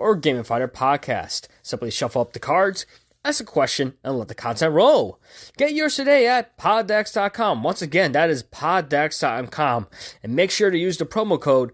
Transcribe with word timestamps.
or 0.00 0.18
gamify 0.18 0.58
their 0.58 0.68
podcast. 0.68 1.46
Simply 1.62 1.90
shuffle 1.90 2.22
up 2.22 2.32
the 2.32 2.38
cards, 2.38 2.86
ask 3.24 3.40
a 3.40 3.44
question, 3.44 3.94
and 4.02 4.18
let 4.18 4.28
the 4.28 4.34
content 4.34 4.72
roll. 4.72 5.20
Get 5.56 5.74
yours 5.74 5.94
today 5.94 6.26
at 6.26 6.56
poddecks.com. 6.56 7.62
Once 7.62 7.82
again, 7.82 8.12
that 8.12 8.30
is 8.30 8.42
poddecks.com. 8.42 9.86
And 10.22 10.34
make 10.34 10.50
sure 10.50 10.70
to 10.70 10.78
use 10.78 10.96
the 10.96 11.06
promo 11.06 11.40
code 11.40 11.72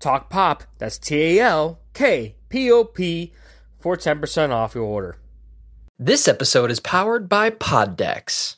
TALKPOP, 0.00 0.62
that's 0.78 0.98
T 0.98 1.38
A 1.38 1.40
L 1.40 1.78
K 1.94 2.34
P 2.48 2.70
O 2.70 2.84
P, 2.84 3.32
for 3.78 3.96
10% 3.96 4.50
off 4.50 4.74
your 4.74 4.84
order. 4.84 5.16
This 5.98 6.26
episode 6.26 6.72
is 6.72 6.80
powered 6.80 7.28
by 7.28 7.50
Poddecks. 7.50 8.56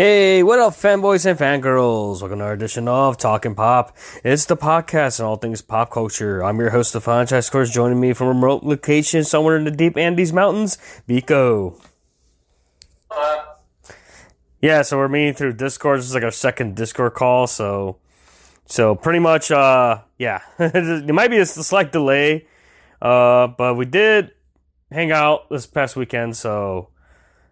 Hey, 0.00 0.42
what 0.42 0.58
up, 0.58 0.72
fanboys 0.72 1.26
and 1.26 1.38
fangirls? 1.38 2.22
Welcome 2.22 2.38
to 2.38 2.46
our 2.46 2.54
edition 2.54 2.88
of 2.88 3.18
Talking 3.18 3.54
Pop. 3.54 3.94
It's 4.24 4.46
the 4.46 4.56
podcast 4.56 5.20
on 5.20 5.26
all 5.26 5.36
things 5.36 5.60
pop 5.60 5.90
culture. 5.90 6.42
I'm 6.42 6.58
your 6.58 6.70
host, 6.70 6.88
Stefan 6.88 7.26
course, 7.26 7.70
joining 7.70 8.00
me 8.00 8.14
from 8.14 8.28
a 8.28 8.30
remote 8.30 8.62
location 8.62 9.24
somewhere 9.24 9.58
in 9.58 9.64
the 9.64 9.70
deep 9.70 9.98
Andes 9.98 10.32
Mountains. 10.32 10.78
Uh, 13.10 13.42
Yeah, 14.62 14.80
so 14.80 14.96
we're 14.96 15.08
meeting 15.08 15.34
through 15.34 15.52
Discord. 15.52 15.98
This 15.98 16.06
is 16.06 16.14
like 16.14 16.24
our 16.24 16.30
second 16.30 16.76
Discord 16.76 17.12
call, 17.12 17.46
so 17.46 17.98
so 18.64 18.94
pretty 18.94 19.18
much, 19.18 19.50
uh, 19.50 19.98
yeah, 20.16 20.40
it 20.58 21.14
might 21.14 21.28
be 21.28 21.36
a 21.36 21.44
slight 21.44 21.92
delay, 21.92 22.46
uh, 23.02 23.48
but 23.48 23.76
we 23.76 23.84
did 23.84 24.30
hang 24.90 25.12
out 25.12 25.50
this 25.50 25.66
past 25.66 25.94
weekend, 25.94 26.38
so 26.38 26.88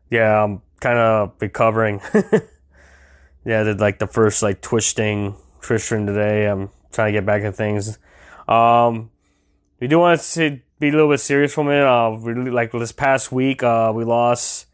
yeah, 0.08 0.44
I'm 0.44 0.62
kind 0.80 0.98
of 0.98 1.32
recovering. 1.40 2.00
yeah, 3.44 3.62
did 3.62 3.80
like 3.80 3.98
the 3.98 4.06
first 4.06 4.42
like 4.42 4.60
twisting 4.60 5.34
twisting 5.60 6.06
today. 6.06 6.46
I'm 6.46 6.70
trying 6.92 7.12
to 7.12 7.18
get 7.18 7.26
back 7.26 7.42
into 7.42 7.52
things. 7.52 7.98
Um, 8.46 9.10
we 9.80 9.86
do 9.86 9.98
want 9.98 10.20
to 10.20 10.60
be 10.80 10.88
a 10.88 10.92
little 10.92 11.10
bit 11.10 11.20
serious 11.20 11.54
for 11.54 11.60
a 11.60 11.64
minute. 11.64 11.86
Uh, 11.86 12.10
really, 12.18 12.50
like 12.50 12.72
this 12.72 12.92
past 12.92 13.30
week, 13.30 13.62
uh, 13.62 13.92
we 13.94 14.04
lost 14.04 14.66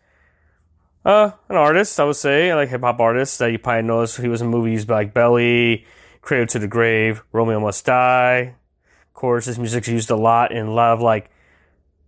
uh, 1.04 1.32
an 1.48 1.56
artist, 1.56 1.98
I 2.00 2.04
would 2.04 2.16
say, 2.16 2.54
like 2.54 2.68
hip 2.68 2.80
hop 2.80 3.00
artist 3.00 3.38
that 3.38 3.52
you 3.52 3.58
probably 3.58 3.82
noticed. 3.82 4.20
He 4.20 4.28
was 4.28 4.40
in 4.40 4.48
movies 4.48 4.88
like 4.88 5.12
Belly, 5.12 5.86
Cradle 6.20 6.46
to 6.46 6.58
the 6.58 6.68
Grave, 6.68 7.22
Romeo 7.32 7.60
Must 7.60 7.84
Die. 7.84 8.38
Of 8.38 9.14
course, 9.14 9.46
his 9.46 9.58
music's 9.58 9.88
used 9.88 10.10
a 10.10 10.16
lot 10.16 10.52
in 10.52 10.66
a 10.66 10.72
lot 10.72 10.92
of 10.92 11.00
like 11.00 11.30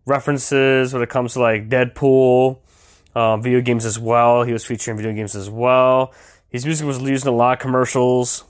references 0.07 0.93
when 0.93 1.03
it 1.03 1.09
comes 1.09 1.35
to 1.35 1.41
like 1.41 1.69
Deadpool, 1.69 2.61
uh, 3.17 3.39
video 3.39 3.63
games 3.63 3.87
as 3.87 3.99
well. 3.99 4.43
He 4.43 4.53
was 4.53 4.65
featured 4.67 4.93
in 4.93 4.97
video 4.99 5.15
games 5.15 5.35
as 5.35 5.49
well. 5.49 6.13
His 6.51 6.67
music 6.67 6.87
was 6.87 7.01
used 7.01 7.25
in 7.25 7.33
a 7.33 7.37
lot 7.37 7.55
of 7.55 7.59
commercials. 7.61 8.45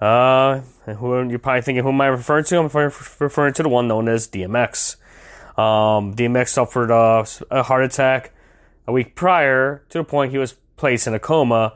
Uh, 0.00 0.62
who 0.84 1.28
you're 1.28 1.38
probably 1.38 1.62
thinking, 1.62 1.84
who 1.84 1.90
am 1.90 2.00
I 2.00 2.08
referring 2.08 2.44
to? 2.46 2.58
I'm 2.58 2.64
referring 2.66 3.54
to 3.54 3.62
the 3.62 3.68
one 3.68 3.86
known 3.86 4.08
as 4.08 4.26
DMX. 4.26 4.96
Um, 5.56 6.16
DMX 6.16 6.48
suffered 6.48 6.90
uh, 6.90 7.24
a 7.52 7.62
heart 7.62 7.84
attack 7.84 8.34
a 8.88 8.92
week 8.92 9.14
prior 9.14 9.84
to 9.90 9.98
the 9.98 10.04
point 10.04 10.32
he 10.32 10.38
was 10.38 10.54
placed 10.76 11.06
in 11.06 11.14
a 11.14 11.20
coma 11.20 11.74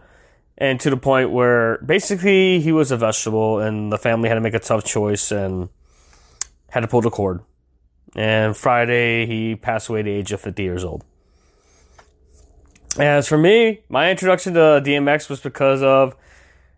and 0.58 0.80
to 0.80 0.90
the 0.90 0.96
point 0.96 1.30
where 1.30 1.78
basically 1.78 2.58
he 2.58 2.72
was 2.72 2.90
a 2.90 2.96
vegetable 2.96 3.60
and 3.60 3.92
the 3.92 3.96
family 3.96 4.28
had 4.28 4.34
to 4.34 4.40
make 4.40 4.54
a 4.54 4.58
tough 4.58 4.84
choice 4.84 5.30
and 5.30 5.68
had 6.70 6.80
to 6.80 6.88
pull 6.88 7.00
the 7.00 7.10
cord. 7.10 7.40
And 8.16 8.56
Friday 8.56 9.24
he 9.26 9.54
passed 9.54 9.88
away 9.88 10.00
at 10.00 10.06
the 10.06 10.10
age 10.10 10.32
of 10.32 10.40
50 10.40 10.64
years 10.64 10.82
old. 10.82 11.04
As 12.96 13.28
for 13.28 13.38
me, 13.38 13.80
my 13.88 14.10
introduction 14.10 14.54
to 14.54 14.60
DMX 14.84 15.28
was 15.28 15.40
because 15.40 15.82
of 15.82 16.16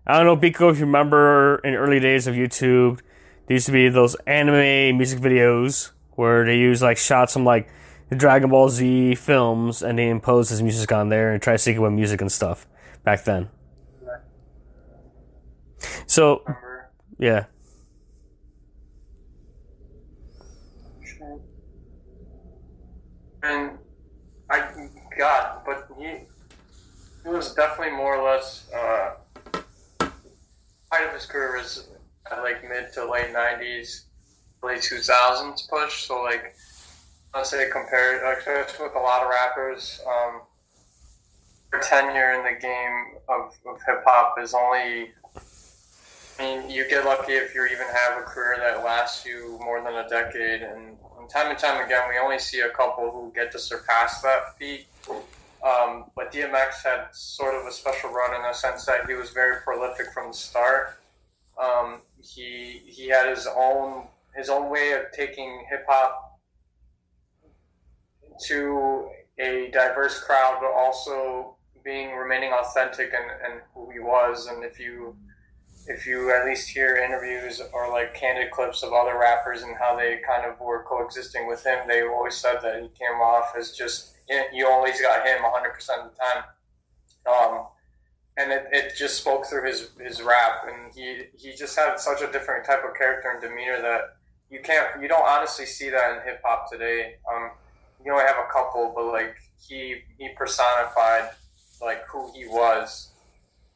I 0.06 0.16
don't 0.16 0.26
know, 0.26 0.36
Biko, 0.36 0.70
if 0.72 0.78
you 0.78 0.86
remember 0.86 1.60
in 1.62 1.74
early 1.74 2.00
days 2.00 2.26
of 2.26 2.34
YouTube, 2.34 3.00
there 3.46 3.54
used 3.54 3.66
to 3.66 3.72
be 3.72 3.88
those 3.88 4.16
anime 4.26 4.96
music 4.96 5.20
videos 5.20 5.92
where 6.12 6.44
they 6.44 6.58
use 6.58 6.82
like 6.82 6.96
shots 6.96 7.34
from 7.34 7.44
like 7.44 7.68
the 8.08 8.16
Dragon 8.16 8.50
Ball 8.50 8.68
Z 8.68 9.14
films 9.14 9.82
and 9.82 9.98
they 9.98 10.08
impose 10.08 10.48
his 10.48 10.62
music 10.62 10.90
on 10.90 11.10
there 11.10 11.32
and 11.32 11.42
try 11.42 11.54
to 11.54 11.58
sync 11.58 11.76
it 11.76 11.80
with 11.80 11.92
music 11.92 12.20
and 12.20 12.32
stuff 12.32 12.66
back 13.04 13.24
then. 13.24 13.48
So, 16.06 16.44
yeah. 17.18 17.44
And 23.42 23.78
I, 24.50 24.88
God, 25.16 25.60
but 25.64 25.88
he, 25.98 26.18
he 27.30 27.36
was 27.36 27.54
definitely 27.54 27.96
more 27.96 28.16
or 28.16 28.32
less, 28.32 28.68
uh, 28.74 29.12
height 30.90 31.06
of 31.06 31.14
his 31.14 31.26
career 31.26 31.58
was 31.58 31.88
at 32.30 32.42
like 32.42 32.68
mid 32.68 32.92
to 32.94 33.08
late 33.08 33.32
90s, 33.32 34.04
late 34.64 34.80
2000s 34.80 35.68
push. 35.68 36.06
So, 36.06 36.22
like, 36.22 36.56
let's 37.32 37.50
say 37.50 37.70
compared, 37.70 38.24
like, 38.24 38.44
with 38.80 38.94
a 38.96 38.98
lot 38.98 39.22
of 39.22 39.30
rappers, 39.30 40.00
um, 40.06 40.40
their 41.70 41.80
tenure 41.80 42.32
in 42.32 42.42
the 42.42 42.60
game 42.60 43.20
of, 43.28 43.56
of 43.64 43.80
hip 43.86 44.02
hop 44.04 44.34
is 44.42 44.52
only 44.52 45.10
I 46.40 46.42
mean, 46.42 46.70
you 46.70 46.88
get 46.88 47.04
lucky 47.04 47.32
if 47.32 47.54
you 47.54 47.64
even 47.66 47.86
have 47.86 48.18
a 48.18 48.22
career 48.22 48.56
that 48.58 48.82
lasts 48.82 49.26
you 49.26 49.58
more 49.62 49.82
than 49.82 49.94
a 49.94 50.08
decade. 50.08 50.62
And 50.62 50.96
time 51.28 51.50
and 51.50 51.58
time 51.58 51.84
again, 51.84 52.08
we 52.08 52.18
only 52.18 52.38
see 52.38 52.60
a 52.60 52.70
couple 52.70 53.10
who 53.10 53.30
get 53.34 53.52
to 53.52 53.58
surpass 53.58 54.22
that 54.22 54.58
feat. 54.58 54.86
Um, 55.62 56.06
but 56.16 56.32
DMX 56.32 56.82
had 56.82 57.08
sort 57.12 57.54
of 57.54 57.66
a 57.66 57.72
special 57.72 58.10
run 58.10 58.34
in 58.34 58.42
the 58.42 58.52
sense 58.52 58.86
that 58.86 59.06
he 59.06 59.14
was 59.14 59.30
very 59.30 59.60
prolific 59.62 60.06
from 60.12 60.28
the 60.28 60.36
start. 60.36 61.00
Um, 61.60 62.00
he 62.22 62.80
he 62.86 63.08
had 63.08 63.28
his 63.28 63.46
own 63.46 64.06
his 64.34 64.48
own 64.48 64.70
way 64.70 64.92
of 64.92 65.12
taking 65.12 65.66
hip 65.68 65.84
hop 65.86 66.38
to 68.46 69.10
a 69.38 69.70
diverse 69.72 70.22
crowd, 70.22 70.58
but 70.60 70.72
also 70.72 71.56
being 71.84 72.14
remaining 72.14 72.52
authentic 72.52 73.12
and, 73.12 73.30
and 73.44 73.60
who 73.74 73.90
he 73.90 73.98
was. 73.98 74.46
And 74.46 74.64
if 74.64 74.78
you 74.78 75.16
if 75.86 76.06
you 76.06 76.32
at 76.34 76.46
least 76.46 76.68
hear 76.68 76.96
interviews 76.96 77.60
or 77.72 77.90
like 77.90 78.14
candid 78.14 78.50
clips 78.50 78.82
of 78.82 78.92
other 78.92 79.18
rappers 79.18 79.62
and 79.62 79.76
how 79.76 79.96
they 79.96 80.20
kind 80.26 80.44
of 80.44 80.58
were 80.60 80.84
coexisting 80.84 81.46
with 81.46 81.64
him, 81.64 81.80
they 81.86 82.02
always 82.02 82.36
said 82.36 82.60
that 82.62 82.80
he 82.80 82.88
came 82.88 83.20
off 83.20 83.54
as 83.58 83.72
just 83.72 84.14
you 84.52 84.66
always 84.66 85.00
got 85.00 85.26
him 85.26 85.38
100% 85.42 86.04
of 86.04 86.10
the 86.10 86.16
time. 86.16 86.44
Um, 87.26 87.66
and 88.36 88.52
it, 88.52 88.68
it 88.72 88.96
just 88.96 89.18
spoke 89.18 89.46
through 89.46 89.66
his, 89.66 89.90
his 90.00 90.22
rap, 90.22 90.66
and 90.66 90.94
he, 90.94 91.24
he 91.36 91.54
just 91.54 91.76
had 91.76 91.98
such 91.98 92.22
a 92.22 92.30
different 92.30 92.64
type 92.64 92.82
of 92.88 92.96
character 92.96 93.30
and 93.30 93.40
demeanor 93.40 93.82
that 93.82 94.16
you 94.50 94.60
can't 94.60 95.00
you 95.00 95.06
don't 95.06 95.26
honestly 95.26 95.64
see 95.64 95.90
that 95.90 96.16
in 96.16 96.22
hip 96.24 96.40
hop 96.44 96.70
today. 96.70 97.14
Um, 97.32 97.50
you 98.04 98.12
only 98.12 98.24
have 98.24 98.36
a 98.36 98.52
couple, 98.52 98.92
but 98.94 99.06
like 99.06 99.36
he 99.64 100.02
he 100.18 100.30
personified 100.36 101.30
like 101.80 102.04
who 102.08 102.30
he 102.34 102.46
was 102.46 103.10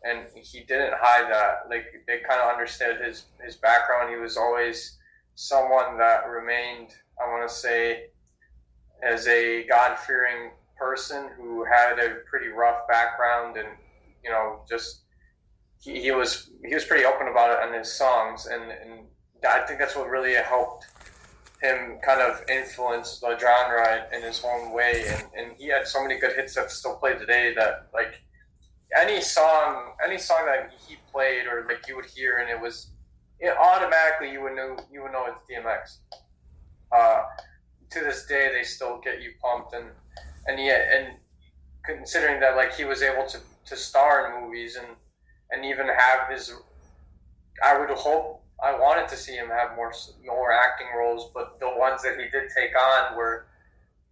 and 0.04 0.26
he 0.34 0.60
didn't 0.60 0.94
hide 0.96 1.30
that. 1.30 1.70
Like 1.70 1.86
they 2.06 2.18
kind 2.28 2.40
of 2.40 2.52
understood 2.52 3.00
his 3.00 3.26
his 3.44 3.56
background. 3.56 4.10
He 4.10 4.16
was 4.16 4.36
always 4.36 4.98
someone 5.36 5.96
that 5.98 6.28
remained, 6.28 6.90
I 7.20 7.28
want 7.28 7.48
to 7.48 7.54
say, 7.54 8.06
as 9.02 9.26
a 9.26 9.64
God 9.66 9.98
fearing 9.98 10.50
person 10.78 11.30
who 11.36 11.64
had 11.64 11.98
a 11.98 12.16
pretty 12.28 12.48
rough 12.48 12.86
background, 12.88 13.56
and 13.56 13.68
you 14.22 14.30
know, 14.30 14.60
just 14.68 15.02
he, 15.80 16.00
he 16.00 16.10
was 16.10 16.50
he 16.64 16.74
was 16.74 16.84
pretty 16.84 17.04
open 17.04 17.28
about 17.28 17.50
it 17.50 17.68
in 17.68 17.78
his 17.78 17.92
songs, 17.92 18.46
and 18.46 18.62
and 18.62 19.06
I 19.48 19.60
think 19.66 19.78
that's 19.78 19.96
what 19.96 20.08
really 20.08 20.34
helped 20.34 20.86
him 21.60 21.98
kind 22.04 22.20
of 22.20 22.42
influence 22.48 23.20
the 23.20 23.38
genre 23.38 24.06
in 24.12 24.22
his 24.22 24.44
own 24.44 24.72
way, 24.72 25.04
and, 25.08 25.24
and 25.36 25.56
he 25.56 25.68
had 25.68 25.86
so 25.86 26.02
many 26.02 26.18
good 26.18 26.34
hits 26.36 26.54
that 26.54 26.70
still 26.70 26.96
play 26.96 27.14
today 27.14 27.54
that 27.54 27.88
like 27.94 28.20
any 28.96 29.20
song, 29.20 29.92
any 30.04 30.18
song 30.18 30.46
that 30.46 30.70
he 30.86 30.96
played 31.10 31.46
or 31.46 31.66
like 31.68 31.88
you 31.88 31.96
would 31.96 32.06
hear, 32.06 32.38
and 32.38 32.50
it 32.50 32.60
was 32.60 32.90
it 33.40 33.56
automatically 33.56 34.30
you 34.30 34.42
would 34.42 34.54
know 34.54 34.76
you 34.92 35.02
would 35.02 35.12
know 35.12 35.26
it's 35.26 35.38
DMX. 35.50 35.98
Uh, 36.92 37.24
to 37.90 38.00
this 38.00 38.26
day, 38.26 38.50
they 38.52 38.64
still 38.64 39.00
get 39.02 39.22
you 39.22 39.32
pumped, 39.42 39.74
and 39.74 39.86
and 40.46 40.58
yet, 40.58 40.88
and 40.92 41.16
considering 41.84 42.40
that 42.40 42.56
like 42.56 42.74
he 42.74 42.84
was 42.84 43.02
able 43.02 43.26
to 43.26 43.38
to 43.66 43.76
star 43.76 44.26
in 44.26 44.44
movies 44.44 44.76
and 44.76 44.86
and 45.50 45.64
even 45.64 45.86
have 45.86 46.30
his, 46.30 46.52
I 47.62 47.78
would 47.78 47.90
hope 47.90 48.42
I 48.62 48.72
wanted 48.78 49.08
to 49.08 49.16
see 49.16 49.32
him 49.34 49.48
have 49.48 49.76
more 49.76 49.92
more 50.24 50.52
acting 50.52 50.88
roles, 50.96 51.30
but 51.34 51.58
the 51.60 51.68
ones 51.68 52.02
that 52.02 52.18
he 52.18 52.24
did 52.30 52.50
take 52.56 52.76
on 52.78 53.16
were 53.16 53.46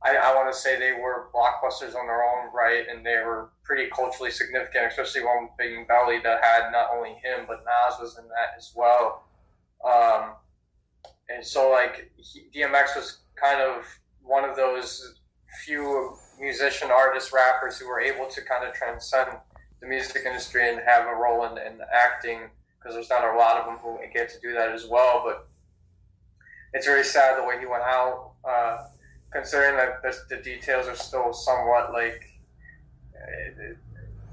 I, 0.04 0.16
I 0.16 0.34
want 0.34 0.52
to 0.52 0.58
say 0.58 0.78
they 0.78 0.92
were 0.92 1.28
blockbusters 1.32 1.94
on 1.94 2.06
their 2.06 2.24
own 2.24 2.52
right, 2.52 2.84
and 2.88 3.06
they 3.06 3.16
were 3.24 3.50
pretty 3.62 3.88
culturally 3.90 4.30
significant, 4.30 4.86
especially 4.86 5.24
one 5.24 5.48
being 5.58 5.86
Belly 5.86 6.18
that 6.24 6.44
had 6.44 6.72
not 6.72 6.88
only 6.92 7.10
him 7.22 7.46
but 7.46 7.64
Nas 7.64 8.00
was 8.00 8.18
in 8.18 8.24
that 8.28 8.54
as 8.56 8.72
well. 8.74 9.24
Um, 9.84 10.32
and 11.28 11.44
so 11.44 11.70
like 11.70 12.10
he, 12.16 12.46
DMX 12.54 12.96
was 12.96 13.18
kind 13.40 13.60
of 13.60 13.84
one 14.22 14.48
of 14.48 14.56
those 14.56 15.20
few 15.64 16.14
musician 16.40 16.90
artist 16.90 17.32
rappers 17.32 17.78
who 17.78 17.88
were 17.88 18.00
able 18.00 18.26
to 18.26 18.40
kind 18.42 18.66
of 18.66 18.74
transcend 18.74 19.28
the 19.80 19.86
music 19.86 20.22
industry 20.24 20.68
and 20.68 20.80
have 20.86 21.06
a 21.06 21.14
role 21.14 21.44
in, 21.44 21.58
in 21.58 21.78
acting 21.92 22.50
because 22.78 22.94
there's 22.94 23.10
not 23.10 23.24
a 23.24 23.36
lot 23.36 23.56
of 23.58 23.66
them 23.66 23.76
who 23.76 23.98
get 24.12 24.28
to 24.28 24.40
do 24.40 24.52
that 24.52 24.72
as 24.72 24.86
well. 24.86 25.22
But 25.24 25.46
it's 26.72 26.86
very 26.86 27.04
sad 27.04 27.38
the 27.38 27.46
way 27.46 27.58
he 27.60 27.66
went 27.66 27.82
out. 27.82 28.32
Uh, 28.48 28.78
considering 29.32 29.76
that 29.76 30.02
the 30.28 30.36
details 30.36 30.86
are 30.88 30.96
still 30.96 31.32
somewhat 31.32 31.92
like 31.92 32.32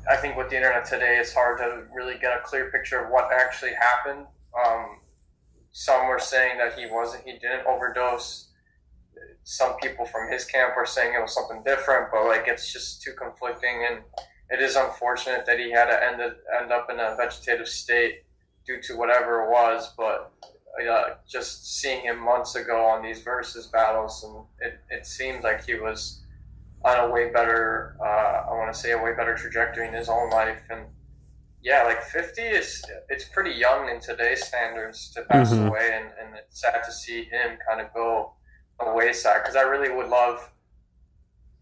I 0.10 0.16
think 0.18 0.38
with 0.38 0.50
the 0.50 0.56
internet 0.56 0.86
today, 0.86 1.18
it's 1.20 1.34
hard 1.34 1.60
to 1.60 1.84
really 1.94 2.18
get 2.20 2.36
a 2.36 2.42
clear 2.42 2.72
picture 2.72 3.00
of 3.00 3.12
what 3.12 3.32
actually 3.32 3.74
happened. 3.74 4.26
Um, 4.58 5.00
some 5.72 6.08
were 6.08 6.20
saying 6.20 6.58
that 6.58 6.78
he 6.78 6.88
wasn't, 6.88 7.26
he 7.26 7.34
didn't 7.34 7.68
overdose. 7.68 8.49
Some 9.44 9.78
people 9.78 10.06
from 10.06 10.32
his 10.32 10.46
camp 10.46 10.76
were 10.76 10.86
saying 10.86 11.14
it 11.16 11.22
was 11.22 11.34
something 11.34 11.64
different, 11.66 12.12
but 12.12 12.26
like 12.26 12.48
it's 12.48 12.72
just 12.72 13.02
too 13.02 13.14
conflicting, 13.14 13.86
and 13.90 14.02
it 14.50 14.62
is 14.62 14.76
unfortunate 14.76 15.46
that 15.46 15.60
he 15.60 15.72
had 15.72 15.86
to 15.86 16.04
end 16.04 16.22
end 16.62 16.72
up 16.72 16.90
in 16.90 17.00
a 17.00 17.16
vegetative 17.16 17.68
state 17.68 18.24
due 18.66 18.82
to 18.82 18.96
whatever 18.96 19.44
it 19.46 19.52
was. 19.52 19.94
But 19.98 20.32
uh, 20.88 21.16
just 21.28 21.80
seeing 21.80 22.02
him 22.02 22.20
months 22.20 22.56
ago 22.56 22.86
on 22.86 23.04
these 23.04 23.22
versus 23.22 23.68
battles, 23.68 24.24
and 24.24 24.46
it, 24.60 24.80
it 24.90 25.06
seemed 25.06 25.44
like 25.44 25.66
he 25.66 25.76
was 25.76 26.22
on 26.84 27.10
a 27.10 27.12
way 27.12 27.30
better, 27.30 27.98
uh, 28.00 28.50
I 28.50 28.54
want 28.54 28.74
to 28.74 28.80
say 28.80 28.92
a 28.92 28.98
way 28.98 29.14
better 29.14 29.36
trajectory 29.36 29.88
in 29.88 29.94
his 29.94 30.10
own 30.10 30.30
life. 30.30 30.62
And 30.70 30.86
yeah, 31.62 31.84
like 31.84 32.02
50 32.04 32.42
is, 32.42 32.82
it's 33.10 33.26
pretty 33.26 33.52
young 33.52 33.90
in 33.90 34.00
today's 34.00 34.46
standards 34.46 35.12
to 35.12 35.24
pass 35.24 35.52
mm-hmm. 35.52 35.68
away. 35.68 35.92
And, 35.94 36.06
and 36.22 36.38
it's 36.38 36.62
sad 36.62 36.84
to 36.86 36.92
see 36.92 37.26
him 37.26 37.58
kind 37.68 37.82
of 37.82 37.94
go 37.94 38.34
the 38.80 38.92
wayside 38.94 39.42
because 39.44 39.56
I 39.56 39.62
really 39.62 39.94
would 39.94 40.08
love, 40.08 40.50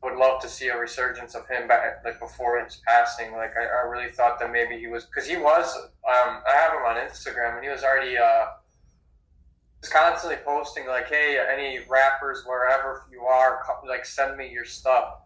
would 0.04 0.18
love 0.18 0.42
to 0.42 0.48
see 0.48 0.68
a 0.68 0.78
resurgence 0.78 1.36
of 1.36 1.48
him 1.48 1.68
back 1.68 2.02
like 2.06 2.20
before 2.20 2.64
his 2.64 2.82
passing. 2.88 3.32
Like 3.34 3.54
I, 3.58 3.66
I 3.66 3.90
really 3.90 4.12
thought 4.12 4.40
that 4.40 4.52
maybe 4.52 4.78
he 4.78 4.88
was, 4.88 5.06
cause 5.06 5.28
he 5.28 5.38
was, 5.38 5.76
um, 5.76 6.42
I 6.48 6.54
have 6.54 6.74
him 6.74 6.86
on 6.86 6.96
Instagram 6.96 7.56
and 7.56 7.64
he 7.64 7.70
was 7.70 7.84
already, 7.84 8.18
uh, 8.18 8.46
constantly 9.90 10.38
posting 10.44 10.88
like, 10.88 11.10
"Hey, 11.10 11.40
any 11.40 11.80
rappers 11.88 12.44
wherever 12.46 13.06
you 13.12 13.22
are, 13.22 13.64
like 13.88 14.06
send 14.06 14.38
me 14.38 14.50
your 14.50 14.66
stuff." 14.66 15.20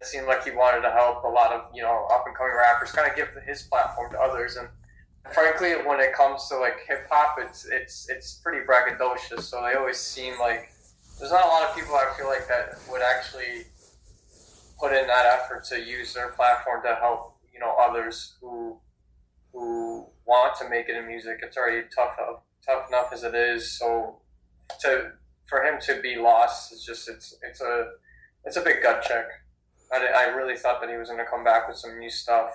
It 0.00 0.06
seemed 0.06 0.26
like 0.26 0.44
he 0.44 0.50
wanted 0.50 0.82
to 0.82 0.90
help 0.90 1.24
a 1.24 1.28
lot 1.28 1.52
of 1.52 1.66
you 1.74 1.82
know 1.82 2.06
up 2.12 2.24
and 2.26 2.36
coming 2.36 2.54
rappers, 2.56 2.92
kind 2.92 3.08
of 3.08 3.16
give 3.16 3.28
his 3.46 3.62
platform 3.62 4.12
to 4.12 4.18
others. 4.18 4.56
And 4.56 4.68
frankly, 5.32 5.72
when 5.86 6.00
it 6.00 6.12
comes 6.14 6.48
to 6.48 6.58
like 6.58 6.78
hip 6.86 7.06
hop, 7.10 7.36
it's 7.38 7.66
it's 7.66 8.08
it's 8.08 8.34
pretty 8.34 8.64
braggadocious. 8.66 9.42
So 9.42 9.62
they 9.62 9.74
always 9.74 9.98
seem 9.98 10.38
like 10.38 10.70
there's 11.18 11.30
not 11.30 11.44
a 11.44 11.48
lot 11.48 11.68
of 11.68 11.74
people 11.74 11.94
I 11.94 12.12
feel 12.16 12.26
like 12.26 12.48
that 12.48 12.78
would 12.90 13.02
actually 13.02 13.66
put 14.78 14.92
in 14.92 15.06
that 15.06 15.26
effort 15.26 15.64
to 15.64 15.80
use 15.80 16.12
their 16.12 16.30
platform 16.30 16.82
to 16.84 16.94
help 16.96 17.36
you 17.52 17.60
know 17.60 17.74
others 17.80 18.34
who 18.40 18.78
who 19.52 20.06
want 20.26 20.56
to 20.58 20.68
make 20.68 20.88
it 20.88 20.96
in 20.96 21.06
music. 21.06 21.38
It's 21.42 21.56
already 21.56 21.86
tough 21.94 22.16
tough 22.66 22.88
enough 22.88 23.12
as 23.12 23.22
it 23.22 23.34
is. 23.34 23.78
So 23.78 24.18
to 24.80 25.12
for 25.46 25.62
him 25.62 25.80
to 25.82 26.00
be 26.00 26.16
lost 26.16 26.72
is 26.72 26.84
just 26.84 27.08
it's 27.08 27.36
it's 27.42 27.60
a 27.60 27.92
it's 28.44 28.56
a 28.56 28.60
big 28.60 28.82
gut 28.82 29.04
check. 29.06 29.26
I, 29.92 30.06
I 30.06 30.22
really 30.34 30.56
thought 30.56 30.80
that 30.80 30.90
he 30.90 30.96
was 30.96 31.08
going 31.08 31.20
to 31.20 31.30
come 31.30 31.44
back 31.44 31.68
with 31.68 31.76
some 31.76 31.98
new 31.98 32.10
stuff. 32.10 32.50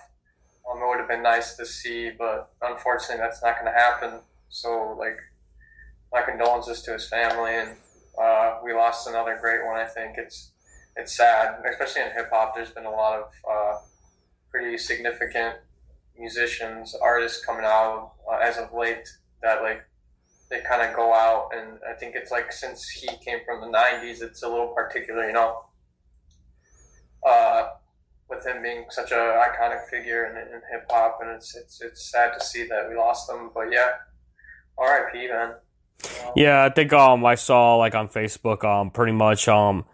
Um, 0.70 0.82
it 0.82 0.88
would 0.88 1.00
have 1.00 1.08
been 1.08 1.24
nice 1.24 1.56
to 1.56 1.66
see, 1.66 2.12
but 2.18 2.52
unfortunately, 2.62 3.18
that's 3.18 3.42
not 3.42 3.56
going 3.56 3.72
to 3.72 3.80
happen. 3.80 4.20
So, 4.50 4.96
like, 5.00 5.18
my 6.12 6.22
condolences 6.22 6.82
to 6.84 6.94
his 6.94 7.08
family, 7.08 7.56
and 7.56 7.78
uh, 8.20 8.60
we 8.64 8.74
lost 8.74 9.08
another 9.08 9.38
great 9.40 9.66
one. 9.66 9.78
I 9.78 9.86
think 9.86 10.18
it's 10.18 10.52
it's 10.96 11.16
sad, 11.16 11.56
especially 11.70 12.02
in 12.02 12.12
hip 12.12 12.30
hop. 12.32 12.56
There's 12.56 12.72
been 12.72 12.86
a 12.86 12.92
lot 12.92 13.20
of 13.20 13.32
uh, 13.50 13.78
pretty 14.52 14.78
significant 14.78 15.56
musicians, 16.18 16.96
artists 17.02 17.44
coming 17.46 17.64
out 17.66 18.14
uh, 18.30 18.38
as 18.38 18.58
of 18.58 18.74
late 18.74 19.08
that 19.42 19.62
like 19.62 19.84
they 20.50 20.62
kind 20.62 20.82
of 20.82 20.96
go 20.96 21.14
out, 21.14 21.52
and 21.56 21.80
I 21.88 21.94
think 21.94 22.16
it's 22.16 22.32
like 22.32 22.52
since 22.52 22.90
he 22.90 23.08
came 23.24 23.40
from 23.46 23.62
the 23.62 23.68
'90s, 23.68 24.22
it's 24.22 24.44
a 24.44 24.50
little 24.50 24.70
particular, 24.70 25.28
you 25.28 25.34
know, 25.34 25.66
uh, 27.26 27.70
with 28.30 28.46
him 28.46 28.62
being 28.62 28.86
such 28.90 29.12
an 29.12 29.18
iconic 29.18 29.88
figure 29.90 30.26
in, 30.26 30.38
in 30.38 30.62
hip 30.72 30.86
hop, 30.90 31.20
and 31.22 31.30
it's 31.32 31.56
it's 31.56 31.82
it's 31.82 32.12
sad 32.12 32.34
to 32.38 32.44
see 32.44 32.68
that 32.68 32.90
we 32.90 32.96
lost 32.96 33.30
him. 33.30 33.52
But 33.54 33.72
yeah, 33.72 33.92
R.I.P. 34.78 35.28
man. 35.28 35.54
Yeah, 36.36 36.64
I 36.64 36.70
think 36.70 36.94
um 36.94 37.26
I 37.26 37.36
saw 37.36 37.76
like 37.76 37.96
on 37.96 38.10
Facebook 38.10 38.64
um 38.64 38.92
pretty 38.92 39.14
much 39.14 39.48
um 39.48 39.86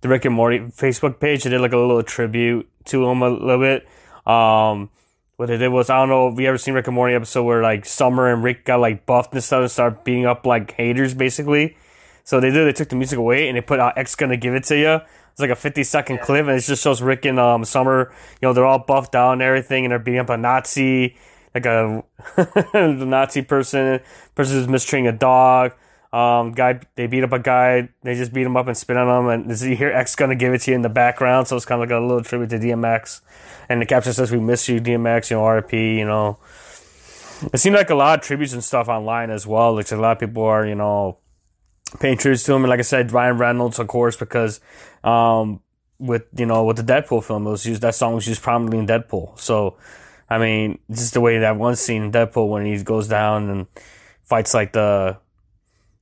the 0.00 0.08
Rick 0.08 0.26
and 0.26 0.34
Morty 0.34 0.58
Facebook 0.58 1.18
page. 1.18 1.44
They 1.44 1.50
did 1.50 1.60
like 1.60 1.72
a 1.72 1.78
little 1.78 2.02
tribute 2.02 2.68
to 2.86 3.08
him 3.08 3.22
a 3.22 3.30
little 3.30 3.58
bit. 3.58 3.88
Um, 4.26 4.90
what 5.36 5.46
they 5.46 5.56
did 5.56 5.68
was 5.68 5.90
I 5.90 5.96
don't 5.96 6.08
know 6.08 6.28
if 6.28 6.38
you 6.38 6.46
ever 6.46 6.58
seen 6.58 6.74
Rick 6.74 6.86
and 6.86 6.94
Morty 6.94 7.14
episode 7.14 7.42
where 7.44 7.62
like 7.62 7.86
Summer 7.86 8.32
and 8.32 8.44
Rick 8.44 8.64
got 8.64 8.80
like 8.80 9.06
buffed 9.06 9.32
and 9.32 9.42
stuff 9.42 9.62
and 9.62 9.70
started 9.70 10.04
beating 10.04 10.26
up 10.26 10.46
like 10.46 10.72
haters 10.72 11.14
basically. 11.14 11.76
So 12.22 12.38
they 12.38 12.50
did 12.50 12.66
they 12.66 12.72
took 12.72 12.88
the 12.90 12.96
music 12.96 13.18
away 13.18 13.48
and 13.48 13.56
they 13.56 13.60
put 13.60 13.80
out 13.80 13.98
X 13.98 14.14
gonna 14.14 14.36
give 14.36 14.54
it 14.54 14.64
to 14.64 14.76
you. 14.76 15.00
It's 15.32 15.40
like 15.40 15.50
a 15.50 15.56
fifty 15.56 15.82
second 15.82 16.16
yeah. 16.16 16.24
clip 16.24 16.46
and 16.46 16.56
it 16.56 16.60
just 16.60 16.82
shows 16.82 17.02
Rick 17.02 17.24
and 17.24 17.40
um 17.40 17.64
Summer, 17.64 18.12
you 18.40 18.48
know, 18.48 18.52
they're 18.52 18.66
all 18.66 18.78
buffed 18.78 19.14
out 19.14 19.32
and 19.32 19.42
everything 19.42 19.84
and 19.84 19.92
they're 19.92 19.98
beating 19.98 20.20
up 20.20 20.28
a 20.28 20.36
Nazi, 20.36 21.16
like 21.54 21.66
a 21.66 22.02
the 22.36 23.04
Nazi 23.06 23.42
person, 23.42 24.00
person 24.34 24.56
who's 24.56 24.68
mistreating 24.68 25.06
a 25.06 25.12
dog. 25.12 25.72
Um, 26.12 26.52
guy, 26.52 26.80
they 26.94 27.08
beat 27.08 27.24
up 27.24 27.32
a 27.32 27.40
guy. 27.40 27.88
They 28.02 28.14
just 28.14 28.32
beat 28.32 28.46
him 28.46 28.56
up 28.56 28.68
and 28.68 28.76
spit 28.76 28.96
on 28.96 29.24
him, 29.24 29.28
and 29.28 29.60
you 29.60 29.74
hear 29.76 29.90
X 29.90 30.14
gonna 30.14 30.36
give 30.36 30.52
it 30.52 30.60
to 30.62 30.70
you 30.70 30.76
in 30.76 30.82
the 30.82 30.88
background. 30.88 31.48
So 31.48 31.56
it's 31.56 31.64
kind 31.64 31.82
of 31.82 31.88
like 31.88 31.96
a 31.96 32.00
little 32.00 32.22
tribute 32.22 32.50
to 32.50 32.58
DMX. 32.58 33.20
And 33.68 33.80
the 33.80 33.86
caption 33.86 34.12
says, 34.12 34.30
"We 34.30 34.38
miss 34.38 34.68
you, 34.68 34.80
DMX." 34.80 35.30
You 35.30 35.38
know, 35.38 35.42
RP. 35.42 35.96
You 35.96 36.04
know, 36.04 36.38
it 37.52 37.58
seemed 37.58 37.76
like 37.76 37.90
a 37.90 37.94
lot 37.94 38.20
of 38.20 38.24
tributes 38.24 38.52
and 38.52 38.62
stuff 38.62 38.88
online 38.88 39.30
as 39.30 39.46
well. 39.46 39.74
Like 39.74 39.90
a 39.90 39.96
lot 39.96 40.12
of 40.12 40.18
people 40.20 40.44
are, 40.44 40.64
you 40.66 40.74
know, 40.74 41.18
paying 42.00 42.16
tributes 42.16 42.44
to 42.44 42.54
him. 42.54 42.62
And 42.62 42.70
like 42.70 42.80
I 42.80 42.84
said, 42.84 43.12
Ryan 43.12 43.38
Reynolds, 43.38 43.78
of 43.78 43.88
course, 43.88 44.16
because 44.16 44.60
um, 45.02 45.60
with 45.98 46.24
you 46.36 46.46
know 46.46 46.64
with 46.64 46.76
the 46.76 46.82
Deadpool 46.82 47.24
film, 47.24 47.46
it 47.46 47.50
was 47.50 47.66
used 47.66 47.82
that 47.82 47.94
song 47.94 48.14
was 48.14 48.26
used 48.26 48.42
prominently 48.42 48.78
in 48.78 48.86
Deadpool. 48.86 49.38
So, 49.38 49.76
I 50.28 50.38
mean, 50.38 50.78
just 50.90 51.14
the 51.14 51.20
way 51.20 51.38
that 51.38 51.56
one 51.56 51.76
scene 51.76 52.04
in 52.04 52.12
Deadpool 52.12 52.48
when 52.48 52.64
he 52.64 52.82
goes 52.82 53.08
down 53.08 53.50
and 53.50 53.66
fights 54.22 54.54
like 54.54 54.72
the 54.72 55.18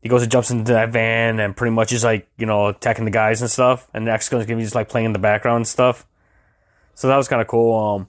he 0.03 0.09
goes 0.09 0.23
and 0.23 0.31
jumps 0.31 0.51
into 0.51 0.73
that 0.73 0.91
van 0.91 1.39
and 1.39 1.57
pretty 1.57 1.73
much 1.73 1.93
is 1.93 2.05
like 2.05 2.29
you 2.37 2.47
know 2.47 2.69
attacking 2.69 3.05
the 3.05 3.11
guys 3.11 3.41
and 3.41 3.51
stuff, 3.51 3.89
and 3.95 4.07
the 4.07 4.13
X 4.13 4.29
gonna 4.29 4.45
be 4.45 4.57
just 4.63 4.75
like 4.75 4.89
playing 4.89 5.07
in 5.07 5.13
the 5.13 5.19
background 5.19 5.57
and 5.57 5.69
stuff. 5.69 6.07
So 6.95 7.09
that 7.09 7.17
was 7.17 7.29
kind 7.29 7.41
of 7.41 7.49
cool. 7.49 7.79
Um, 7.79 8.09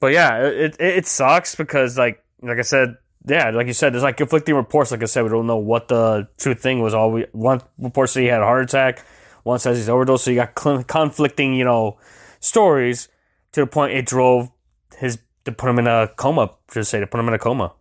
but 0.00 0.12
yeah, 0.12 0.46
it, 0.46 0.76
it 0.78 0.80
it 0.80 1.06
sucks 1.06 1.54
because 1.54 1.98
like 1.98 2.24
like 2.42 2.58
I 2.58 2.62
said, 2.62 2.96
yeah, 3.26 3.50
like 3.50 3.66
you 3.66 3.72
said, 3.72 3.92
there's 3.92 4.02
like 4.02 4.16
conflicting 4.16 4.54
reports. 4.54 4.90
Like 4.90 5.02
I 5.02 5.06
said, 5.06 5.22
we 5.22 5.30
don't 5.30 5.46
know 5.46 5.58
what 5.58 5.88
the 5.88 6.28
true 6.38 6.54
thing 6.54 6.80
was. 6.80 6.94
All 6.94 7.10
we 7.10 7.26
one 7.32 7.60
report 7.78 8.10
says 8.10 8.20
he 8.20 8.26
had 8.26 8.40
a 8.40 8.44
heart 8.44 8.64
attack, 8.64 9.04
one 9.42 9.58
says 9.58 9.76
he's 9.76 9.88
overdosed. 9.88 10.24
So 10.24 10.30
you 10.30 10.36
got 10.36 10.58
cl- 10.58 10.84
conflicting, 10.84 11.54
you 11.54 11.64
know, 11.64 11.98
stories 12.40 13.08
to 13.52 13.60
the 13.60 13.66
point 13.66 13.94
it 13.94 14.06
drove 14.06 14.50
his 14.96 15.18
to 15.44 15.52
put 15.52 15.70
him 15.70 15.78
in 15.78 15.86
a 15.86 16.08
coma. 16.16 16.50
Just 16.72 16.90
say 16.90 17.00
to 17.00 17.06
put 17.06 17.20
him 17.20 17.28
in 17.28 17.34
a 17.34 17.38
coma, 17.38 17.72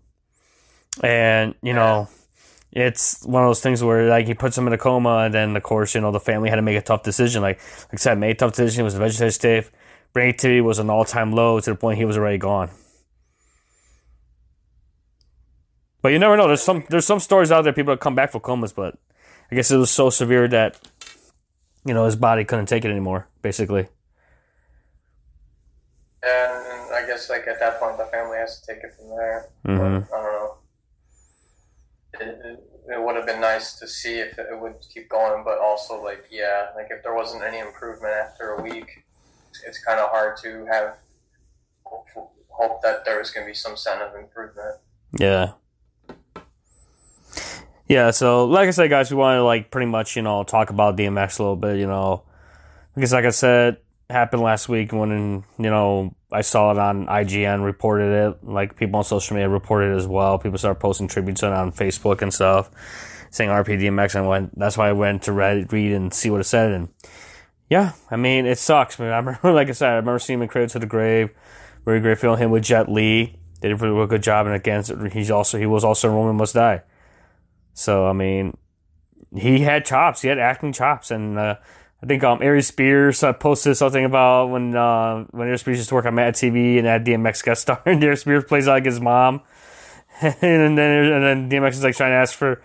and 1.04 1.56
you 1.62 1.74
know 1.74 2.08
it's 2.72 3.24
one 3.26 3.44
of 3.44 3.50
those 3.50 3.62
things 3.62 3.84
where 3.84 4.08
like 4.08 4.28
he 4.28 4.34
puts 4.34 4.58
him 4.58 4.68
in 4.68 4.74
a 4.74 4.78
coma, 4.78 5.24
and 5.26 5.34
then 5.34 5.56
of 5.56 5.64
course 5.64 5.94
you 5.94 6.02
know 6.02 6.12
the 6.12 6.20
family 6.20 6.50
had 6.50 6.56
to 6.56 6.62
make 6.62 6.78
a 6.78 6.82
tough 6.82 7.04
decision. 7.04 7.42
Like 7.42 7.60
like 7.60 7.94
I 7.94 7.98
said, 7.98 8.18
made 8.18 8.32
a 8.32 8.36
tough 8.36 8.54
decision. 8.54 8.82
It 8.82 8.84
was 8.86 8.96
a 8.96 9.00
vegetative. 9.00 9.72
Brain 10.14 10.30
activity 10.30 10.62
was 10.62 10.80
an 10.80 10.90
all 10.90 11.06
time 11.06 11.32
low 11.32 11.60
to 11.60 11.70
the 11.70 11.76
point 11.76 11.98
he 11.98 12.06
was 12.06 12.18
already 12.18 12.38
gone. 12.38 12.70
But 16.02 16.10
you 16.10 16.20
never 16.20 16.36
know. 16.36 16.48
There's 16.48 16.64
some 16.64 16.84
there's 16.90 17.06
some 17.06 17.20
stories 17.20 17.52
out 17.52 17.64
there 17.64 17.74
people 17.74 17.94
that 17.94 18.00
come 18.00 18.16
back 18.16 18.32
from 18.32 18.42
comas, 18.42 18.74
but 18.74 18.98
I 19.52 19.56
guess 19.56 19.70
it 19.70 19.78
was 19.78 19.92
so 19.92 20.10
severe 20.10 20.48
that 20.48 20.80
you 21.86 21.94
know 21.94 22.06
his 22.06 22.16
body 22.16 22.44
couldn't 22.46 22.68
take 22.68 22.86
it 22.86 22.92
anymore. 22.92 23.28
Basically. 23.42 23.88
And 26.24 26.71
I 27.02 27.08
guess 27.08 27.30
like 27.30 27.48
at 27.48 27.60
that 27.60 27.80
point 27.80 27.98
the 27.98 28.06
family 28.06 28.38
has 28.38 28.60
to 28.60 28.74
take 28.74 28.84
it 28.84 28.94
from 28.98 29.10
there. 29.10 29.50
Mhm. 29.66 30.08
But, 30.10 30.18
I 30.18 30.24
don't 30.24 30.34
know. 30.34 30.58
It, 32.14 32.46
it, 32.46 32.64
it 32.94 33.02
would 33.02 33.16
have 33.16 33.26
been 33.26 33.42
nice 33.42 33.80
to 33.80 33.88
see 33.88 34.16
if 34.20 34.38
it 34.38 34.60
would 34.60 34.76
keep 34.94 35.10
going, 35.10 35.44
but 35.44 35.58
also 35.60 36.04
like 36.04 36.26
yeah, 36.30 36.68
like 36.76 36.88
if 36.90 37.04
there 37.04 37.16
wasn't 37.16 37.44
any 37.44 37.60
improvement 37.60 38.14
after 38.14 38.52
a 38.54 38.62
week, 38.62 39.04
it's 39.66 39.84
kind 39.84 40.00
of 40.00 40.10
hard 40.10 40.38
to 40.44 40.66
have 40.66 40.98
hope, 41.86 42.08
hope 42.50 42.82
that 42.82 43.06
there 43.06 43.20
was 43.20 43.32
going 43.32 43.46
to 43.46 43.50
be 43.50 43.56
some 43.56 43.78
sign 43.78 44.02
of 44.02 44.16
improvement. 44.16 44.78
Yeah. 45.18 45.54
Yeah, 47.88 48.12
so 48.12 48.46
like 48.46 48.70
I 48.70 48.72
said, 48.72 48.90
guys, 48.90 49.12
we 49.12 49.18
want 49.18 49.38
to 49.38 49.44
like 49.44 49.70
pretty 49.70 49.88
much, 49.88 50.16
you 50.16 50.22
know, 50.22 50.44
talk 50.44 50.70
about 50.70 50.96
DMX 50.96 51.40
a 51.40 51.44
little 51.44 51.58
bit, 51.58 51.78
you 51.78 51.88
know. 51.88 52.24
Because 52.96 53.12
like 53.12 53.26
I 53.26 53.32
said, 53.32 53.78
happened 54.12 54.42
last 54.42 54.70
week 54.70 54.92
when 54.92 55.44
you 55.58 55.70
know, 55.70 56.16
I 56.32 56.42
saw 56.42 56.72
it 56.72 56.78
on 56.78 57.08
IGN 57.08 57.64
reported 57.64 58.28
it, 58.28 58.44
like 58.44 58.76
people 58.76 58.98
on 58.98 59.04
social 59.04 59.36
media 59.36 59.50
reported 59.50 59.94
it 59.94 59.98
as 59.98 60.08
well. 60.08 60.40
People 60.40 60.58
started 60.58 60.80
posting 60.80 61.08
tributes 61.08 61.44
on 61.44 61.54
on 61.54 61.72
Facebook 61.72 62.22
and 62.22 62.34
stuff, 62.34 62.70
saying 63.30 63.50
RPDMX 63.50 64.16
and 64.16 64.28
went 64.28 64.58
that's 64.58 64.78
why 64.78 64.90
I 64.90 64.94
went 64.94 65.24
to 65.24 65.32
read 65.32 65.72
read 65.72 65.92
and 65.92 66.14
see 66.14 66.30
what 66.30 66.42
it 66.42 66.46
said 66.46 66.72
and 66.72 66.90
yeah, 67.70 67.94
I 68.10 68.18
mean 68.18 68.46
it 68.46 68.58
sucks. 68.58 69.00
I, 69.00 69.04
mean, 69.04 69.12
I 69.14 69.18
remember 69.18 69.40
like 69.54 69.70
I 69.70 69.74
said, 69.74 69.90
I 69.90 69.96
remember 69.96 70.20
seeing 70.20 70.40
him 70.40 70.44
in 70.44 70.50
Cradle 70.50 70.70
to 70.70 70.80
the 70.80 70.86
Grave. 70.86 71.32
Very 71.86 72.00
great 72.00 72.20
feeling 72.20 72.40
him 72.40 72.52
with 72.52 72.64
Jet 72.64 72.90
Li. 72.90 73.38
They 73.60 73.70
did 73.70 73.82
a 73.82 73.92
really 73.92 74.08
good 74.08 74.24
job 74.24 74.46
and 74.46 74.56
against 74.56 74.92
he's 75.12 75.32
also 75.32 75.58
he 75.58 75.66
was 75.66 75.84
also 75.84 76.10
in 76.10 76.16
Woman 76.16 76.36
Must 76.36 76.54
Die. 76.54 76.82
So 77.74 78.06
I 78.06 78.14
mean, 78.14 78.58
he 79.36 79.60
had 79.60 79.86
chops. 79.86 80.22
He 80.22 80.28
had 80.28 80.40
acting 80.40 80.74
chops, 80.74 81.12
and 81.12 81.38
uh, 81.38 81.56
I 82.04 82.08
think 82.08 82.24
um 82.24 82.42
Aries 82.42 82.68
Spears 82.68 83.24
posted 83.40 83.78
something 83.78 84.04
about 84.04 84.48
when 84.48 84.76
uh, 84.76 85.26
when 85.32 85.48
Aries 85.48 85.62
Spears 85.62 85.78
used 85.78 85.90
to 85.90 85.96
work 85.96 86.06
on 86.06 86.16
Mad 86.16 86.34
TV 86.34 86.78
and 86.78 86.88
had 86.88 87.06
DMX 87.06 87.44
guest 87.44 87.62
star, 87.64 87.82
and 87.86 88.04
Aries 88.04 88.22
Spears 88.22 88.44
plays 88.46 88.68
like 88.68 88.86
his 88.86 89.00
mom, 89.00 89.42
and 90.22 90.36
then 90.42 90.80
and 90.80 91.24
then 91.24 91.50
DMX 91.50 91.72
is 91.72 91.84
like 91.84 91.96
trying 91.96 92.12
to 92.12 92.16
ask 92.16 92.36
for 92.36 92.62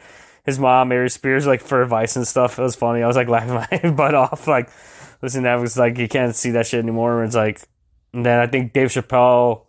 his 0.47 0.59
mom, 0.59 0.93
Aries 0.93 1.13
Spears, 1.13 1.47
like 1.47 1.61
for 1.61 1.83
advice 1.83 2.17
and 2.17 2.27
stuff. 2.27 2.59
It 2.59 2.63
was 2.63 2.77
funny. 2.77 3.03
I 3.03 3.07
was 3.07 3.17
like 3.17 3.29
laughing 3.37 3.55
my 3.55 3.91
butt 3.91 4.15
off, 4.15 4.47
like 4.47 4.71
listening 5.21 5.45
to 5.45 5.49
that 5.49 5.61
was 5.61 5.77
like 5.77 5.99
you 5.99 6.09
can't 6.09 6.35
see 6.35 6.53
that 6.53 6.67
shit 6.67 6.83
anymore. 6.83 7.21
And 7.21 7.29
it's 7.29 7.37
like, 7.37 7.61
and 8.15 8.25
then 8.25 8.41
I 8.41 8.47
think 8.47 8.73
Dave 8.73 8.89
Chappelle. 8.89 9.65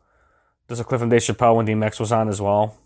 There's 0.68 0.82
a 0.82 0.84
clip 0.84 1.00
from 1.00 1.08
Dave 1.08 1.22
Chappelle 1.22 1.56
when 1.56 1.66
DMX 1.66 1.98
was 1.98 2.12
on 2.12 2.28
as 2.28 2.42
well. 2.42 2.78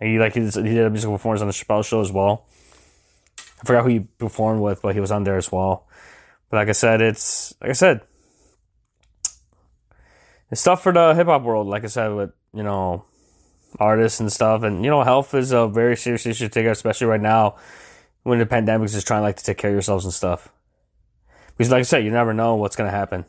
And 0.00 0.10
he 0.10 0.18
like 0.18 0.34
he 0.34 0.40
did 0.40 0.56
a 0.56 0.90
musical 0.90 1.16
performance 1.16 1.42
on 1.42 1.46
the 1.46 1.52
Chappelle 1.52 1.84
show 1.84 2.00
as 2.00 2.10
well. 2.10 2.46
I 3.60 3.64
forgot 3.64 3.84
who 3.84 3.90
he 3.90 4.00
performed 4.00 4.60
with, 4.60 4.82
but 4.82 4.94
he 4.94 5.00
was 5.00 5.10
on 5.10 5.24
there 5.24 5.36
as 5.36 5.50
well. 5.50 5.86
But 6.50 6.58
like 6.58 6.68
I 6.68 6.72
said, 6.72 7.00
it's 7.00 7.54
like 7.60 7.70
I 7.70 7.74
said, 7.74 8.02
it's 10.50 10.60
stuff 10.60 10.82
for 10.82 10.92
the 10.92 11.14
hip 11.14 11.26
hop 11.26 11.42
world. 11.42 11.66
Like 11.66 11.84
I 11.84 11.88
said, 11.88 12.08
with 12.08 12.30
you 12.54 12.62
know 12.62 13.04
artists 13.78 14.20
and 14.20 14.32
stuff, 14.32 14.62
and 14.62 14.84
you 14.84 14.90
know 14.90 15.02
health 15.02 15.34
is 15.34 15.52
a 15.52 15.66
very 15.66 15.96
serious 15.96 16.26
issue 16.26 16.46
to 16.46 16.48
take, 16.48 16.66
especially 16.66 17.06
right 17.06 17.20
now 17.20 17.56
when 18.22 18.38
the 18.38 18.46
pandemic 18.46 18.86
is 18.86 19.04
trying 19.04 19.22
like 19.22 19.36
to 19.36 19.44
take 19.44 19.58
care 19.58 19.70
of 19.70 19.74
yourselves 19.74 20.04
and 20.04 20.14
stuff. 20.14 20.48
Because 21.56 21.70
like 21.70 21.80
I 21.80 21.82
said, 21.82 22.04
you 22.04 22.10
never 22.10 22.34
know 22.34 22.56
what's 22.56 22.76
gonna 22.76 22.90
happen. 22.90 23.24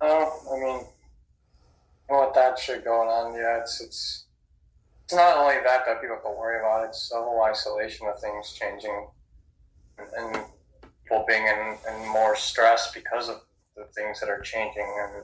Oh, 0.00 0.42
I 0.52 0.60
mean, 0.60 0.86
with 2.10 2.34
that 2.34 2.58
shit 2.58 2.84
going 2.84 3.08
on, 3.08 3.34
yeah, 3.34 3.60
it's 3.60 3.80
it's 3.80 4.25
it's 5.06 5.14
not 5.14 5.36
only 5.36 5.54
that 5.62 5.86
that 5.86 6.00
people 6.02 6.18
to 6.20 6.30
worry 6.36 6.58
about. 6.58 6.84
It's 6.84 7.10
the 7.10 7.14
whole 7.14 7.40
isolation 7.44 8.08
of 8.08 8.18
things 8.18 8.52
changing, 8.58 9.06
and, 9.98 10.36
people 11.04 11.24
being 11.28 11.46
in, 11.46 11.76
in 11.88 12.08
more 12.08 12.34
stress 12.34 12.92
because 12.92 13.28
of 13.28 13.42
the 13.76 13.84
things 13.94 14.18
that 14.18 14.28
are 14.28 14.40
changing, 14.40 14.92
and 15.04 15.22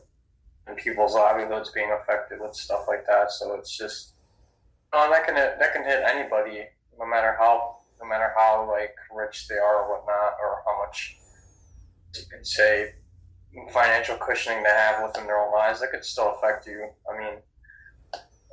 and 0.69 0.77
people's 0.77 1.15
livelihoods 1.15 1.73
being 1.73 1.91
affected 2.01 2.41
with 2.41 2.55
stuff 2.55 2.85
like 2.87 3.05
that. 3.09 3.33
So 3.33 3.55
it's 3.55 3.77
just, 3.77 4.13
oh, 4.93 5.11
that 5.11 5.27
can 5.27 5.35
that 5.35 5.73
can 5.73 5.83
hit 5.83 6.05
anybody, 6.07 6.63
no 6.97 7.05
matter 7.05 7.35
how 7.37 7.79
no 8.01 8.09
matter 8.09 8.33
how 8.39 8.71
like 8.71 8.95
rich 9.13 9.49
they 9.49 9.57
are 9.57 9.83
or 9.83 9.99
whatnot, 9.99 10.35
or 10.41 10.63
how 10.65 10.87
much 10.87 11.17
you 12.15 12.23
could 12.31 12.47
say 12.47 12.93
financial 13.73 14.17
cushioning 14.17 14.63
they 14.63 14.71
have 14.71 15.03
within 15.03 15.27
their 15.27 15.45
own 15.45 15.53
lives, 15.53 15.81
that 15.81 15.91
could 15.91 16.05
still 16.05 16.37
affect 16.37 16.69
you. 16.69 16.87
I 17.13 17.19
mean, 17.19 17.35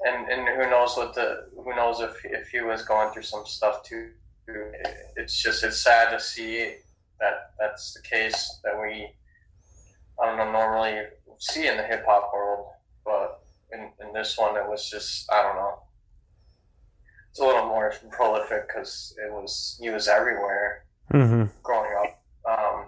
and 0.05 0.27
and 0.29 0.47
who 0.47 0.69
knows 0.69 0.95
what 0.97 1.13
the 1.13 1.47
who 1.55 1.75
knows 1.75 1.99
if 1.99 2.13
if 2.25 2.49
he 2.49 2.61
was 2.61 2.83
going 2.83 3.11
through 3.11 3.23
some 3.23 3.45
stuff 3.45 3.83
too. 3.83 4.11
It's 5.15 5.41
just 5.41 5.63
it's 5.63 5.81
sad 5.81 6.11
to 6.11 6.19
see 6.19 6.75
that 7.19 7.51
that's 7.59 7.93
the 7.93 8.01
case 8.01 8.59
that 8.63 8.79
we 8.81 9.11
I 10.21 10.25
don't 10.25 10.37
know 10.37 10.51
normally 10.51 11.03
see 11.37 11.67
in 11.67 11.77
the 11.77 11.83
hip 11.83 12.03
hop 12.05 12.31
world, 12.33 12.67
but 13.05 13.41
in, 13.71 13.91
in 14.01 14.13
this 14.13 14.37
one 14.37 14.55
it 14.57 14.67
was 14.67 14.89
just 14.89 15.31
I 15.31 15.43
don't 15.43 15.55
know. 15.55 15.79
It's 17.29 17.39
a 17.39 17.45
little 17.45 17.67
more 17.67 17.93
prolific 18.11 18.67
because 18.67 19.13
it 19.23 19.31
was 19.31 19.77
he 19.81 19.89
was 19.89 20.07
everywhere 20.07 20.83
Mm-hmm. 21.11 21.45
growing 21.63 21.91
up. 21.97 22.21
Um, 22.47 22.85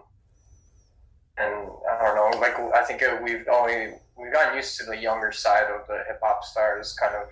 and 1.38 1.72
I 1.91 2.06
don't 2.06 2.15
know, 2.15 2.39
like 2.39 2.53
I 2.75 2.84
think 2.84 3.01
it, 3.01 3.20
we've 3.24 3.48
only 3.51 3.94
we've 4.22 4.34
gotten 4.34 4.56
used 4.56 4.78
to 4.78 4.86
the 4.86 4.98
younger 4.98 5.32
side 5.32 5.66
of 5.72 5.88
the 5.88 6.04
hip 6.08 6.20
hop 6.24 6.44
stars 6.44 6.94
kind 6.94 7.16
of 7.16 7.28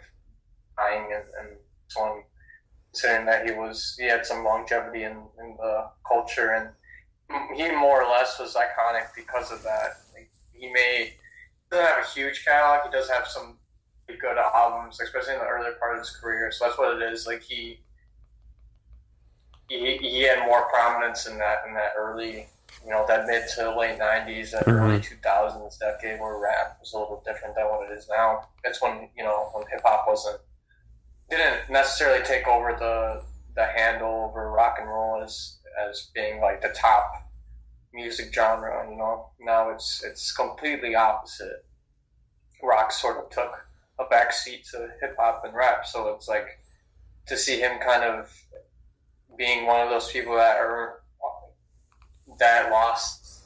dying 0.78 1.10
and, 1.14 1.24
and 1.40 1.58
so 1.88 2.02
on, 2.02 2.24
considering 2.92 3.26
that 3.26 3.46
he 3.46 3.52
was 3.52 3.96
he 4.00 4.06
had 4.06 4.26
some 4.26 4.44
longevity 4.44 5.04
in, 5.04 5.12
in 5.40 5.56
the 5.58 5.90
culture 6.08 6.52
and 6.52 6.70
he 7.56 7.70
more 7.76 8.04
or 8.04 8.10
less 8.10 8.40
was 8.40 8.56
iconic 8.56 9.06
because 9.16 9.52
of 9.52 9.62
that. 9.62 9.98
Like, 10.16 10.32
he 10.52 10.72
may 10.72 11.14
doesn't 11.70 11.86
have 11.86 12.04
a 12.04 12.10
huge 12.10 12.44
catalog. 12.44 12.86
He 12.86 12.92
does 12.92 13.10
have 13.10 13.28
some 13.28 13.58
good 14.08 14.38
albums, 14.38 15.00
especially 15.00 15.36
in 15.36 15.40
the 15.40 15.46
earlier 15.46 15.74
part 15.74 15.94
of 15.94 16.00
his 16.00 16.10
career. 16.10 16.52
So 16.52 16.66
that's 16.66 16.80
what 16.80 17.00
it 17.00 17.14
is. 17.14 17.28
Like 17.28 17.44
he 17.44 17.80
he, 19.70 19.98
he 19.98 20.22
had 20.22 20.48
more 20.48 20.68
prominence 20.70 21.28
in 21.28 21.38
that 21.38 21.60
in 21.68 21.76
that 21.76 21.94
early 21.96 22.48
you 22.84 22.90
know, 22.92 23.06
that 23.08 23.28
mid 23.28 23.48
to 23.56 23.78
late 23.78 23.98
'90s, 24.00 24.52
that 24.52 24.66
Mhm. 24.66 24.82
early 24.82 25.02
2000s 25.02 25.78
decade 25.78 26.20
where 26.20 26.38
rap 26.38 26.78
was 26.80 26.94
a 26.94 27.00
little 27.00 27.22
different 27.26 27.56
than 27.56 27.66
what 27.70 27.90
it 27.90 27.94
is 27.98 28.08
now. 28.10 28.50
It's 28.64 28.82
when 28.82 29.10
you 29.16 29.24
know 29.24 29.50
when 29.54 29.66
hip 29.68 29.82
hop 29.84 30.08
wasn't 30.08 30.42
didn't 31.30 31.70
necessarily 31.70 32.24
take 32.24 32.48
over 32.48 32.74
the 32.74 33.24
the 33.56 33.66
handle 33.66 34.26
over 34.26 34.52
rock 34.52 34.78
and 34.80 34.90
roll 34.90 35.22
as 35.22 35.58
as 35.78 36.10
being 36.14 36.40
like 36.42 36.62
the 36.62 36.70
top 36.70 37.30
music 37.94 38.34
genre. 38.34 38.90
You 38.90 38.98
know, 38.98 39.30
now 39.40 39.70
it's 39.70 40.04
it's 40.04 40.32
completely 40.32 40.96
opposite. 40.96 41.66
Rock 42.62 42.92
sort 42.92 43.18
of 43.18 43.30
took 43.30 43.66
a 44.00 44.06
back 44.06 44.32
seat 44.32 44.66
to 44.72 44.90
hip 45.02 45.16
hop 45.20 45.44
and 45.46 45.54
rap, 45.54 45.86
so 45.86 46.10
it's 46.16 46.28
like 46.28 46.60
to 47.28 47.38
see 47.38 47.60
him 47.60 47.80
kind 47.80 48.04
of 48.04 48.32
being 49.38 49.66
one 49.66 49.82
of 49.82 49.90
those 49.90 50.12
people 50.12 50.36
that 50.36 50.58
are 50.58 50.99
that 52.40 52.72
lost 52.72 53.44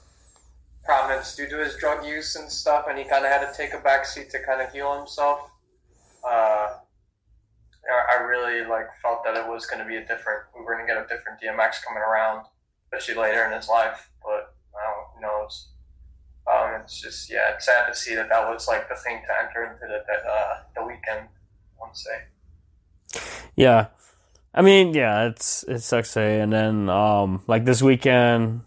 prominence 0.84 1.36
due 1.36 1.48
to 1.48 1.58
his 1.58 1.76
drug 1.76 2.06
use 2.06 2.36
and 2.36 2.52
stuff, 2.52 2.86
and 2.90 2.98
he 2.98 3.06
kind 3.06 3.26
of 3.26 3.32
had 3.32 3.50
to 3.50 3.56
take 3.56 3.74
a 3.74 3.78
backseat 3.78 4.30
to 4.30 4.44
kind 4.44 4.62
of 4.62 4.72
heal 4.72 4.98
himself. 4.98 5.50
Uh, 6.28 6.76
I 8.10 8.22
really 8.24 8.66
like 8.68 8.88
felt 9.02 9.24
that 9.26 9.36
it 9.36 9.48
was 9.48 9.66
going 9.66 9.82
to 9.82 9.88
be 9.88 9.98
a 9.98 10.06
different. 10.06 10.44
We 10.56 10.64
were 10.64 10.76
going 10.76 10.88
to 10.88 10.94
get 10.94 11.04
a 11.04 11.08
different 11.08 11.42
DMX 11.42 11.84
coming 11.86 12.02
around, 12.02 12.46
especially 12.86 13.22
later 13.22 13.46
in 13.46 13.52
his 13.52 13.68
life. 13.68 14.10
But 14.24 14.56
well, 14.74 15.12
who 15.16 15.22
knows? 15.22 15.70
Um, 16.52 16.82
it's 16.82 17.00
just 17.02 17.30
yeah, 17.30 17.54
it's 17.54 17.66
sad 17.66 17.88
to 17.88 17.96
see 17.96 18.16
that 18.16 18.30
that 18.30 18.50
was 18.50 18.68
like 18.68 18.88
the 18.90 18.96
thing 18.96 19.22
to 19.28 19.34
enter 19.42 19.66
into 19.66 19.82
the 19.82 20.04
the, 20.08 20.30
uh, 20.30 20.58
the 20.76 20.86
weekend. 20.86 21.28
I 21.28 21.80
want 21.80 21.94
to 21.94 22.00
say. 22.00 23.22
Yeah, 23.56 23.88
I 24.54 24.62
mean, 24.62 24.94
yeah, 24.94 25.28
it's 25.28 25.64
it 25.64 25.80
sucks 25.80 26.12
say. 26.12 26.40
And 26.40 26.54
then 26.54 26.90
um, 26.90 27.44
like 27.48 27.66
this 27.66 27.82
weekend, 27.82 28.62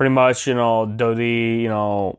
pretty 0.00 0.14
much, 0.14 0.46
you 0.46 0.54
know, 0.54 0.86
Dodie, 0.86 1.60
you 1.60 1.68
know, 1.68 2.18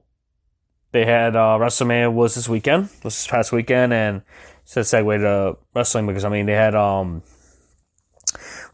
they 0.92 1.04
had 1.04 1.36
uh, 1.36 1.58
WrestleMania 1.60 2.14
was 2.14 2.36
this 2.36 2.48
weekend, 2.48 2.84
was 3.04 3.16
this 3.16 3.26
past 3.26 3.52
weekend, 3.52 3.92
and 3.92 4.22
it's 4.62 4.78
a 4.78 4.82
segue 4.82 5.18
to 5.18 5.58
wrestling 5.74 6.06
because 6.06 6.24
I 6.24 6.30
mean 6.30 6.46
they 6.46 6.54
had 6.54 6.76
um 6.76 7.24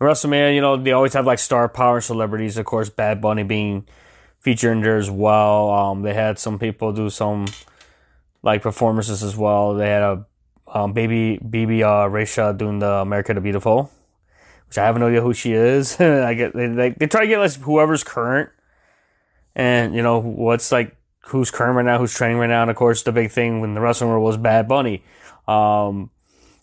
WrestleMania, 0.02 0.54
you 0.54 0.60
know, 0.60 0.76
they 0.76 0.92
always 0.92 1.14
have 1.14 1.26
like 1.26 1.40
star 1.40 1.70
power 1.70 2.02
celebrities, 2.02 2.58
of 2.58 2.66
course, 2.66 2.90
Bad 2.90 3.22
Bunny 3.22 3.44
being 3.44 3.88
featured 4.42 4.74
in 4.74 4.84
there 4.84 4.98
as 4.98 5.10
well. 5.10 5.70
Um, 5.70 6.02
they 6.02 6.14
had 6.14 6.38
some 6.38 6.60
people 6.60 6.92
do 6.92 7.10
some 7.10 7.46
like 8.44 8.62
performances 8.62 9.24
as 9.24 9.38
well. 9.38 9.74
They 9.76 9.88
had 9.88 10.02
a 10.02 10.26
um, 10.68 10.92
baby 10.92 11.40
BB 11.42 11.82
uh, 11.82 12.10
Rexha 12.10 12.58
doing 12.58 12.80
the 12.80 12.92
America 12.92 13.34
the 13.34 13.40
Beautiful, 13.40 13.90
which 14.68 14.78
I 14.78 14.86
have 14.86 14.98
no 14.98 15.08
idea 15.08 15.22
who 15.22 15.34
she 15.34 15.54
is. 15.54 15.98
I 16.02 16.34
get 16.34 16.54
they, 16.54 16.68
they, 16.68 16.90
they 16.90 17.08
try 17.08 17.22
to 17.22 17.28
get 17.28 17.40
like 17.40 17.54
whoever's 17.54 18.04
current, 18.04 18.50
and 19.58 19.96
you 19.96 20.04
know 20.04 20.20
what's 20.20 20.72
like 20.72 20.96
who's 21.26 21.52
current 21.52 21.76
right 21.76 21.86
now, 21.86 21.98
who's 21.98 22.14
training 22.14 22.38
right 22.38 22.48
now, 22.48 22.62
and 22.62 22.72
of 22.72 22.78
course 22.78 23.04
the 23.04 23.12
big 23.12 23.32
thing 23.32 23.60
when 23.60 23.74
the 23.74 23.82
wrestling 23.82 24.10
world 24.10 24.24
was 24.24 24.38
Bad 24.38 24.70
Bunny, 24.70 25.04
um, 25.48 26.10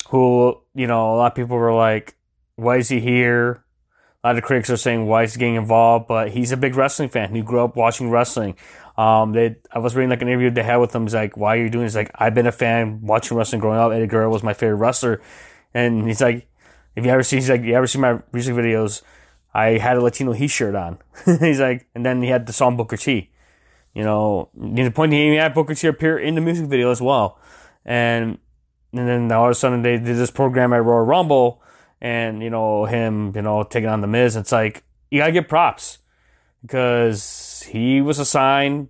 who 0.09 0.59
you 0.75 0.87
know 0.87 1.15
a 1.15 1.17
lot 1.17 1.33
of 1.33 1.35
people 1.35 1.59
were 1.59 1.75
like, 1.75 2.15
why 2.57 2.79
is 2.79 2.89
he 2.89 3.01
here? 3.01 3.65
A 4.23 4.29
lot 4.29 4.39
of 4.39 4.45
critics 4.45 4.71
are 4.71 4.79
saying 4.79 5.07
why 5.07 5.25
is 5.25 5.35
he 5.35 5.41
getting 5.41 5.57
involved, 5.57 6.07
but 6.07 6.31
he's 6.31 6.53
a 6.53 6.57
big 6.57 6.77
wrestling 6.77 7.11
fan. 7.11 7.35
He 7.35 7.43
grew 7.43 7.63
up 7.63 7.77
watching 7.77 8.11
wrestling. 8.11 8.57
Um, 8.97 9.33
they, 9.33 9.57
I 9.71 9.81
was 9.81 9.95
reading 9.95 10.09
like 10.09 10.23
an 10.23 10.29
interview 10.29 10.51
they 10.51 10.63
had 10.63 10.77
with 10.77 10.95
him. 10.95 11.03
He's 11.03 11.15
like, 11.15 11.37
why 11.37 11.57
are 11.57 11.61
you 11.61 11.69
doing 11.69 11.85
this? 11.85 11.93
He's 11.93 11.97
like, 11.97 12.13
I've 12.15 12.33
been 12.33 12.47
a 12.47 12.53
fan 12.53 13.01
watching 13.03 13.37
wrestling 13.37 13.61
growing 13.61 13.79
up. 13.79 13.93
Eddie 13.93 14.07
Guerrero 14.07 14.31
was 14.31 14.43
my 14.43 14.55
favorite 14.55 14.77
wrestler. 14.77 15.21
And 15.75 16.07
he's 16.07 16.23
like, 16.23 16.47
if 16.97 17.05
you 17.05 17.11
ever 17.11 17.25
see, 17.25 17.37
he's 17.37 17.51
like, 17.51 17.63
you 17.63 17.75
ever 17.75 17.89
see 17.89 17.99
my 17.99 18.21
music 18.33 18.55
videos? 18.55 19.03
I 19.55 19.79
had 19.79 19.97
a 19.97 20.03
Latino 20.03 20.33
Heat 20.33 20.49
shirt 20.49 20.75
on. 20.75 20.99
he's 21.25 21.61
like, 21.61 21.87
and 21.95 22.05
then 22.05 22.23
he 22.23 22.29
had 22.29 22.47
the 22.47 22.53
song 22.53 22.77
Booker 22.77 22.97
T. 22.97 23.31
You 23.95 24.03
know, 24.03 24.49
the 24.55 24.91
point 24.91 25.13
he 25.13 25.37
had 25.37 25.55
Booker 25.55 25.75
T 25.75 25.87
appear 25.87 26.19
in 26.19 26.35
the 26.35 26.41
music 26.41 26.67
video 26.67 26.91
as 26.91 27.01
well. 27.01 27.39
And, 27.85 28.39
and 28.93 29.09
then 29.09 29.31
all 29.31 29.45
of 29.45 29.51
a 29.53 29.55
sudden 29.55 29.83
they 29.83 29.99
did 29.99 30.17
this 30.17 30.33
program 30.33 30.73
at 30.73 30.83
Royal 30.83 31.05
Rumble 31.05 31.63
and, 32.01 32.43
you 32.43 32.51
know, 32.51 32.87
him, 32.87 33.33
you 33.37 33.43
know, 33.43 33.63
taking 33.63 33.89
on 33.89 34.01
the 34.01 34.09
Miz. 34.09 34.35
It's 34.35 34.51
like, 34.51 34.83
you 35.11 35.21
gotta 35.21 35.33
get 35.33 35.49
props 35.49 35.99
because 36.63 37.63
he 37.69 38.01
was 38.01 38.19
assigned 38.19 38.89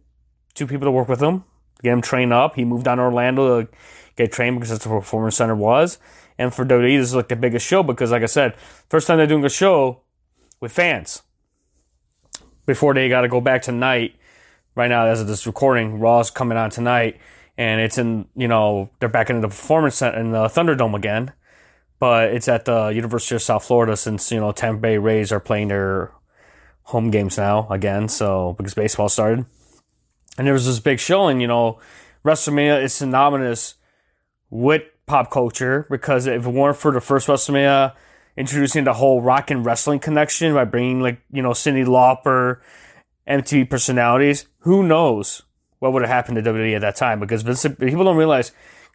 two 0.54 0.66
people 0.66 0.86
to 0.86 0.90
work 0.90 1.08
with 1.08 1.22
him, 1.22 1.44
get 1.82 1.92
him 1.92 2.00
trained 2.00 2.32
up. 2.32 2.54
He 2.54 2.64
moved 2.64 2.84
down 2.84 2.96
to 2.96 3.02
Orlando 3.02 3.62
to 3.62 3.68
get 4.16 4.32
trained 4.32 4.56
because 4.56 4.70
that's 4.70 4.86
where 4.86 5.00
Performance 5.00 5.36
Center 5.36 5.54
was. 5.54 5.98
And 6.38 6.54
for 6.54 6.64
WWE, 6.64 6.98
this 6.98 7.08
is 7.08 7.14
like 7.14 7.28
the 7.28 7.36
biggest 7.36 7.66
show 7.66 7.82
because, 7.82 8.10
like 8.10 8.22
I 8.22 8.26
said, 8.26 8.56
first 8.88 9.06
time 9.06 9.18
they're 9.18 9.26
doing 9.26 9.44
a 9.44 9.50
show 9.50 10.03
with 10.64 10.72
fans. 10.72 11.22
Before 12.66 12.94
they 12.94 13.08
got 13.10 13.20
to 13.20 13.28
go 13.28 13.40
back 13.40 13.62
tonight. 13.62 14.16
Right 14.74 14.88
now, 14.88 15.06
as 15.06 15.20
of 15.20 15.28
this 15.28 15.46
recording, 15.46 16.00
Raw's 16.00 16.32
coming 16.32 16.58
on 16.58 16.70
tonight, 16.70 17.20
and 17.56 17.80
it's 17.80 17.96
in 17.96 18.26
you 18.34 18.48
know 18.48 18.90
they're 18.98 19.08
back 19.08 19.30
into 19.30 19.42
the 19.42 19.48
Performance 19.48 19.94
Center 19.94 20.18
in 20.18 20.32
the 20.32 20.46
Thunderdome 20.46 20.96
again, 20.96 21.32
but 22.00 22.30
it's 22.34 22.48
at 22.48 22.64
the 22.64 22.88
University 22.88 23.36
of 23.36 23.42
South 23.42 23.64
Florida 23.64 23.96
since 23.96 24.32
you 24.32 24.40
know 24.40 24.50
Tampa 24.50 24.80
Bay 24.80 24.98
Rays 24.98 25.30
are 25.30 25.38
playing 25.38 25.68
their 25.68 26.10
home 26.84 27.12
games 27.12 27.38
now 27.38 27.68
again. 27.70 28.08
So 28.08 28.54
because 28.58 28.74
baseball 28.74 29.08
started, 29.08 29.44
and 30.36 30.46
there 30.46 30.54
was 30.54 30.66
this 30.66 30.80
big 30.80 30.98
showing, 30.98 31.40
you 31.40 31.46
know, 31.46 31.78
WrestleMania 32.24 32.82
is 32.82 32.94
synonymous 32.94 33.76
with 34.50 34.82
pop 35.06 35.30
culture 35.30 35.86
because 35.88 36.26
if 36.26 36.46
it 36.46 36.50
weren't 36.50 36.78
for 36.78 36.90
the 36.90 37.00
first 37.00 37.28
WrestleMania 37.28 37.94
introducing 38.36 38.84
the 38.84 38.94
whole 38.94 39.22
rock 39.22 39.50
and 39.50 39.64
wrestling 39.64 40.00
connection 40.00 40.54
by 40.54 40.64
bringing 40.64 41.00
like 41.00 41.20
you 41.32 41.42
know 41.42 41.50
Cyndi 41.50 41.84
Lauper, 41.84 42.60
MTV 43.28 43.68
personalities, 43.68 44.46
who 44.60 44.82
knows 44.82 45.42
what 45.78 45.92
would 45.92 46.02
have 46.02 46.10
happened 46.10 46.42
to 46.42 46.52
WWE 46.52 46.76
at 46.76 46.80
that 46.80 46.96
time? 46.96 47.20
Because 47.20 47.42
people 47.42 48.04
don't 48.04 48.16
realize. 48.16 48.52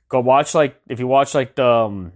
Go 0.08 0.22
watch 0.22 0.56
like 0.56 0.82
if 0.90 1.00
you 1.00 1.06
watch 1.06 1.36
like 1.36 1.56
the 1.56 1.66
um, 1.66 2.14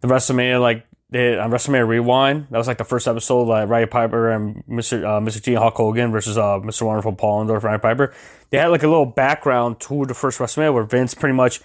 the 0.00 0.08
WrestleMania 0.08 0.60
like 0.60 0.86
on 1.14 1.50
WrestleMania 1.50 1.86
Rewind. 1.86 2.46
That 2.50 2.58
was 2.58 2.66
like 2.66 2.78
the 2.78 2.84
first 2.84 3.08
episode, 3.08 3.44
like 3.44 3.68
Ryan 3.68 3.88
Piper 3.88 4.30
and 4.30 4.64
Mr. 4.66 5.04
Uh, 5.04 5.20
Mr. 5.20 5.42
T 5.42 5.54
Hulk 5.54 5.74
Hogan 5.74 6.12
versus 6.12 6.36
uh, 6.36 6.58
Mr. 6.60 6.82
Wonderful 6.82 7.14
Paul 7.14 7.44
Orndorff, 7.44 7.62
Roddy 7.62 7.80
Piper. 7.80 8.12
They 8.50 8.58
had 8.58 8.68
like 8.68 8.82
a 8.82 8.88
little 8.88 9.06
background 9.06 9.80
to 9.80 10.04
the 10.04 10.14
first 10.14 10.38
WrestleMania 10.38 10.74
where 10.74 10.84
Vince 10.84 11.14
pretty 11.14 11.34
much 11.34 11.60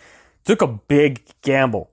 took 0.46 0.62
a 0.62 0.68
big 0.68 1.22
gamble 1.42 1.92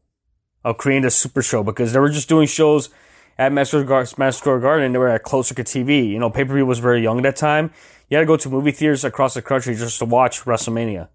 of 0.64 0.79
creating 0.79 1.05
a 1.05 1.11
super 1.11 1.42
show 1.42 1.62
because 1.62 1.92
they 1.92 1.98
were 1.98 2.09
just 2.09 2.29
doing 2.29 2.46
shows 2.46 2.90
at 3.38 3.53
Madison 3.53 3.87
Square 4.33 4.61
Garden. 4.61 4.92
They 4.92 4.98
were 4.98 5.09
at 5.09 5.22
closed 5.22 5.48
circuit 5.48 5.66
TV. 5.66 6.09
You 6.09 6.18
know, 6.18 6.31
pay 6.31 6.44
per 6.44 6.55
view 6.55 6.66
was 6.66 6.79
very 6.79 7.03
young 7.03 7.18
at 7.18 7.22
that 7.24 7.37
time. 7.37 7.72
You 8.09 8.16
had 8.16 8.22
to 8.22 8.27
go 8.27 8.37
to 8.37 8.48
movie 8.48 8.70
theaters 8.70 9.05
across 9.05 9.35
the 9.35 9.42
country 9.42 9.74
just 9.74 9.98
to 9.98 10.05
watch 10.05 10.42
WrestleMania 10.42 11.09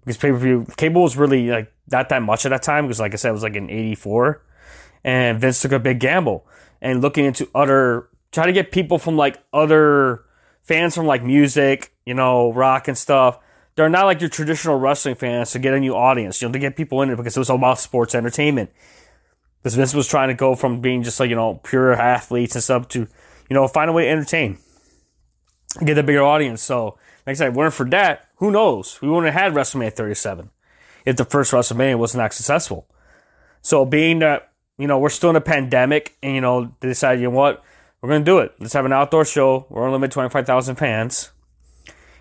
because 0.00 0.16
pay 0.16 0.30
per 0.30 0.36
view 0.36 0.66
cable 0.76 1.02
was 1.02 1.16
really 1.16 1.48
like 1.48 1.72
not 1.90 2.08
that 2.08 2.22
much 2.22 2.44
at 2.44 2.50
that 2.50 2.62
time 2.62 2.86
because, 2.86 3.00
like 3.00 3.12
I 3.12 3.16
said, 3.16 3.30
it 3.30 3.32
was 3.32 3.42
like 3.42 3.54
in 3.54 3.70
'84 3.70 4.42
and 5.04 5.40
Vince 5.40 5.60
took 5.60 5.72
a 5.72 5.78
big 5.78 6.00
gamble 6.00 6.46
and 6.80 7.00
looking 7.00 7.24
into 7.24 7.48
other, 7.54 8.08
try 8.30 8.46
to 8.46 8.52
get 8.52 8.72
people 8.72 8.98
from 8.98 9.16
like 9.16 9.42
other 9.52 10.24
fans 10.62 10.94
from 10.94 11.06
like 11.06 11.22
music, 11.22 11.92
you 12.06 12.14
know, 12.14 12.52
rock 12.52 12.88
and 12.88 12.96
stuff. 12.96 13.38
They're 13.74 13.88
not 13.88 14.04
like 14.04 14.20
your 14.20 14.28
traditional 14.30 14.78
wrestling 14.78 15.14
fans 15.14 15.52
to 15.52 15.58
get 15.58 15.74
a 15.74 15.80
new 15.80 15.94
audience, 15.94 16.40
you 16.40 16.48
know, 16.48 16.52
to 16.52 16.58
get 16.58 16.76
people 16.76 17.00
in 17.02 17.10
it 17.10 17.16
because 17.16 17.36
it 17.36 17.40
was 17.40 17.50
all 17.50 17.56
about 17.56 17.78
sports 17.78 18.14
entertainment. 18.14 18.70
Because 19.58 19.76
Vince 19.76 19.94
was 19.94 20.08
trying 20.08 20.28
to 20.28 20.34
go 20.34 20.54
from 20.54 20.80
being 20.80 21.02
just 21.02 21.18
like, 21.20 21.30
you 21.30 21.36
know, 21.36 21.60
pure 21.62 21.92
athletes 21.94 22.54
and 22.54 22.64
stuff 22.64 22.88
to, 22.88 23.00
you 23.00 23.54
know, 23.54 23.66
find 23.68 23.88
a 23.88 23.92
way 23.92 24.04
to 24.04 24.10
entertain, 24.10 24.58
get 25.84 25.96
a 25.96 26.02
bigger 26.02 26.22
audience. 26.22 26.62
So, 26.62 26.98
like 27.26 27.34
I 27.34 27.34
said, 27.34 27.54
weren't 27.54 27.72
for 27.72 27.88
that, 27.90 28.28
who 28.36 28.50
knows? 28.50 29.00
We 29.00 29.08
wouldn't 29.08 29.32
have 29.32 29.42
had 29.42 29.52
WrestleMania 29.54 29.92
37 29.92 30.50
if 31.06 31.16
the 31.16 31.24
first 31.24 31.52
WrestleMania 31.52 31.98
was 31.98 32.14
not 32.14 32.24
that 32.24 32.34
successful. 32.34 32.86
So, 33.62 33.84
being 33.84 34.18
that 34.18 34.52
you 34.78 34.86
know, 34.86 34.98
we're 34.98 35.10
still 35.10 35.30
in 35.30 35.36
a 35.36 35.40
pandemic 35.40 36.16
and, 36.22 36.34
you 36.34 36.40
know, 36.40 36.74
they 36.80 36.88
decided, 36.88 37.20
you 37.20 37.28
know 37.28 37.36
what, 37.36 37.62
we're 38.00 38.08
going 38.08 38.22
to 38.22 38.30
do 38.30 38.38
it. 38.38 38.54
Let's 38.58 38.72
have 38.72 38.84
an 38.84 38.92
outdoor 38.92 39.24
show. 39.24 39.66
We're 39.68 39.82
only 39.82 39.92
limited 39.92 40.12
25,000 40.12 40.76
fans. 40.76 41.30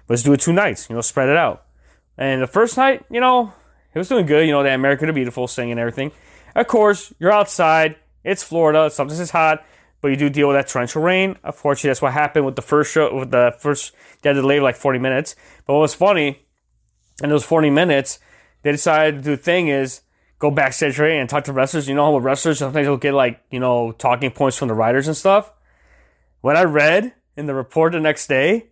Let's 0.10 0.24
do 0.24 0.34
it 0.34 0.42
two 0.42 0.54
nights, 0.54 0.90
you 0.90 0.96
know, 0.96 1.02
spread 1.02 1.30
it 1.30 1.38
out. 1.38 1.66
And 2.18 2.42
the 2.42 2.48
first 2.48 2.78
night, 2.78 3.06
you 3.10 3.20
know, 3.20 3.54
it 3.94 3.98
was 3.98 4.10
doing 4.10 4.26
good. 4.26 4.46
You 4.46 4.52
know, 4.52 4.64
the 4.64 4.74
America 4.74 5.06
the 5.06 5.14
Beautiful 5.14 5.48
singing 5.48 5.72
and 5.72 5.80
everything. 5.80 6.12
Of 6.56 6.68
course, 6.68 7.14
you're 7.20 7.32
outside. 7.32 7.96
It's 8.24 8.44
Florida. 8.44 8.90
Sometimes 8.90 9.20
it's 9.20 9.32
hot, 9.32 9.66
but 10.02 10.10
you 10.10 10.18
do 10.18 10.30
deal 10.30 10.48
with 10.48 10.58
that 10.58 10.68
torrential 10.68 11.02
rain. 11.02 11.38
Unfortunately, 11.44 11.90
that's 11.90 12.02
what 12.02 12.14
happened 12.14 12.46
with 12.46 12.56
the 12.56 12.62
first 12.62 12.92
show. 12.92 13.14
With 13.16 13.32
the 13.32 13.56
first, 13.60 13.94
they 14.22 14.30
had 14.30 14.36
to 14.36 14.42
delay 14.42 14.60
like 14.60 14.76
40 14.76 15.00
minutes. 15.00 15.36
But 15.66 15.74
what 15.74 15.80
was 15.82 15.96
funny, 15.96 16.46
in 17.24 17.30
those 17.30 17.44
40 17.44 17.70
minutes, 17.70 18.20
they 18.64 18.72
decided 18.72 19.18
to 19.18 19.22
do 19.22 19.36
the 19.36 19.42
thing 19.42 19.68
is 19.68 20.02
go 20.40 20.52
backstage 20.52 20.98
right 21.00 21.14
and 21.14 21.30
talk 21.30 21.44
to 21.46 21.54
wrestlers. 21.54 21.88
You 21.88 21.96
know 21.96 22.12
with 22.12 22.24
wrestlers 22.24 22.60
sometimes 22.60 22.86
you'll 22.86 22.98
get 22.98 23.14
like, 23.14 23.42
you 23.52 23.60
know, 23.60 23.92
talking 23.92 24.32
points 24.32 24.58
from 24.58 24.68
the 24.68 24.74
writers 24.74 25.08
and 25.08 25.16
stuff. 25.16 25.52
What 26.42 26.58
I 26.58 26.64
read 26.64 27.14
in 27.38 27.46
the 27.46 27.54
report 27.54 27.94
the 27.94 28.00
next 28.00 28.28
day, 28.28 28.71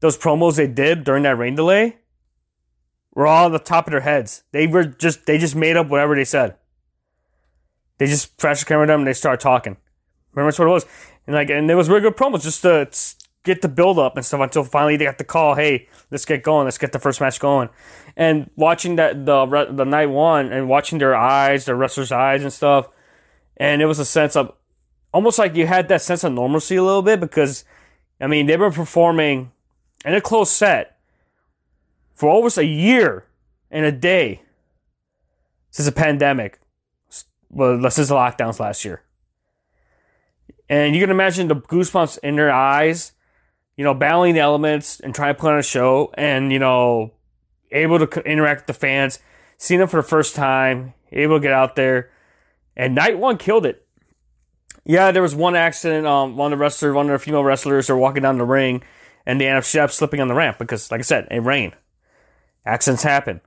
those 0.00 0.16
promos 0.16 0.56
they 0.56 0.66
did 0.66 1.04
during 1.04 1.22
that 1.24 1.38
rain 1.38 1.54
delay 1.54 1.96
were 3.14 3.26
all 3.26 3.46
on 3.46 3.52
the 3.52 3.58
top 3.58 3.86
of 3.86 3.90
their 3.90 4.00
heads. 4.00 4.44
They 4.52 4.66
were 4.66 4.84
just 4.84 5.26
they 5.26 5.38
just 5.38 5.56
made 5.56 5.76
up 5.76 5.88
whatever 5.88 6.14
they 6.14 6.24
said. 6.24 6.56
They 7.98 8.06
just 8.06 8.40
flashed 8.40 8.60
the 8.60 8.66
camera 8.66 8.86
them 8.86 9.00
and 9.00 9.08
they 9.08 9.12
started 9.12 9.40
talking. 9.40 9.76
Remember 10.32 10.56
what 10.56 10.68
it 10.68 10.72
was. 10.72 10.86
And 11.26 11.34
like 11.34 11.50
and 11.50 11.70
it 11.70 11.74
was 11.74 11.88
really 11.88 12.02
good 12.02 12.16
promos 12.16 12.42
just 12.42 12.62
to 12.62 12.88
get 13.44 13.62
the 13.62 13.68
build 13.68 13.98
up 13.98 14.16
and 14.16 14.24
stuff 14.24 14.40
until 14.40 14.62
finally 14.62 14.96
they 14.96 15.04
got 15.04 15.18
the 15.18 15.24
call. 15.24 15.54
Hey, 15.54 15.88
let's 16.10 16.24
get 16.24 16.42
going. 16.42 16.64
Let's 16.64 16.78
get 16.78 16.92
the 16.92 16.98
first 16.98 17.20
match 17.20 17.40
going. 17.40 17.70
And 18.16 18.50
watching 18.56 18.96
that 18.96 19.26
the 19.26 19.46
the 19.70 19.84
night 19.84 20.10
one 20.10 20.52
and 20.52 20.68
watching 20.68 20.98
their 20.98 21.16
eyes, 21.16 21.64
their 21.64 21.76
wrestlers' 21.76 22.12
eyes 22.12 22.42
and 22.42 22.52
stuff, 22.52 22.88
and 23.56 23.82
it 23.82 23.86
was 23.86 23.98
a 23.98 24.04
sense 24.04 24.36
of 24.36 24.52
almost 25.12 25.38
like 25.38 25.56
you 25.56 25.66
had 25.66 25.88
that 25.88 26.02
sense 26.02 26.24
of 26.24 26.32
normalcy 26.32 26.76
a 26.76 26.82
little 26.82 27.02
bit 27.02 27.20
because 27.20 27.64
I 28.20 28.26
mean 28.26 28.46
they 28.46 28.56
were 28.56 28.70
performing 28.70 29.52
in 30.04 30.14
a 30.14 30.20
close 30.20 30.50
set 30.50 30.98
for 32.14 32.28
almost 32.28 32.58
a 32.58 32.64
year 32.64 33.26
and 33.70 33.84
a 33.84 33.92
day 33.92 34.42
since 35.70 35.86
the 35.86 35.92
pandemic 35.92 36.60
well 37.50 37.90
since 37.90 38.08
the 38.08 38.14
lockdowns 38.14 38.60
last 38.60 38.84
year. 38.84 39.02
And 40.68 40.94
you 40.94 41.00
can 41.00 41.10
imagine 41.10 41.48
the 41.48 41.56
goosebumps 41.56 42.18
in 42.22 42.36
their 42.36 42.50
eyes, 42.50 43.12
you 43.76 43.84
know, 43.84 43.94
battling 43.94 44.34
the 44.34 44.40
elements 44.40 45.00
and 45.00 45.14
trying 45.14 45.34
to 45.34 45.40
put 45.40 45.52
on 45.52 45.58
a 45.58 45.62
show 45.62 46.12
and, 46.14 46.52
you 46.52 46.58
know, 46.58 47.12
able 47.72 48.04
to 48.06 48.20
interact 48.20 48.62
with 48.62 48.76
the 48.76 48.80
fans, 48.80 49.18
seeing 49.56 49.80
them 49.80 49.88
for 49.88 49.96
the 49.96 50.06
first 50.06 50.34
time, 50.34 50.92
able 51.10 51.36
to 51.36 51.40
get 51.40 51.52
out 51.52 51.74
there. 51.74 52.10
And 52.76 52.94
night 52.94 53.18
one 53.18 53.38
killed 53.38 53.64
it. 53.64 53.86
Yeah, 54.84 55.10
there 55.10 55.22
was 55.22 55.34
one 55.34 55.56
accident. 55.56 56.06
Um, 56.06 56.36
one 56.36 56.52
of 56.52 56.58
the 56.58 56.62
wrestlers, 56.62 56.94
one 56.94 57.06
of 57.06 57.12
the 57.12 57.18
female 57.18 57.44
wrestlers, 57.44 57.90
are 57.90 57.96
walking 57.96 58.22
down 58.22 58.38
the 58.38 58.44
ring, 58.44 58.82
and 59.28 59.38
they 59.38 59.46
end 59.46 59.58
up 59.58 59.90
slipping 59.90 60.22
on 60.22 60.28
the 60.28 60.34
ramp 60.34 60.58
because, 60.58 60.90
like 60.90 61.00
I 61.00 61.02
said, 61.02 61.28
it 61.30 61.40
rained. 61.40 61.74
Accidents 62.64 63.02
happen, 63.02 63.42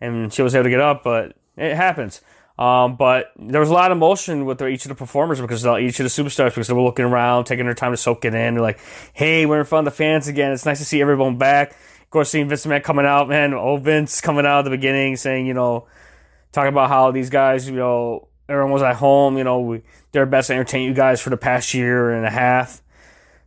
and 0.00 0.32
she 0.32 0.40
was 0.40 0.54
able 0.54 0.64
to 0.64 0.70
get 0.70 0.80
up, 0.80 1.04
but 1.04 1.36
it 1.58 1.76
happens. 1.76 2.22
Um, 2.58 2.96
but 2.96 3.32
there 3.36 3.60
was 3.60 3.68
a 3.68 3.74
lot 3.74 3.90
of 3.90 3.98
emotion 3.98 4.46
with 4.46 4.62
each 4.62 4.86
of 4.86 4.88
the 4.88 4.94
performers 4.94 5.40
because 5.40 5.64
each 5.66 6.00
of 6.00 6.04
the 6.04 6.22
superstars 6.22 6.50
because 6.50 6.68
they 6.68 6.72
were 6.72 6.82
looking 6.82 7.04
around, 7.04 7.44
taking 7.44 7.66
their 7.66 7.74
time 7.74 7.92
to 7.92 7.96
soak 7.98 8.24
it 8.24 8.32
in. 8.34 8.54
They're 8.54 8.62
like, 8.62 8.78
"Hey, 9.12 9.44
we're 9.44 9.60
in 9.60 9.66
front 9.66 9.86
of 9.86 9.92
the 9.92 9.96
fans 9.96 10.26
again. 10.26 10.52
It's 10.52 10.64
nice 10.64 10.78
to 10.78 10.84
see 10.86 11.02
everyone 11.02 11.36
back." 11.36 11.72
Of 11.72 12.10
course, 12.10 12.30
seeing 12.30 12.48
Vince 12.48 12.64
McMahon 12.64 12.82
coming 12.82 13.04
out, 13.04 13.28
man, 13.28 13.52
oh 13.52 13.76
Vince 13.76 14.22
coming 14.22 14.46
out 14.46 14.60
at 14.60 14.64
the 14.64 14.70
beginning, 14.70 15.16
saying, 15.16 15.46
you 15.46 15.54
know, 15.54 15.86
talking 16.52 16.68
about 16.68 16.88
how 16.88 17.10
these 17.10 17.28
guys, 17.28 17.68
you 17.68 17.74
know, 17.74 18.28
everyone 18.48 18.72
was 18.72 18.82
at 18.82 18.96
home, 18.96 19.36
you 19.36 19.44
know, 19.44 19.60
we, 19.60 19.82
they're 20.12 20.24
best 20.24 20.46
to 20.46 20.54
entertain 20.54 20.88
you 20.88 20.94
guys 20.94 21.20
for 21.20 21.30
the 21.30 21.36
past 21.36 21.74
year 21.74 22.12
and 22.12 22.24
a 22.24 22.30
half. 22.30 22.80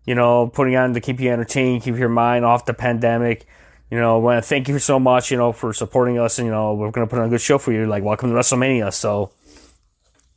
You 0.08 0.16
know, 0.16 0.48
putting 0.48 0.76
on 0.76 0.96
to 0.96 1.02
keep 1.02 1.20
you 1.20 1.30
entertained, 1.30 1.84
keep 1.84 1.98
your 1.98 2.10
mind 2.10 2.46
off 2.46 2.66
the 2.66 2.74
pandemic. 2.74 3.46
You 3.92 4.00
know, 4.00 4.18
want 4.20 4.42
to 4.44 4.48
thank 4.48 4.68
you 4.68 4.80
so 4.80 5.00
much, 5.00 5.30
you 5.30 5.38
know, 5.38 5.52
for 5.52 5.74
supporting 5.74 6.18
us, 6.18 6.40
and 6.40 6.48
you 6.48 6.52
know, 6.52 6.74
we're 6.74 6.90
gonna 6.92 7.08
put 7.08 7.20
on 7.20 7.26
a 7.26 7.30
good 7.30 7.42
show 7.42 7.58
for 7.58 7.72
you. 7.72 7.86
Like, 7.86 8.04
welcome 8.04 8.32
to 8.32 8.36
WrestleMania. 8.36 8.94
So 8.94 9.32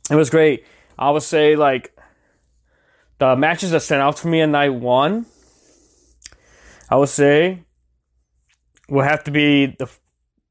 it 0.09 0.15
was 0.15 0.29
great. 0.29 0.65
I 0.99 1.09
would 1.09 1.23
say 1.23 1.55
like 1.55 1.97
the 3.17 3.35
matches 3.35 3.71
that 3.71 3.81
stand 3.81 4.01
out 4.01 4.17
to 4.17 4.27
me 4.27 4.41
in 4.41 4.51
night 4.51 4.73
one. 4.73 5.25
I 6.89 6.97
would 6.97 7.09
say 7.09 7.63
will 8.89 9.03
have 9.03 9.23
to 9.23 9.31
be 9.31 9.67
the 9.67 9.89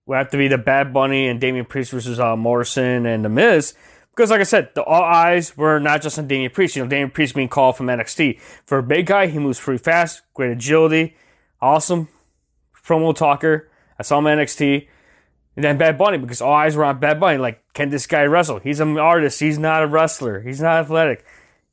will 0.06 0.16
have 0.16 0.30
to 0.30 0.38
be 0.38 0.48
the 0.48 0.58
Bad 0.58 0.92
Bunny 0.92 1.28
and 1.28 1.40
Damian 1.40 1.66
Priest 1.66 1.92
versus 1.92 2.18
uh, 2.18 2.36
Morrison 2.36 3.06
and 3.06 3.24
The 3.24 3.28
Miz. 3.28 3.74
Because, 4.10 4.30
like 4.30 4.40
I 4.40 4.44
said, 4.44 4.70
the 4.74 4.82
all 4.82 5.02
eyes 5.02 5.56
were 5.56 5.78
not 5.78 6.02
just 6.02 6.18
on 6.18 6.26
Damian 6.26 6.50
Priest. 6.50 6.76
You 6.76 6.82
know, 6.82 6.88
Damian 6.88 7.10
Priest 7.10 7.34
being 7.34 7.48
called 7.48 7.76
from 7.76 7.86
NXT. 7.86 8.40
For 8.66 8.78
a 8.78 8.82
big 8.82 9.06
guy, 9.06 9.28
he 9.28 9.38
moves 9.38 9.60
pretty 9.60 9.82
fast, 9.82 10.22
great 10.34 10.50
agility, 10.50 11.16
awesome 11.60 12.08
promo 12.84 13.14
talker. 13.14 13.68
I 13.98 14.02
saw 14.02 14.18
him 14.18 14.26
in 14.26 14.38
NXT. 14.38 14.88
And 15.56 15.64
then 15.64 15.78
Bad 15.78 15.98
Bunny, 15.98 16.18
because 16.18 16.40
all 16.40 16.52
eyes 16.52 16.76
were 16.76 16.84
on 16.84 16.98
Bad 17.00 17.20
Bunny. 17.20 17.38
Like, 17.38 17.62
can 17.74 17.90
this 17.90 18.06
guy 18.06 18.22
wrestle? 18.24 18.60
He's 18.60 18.80
an 18.80 18.98
artist. 18.98 19.40
He's 19.40 19.58
not 19.58 19.82
a 19.82 19.86
wrestler. 19.86 20.40
He's 20.40 20.60
not 20.60 20.78
athletic. 20.78 21.24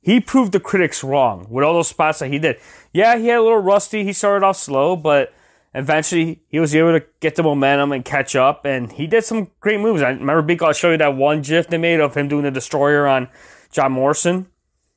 He 0.02 0.20
proved 0.20 0.52
the 0.52 0.60
critics 0.60 1.04
wrong 1.04 1.48
with 1.50 1.64
all 1.64 1.74
those 1.74 1.88
spots 1.88 2.20
that 2.20 2.30
he 2.30 2.40
did. 2.40 2.58
Yeah, 2.94 3.18
he 3.18 3.28
had 3.28 3.40
a 3.40 3.42
little 3.42 3.60
rusty. 3.60 4.04
He 4.04 4.14
started 4.14 4.46
off 4.46 4.58
slow, 4.58 4.96
but 4.96 5.34
eventually 5.74 6.42
he 6.48 6.60
was 6.60 6.76
able 6.76 7.00
to 7.00 7.06
get 7.20 7.36
the 7.36 7.44
momentum 7.44 7.92
and 7.92 8.04
catch 8.04 8.36
up. 8.36 8.66
And 8.66 8.92
he 8.92 9.08
did 9.08 9.24
some 9.24 9.52
great 9.60 9.80
moves. 9.80 10.02
I 10.02 10.10
remember 10.10 10.42
Big 10.42 10.62
I'll 10.62 10.74
show 10.74 10.92
you 10.92 10.98
that 10.98 11.16
one 11.16 11.42
GIF 11.42 11.68
they 11.68 11.78
made 11.78 12.00
of 12.00 12.16
him 12.16 12.28
doing 12.28 12.44
the 12.44 12.52
destroyer 12.52 13.08
on 13.08 13.30
John 13.72 13.92
Morrison 13.92 14.48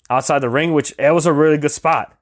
outside 0.08 0.40
the 0.40 0.48
ring, 0.48 0.72
which 0.72 0.94
it 0.98 1.12
was 1.12 1.26
a 1.26 1.32
really 1.32 1.58
good 1.58 1.70
spot. 1.70 2.16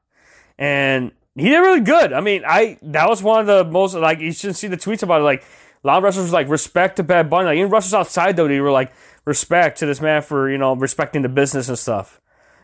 And 0.58 1.12
he 1.34 1.48
did 1.48 1.58
really 1.58 1.80
good. 1.80 2.12
I 2.12 2.20
mean, 2.20 2.42
I 2.46 2.78
that 2.82 3.08
was 3.08 3.22
one 3.22 3.40
of 3.40 3.46
the 3.46 3.64
most 3.64 3.94
like 3.94 4.20
you 4.20 4.32
should 4.32 4.56
see 4.56 4.68
the 4.68 4.76
tweets 4.76 5.02
about 5.02 5.20
it. 5.20 5.24
Like 5.24 5.44
a 5.84 5.86
lot 5.86 5.98
of 5.98 6.02
wrestlers 6.02 6.32
like 6.32 6.48
respect 6.48 6.96
to 6.96 7.02
Bad 7.02 7.30
Bunny. 7.30 7.46
Like 7.46 7.58
even 7.58 7.70
wrestlers 7.70 7.94
outside 7.94 8.36
though, 8.36 8.48
they 8.48 8.60
were 8.60 8.72
like 8.72 8.92
respect 9.24 9.78
to 9.78 9.86
this 9.86 10.00
man 10.00 10.22
for 10.22 10.50
you 10.50 10.58
know 10.58 10.74
respecting 10.74 11.22
the 11.22 11.28
business 11.28 11.68
and 11.68 11.78
stuff. 11.78 12.20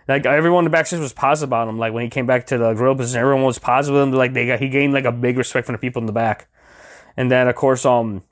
Like 0.06 0.26
everyone 0.26 0.60
in 0.60 0.64
the 0.64 0.70
backstage 0.70 1.00
was 1.00 1.12
positive 1.12 1.48
about 1.48 1.68
him. 1.68 1.78
Like 1.78 1.92
when 1.92 2.04
he 2.04 2.10
came 2.10 2.26
back 2.26 2.46
to 2.46 2.58
the 2.58 2.74
gorilla 2.74 2.96
position, 2.96 3.20
everyone 3.20 3.44
was 3.44 3.58
positive 3.58 3.94
with 3.94 4.08
him. 4.08 4.12
Like 4.12 4.34
they 4.34 4.46
got 4.46 4.60
he 4.60 4.68
gained 4.68 4.92
like 4.92 5.04
a 5.04 5.12
big 5.12 5.38
respect 5.38 5.66
from 5.66 5.74
the 5.74 5.78
people 5.78 6.00
in 6.00 6.06
the 6.06 6.12
back. 6.12 6.48
And 7.16 7.30
then 7.30 7.48
of 7.48 7.54
course, 7.54 7.86
um, 7.86 8.22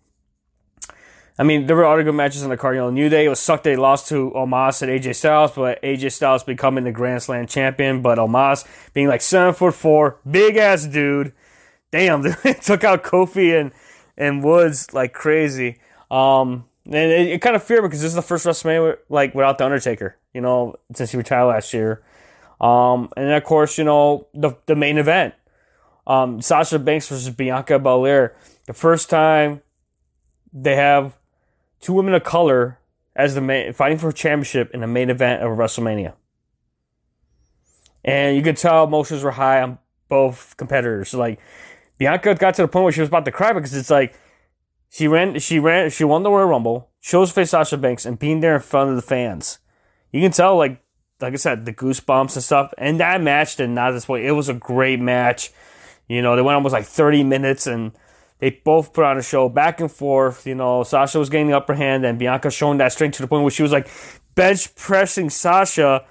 I 1.38 1.44
mean, 1.44 1.66
there 1.66 1.76
were 1.76 1.86
other 1.86 2.02
good 2.02 2.14
matches 2.14 2.42
in 2.42 2.50
the 2.50 2.56
card. 2.56 2.76
You 2.76 2.90
New 2.90 3.08
Day, 3.08 3.24
it 3.24 3.28
was 3.28 3.40
sucked 3.40 3.64
they 3.64 3.76
lost 3.76 4.08
to 4.08 4.30
Omos 4.32 4.82
and 4.82 4.90
AJ 4.90 5.16
Styles, 5.16 5.52
but 5.52 5.82
AJ 5.82 6.12
Styles 6.12 6.44
becoming 6.44 6.84
the 6.84 6.92
Grand 6.92 7.22
Slam 7.22 7.46
champion. 7.46 8.02
But 8.02 8.18
Omos 8.18 8.66
being 8.92 9.08
like 9.08 9.22
seven 9.22 9.54
foot 9.54 9.74
four, 9.74 10.18
big 10.30 10.56
ass 10.56 10.86
dude. 10.86 11.32
Damn, 11.90 12.22
took 12.62 12.84
out 12.84 13.02
Kofi 13.02 13.58
and, 13.58 13.72
and 14.16 14.44
Woods 14.44 14.92
like 14.92 15.12
crazy. 15.12 15.78
Um, 16.10 16.66
and 16.86 16.94
it, 16.94 17.28
it 17.28 17.42
kind 17.42 17.56
of 17.56 17.62
feared 17.62 17.82
because 17.82 18.00
this 18.00 18.10
is 18.10 18.14
the 18.14 18.22
first 18.22 18.46
WrestleMania 18.46 18.98
like 19.08 19.34
without 19.34 19.58
the 19.58 19.64
Undertaker, 19.64 20.16
you 20.34 20.40
know, 20.40 20.76
since 20.94 21.10
he 21.10 21.16
retired 21.16 21.46
last 21.46 21.72
year. 21.72 22.02
Um, 22.60 23.10
and 23.16 23.26
then 23.26 23.34
of 23.34 23.44
course, 23.44 23.78
you 23.78 23.84
know, 23.84 24.28
the 24.34 24.52
the 24.66 24.76
main 24.76 24.98
event, 24.98 25.34
um, 26.06 26.40
Sasha 26.40 26.78
Banks 26.78 27.08
versus 27.08 27.30
Bianca 27.30 27.78
Belair. 27.78 28.36
The 28.66 28.72
first 28.72 29.10
time 29.10 29.62
they 30.52 30.76
have 30.76 31.18
two 31.80 31.92
women 31.92 32.14
of 32.14 32.22
color 32.22 32.78
as 33.16 33.34
the 33.34 33.40
main, 33.40 33.72
fighting 33.72 33.98
for 33.98 34.10
a 34.10 34.12
championship 34.12 34.70
in 34.72 34.80
the 34.80 34.86
main 34.86 35.10
event 35.10 35.42
of 35.42 35.58
WrestleMania. 35.58 36.14
And 38.04 38.36
you 38.36 38.42
could 38.42 38.56
tell 38.56 38.84
emotions 38.84 39.22
were 39.22 39.32
high 39.32 39.62
on 39.62 39.78
both 40.08 40.56
competitors. 40.56 41.14
Like 41.14 41.40
Bianca 41.98 42.34
got 42.34 42.54
to 42.54 42.62
the 42.62 42.68
point 42.68 42.84
where 42.84 42.92
she 42.92 43.00
was 43.00 43.08
about 43.08 43.24
to 43.24 43.32
cry 43.32 43.52
because 43.52 43.74
it's 43.74 43.90
like 43.90 44.18
she 44.88 45.08
ran, 45.08 45.38
she 45.38 45.58
ran, 45.58 45.90
she 45.90 46.04
won 46.04 46.22
the 46.22 46.30
Royal 46.30 46.48
Rumble, 46.48 46.90
chose 47.00 47.28
to 47.28 47.34
face 47.34 47.50
Sasha 47.50 47.76
Banks, 47.76 48.04
and 48.04 48.18
being 48.18 48.40
there 48.40 48.54
in 48.54 48.60
front 48.60 48.90
of 48.90 48.96
the 48.96 49.02
fans. 49.02 49.58
You 50.12 50.20
can 50.20 50.30
tell, 50.32 50.56
like, 50.56 50.80
like 51.20 51.32
I 51.32 51.36
said, 51.36 51.64
the 51.64 51.72
goosebumps 51.72 52.34
and 52.34 52.44
stuff. 52.44 52.72
And 52.78 53.00
that 53.00 53.20
match 53.20 53.56
did 53.56 53.70
not 53.70 53.92
disappoint. 53.92 54.24
It 54.24 54.32
was 54.32 54.48
a 54.48 54.54
great 54.54 55.00
match. 55.00 55.50
You 56.08 56.22
know, 56.22 56.36
they 56.36 56.42
went 56.42 56.54
almost 56.54 56.72
like 56.72 56.84
30 56.84 57.24
minutes, 57.24 57.66
and 57.66 57.92
they 58.38 58.50
both 58.50 58.92
put 58.92 59.04
on 59.04 59.18
a 59.18 59.22
show 59.22 59.48
back 59.48 59.80
and 59.80 59.90
forth. 59.90 60.46
You 60.46 60.54
know, 60.54 60.82
Sasha 60.82 61.18
was 61.18 61.30
getting 61.30 61.46
the 61.46 61.56
upper 61.56 61.74
hand, 61.74 62.04
and 62.04 62.18
Bianca 62.18 62.50
showing 62.50 62.78
that 62.78 62.92
strength 62.92 63.16
to 63.16 63.22
the 63.22 63.28
point 63.28 63.42
where 63.42 63.50
she 63.50 63.62
was 63.62 63.72
like 63.72 63.88
bench 64.34 64.74
pressing 64.74 65.30
Sasha 65.30 66.04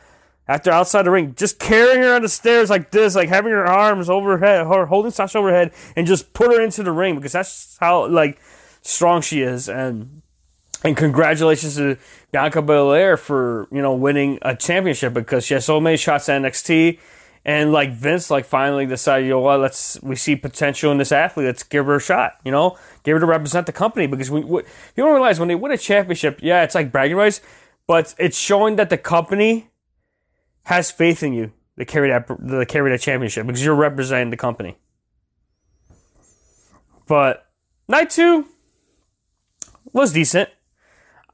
after 0.48 0.72
outside 0.72 1.04
the 1.04 1.12
ring, 1.12 1.34
just 1.36 1.60
carrying 1.60 2.02
her 2.02 2.16
on 2.16 2.24
the 2.24 2.30
stairs 2.30 2.70
like 2.70 2.92
this, 2.92 3.16
like 3.16 3.30
having 3.30 3.52
her 3.52 3.66
arms 3.66 4.10
overhead, 4.10 4.66
her 4.68 4.86
holding 4.86 5.12
Sasha 5.12 5.38
overhead, 5.38 5.72
and 5.96 6.08
just 6.08 6.34
put 6.34 6.52
her 6.52 6.62
into 6.62 6.84
the 6.84 6.92
ring 6.92 7.16
because 7.16 7.32
that's 7.32 7.78
how 7.80 8.08
like 8.08 8.40
strong 8.82 9.22
she 9.22 9.42
is. 9.42 9.70
And 9.70 10.21
and 10.84 10.98
congratulations 10.98 11.76
to 11.76 11.98
Bianca 12.32 12.62
Belair 12.62 13.18
for 13.18 13.68
you 13.72 13.82
know 13.82 13.94
winning 13.94 14.40
a 14.42 14.56
championship 14.56 15.14
because 15.14 15.46
she 15.46 15.54
has 15.54 15.66
so 15.66 15.80
many 15.80 15.98
shots 15.98 16.30
at 16.30 16.42
NXT 16.42 17.00
and 17.44 17.72
like 17.72 17.92
Vince, 17.92 18.30
like 18.30 18.46
finally 18.46 18.86
decided, 18.86 19.26
you 19.26 19.32
know 19.32 19.40
what, 19.40 19.60
let's 19.60 20.00
we 20.04 20.16
see 20.16 20.36
potential 20.36 20.92
in 20.92 21.00
this 21.00 21.12
athlete. 21.12 21.48
Let's 21.48 21.64
give 21.64 21.88
her 21.88 21.96
a 21.96 22.02
shot. 22.02 22.38
You 22.44 22.52
know, 22.52 22.78
give 23.04 23.16
her 23.16 23.20
to 23.20 23.26
represent 23.26 23.66
the 23.66 23.72
company 23.72 24.08
because 24.08 24.30
we, 24.30 24.42
we 24.42 24.62
you 24.62 25.04
don't 25.04 25.14
realize 25.14 25.40
when 25.40 25.48
they 25.48 25.56
win 25.56 25.72
a 25.72 25.78
championship, 25.78 26.40
yeah, 26.42 26.64
it's 26.64 26.76
like 26.76 26.92
bragging 26.92 27.18
rights, 27.18 27.42
but 27.88 28.14
it's 28.20 28.38
showing 28.38 28.76
that 28.76 28.90
the 28.90 28.98
company 28.98 29.72
has 30.64 30.92
faith 30.92 31.24
in 31.24 31.34
you 31.34 31.52
to 31.80 31.86
carry 31.86 32.10
that 32.10 32.28
to 32.28 32.66
carry 32.68 32.92
that 32.92 33.02
championship 33.02 33.48
because 33.48 33.66
you're 33.66 33.76
representing 33.76 34.30
the 34.30 34.38
company. 34.38 34.78
But 37.08 37.50
night 37.88 38.12
two 38.12 38.46
was 39.92 40.14
decent. 40.14 40.50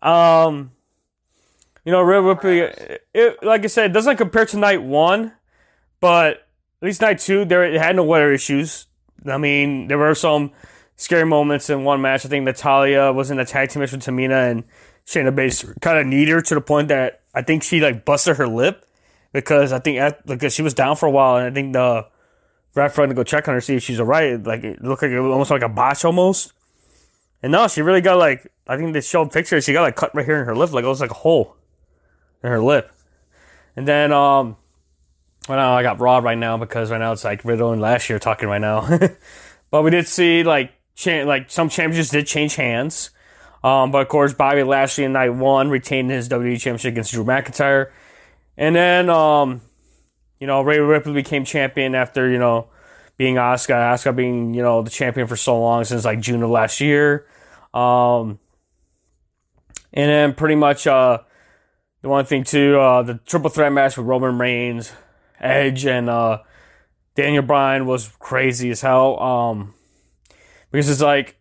Um, 0.02 0.72
you 1.86 1.92
know, 1.92 2.02
Ripley, 2.02 2.60
it, 3.14 3.44
like 3.44 3.64
I 3.64 3.68
said, 3.68 3.92
it 3.92 3.94
doesn't 3.94 4.18
compare 4.18 4.46
to 4.46 4.58
night 4.58 4.82
one 4.82 5.34
but 6.00 6.48
at 6.82 6.86
least 6.86 7.02
night 7.02 7.20
two, 7.20 7.46
there 7.46 7.64
it 7.64 7.80
had 7.80 7.96
no 7.96 8.04
weather 8.04 8.32
issues. 8.32 8.88
I 9.26 9.38
mean, 9.38 9.88
there 9.88 9.98
were 9.98 10.16
some 10.16 10.52
scary 10.96 11.26
moments 11.26 11.70
in 11.70 11.84
one 11.84 12.02
match. 12.02 12.26
I 12.26 12.30
think 12.30 12.46
Natalya 12.46 13.12
was 13.12 13.32
in 13.32 13.40
a 13.40 13.46
tag 13.46 13.70
team 13.70 13.82
match 13.82 13.92
with 13.92 14.02
Tamina 14.04 14.52
and 14.52 14.64
Shayna 15.06 15.34
Baszler 15.34 15.80
kind 15.82 16.00
of 16.00 16.06
kneed 16.06 16.28
her 16.30 16.42
to 16.42 16.56
the 16.56 16.62
point 16.62 16.90
that 16.90 17.22
I 17.34 17.42
think 17.42 17.64
she 17.64 17.80
like 17.80 18.06
busted 18.06 18.38
her 18.38 18.48
lip 18.48 18.86
because 19.34 19.72
I 19.72 19.80
think 19.80 20.00
at, 20.00 20.26
because 20.26 20.54
she 20.54 20.62
was 20.62 20.74
down 20.74 20.96
for 20.96 21.08
a 21.08 21.12
while 21.12 21.38
and 21.38 21.48
I 21.48 21.52
think 21.52 21.74
the 21.74 22.08
ref 22.76 22.96
had 22.96 23.10
to 23.10 23.16
go 23.16 23.24
check 23.24 23.48
on 23.48 23.54
her 23.56 23.62
see 23.62 23.76
if 23.76 23.84
she's 23.84 24.00
alright. 24.00 24.42
Like 24.44 24.64
it 24.64 24.84
looked 24.84 25.02
like 25.02 25.12
it 25.12 25.20
was 25.20 25.32
almost 25.32 25.52
like 25.52 25.62
a 25.62 25.70
botch 25.70 26.06
almost. 26.06 26.54
And 27.44 27.52
no, 27.52 27.68
she 27.68 27.82
really 27.82 28.02
got 28.02 28.18
like 28.18 28.52
I 28.68 28.78
think 28.78 28.94
they 28.94 29.02
showed 29.02 29.32
pictures. 29.32 29.66
She 29.66 29.74
got 29.74 29.84
like 29.84 29.96
cut 29.96 30.14
right 30.16 30.26
here 30.26 30.40
in 30.40 30.46
her 30.46 30.56
lip, 30.56 30.72
like 30.72 30.84
it 30.84 30.88
was 30.88 31.02
like 31.02 31.12
a 31.12 31.16
hole 31.16 31.56
in 32.44 32.50
her 32.50 32.62
lip. 32.62 32.92
And 33.76 33.88
then 33.88 34.12
um 34.12 34.58
well, 35.48 35.58
no, 35.58 35.74
I 35.74 35.82
got 35.82 36.00
Raw 36.00 36.18
right 36.18 36.38
now 36.38 36.58
because 36.58 36.92
right 36.92 36.98
now 36.98 37.14
it's 37.14 37.24
like 37.24 37.46
Riddle 37.46 37.72
and 37.72 37.82
Lashley 37.82 38.20
talking 38.20 38.50
right 38.50 38.60
now. 38.60 38.88
but 39.72 39.82
we 39.84 39.92
did 39.92 40.08
see 40.08 40.44
like 40.44 40.74
cha- 40.96 41.24
like 41.24 41.50
some 41.50 41.70
championships 41.70 42.10
did 42.10 42.28
change 42.28 42.56
hands. 42.56 43.12
Um, 43.64 43.92
but 43.92 44.02
of 44.02 44.08
course, 44.08 44.34
Bobby 44.34 44.64
Lashley 44.64 45.06
in 45.06 45.14
night 45.14 45.30
one 45.30 45.70
retained 45.70 46.12
his 46.12 46.30
WWE 46.30 46.60
championship 46.60 46.94
against 46.94 47.12
Drew 47.12 47.24
McIntyre, 47.24 47.92
and 48.58 48.76
then 48.76 49.10
um, 49.10 49.62
you 50.40 50.48
know 50.48 50.62
Rhea 50.62 50.84
Ripley 50.84 51.14
became 51.14 51.46
champion 51.46 51.96
after 51.96 52.30
you 52.30 52.38
know 52.38 52.68
being 53.18 53.36
Asuka, 53.36 53.94
Asuka 53.94 54.16
being 54.16 54.54
you 54.54 54.62
know 54.62 54.82
the 54.82 54.90
champion 54.90 55.28
for 55.28 55.36
so 55.36 55.60
long 55.60 55.84
since 55.84 56.06
like 56.06 56.20
June 56.20 56.44
of 56.44 56.50
last 56.50 56.80
year. 56.80 57.28
Um, 57.74 58.40
and 59.94 60.10
then 60.10 60.34
pretty 60.34 60.56
much 60.56 60.88
uh, 60.88 61.20
the 62.02 62.10
one 62.10 62.26
thing 62.26 62.44
too, 62.44 62.80
uh, 62.80 63.02
the 63.04 63.16
triple 63.26 63.50
threat 63.50 63.72
match 63.72 63.98
with 63.98 64.06
Roman 64.06 64.38
Reigns, 64.38 64.94
Edge, 65.40 65.86
and 65.86 66.10
uh, 66.10 66.40
Daniel 67.16 67.44
Bryan 67.44 67.86
was 67.86 68.10
crazy 68.20 68.70
as 68.70 68.82
hell. 68.82 69.20
Um, 69.20 69.74
because 70.72 70.90
it's 70.90 71.02
like 71.02 71.38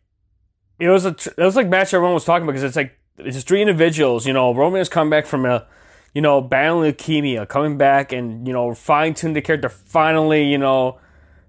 it 0.79 0.89
was 0.89 1.05
a 1.05 1.11
it 1.11 1.39
was 1.39 1.57
like 1.57 1.69
match 1.69 1.93
everyone 1.93 2.15
was 2.15 2.25
talking 2.25 2.45
about 2.45 2.53
because 2.53 2.65
it's 2.65 2.77
like 2.77 2.99
it's 3.19 3.43
three 3.43 3.61
individuals. 3.61 4.27
You 4.27 4.33
know, 4.33 4.55
Roman 4.55 4.79
has 4.79 4.89
come 4.89 5.11
back 5.11 5.27
from 5.27 5.45
a 5.45 5.67
you 6.15 6.23
know 6.23 6.41
battling 6.41 6.93
leukemia, 6.93 7.47
coming 7.47 7.77
back 7.77 8.13
and 8.13 8.47
you 8.47 8.53
know 8.53 8.75
fine 8.75 9.13
tune 9.13 9.35
the 9.35 9.43
character, 9.43 9.69
finally 9.69 10.45
you 10.45 10.59
know 10.59 10.99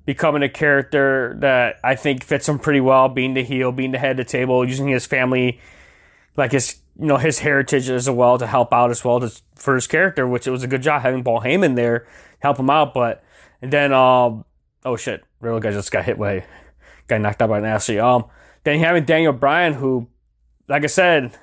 becoming 0.07 0.41
a 0.41 0.49
character 0.49 1.35
that 1.39 1.75
I 1.83 1.95
think 1.95 2.23
fits 2.23 2.47
him 2.47 2.59
pretty 2.59 2.79
well, 2.79 3.09
being 3.09 3.33
the 3.33 3.43
heel, 3.43 3.73
being 3.73 3.91
the 3.91 3.99
head 3.99 4.11
of 4.11 4.25
the 4.25 4.31
table, 4.31 4.65
using 4.65 4.87
his 4.87 5.05
family, 5.05 5.59
like 6.37 6.53
his 6.53 6.77
you 6.97 7.05
know 7.05 7.17
his 7.17 7.39
heritage 7.39 7.89
as 7.89 8.09
well 8.09 8.37
to 8.39 8.47
help 8.47 8.73
out 8.73 8.89
as 8.89 9.03
well 9.03 9.19
to, 9.19 9.31
for 9.55 9.75
his 9.75 9.85
character, 9.85 10.25
which 10.25 10.47
it 10.47 10.51
was 10.51 10.63
a 10.63 10.67
good 10.67 10.81
job 10.81 11.01
having 11.01 11.23
Paul 11.23 11.41
Heyman 11.41 11.75
there 11.75 12.07
help 12.39 12.57
him 12.57 12.69
out. 12.69 12.93
But 12.93 13.21
and 13.61 13.71
then 13.71 13.91
um 13.91 14.45
oh 14.85 14.95
shit, 14.95 15.23
real 15.41 15.59
guy 15.59 15.71
just 15.71 15.91
got 15.91 16.05
hit 16.05 16.17
by 16.17 16.45
got 17.07 17.19
knocked 17.19 17.41
out 17.41 17.49
by 17.49 17.59
an 17.59 17.65
Ashley. 17.65 17.99
Um 17.99 18.25
then 18.63 18.79
having 18.79 19.03
Daniel 19.03 19.33
Bryan 19.33 19.73
who, 19.73 20.07
like 20.69 20.85
I 20.85 20.87
said, 20.87 21.37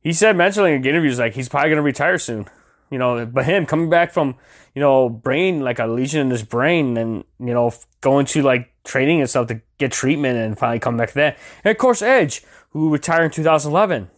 he 0.00 0.12
said 0.12 0.36
mentioning 0.36 0.74
in 0.74 0.84
interviews 0.84 1.18
like 1.18 1.32
he's 1.32 1.48
probably 1.48 1.70
gonna 1.70 1.80
retire 1.80 2.18
soon. 2.18 2.46
You 2.92 2.98
know, 2.98 3.24
but 3.24 3.46
him 3.46 3.64
coming 3.64 3.88
back 3.88 4.12
from 4.12 4.36
you 4.74 4.80
know 4.80 5.08
brain 5.08 5.60
like 5.60 5.78
a 5.78 5.86
lesion 5.86 6.20
in 6.20 6.30
his 6.30 6.42
brain 6.42 6.98
and 6.98 7.24
you 7.40 7.54
know 7.54 7.72
going 8.02 8.26
to 8.26 8.42
like 8.42 8.70
training 8.84 9.20
and 9.20 9.30
stuff 9.30 9.46
to 9.46 9.62
get 9.78 9.92
treatment 9.92 10.36
and 10.36 10.58
finally 10.58 10.78
come 10.78 10.98
back 10.98 11.12
that. 11.12 11.38
And 11.64 11.70
of 11.70 11.78
course 11.78 12.02
Edge 12.02 12.42
who 12.70 12.90
retired 12.90 13.24
in 13.24 13.30
2011. 13.30 14.10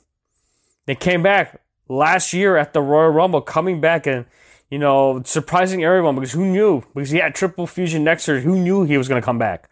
They 0.87 0.97
came 0.97 1.23
back 1.23 1.61
last 1.89 2.33
year 2.33 2.57
at 2.57 2.73
the 2.73 2.83
Royal 2.83 3.11
Rumble, 3.11 3.41
coming 3.43 3.81
back 3.81 4.09
and 4.09 4.27
you 4.71 4.81
know 4.81 5.23
surprising 5.25 5.85
everyone 5.85 6.17
because 6.17 6.33
who 6.33 6.45
knew? 6.45 6.83
Because 6.95 7.11
he 7.11 7.19
had 7.19 7.37
triple 7.37 7.69
fusion 7.69 8.03
next 8.03 8.27
year, 8.27 8.41
who 8.41 8.59
knew 8.59 8.83
he 8.83 8.99
was 8.99 9.07
going 9.09 9.23
to 9.23 9.25
come 9.25 9.39
back? 9.39 9.71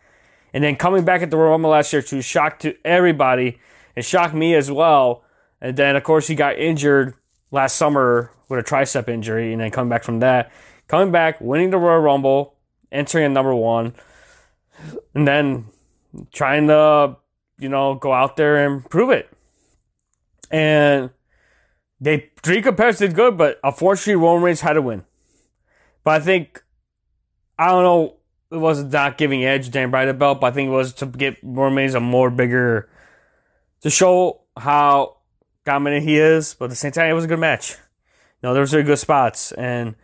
And 0.55 0.63
then 0.63 0.77
coming 0.77 1.05
back 1.05 1.23
at 1.23 1.31
the 1.33 1.37
Royal 1.37 1.51
Rumble 1.51 1.71
last 1.71 1.93
year 1.93 2.03
to 2.03 2.23
shock 2.23 2.61
to 2.61 2.77
everybody 2.85 3.59
and 3.97 4.05
shocked 4.05 4.35
me 4.35 4.55
as 4.55 4.71
well. 4.71 5.25
And 5.61 5.77
then 5.77 5.97
of 5.97 6.05
course 6.05 6.29
he 6.29 6.37
got 6.37 6.57
injured 6.57 7.15
last 7.53 7.77
summer 7.77 8.33
with 8.49 8.59
a 8.59 8.63
tricep 8.65 9.09
injury, 9.09 9.53
and 9.53 9.61
then 9.61 9.71
coming 9.71 9.89
back 9.89 10.03
from 10.03 10.19
that, 10.21 10.51
coming 10.89 11.13
back, 11.13 11.41
winning 11.41 11.71
the 11.71 11.79
Royal 11.79 12.01
Rumble, 12.01 12.57
entering 12.91 13.25
at 13.25 13.31
number 13.31 13.55
one, 13.55 13.95
and 15.15 15.29
then 15.29 15.67
trying 16.33 16.67
to 16.67 17.17
you 17.59 17.69
know 17.69 17.95
go 17.95 18.13
out 18.13 18.37
there 18.37 18.67
and 18.67 18.89
prove 18.91 19.11
it. 19.11 19.31
And 20.51 21.11
they 22.01 22.31
three 22.43 22.61
competitors 22.61 22.99
did 22.99 23.15
good, 23.15 23.39
but 23.39 23.61
unfortunately 23.63 24.17
Roman 24.17 24.43
Reigns 24.43 24.61
had 24.61 24.73
to 24.73 24.83
win. 24.83 25.05
But 26.03 26.21
I 26.21 26.25
think 26.25 26.65
I 27.59 27.69
don't 27.69 27.85
know. 27.85 28.17
It 28.51 28.59
was 28.59 28.83
not 28.85 29.17
giving 29.17 29.45
Edge 29.45 29.71
Dan 29.71 29.91
Bryan 29.91 30.09
the 30.09 30.15
belt, 30.15 30.41
but 30.41 30.49
I 30.49 30.51
think 30.51 30.69
it 30.69 30.73
was 30.73 30.93
to 30.95 31.07
get 31.07 31.39
Roman 31.43 31.77
Reigns 31.77 31.95
a 31.95 32.01
more 32.01 32.29
bigger 32.29 32.91
to 33.81 33.89
show 33.89 34.43
how 34.59 35.17
dominant 35.65 36.05
he 36.05 36.19
is. 36.19 36.55
But 36.55 36.67
at 36.67 36.71
the 36.71 36.77
same 36.77 36.93
time, 36.93 37.11
it 37.11 37.15
was 37.15 37.25
a 37.25 37.29
good 37.29 37.39
match. 37.39 37.77
You 38.43 38.49
know, 38.49 38.55
there 38.55 38.61
was 38.61 38.73
really 38.73 38.87
good 38.87 38.99
spots, 38.99 39.53
and 39.53 39.95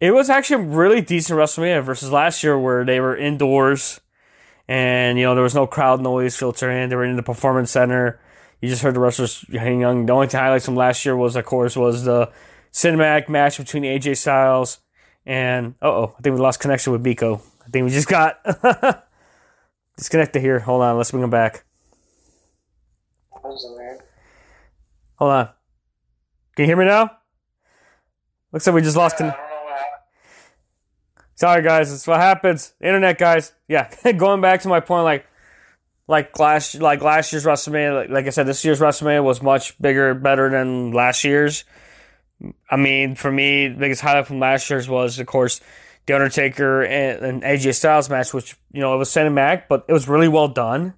it 0.00 0.12
was 0.12 0.30
actually 0.30 0.64
a 0.64 0.66
really 0.66 1.00
decent 1.02 1.38
WrestleMania 1.38 1.82
versus 1.82 2.10
last 2.10 2.42
year 2.42 2.58
where 2.58 2.84
they 2.84 3.00
were 3.00 3.16
indoors, 3.16 4.00
and 4.66 5.18
you 5.18 5.24
know 5.24 5.34
there 5.34 5.44
was 5.44 5.54
no 5.54 5.66
crowd 5.66 6.00
noise 6.00 6.36
filtering. 6.36 6.88
They 6.88 6.96
were 6.96 7.04
in 7.04 7.16
the 7.16 7.22
performance 7.22 7.70
center. 7.70 8.18
You 8.60 8.68
just 8.68 8.82
heard 8.82 8.94
the 8.94 9.00
wrestlers 9.00 9.44
hanging 9.52 9.80
young. 9.80 10.06
The 10.06 10.12
only 10.12 10.26
highlights 10.26 10.64
from 10.64 10.76
last 10.76 11.04
year 11.04 11.16
was, 11.16 11.36
of 11.36 11.44
course, 11.44 11.76
was 11.76 12.04
the 12.04 12.30
cinematic 12.72 13.28
match 13.28 13.58
between 13.58 13.82
AJ 13.82 14.16
Styles 14.16 14.78
and 15.26 15.74
oh, 15.82 16.14
I 16.18 16.22
think 16.22 16.34
we 16.34 16.40
lost 16.40 16.60
connection 16.60 16.92
with 16.92 17.04
Biko. 17.04 17.40
I 17.64 17.70
think 17.70 17.84
we 17.84 17.90
just 17.90 18.08
got 18.08 18.40
disconnected 19.96 20.42
here. 20.42 20.58
Hold 20.60 20.82
on, 20.82 20.96
let's 20.96 21.10
bring 21.10 21.22
him 21.22 21.30
back. 21.30 21.64
Hold 25.20 25.32
on. 25.32 25.48
Can 26.56 26.62
you 26.62 26.66
hear 26.66 26.76
me 26.76 26.86
now? 26.86 27.10
Looks 28.52 28.66
like 28.66 28.74
we 28.74 28.80
just 28.80 28.96
lost. 28.96 29.18
Con- 29.18 29.34
Sorry, 31.34 31.62
guys. 31.62 31.90
That's 31.90 32.06
what 32.06 32.20
happens. 32.20 32.72
Internet, 32.80 33.18
guys. 33.18 33.52
Yeah, 33.68 33.90
going 34.16 34.40
back 34.40 34.62
to 34.62 34.68
my 34.68 34.80
point, 34.80 35.04
like, 35.04 35.26
like 36.08 36.38
last, 36.38 36.74
like 36.76 37.02
last 37.02 37.32
year's 37.32 37.44
WrestleMania. 37.44 37.94
Like, 37.94 38.10
like 38.10 38.26
I 38.26 38.30
said, 38.30 38.46
this 38.46 38.64
year's 38.64 38.80
WrestleMania 38.80 39.22
was 39.22 39.42
much 39.42 39.80
bigger, 39.80 40.14
better 40.14 40.50
than 40.50 40.92
last 40.92 41.22
year's. 41.22 41.64
I 42.70 42.76
mean, 42.76 43.14
for 43.14 43.30
me, 43.30 43.68
the 43.68 43.76
biggest 43.76 44.00
highlight 44.00 44.26
from 44.26 44.40
last 44.40 44.70
year's 44.70 44.88
was, 44.88 45.18
of 45.18 45.26
course, 45.26 45.60
the 46.06 46.14
Undertaker 46.14 46.82
and, 46.82 47.24
and 47.24 47.42
AJ 47.42 47.74
Styles 47.74 48.08
match, 48.08 48.32
which 48.32 48.56
you 48.72 48.80
know 48.80 48.94
it 48.94 48.98
was 48.98 49.10
cinematic, 49.10 49.64
but 49.68 49.84
it 49.86 49.92
was 49.92 50.08
really 50.08 50.28
well 50.28 50.48
done. 50.48 50.94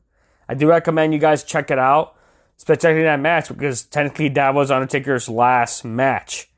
I 0.49 0.55
do 0.55 0.69
recommend 0.69 1.13
you 1.13 1.19
guys 1.19 1.43
check 1.43 1.71
it 1.71 1.79
out, 1.79 2.15
especially 2.63 3.03
that 3.03 3.19
match 3.19 3.49
because 3.49 3.83
technically 3.83 4.29
that 4.29 4.55
was 4.55 4.71
Undertaker's 4.71 5.29
last 5.29 5.85
match 5.85 6.49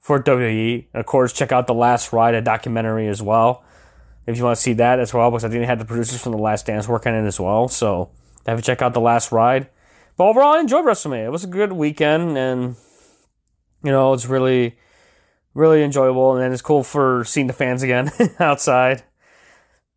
for 0.00 0.22
WWE. 0.22 0.86
Of 0.94 1.04
course, 1.04 1.32
check 1.32 1.52
out 1.52 1.66
the 1.66 1.74
Last 1.74 2.12
Ride, 2.12 2.34
a 2.34 2.40
documentary 2.40 3.06
as 3.08 3.20
well, 3.20 3.62
if 4.26 4.38
you 4.38 4.44
want 4.44 4.56
to 4.56 4.62
see 4.62 4.72
that 4.74 4.98
as 4.98 5.12
well, 5.12 5.30
because 5.30 5.44
I 5.44 5.48
think 5.48 5.60
they 5.60 5.66
had 5.66 5.78
the 5.78 5.84
producers 5.84 6.22
from 6.22 6.32
the 6.32 6.38
Last 6.38 6.66
Dance 6.66 6.88
working 6.88 7.14
in 7.14 7.26
as 7.26 7.38
well. 7.38 7.68
So 7.68 8.10
have 8.46 8.62
check 8.62 8.80
out 8.80 8.94
the 8.94 9.00
Last 9.00 9.30
Ride. 9.30 9.68
But 10.16 10.24
overall, 10.24 10.54
I 10.54 10.60
enjoyed 10.60 10.86
WrestleMania. 10.86 11.26
It 11.26 11.32
was 11.32 11.44
a 11.44 11.48
good 11.48 11.72
weekend, 11.72 12.38
and 12.38 12.76
you 13.84 13.90
know, 13.90 14.14
it's 14.14 14.26
really, 14.26 14.78
really 15.52 15.82
enjoyable, 15.82 16.36
and 16.36 16.52
it's 16.52 16.62
cool 16.62 16.82
for 16.82 17.24
seeing 17.24 17.46
the 17.46 17.52
fans 17.52 17.82
again 17.82 18.10
outside. 18.40 19.02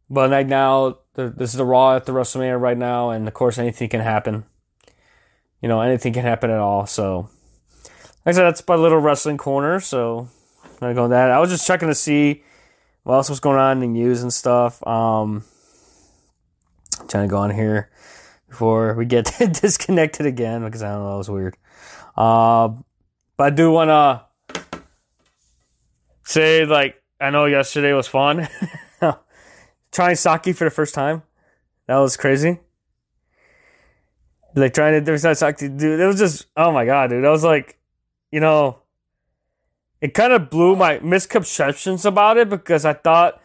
But 0.10 0.32
right 0.32 0.48
now, 0.48 0.98
this 1.14 1.52
is 1.52 1.54
the 1.54 1.66
Raw 1.66 1.96
at 1.96 2.06
the 2.06 2.12
WrestleMania 2.12 2.60
right 2.60 2.78
now, 2.78 3.12
and 3.12 3.26
of 3.26 3.34
course, 3.34 3.58
anything 3.58 3.88
can 3.88 4.02
happen. 4.02 4.44
You 5.62 5.68
know, 5.68 5.82
anything 5.82 6.14
can 6.14 6.24
happen 6.24 6.50
at 6.50 6.60
all. 6.60 6.86
So, 6.86 7.30
like 8.26 8.28
I 8.28 8.32
said, 8.32 8.44
that's 8.44 8.64
my 8.68 8.76
little 8.76 9.00
wrestling 9.00 9.38
corner. 9.38 9.80
So, 9.80 10.30
I'm 10.64 10.80
gonna 10.80 10.94
go 10.94 11.04
on 11.06 11.10
that. 11.10 11.32
I 11.32 11.40
was 11.40 11.50
just 11.50 11.68
checking 11.68 11.90
to 11.90 11.96
see 11.96 12.44
what 13.04 13.16
else 13.16 13.30
was 13.30 13.40
going 13.40 13.58
on 13.58 13.84
in 13.84 13.94
news 13.94 14.22
and 14.24 14.34
stuff. 14.34 14.86
Um, 14.88 15.44
I'm 17.00 17.08
trying 17.08 17.28
to 17.28 17.32
go 17.32 17.38
on 17.38 17.50
here 17.52 17.90
before 18.48 18.94
we 18.94 19.06
get 19.06 19.26
disconnected 19.40 20.26
again 20.26 20.64
because 20.64 20.84
I 20.84 20.94
don't 20.94 21.04
know, 21.04 21.16
it 21.16 21.18
was 21.18 21.30
weird. 21.30 21.58
Uh, 22.16 22.70
but 23.38 23.44
I 23.44 23.50
do 23.50 23.72
want 23.72 23.90
to 23.90 24.72
say, 26.24 26.66
like, 26.66 27.02
I 27.20 27.30
know 27.30 27.46
yesterday 27.46 27.94
was 27.94 28.08
fun. 28.08 28.48
trying 29.92 30.16
sake 30.16 30.56
for 30.56 30.66
the 30.66 30.70
first 30.70 30.94
time. 30.94 31.24
That 31.88 31.98
was 31.98 32.18
crazy. 32.18 32.60
Like 34.56 34.74
trying 34.74 34.94
to 34.94 35.02
do 35.02 35.18
sake, 35.18 35.58
dude. 35.58 35.82
It 35.82 36.06
was 36.06 36.20
just, 36.20 36.48
oh 36.58 36.72
my 36.72 36.86
god, 36.86 37.12
dude. 37.12 37.26
I 37.26 37.30
was 37.30 37.44
like, 37.44 37.78
you 38.32 38.40
know, 38.40 38.80
it 40.02 40.14
kind 40.14 40.34
of 40.34 40.50
blew 40.50 40.76
my 40.76 41.00
misconceptions 41.00 42.06
about 42.06 42.38
it 42.38 42.50
because 42.50 42.86
I 42.86 42.94
thought, 42.94 43.42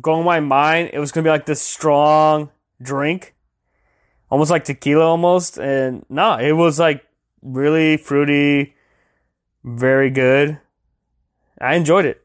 going 0.00 0.24
my 0.24 0.40
mind, 0.40 0.90
it 0.92 0.98
was 0.98 1.12
gonna 1.12 1.24
be 1.24 1.30
like 1.30 1.46
this 1.46 1.62
strong 1.62 2.50
drink, 2.80 3.34
almost 4.30 4.50
like 4.50 4.64
tequila, 4.64 5.04
almost. 5.04 5.58
And 5.58 6.04
no, 6.08 6.34
it 6.34 6.52
was 6.52 6.78
like 6.78 7.04
really 7.42 7.96
fruity, 7.96 8.74
very 9.64 10.10
good. 10.10 10.58
I 11.60 11.74
enjoyed 11.74 12.04
it. 12.04 12.24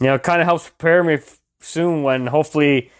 You 0.00 0.06
know, 0.08 0.14
it 0.14 0.22
kind 0.22 0.40
of 0.40 0.46
helps 0.46 0.68
prepare 0.68 1.04
me 1.04 1.18
soon 1.60 2.02
when 2.02 2.26
hopefully 2.26 2.90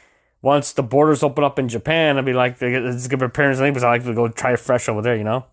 once 0.44 0.74
the 0.74 0.82
borders 0.82 1.22
open 1.22 1.42
up 1.42 1.58
in 1.58 1.70
Japan, 1.70 2.18
I'd 2.18 2.26
be 2.26 2.34
like, 2.34 2.60
it's 2.60 3.08
good 3.08 3.18
for 3.18 3.30
parents 3.30 3.58
and 3.58 3.66
neighbors. 3.66 3.82
I 3.82 3.88
like 3.88 4.04
to 4.04 4.12
go 4.12 4.28
try 4.28 4.56
fresh 4.56 4.90
over 4.90 5.00
there, 5.00 5.16
you 5.16 5.24
know? 5.24 5.46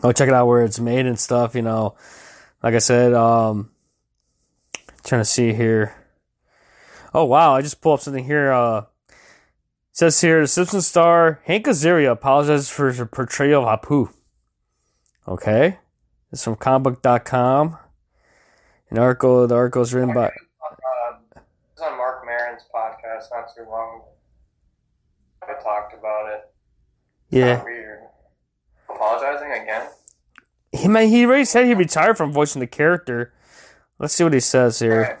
Go 0.00 0.10
check 0.10 0.26
it 0.26 0.34
out 0.34 0.48
where 0.48 0.64
it's 0.64 0.80
made 0.80 1.06
and 1.06 1.18
stuff, 1.18 1.54
you 1.54 1.62
know. 1.62 1.94
Like 2.60 2.74
I 2.74 2.78
said, 2.78 3.14
um, 3.14 3.70
trying 5.04 5.20
to 5.20 5.24
see 5.24 5.52
here. 5.52 5.94
Oh, 7.14 7.24
wow. 7.24 7.54
I 7.54 7.62
just 7.62 7.80
pulled 7.80 8.00
up 8.00 8.02
something 8.02 8.24
here. 8.24 8.50
Uh, 8.50 8.86
says 9.92 10.20
here, 10.20 10.40
the 10.40 10.48
Simpsons 10.48 10.88
star 10.88 11.40
Hank 11.44 11.66
Azaria 11.66 12.10
apologizes 12.10 12.68
for 12.68 12.88
his 12.90 13.00
portrayal 13.12 13.68
of 13.68 13.80
Apu. 13.80 14.12
Okay. 15.28 15.78
It's 16.32 16.42
from 16.42 16.56
comicbook.com. 16.56 17.78
An 18.90 18.98
article, 18.98 19.46
the 19.46 19.54
article 19.54 19.82
is 19.82 19.94
written 19.94 20.12
by. 20.14 20.26
Uh, 20.26 20.30
it's 21.80 21.88
on 21.88 21.96
Marc 21.96 22.26
Maron's 22.26 22.60
podcast 23.20 23.30
not 23.30 23.54
too 23.54 23.68
long. 23.70 24.02
I 25.42 25.54
talked 25.62 25.94
about 25.94 26.32
it. 26.32 26.50
Yeah. 27.30 27.62
Weird. 27.64 28.00
Apologizing 28.88 29.52
again? 29.62 29.88
He, 30.72 30.88
man, 30.88 31.08
he 31.08 31.24
already 31.24 31.44
said 31.44 31.66
he 31.66 31.74
retired 31.74 32.16
from 32.16 32.32
voicing 32.32 32.60
the 32.60 32.66
character. 32.66 33.32
Let's 33.98 34.14
see 34.14 34.24
what 34.24 34.32
he 34.32 34.40
says 34.40 34.78
here. 34.78 35.02
Right. 35.02 35.16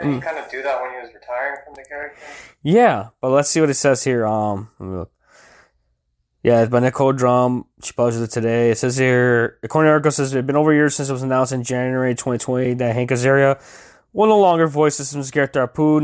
Didn't 0.00 0.14
he 0.14 0.20
kind 0.20 0.38
of 0.38 0.50
do 0.50 0.62
that 0.62 0.80
when 0.82 0.90
he 0.92 0.98
was 0.98 1.10
retiring 1.14 1.56
from 1.64 1.74
the 1.74 1.84
character? 1.88 2.20
Yeah, 2.62 3.10
but 3.20 3.30
let's 3.30 3.50
see 3.50 3.60
what 3.60 3.70
it 3.70 3.74
says 3.74 4.02
here. 4.04 4.26
Um, 4.26 4.70
look. 4.78 5.10
Yeah, 6.42 6.60
it's 6.60 6.70
by 6.70 6.80
Nicole 6.80 7.12
Drum. 7.12 7.66
She 7.82 7.92
posted 7.94 8.22
it 8.22 8.30
today. 8.30 8.70
It 8.70 8.76
says 8.76 8.98
here, 8.98 9.58
according 9.62 9.88
to 9.88 9.92
article, 9.92 10.10
says 10.10 10.34
it's 10.34 10.46
been 10.46 10.56
over 10.56 10.72
a 10.72 10.74
year 10.74 10.90
since 10.90 11.08
it 11.08 11.12
was 11.12 11.22
announced 11.22 11.52
in 11.52 11.62
January 11.62 12.14
2020 12.14 12.74
that 12.74 12.94
Hank 12.94 13.10
Azaria 13.10 13.58
will 14.14 14.28
no 14.28 14.38
longer 14.38 14.66
voice 14.68 14.96
the 14.96 15.30
character 15.30 15.66
Apu 15.66 16.00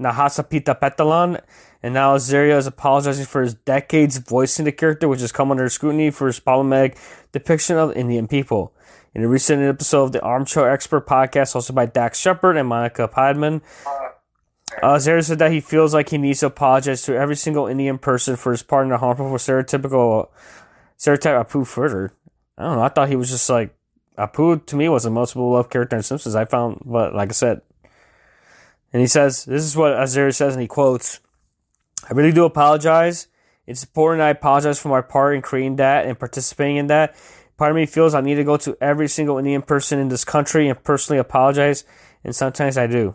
Nahasapeemapetilon, 0.00 1.40
and 1.82 1.94
now 1.94 2.16
Azaria 2.16 2.56
is 2.56 2.66
apologizing 2.66 3.26
for 3.26 3.42
his 3.42 3.54
decades 3.54 4.16
voicing 4.16 4.64
the 4.64 4.72
character, 4.72 5.06
which 5.06 5.20
has 5.20 5.30
come 5.30 5.50
under 5.50 5.68
scrutiny 5.68 6.10
for 6.10 6.26
his 6.26 6.40
problematic 6.40 6.98
depiction 7.32 7.76
of 7.76 7.94
Indian 7.96 8.26
people. 8.26 8.72
In 9.14 9.22
a 9.22 9.28
recent 9.28 9.62
episode 9.62 10.04
of 10.04 10.12
the 10.12 10.22
Armchair 10.22 10.70
Expert 10.70 11.06
podcast 11.06 11.54
hosted 11.54 11.74
by 11.74 11.84
Dax 11.84 12.18
Shepard 12.18 12.56
and 12.56 12.68
Monica 12.68 13.06
Padman, 13.06 13.60
uh, 14.82 14.98
said 14.98 15.38
that 15.38 15.52
he 15.52 15.60
feels 15.60 15.92
like 15.92 16.08
he 16.08 16.18
needs 16.18 16.40
to 16.40 16.46
apologize 16.46 17.02
to 17.02 17.14
every 17.14 17.36
single 17.36 17.66
Indian 17.66 17.98
person 17.98 18.36
for 18.36 18.52
his 18.52 18.62
part 18.62 18.84
in 18.84 18.90
the 18.90 18.98
harmful 18.98 19.26
stereotypical 19.32 20.28
stereotype 20.96 21.48
Apu 21.48 21.66
further. 21.66 22.14
I 22.56 22.64
don't 22.64 22.76
know. 22.76 22.82
I 22.82 22.88
thought 22.88 23.08
he 23.08 23.16
was 23.16 23.30
just 23.30 23.50
like 23.50 23.74
Apu 24.20 24.64
to 24.66 24.76
me 24.76 24.88
was 24.88 25.04
the 25.04 25.10
most 25.10 25.32
beloved 25.32 25.70
character 25.70 25.96
in 25.96 26.02
Simpsons. 26.02 26.36
I 26.36 26.44
found, 26.44 26.82
but 26.84 27.14
like 27.14 27.30
I 27.30 27.32
said, 27.32 27.62
and 28.92 29.00
he 29.00 29.06
says 29.06 29.46
this 29.46 29.64
is 29.64 29.76
what 29.76 29.96
Azaria 29.96 30.34
says, 30.34 30.52
and 30.52 30.60
he 30.60 30.68
quotes, 30.68 31.20
"I 32.08 32.12
really 32.12 32.32
do 32.32 32.44
apologize. 32.44 33.28
It's 33.66 33.84
important 33.84 34.20
I 34.20 34.30
apologize 34.30 34.78
for 34.78 34.88
my 34.88 35.00
part 35.00 35.36
in 35.36 35.42
creating 35.42 35.76
that 35.76 36.04
and 36.04 36.18
participating 36.18 36.76
in 36.76 36.88
that. 36.88 37.14
Part 37.56 37.70
of 37.70 37.76
me 37.76 37.86
feels 37.86 38.14
I 38.14 38.20
need 38.20 38.34
to 38.34 38.44
go 38.44 38.56
to 38.58 38.76
every 38.80 39.08
single 39.08 39.38
Indian 39.38 39.62
person 39.62 39.98
in 39.98 40.08
this 40.08 40.24
country 40.24 40.68
and 40.68 40.82
personally 40.82 41.18
apologize, 41.18 41.84
and 42.22 42.36
sometimes 42.36 42.76
I 42.76 42.86
do." 42.86 43.14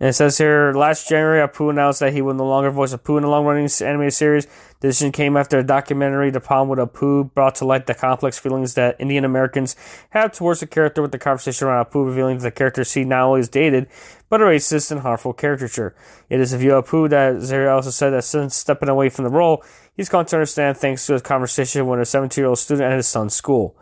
And 0.00 0.08
it 0.08 0.14
says 0.14 0.38
here, 0.38 0.72
last 0.72 1.10
January, 1.10 1.46
Apu 1.46 1.68
announced 1.68 2.00
that 2.00 2.14
he 2.14 2.22
would 2.22 2.36
no 2.36 2.46
longer 2.46 2.70
voice 2.70 2.94
Apu 2.94 3.18
in 3.18 3.22
the 3.22 3.28
long-running 3.28 3.68
animated 3.82 4.14
series. 4.14 4.46
The 4.80 4.88
decision 4.88 5.12
came 5.12 5.36
after 5.36 5.58
a 5.58 5.62
documentary, 5.62 6.30
The 6.30 6.40
Problem 6.40 6.70
with 6.70 6.78
Apu, 6.78 7.34
brought 7.34 7.56
to 7.56 7.66
light 7.66 7.86
the 7.86 7.94
complex 7.94 8.38
feelings 8.38 8.72
that 8.74 8.96
Indian 8.98 9.26
Americans 9.26 9.76
have 10.08 10.32
towards 10.32 10.60
the 10.60 10.66
character 10.66 11.02
with 11.02 11.12
the 11.12 11.18
conversation 11.18 11.68
around 11.68 11.84
Apu 11.84 12.06
revealing 12.06 12.38
that 12.38 12.44
the 12.44 12.50
character 12.50 12.82
see 12.82 13.04
not 13.04 13.24
only 13.24 13.40
is 13.40 13.50
dated, 13.50 13.88
but 14.30 14.40
a 14.40 14.44
racist 14.44 14.90
and 14.90 15.00
harmful 15.00 15.34
caricature. 15.34 15.94
It 16.30 16.40
is 16.40 16.54
a 16.54 16.58
view 16.58 16.76
of 16.76 16.86
Apu 16.86 17.10
that 17.10 17.34
Azaria 17.34 17.70
also 17.70 17.90
said 17.90 18.10
that 18.10 18.24
since 18.24 18.56
stepping 18.56 18.88
away 18.88 19.10
from 19.10 19.26
the 19.26 19.30
role, 19.30 19.62
he's 19.94 20.08
come 20.08 20.24
to 20.24 20.36
understand 20.36 20.78
thanks 20.78 21.06
to 21.08 21.12
his 21.12 21.20
conversation 21.20 21.86
with 21.86 22.00
a 22.00 22.04
17-year-old 22.04 22.58
student 22.58 22.90
at 22.90 22.96
his 22.96 23.06
son's 23.06 23.34
school. 23.34 23.76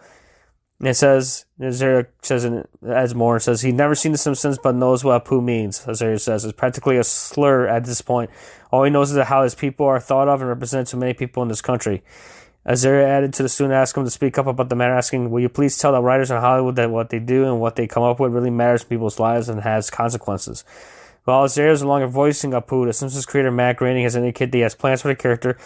It 0.81 0.95
says, 0.95 1.45
Azaria 1.61 2.07
says, 2.23 2.47
adds 2.89 3.13
more, 3.13 3.39
it 3.39 3.41
says, 3.41 3.63
he'd 3.63 3.75
never 3.75 3.97
seen 3.97 4.13
The 4.13 4.19
Simpsons 4.19 4.59
but 4.63 4.77
knows 4.77 5.03
what 5.03 5.25
Apu 5.25 5.43
means, 5.43 5.81
Azaria 5.87 6.21
says. 6.21 6.45
It's 6.45 6.57
practically 6.57 6.97
a 6.99 7.05
slur 7.05 7.67
at 7.67 7.85
this 7.85 8.01
point. 8.01 8.31
All 8.71 8.85
he 8.85 8.91
knows 8.91 9.11
is 9.11 9.25
how 9.25 9.43
his 9.43 9.57
people 9.57 9.87
are 9.87 9.99
thought 9.99 10.29
of 10.29 10.41
and 10.41 10.49
represented 10.49 10.87
to 10.89 10.97
many 10.97 11.15
people 11.15 11.43
in 11.43 11.49
this 11.49 11.63
country. 11.63 12.05
Azaria 12.65 13.05
added 13.05 13.33
to 13.35 13.43
the 13.43 13.49
student, 13.49 13.75
asking 13.75 14.03
him 14.03 14.07
to 14.07 14.11
speak 14.11 14.39
up 14.39 14.47
about 14.47 14.69
the 14.69 14.77
matter, 14.77 14.95
asking, 14.95 15.31
will 15.31 15.41
you 15.41 15.49
please 15.49 15.77
tell 15.77 15.93
the 15.93 16.03
writers 16.03 16.31
in 16.31 16.37
Hollywood 16.37 16.77
that 16.77 16.91
what 16.91 17.11
they 17.11 17.19
do 17.19 17.45
and 17.45 17.61
what 17.61 17.75
they 17.75 17.89
come 17.89 18.05
up 18.05 18.21
with 18.21 18.33
really 18.33 18.51
matters 18.51 18.83
in 18.83 18.89
people's 18.89 19.19
lives 19.19 19.49
and 19.49 19.63
has 19.63 19.91
consequences. 19.91 20.65
While 21.25 21.45
Azaria 21.45 21.73
is 21.73 21.83
no 21.83 21.89
longer 21.89 22.07
voicing 22.07 22.53
Apu, 22.53 22.87
the 22.87 22.93
Simpsons 22.93 23.27
creator 23.27 23.51
Matt 23.51 23.77
Groening 23.77 24.05
has 24.05 24.17
indicated 24.17 24.53
that 24.53 24.59
he 24.59 24.63
has 24.63 24.75
plans 24.75 25.03
for 25.03 25.09
the 25.09 25.17
character, 25.17 25.59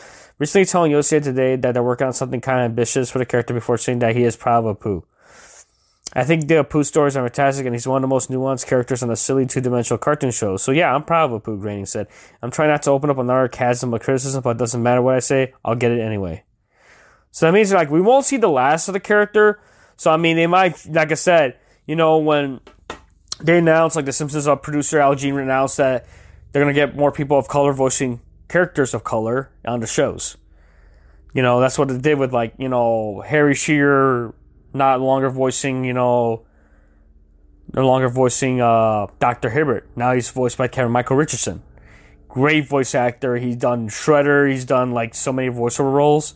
recently 0.42 0.64
telling 0.64 0.90
USA 0.90 1.20
Today 1.20 1.54
that 1.54 1.72
they're 1.72 1.84
working 1.84 2.08
on 2.08 2.12
something 2.12 2.40
kind 2.40 2.58
of 2.58 2.64
ambitious 2.64 3.12
for 3.12 3.20
the 3.20 3.24
character 3.24 3.54
before 3.54 3.78
saying 3.78 4.00
that 4.00 4.16
he 4.16 4.24
is 4.24 4.34
proud 4.34 4.64
of 4.64 4.76
Apu. 4.76 5.04
I 6.14 6.24
think 6.24 6.48
the 6.48 6.54
Apu 6.54 6.84
stories 6.84 7.16
are 7.16 7.22
fantastic, 7.22 7.64
and 7.64 7.76
he's 7.76 7.86
one 7.86 7.98
of 7.98 8.02
the 8.02 8.12
most 8.12 8.28
nuanced 8.28 8.66
characters 8.66 9.04
on 9.04 9.10
a 9.12 9.14
silly 9.14 9.46
two-dimensional 9.46 9.98
cartoon 9.98 10.32
show. 10.32 10.56
So 10.56 10.72
yeah, 10.72 10.92
I'm 10.92 11.04
proud 11.04 11.30
of 11.30 11.40
Apu, 11.40 11.60
Groening 11.60 11.86
said. 11.86 12.08
I'm 12.42 12.50
trying 12.50 12.70
not 12.70 12.82
to 12.82 12.90
open 12.90 13.08
up 13.08 13.18
another 13.18 13.46
chasm 13.46 13.94
of 13.94 14.00
criticism, 14.00 14.42
but 14.42 14.56
it 14.56 14.58
doesn't 14.58 14.82
matter 14.82 15.00
what 15.00 15.14
I 15.14 15.20
say, 15.20 15.54
I'll 15.64 15.76
get 15.76 15.92
it 15.92 16.00
anyway. 16.00 16.42
So 17.30 17.46
that 17.46 17.52
means 17.52 17.72
like 17.72 17.88
we 17.88 18.00
won't 18.00 18.24
see 18.24 18.36
the 18.36 18.50
last 18.50 18.88
of 18.88 18.94
the 18.94 19.00
character. 19.00 19.60
So 19.96 20.10
I 20.10 20.16
mean, 20.16 20.34
they 20.34 20.48
might, 20.48 20.84
like 20.88 21.12
I 21.12 21.14
said, 21.14 21.56
you 21.86 21.94
know, 21.94 22.18
when 22.18 22.58
they 23.40 23.58
announced, 23.58 23.94
like 23.94 24.06
the 24.06 24.12
Simpsons 24.12 24.48
producer 24.60 24.98
Al 24.98 25.14
Jean 25.14 25.38
announced 25.38 25.76
that 25.76 26.04
they're 26.50 26.62
gonna 26.62 26.74
get 26.74 26.96
more 26.96 27.12
people 27.12 27.38
of 27.38 27.46
color 27.46 27.72
voicing 27.72 28.20
characters 28.52 28.92
of 28.92 29.02
color 29.02 29.50
on 29.64 29.80
the 29.80 29.86
shows. 29.86 30.36
You 31.32 31.40
know, 31.40 31.58
that's 31.58 31.78
what 31.78 31.90
it 31.90 32.02
did 32.02 32.18
with 32.18 32.34
like, 32.34 32.52
you 32.58 32.68
know, 32.68 33.22
Harry 33.26 33.54
Shearer 33.54 34.34
not 34.74 35.00
longer 35.00 35.30
voicing, 35.30 35.84
you 35.84 35.94
know, 35.94 36.44
no 37.72 37.86
longer 37.86 38.10
voicing 38.10 38.60
uh, 38.60 39.06
Dr. 39.18 39.48
Hibbert. 39.48 39.88
Now 39.96 40.12
he's 40.12 40.28
voiced 40.28 40.58
by 40.58 40.68
Kevin 40.68 40.92
Michael 40.92 41.16
Richardson. 41.16 41.62
Great 42.28 42.68
voice 42.68 42.94
actor. 42.94 43.36
He's 43.36 43.56
done 43.56 43.88
Shredder. 43.88 44.50
He's 44.50 44.66
done 44.66 44.92
like 44.92 45.14
so 45.14 45.32
many 45.32 45.48
voiceover 45.48 45.92
roles. 45.92 46.34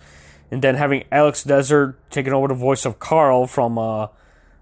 And 0.50 0.62
then 0.62 0.76
having 0.76 1.04
Alex 1.12 1.44
Desert 1.44 1.98
taking 2.10 2.32
over 2.32 2.48
the 2.48 2.54
voice 2.54 2.86
of 2.86 2.98
Carl 2.98 3.46
from 3.46 3.76
uh, 3.76 4.06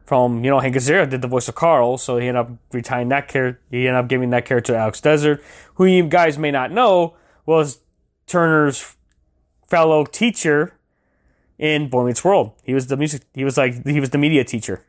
from 0.04 0.42
you 0.42 0.50
know 0.50 0.58
Hank 0.58 0.74
Azaria 0.74 1.08
did 1.08 1.22
the 1.22 1.28
voice 1.28 1.48
of 1.48 1.54
Carl, 1.54 1.98
so 1.98 2.18
he 2.18 2.26
ended 2.26 2.40
up 2.40 2.50
retiring 2.72 3.10
that 3.10 3.28
character. 3.28 3.60
He 3.70 3.86
ended 3.86 4.02
up 4.02 4.08
giving 4.08 4.30
that 4.30 4.44
character 4.44 4.72
to 4.72 4.78
Alex 4.78 5.00
Desert, 5.00 5.42
who 5.74 5.84
you 5.84 6.04
guys 6.08 6.38
may 6.38 6.50
not 6.50 6.72
know 6.72 7.14
was 7.46 7.80
Turner's 8.26 8.96
fellow 9.66 10.04
teacher 10.04 10.74
in 11.58 11.88
Boy 11.88 12.06
Meets 12.06 12.24
World. 12.24 12.52
He 12.62 12.74
was 12.74 12.86
the 12.86 12.96
music. 12.96 13.22
He 13.34 13.44
was 13.44 13.56
like 13.56 13.86
he 13.86 14.00
was 14.00 14.10
the 14.10 14.18
media 14.18 14.44
teacher. 14.44 14.84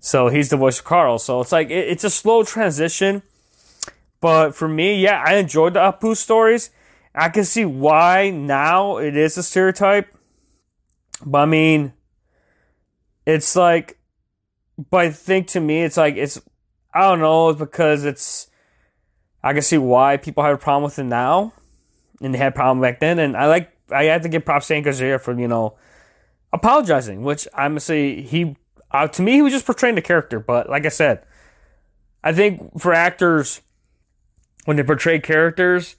So 0.00 0.28
he's 0.28 0.50
the 0.50 0.56
voice 0.56 0.80
of 0.80 0.84
Carl. 0.84 1.18
So 1.18 1.40
it's 1.40 1.52
like 1.52 1.70
it, 1.70 1.88
it's 1.88 2.04
a 2.04 2.10
slow 2.10 2.44
transition, 2.44 3.22
but 4.20 4.54
for 4.54 4.68
me, 4.68 5.00
yeah, 5.00 5.22
I 5.24 5.36
enjoyed 5.36 5.74
the 5.74 5.80
Apu 5.80 6.16
stories. 6.16 6.70
I 7.14 7.28
can 7.28 7.44
see 7.44 7.64
why 7.64 8.30
now 8.30 8.98
it 8.98 9.16
is 9.16 9.38
a 9.38 9.42
stereotype, 9.42 10.14
but 11.24 11.38
I 11.38 11.46
mean, 11.46 11.92
it's 13.24 13.54
like, 13.54 13.98
but 14.90 15.06
I 15.06 15.10
think 15.10 15.46
to 15.48 15.60
me, 15.60 15.82
it's 15.82 15.96
like 15.96 16.16
it's 16.16 16.40
I 16.92 17.02
don't 17.02 17.20
know 17.20 17.48
it's 17.50 17.58
because 17.58 18.04
it's 18.04 18.48
I 19.44 19.52
can 19.52 19.60
see 19.60 19.76
why 19.76 20.16
people 20.16 20.42
have 20.42 20.54
a 20.54 20.58
problem 20.58 20.84
with 20.84 20.98
it 20.98 21.04
now, 21.04 21.52
and 22.22 22.32
they 22.32 22.38
had 22.38 22.54
a 22.54 22.56
problem 22.56 22.80
back 22.80 22.98
then, 22.98 23.18
and 23.18 23.36
I 23.36 23.46
like 23.46 23.70
I 23.92 24.04
had 24.04 24.22
to 24.22 24.30
give 24.30 24.46
props 24.46 24.68
to 24.68 24.74
Azaria 24.80 25.20
for 25.20 25.38
you 25.38 25.46
know 25.46 25.76
apologizing, 26.50 27.22
which 27.22 27.46
I'm 27.52 27.78
say 27.78 28.22
he 28.22 28.56
uh, 28.90 29.06
to 29.08 29.20
me 29.20 29.32
he 29.32 29.42
was 29.42 29.52
just 29.52 29.66
portraying 29.66 29.96
the 29.96 30.02
character. 30.02 30.40
But 30.40 30.70
like 30.70 30.86
I 30.86 30.88
said, 30.88 31.26
I 32.24 32.32
think 32.32 32.80
for 32.80 32.94
actors 32.94 33.60
when 34.64 34.78
they 34.78 34.82
portray 34.82 35.18
characters, 35.18 35.96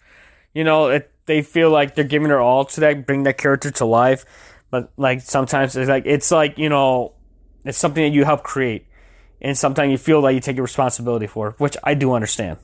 you 0.55 0.63
know, 0.63 0.88
it, 0.88 1.12
they 1.27 1.43
feel 1.43 1.69
like 1.69 1.93
they're 1.93 2.03
giving 2.03 2.29
their 2.29 2.41
all 2.41 2.65
to 2.65 2.79
that, 2.79 3.05
bring 3.05 3.23
that 3.23 3.38
character 3.38 3.69
to 3.69 3.86
life. 3.86 4.25
But 4.71 4.91
like 4.97 5.21
sometimes 5.21 5.75
it's 5.75 5.88
like 5.88 6.08
it's 6.08 6.31
like 6.31 6.58
you 6.58 6.69
know, 6.69 7.13
it's 7.63 7.77
something 7.77 8.03
that 8.03 8.15
you 8.15 8.25
help 8.25 8.41
create, 8.41 8.88
and 9.39 9.55
sometimes 9.55 9.91
you 9.91 9.99
feel 9.99 10.19
like 10.19 10.34
you 10.34 10.41
take 10.41 10.58
a 10.58 10.63
responsibility 10.63 11.27
for, 11.27 11.53
which 11.60 11.77
I 11.84 11.93
do 11.93 12.13
understand. 12.13 12.58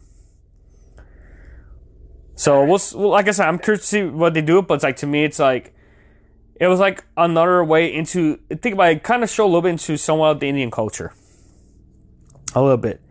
So 2.35 2.65
we'll, 2.65 2.79
well, 2.95 3.09
like 3.09 3.27
I 3.27 3.31
said, 3.31 3.47
I'm 3.47 3.59
curious 3.59 3.81
to 3.83 3.87
see 3.87 4.03
what 4.03 4.33
they 4.33 4.41
do. 4.41 4.61
But 4.61 4.75
it's 4.75 4.83
like 4.83 4.97
to 4.97 5.07
me, 5.07 5.23
it's 5.23 5.39
like 5.39 5.73
it 6.55 6.67
was 6.67 6.79
like 6.79 7.03
another 7.17 7.63
way 7.63 7.93
into 7.93 8.37
think 8.49 8.73
about 8.73 8.91
it, 8.91 9.03
kind 9.03 9.23
of 9.23 9.29
show 9.29 9.45
a 9.45 9.47
little 9.47 9.61
bit 9.61 9.71
into 9.71 9.97
somewhat 9.97 10.31
of 10.31 10.39
the 10.39 10.47
Indian 10.47 10.71
culture, 10.71 11.13
a 12.53 12.61
little 12.61 12.77
bit, 12.77 13.01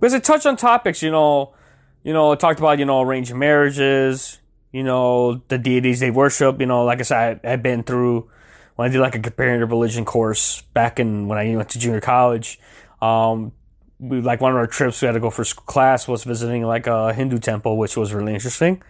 because 0.00 0.12
it 0.12 0.24
touched 0.24 0.46
on 0.46 0.56
topics. 0.56 1.02
You 1.02 1.10
know, 1.10 1.54
you 2.02 2.12
know, 2.12 2.32
it 2.32 2.40
talked 2.40 2.58
about 2.58 2.78
you 2.78 2.84
know 2.84 3.00
arranged 3.00 3.34
marriages, 3.34 4.40
you 4.72 4.82
know, 4.82 5.42
the 5.48 5.58
deities 5.58 6.00
they 6.00 6.10
worship. 6.10 6.60
You 6.60 6.66
know, 6.66 6.84
like 6.84 7.00
I 7.00 7.02
said, 7.02 7.40
I, 7.44 7.52
I've 7.52 7.62
been 7.62 7.82
through 7.82 8.28
when 8.76 8.88
I 8.88 8.92
did 8.92 9.00
like 9.00 9.14
a 9.14 9.20
comparative 9.20 9.70
religion 9.70 10.04
course 10.04 10.62
back 10.74 10.98
in 10.98 11.28
when 11.28 11.38
I 11.38 11.54
went 11.56 11.70
to 11.70 11.78
junior 11.78 12.00
college. 12.00 12.58
Um, 13.00 13.52
we 13.98 14.20
like 14.20 14.40
one 14.40 14.52
of 14.52 14.56
our 14.56 14.66
trips 14.66 15.00
we 15.00 15.06
had 15.06 15.12
to 15.12 15.20
go 15.20 15.30
for 15.30 15.44
class 15.44 16.08
was 16.08 16.24
visiting 16.24 16.62
like 16.64 16.86
a 16.86 17.12
Hindu 17.12 17.38
temple, 17.38 17.76
which 17.78 17.96
was 17.96 18.12
really 18.12 18.34
interesting 18.34 18.82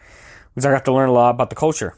because 0.54 0.66
I 0.66 0.72
got 0.72 0.84
to 0.86 0.92
learn 0.92 1.08
a 1.08 1.12
lot 1.12 1.30
about 1.30 1.50
the 1.50 1.56
culture. 1.56 1.96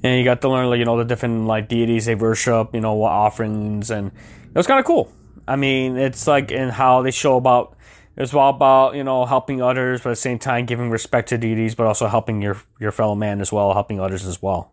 And 0.00 0.16
you 0.16 0.24
got 0.24 0.40
to 0.42 0.48
learn, 0.48 0.70
like, 0.70 0.78
you 0.78 0.84
know, 0.84 0.96
the 0.96 1.04
different 1.04 1.46
like 1.46 1.68
deities 1.68 2.06
they 2.06 2.14
worship, 2.14 2.72
you 2.72 2.80
know, 2.80 2.94
what 2.94 3.10
offerings, 3.10 3.90
and 3.90 4.12
it 4.12 4.54
was 4.54 4.66
kind 4.66 4.78
of 4.78 4.86
cool. 4.86 5.10
I 5.46 5.56
mean, 5.56 5.96
it's 5.96 6.26
like 6.26 6.52
in 6.52 6.68
how 6.68 7.02
they 7.02 7.10
show 7.10 7.36
about 7.36 7.76
it's 8.16 8.34
all 8.34 8.50
about 8.50 8.96
you 8.96 9.04
know 9.04 9.24
helping 9.26 9.62
others, 9.62 10.00
but 10.00 10.10
at 10.10 10.12
the 10.12 10.16
same 10.16 10.38
time 10.38 10.66
giving 10.66 10.90
respect 10.90 11.28
to 11.30 11.38
deities, 11.38 11.74
but 11.74 11.86
also 11.86 12.08
helping 12.08 12.42
your 12.42 12.60
your 12.80 12.92
fellow 12.92 13.14
man 13.14 13.40
as 13.40 13.52
well, 13.52 13.72
helping 13.72 14.00
others 14.00 14.26
as 14.26 14.42
well. 14.42 14.72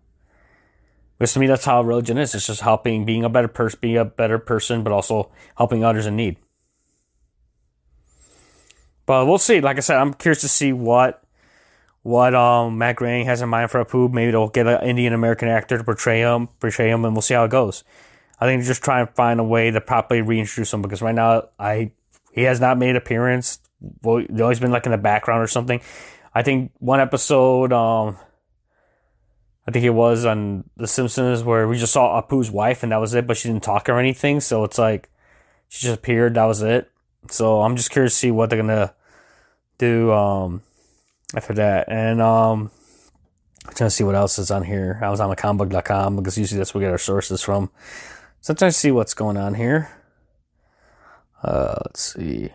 Because 1.17 1.33
to 1.33 1.39
me, 1.39 1.47
that's 1.47 1.65
how 1.65 1.81
religion 1.81 2.17
is. 2.17 2.35
It's 2.35 2.47
just 2.47 2.61
helping, 2.61 3.05
being 3.05 3.23
a 3.23 3.29
better 3.29 3.47
person, 3.47 3.79
being 3.81 3.97
a 3.97 4.05
better 4.05 4.37
person, 4.37 4.83
but 4.83 4.91
also 4.91 5.31
helping 5.57 5.83
others 5.83 6.05
in 6.05 6.15
need. 6.15 6.37
But 9.05 9.25
we'll 9.25 9.37
see. 9.37 9.61
Like 9.61 9.77
I 9.77 9.81
said, 9.81 9.97
I'm 9.97 10.13
curious 10.13 10.41
to 10.41 10.49
see 10.49 10.73
what 10.73 11.21
what 12.01 12.35
um, 12.35 12.77
Matt 12.77 12.97
Groening 12.97 13.25
has 13.25 13.41
in 13.41 13.49
mind 13.49 13.71
for 13.71 13.83
Apu. 13.83 14.11
Maybe 14.11 14.31
they'll 14.31 14.47
get 14.47 14.67
an 14.67 14.87
Indian 14.87 15.13
American 15.13 15.47
actor 15.47 15.77
to 15.77 15.83
portray 15.83 16.19
him, 16.19 16.47
portray 16.59 16.89
him, 16.89 17.05
and 17.05 17.13
we'll 17.13 17.21
see 17.21 17.33
how 17.33 17.45
it 17.45 17.51
goes. 17.51 17.83
I 18.39 18.45
think 18.45 18.63
just 18.63 18.83
try 18.83 18.99
and 18.99 19.09
find 19.11 19.39
a 19.39 19.43
way 19.43 19.71
to 19.71 19.81
properly 19.81 20.21
reintroduce 20.21 20.73
him 20.73 20.81
because 20.81 21.01
right 21.01 21.15
now, 21.15 21.49
I 21.57 21.91
he 22.31 22.43
has 22.43 22.59
not 22.59 22.77
made 22.77 22.95
appearance 22.95 23.59
well, 24.01 24.23
they've 24.27 24.41
always 24.41 24.59
been 24.59 24.71
like 24.71 24.85
in 24.85 24.91
the 24.91 24.97
background 24.97 25.43
or 25.43 25.47
something. 25.47 25.81
I 26.33 26.43
think 26.43 26.71
one 26.79 26.99
episode, 26.99 27.71
um, 27.71 28.17
I 29.67 29.71
think 29.71 29.85
it 29.85 29.91
was 29.91 30.25
on 30.25 30.69
The 30.77 30.87
Simpsons 30.87 31.43
where 31.43 31.67
we 31.67 31.77
just 31.77 31.93
saw 31.93 32.21
Apu's 32.21 32.51
wife 32.51 32.83
and 32.83 32.91
that 32.91 32.97
was 33.01 33.13
it, 33.13 33.25
but 33.25 33.37
she 33.37 33.49
didn't 33.49 33.63
talk 33.63 33.89
or 33.89 33.99
anything. 33.99 34.39
So 34.39 34.63
it's 34.63 34.77
like 34.77 35.09
she 35.69 35.87
just 35.87 35.97
appeared. 35.97 36.35
That 36.35 36.45
was 36.45 36.61
it. 36.61 36.91
So 37.29 37.61
I'm 37.61 37.75
just 37.75 37.89
curious 37.89 38.13
to 38.13 38.19
see 38.19 38.31
what 38.31 38.49
they're 38.49 38.61
gonna 38.61 38.93
do 39.77 40.11
um, 40.11 40.61
after 41.35 41.53
that. 41.55 41.89
And 41.89 42.21
um, 42.21 42.69
I'm 43.67 43.73
trying 43.73 43.89
to 43.89 43.95
see 43.95 44.03
what 44.03 44.15
else 44.15 44.37
is 44.37 44.51
on 44.51 44.63
here. 44.63 44.99
I 45.01 45.09
was 45.09 45.19
on 45.19 45.35
comicbook.com 45.35 46.15
because 46.15 46.37
usually 46.37 46.59
that's 46.59 46.73
where 46.73 46.79
we 46.79 46.85
get 46.85 46.91
our 46.91 46.97
sources 46.97 47.41
from. 47.41 47.71
So 48.41 48.51
I'm 48.51 48.57
trying 48.57 48.71
to 48.71 48.77
see 48.77 48.91
what's 48.91 49.15
going 49.15 49.37
on 49.37 49.55
here. 49.55 49.89
Uh, 51.43 51.75
let's 51.85 52.13
see. 52.13 52.51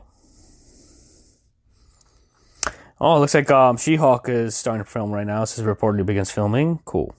Oh, 3.00 3.16
it 3.16 3.20
looks 3.20 3.34
like 3.34 3.50
um, 3.50 3.78
She-Hulk 3.78 4.28
is 4.28 4.54
starting 4.54 4.84
to 4.84 4.90
film 4.90 5.10
right 5.10 5.26
now. 5.26 5.40
This 5.40 5.58
is 5.58 5.64
reportedly 5.64 6.04
begins 6.04 6.30
filming. 6.30 6.80
Cool. 6.84 7.14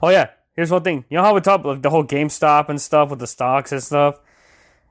Oh 0.00 0.08
yeah, 0.08 0.30
here's 0.54 0.70
one 0.70 0.82
thing. 0.82 1.04
You 1.08 1.16
know 1.16 1.24
how 1.24 1.34
we 1.34 1.40
talk 1.40 1.64
like 1.64 1.82
the 1.82 1.90
whole 1.90 2.04
GameStop 2.04 2.68
and 2.68 2.80
stuff 2.80 3.10
with 3.10 3.18
the 3.18 3.26
stocks 3.26 3.72
and 3.72 3.82
stuff. 3.82 4.20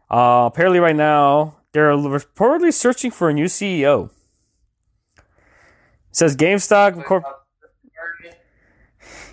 Uh, 0.09 0.49
apparently, 0.51 0.79
right 0.79 0.95
now 0.95 1.57
they're 1.71 1.91
reportedly 1.91 2.73
searching 2.73 3.11
for 3.11 3.29
a 3.29 3.33
new 3.33 3.45
CEO. 3.45 4.09
It 5.17 5.23
says 6.11 6.35
GameStop. 6.35 7.05
Corp- 7.05 7.23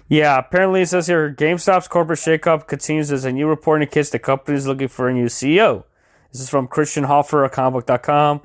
yeah, 0.09 0.39
apparently 0.39 0.83
it 0.83 0.89
says 0.89 1.09
here 1.09 1.35
GameStop's 1.35 1.89
corporate 1.89 2.21
shakeup 2.21 2.67
continues 2.67 3.11
as 3.13 3.25
a 3.25 3.33
new 3.33 3.49
report 3.49 3.83
indicates 3.83 4.11
the 4.11 4.19
company 4.19 4.57
is 4.57 4.67
looking 4.67 4.89
for 4.89 5.09
a 5.09 5.13
new 5.13 5.27
CEO. 5.27 5.85
This 6.33 6.43
is 6.43 6.49
from 6.49 6.69
Christian 6.69 7.05
Hoffer 7.05 7.45
of 7.45 7.53
comicbook.com. 7.53 8.41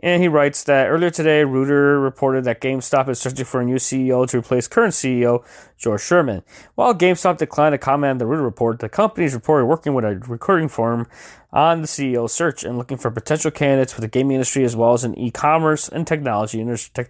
And 0.00 0.22
he 0.22 0.28
writes 0.28 0.64
that 0.64 0.88
earlier 0.88 1.08
today, 1.08 1.42
Reuters 1.42 2.02
reported 2.02 2.44
that 2.44 2.60
GameStop 2.60 3.08
is 3.08 3.18
searching 3.18 3.46
for 3.46 3.62
a 3.62 3.64
new 3.64 3.76
CEO 3.76 4.28
to 4.28 4.38
replace 4.38 4.68
current 4.68 4.92
CEO 4.92 5.42
George 5.78 6.02
Sherman. 6.02 6.42
While 6.74 6.94
GameStop 6.94 7.38
declined 7.38 7.72
to 7.72 7.78
comment 7.78 8.10
on 8.10 8.18
the 8.18 8.26
Reuters 8.26 8.44
report, 8.44 8.80
the 8.80 8.90
company 8.90 9.24
is 9.24 9.32
reported 9.32 9.64
working 9.66 9.94
with 9.94 10.04
a 10.04 10.16
recruiting 10.28 10.68
firm 10.68 11.06
on 11.50 11.80
the 11.80 11.88
CEO 11.88 12.28
search 12.28 12.62
and 12.62 12.76
looking 12.76 12.98
for 12.98 13.10
potential 13.10 13.50
candidates 13.50 13.94
for 13.94 14.02
the 14.02 14.08
gaming 14.08 14.34
industry 14.34 14.64
as 14.64 14.76
well 14.76 14.92
as 14.92 15.02
in 15.02 15.18
e-commerce 15.18 15.88
and 15.88 16.06
technology 16.06 16.60
industry 16.60 17.06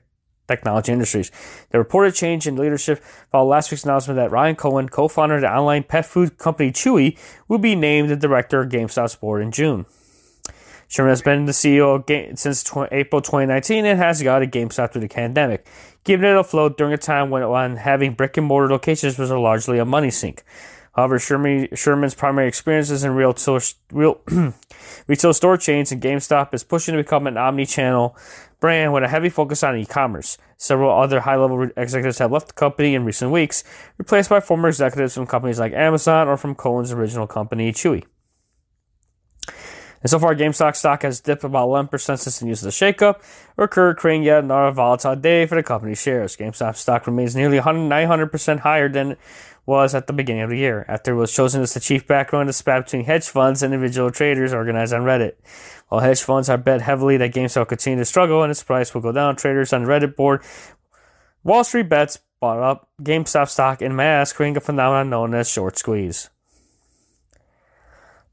technology 0.47 0.93
industries. 0.93 1.32
The 1.70 1.78
reported 1.78 2.14
change 2.14 2.47
in 2.47 2.55
leadership 2.55 3.03
followed 3.32 3.49
last 3.49 3.72
week's 3.72 3.82
announcement 3.82 4.16
that 4.16 4.30
Ryan 4.30 4.55
Cohen, 4.55 4.89
co-founder 4.89 5.37
of 5.37 5.41
the 5.41 5.53
online 5.53 5.82
pet 5.82 6.07
food 6.07 6.39
company 6.39 6.70
Chewy, 6.70 7.18
will 7.49 7.59
be 7.59 7.74
named 7.74 8.11
the 8.11 8.16
director 8.16 8.61
of 8.61 8.70
GameStop's 8.70 9.16
board 9.16 9.43
in 9.43 9.51
June. 9.51 9.87
Sherman 10.89 11.11
has 11.11 11.22
been 11.22 11.47
the 11.47 11.53
CEO 11.53 12.39
since 12.39 12.62
tw- 12.62 12.93
April 12.93 13.20
2019 13.20 13.84
and 13.84 13.99
has 13.99 14.22
guided 14.22 14.53
GameStop 14.53 14.93
through 14.93 15.03
the 15.03 15.09
pandemic, 15.09 15.66
giving 16.05 16.28
it 16.28 16.37
a 16.37 16.45
float 16.45 16.78
during 16.78 16.93
a 16.93 16.99
time 16.99 17.30
when, 17.30 17.49
when 17.49 17.76
having 17.76 18.14
brick 18.14 18.37
and 18.37 18.47
mortar 18.47 18.72
locations 18.72 19.18
was 19.18 19.30
a 19.30 19.39
largely 19.39 19.78
a 19.78 19.84
money 19.84 20.11
sink. 20.11 20.45
However, 20.95 21.18
Sherman, 21.18 21.68
Sherman's 21.74 22.14
primary 22.14 22.49
experiences 22.49 23.05
in 23.05 23.12
real, 23.12 23.37
real 23.93 24.20
retail 25.07 25.34
store 25.34 25.59
chains 25.59 25.93
and 25.93 26.01
GameStop 26.01 26.55
is 26.55 26.64
pushing 26.64 26.97
to 26.97 27.03
become 27.03 27.26
an 27.26 27.37
omni-channel 27.37 28.16
brand 28.61 28.95
with 28.95 29.03
a 29.03 29.09
heavy 29.09 29.28
focus 29.28 29.62
on 29.62 29.76
e-commerce. 29.76 30.39
Several 30.57 30.91
other 30.91 31.20
high-level 31.20 31.68
executives 31.76 32.18
have 32.18 32.32
left 32.32 32.47
the 32.49 32.55
company 32.55 32.95
in 32.95 33.05
recent 33.05 33.30
weeks, 33.30 33.62
replaced 33.99 34.30
by 34.30 34.41
former 34.41 34.68
executives 34.68 35.14
from 35.14 35.26
companies 35.26 35.59
like 35.59 35.74
Amazon 35.74 36.28
or 36.28 36.39
from 36.39 36.55
Cohen's 36.55 36.93
original 36.93 37.26
company, 37.26 37.72
Chewy. 37.72 38.05
And 40.07 40.11
so 40.13 40.21
far, 40.21 40.37
GameStop 40.37 40.77
stock 40.77 41.03
has 41.03 41.19
dipped 41.19 41.43
about 41.43 41.67
11% 41.67 41.91
since 42.01 42.39
the 42.39 42.45
news 42.45 42.65
of 42.65 42.67
the 42.67 42.71
shakeup 42.71 43.25
creating 43.97 44.23
yet 44.23 44.45
another 44.45 44.71
volatile 44.71 45.17
day 45.17 45.47
for 45.47 45.57
the 45.57 45.65
company's 45.65 46.01
shares. 46.01 46.37
GameStop 46.37 46.77
stock 46.77 47.09
remains 47.09 47.35
nearly 47.35 47.59
900% 47.59 48.61
higher 48.61 48.89
than 48.89 49.11
it 49.11 49.19
was 49.67 49.97
at 49.97 50.07
the 50.07 50.13
beginning 50.13 50.43
of 50.43 50.51
the 50.51 50.59
year, 50.59 50.85
after 50.87 51.11
it 51.11 51.17
was 51.17 51.33
chosen 51.33 51.61
as 51.61 51.75
the 51.75 51.81
chief 51.81 52.07
backer 52.07 52.41
in 52.41 52.47
the 52.47 52.53
spat 52.53 52.85
between 52.85 53.05
hedge 53.05 53.27
funds 53.29 53.65
and 53.65 53.75
individual 53.75 54.13
traders 54.13 54.53
organized 54.53 54.93
on 54.93 55.01
Reddit. 55.01 55.33
While 55.89 56.03
hedge 56.03 56.23
funds 56.23 56.49
are 56.49 56.57
bet 56.57 56.83
heavily 56.83 57.17
that 57.17 57.35
GameStop 57.35 57.57
will 57.57 57.65
continue 57.65 57.99
to 57.99 58.05
struggle 58.05 58.45
and 58.45 58.53
its 58.53 58.63
price 58.63 58.95
will 58.95 59.01
go 59.01 59.11
down, 59.11 59.35
traders 59.35 59.73
on 59.73 59.87
Reddit 59.87 60.15
board 60.15 60.45
Wall 61.43 61.65
Street 61.65 61.89
Bets 61.89 62.21
bought 62.41 62.61
up 62.61 62.89
GameStop 63.03 63.49
stock 63.49 63.83
in 63.83 63.97
mass, 63.97 64.33
creating 64.33 64.57
a 64.57 64.61
phenomenon 64.61 65.11
known 65.11 65.35
as 65.35 65.49
short 65.49 65.77
squeeze. 65.77 66.31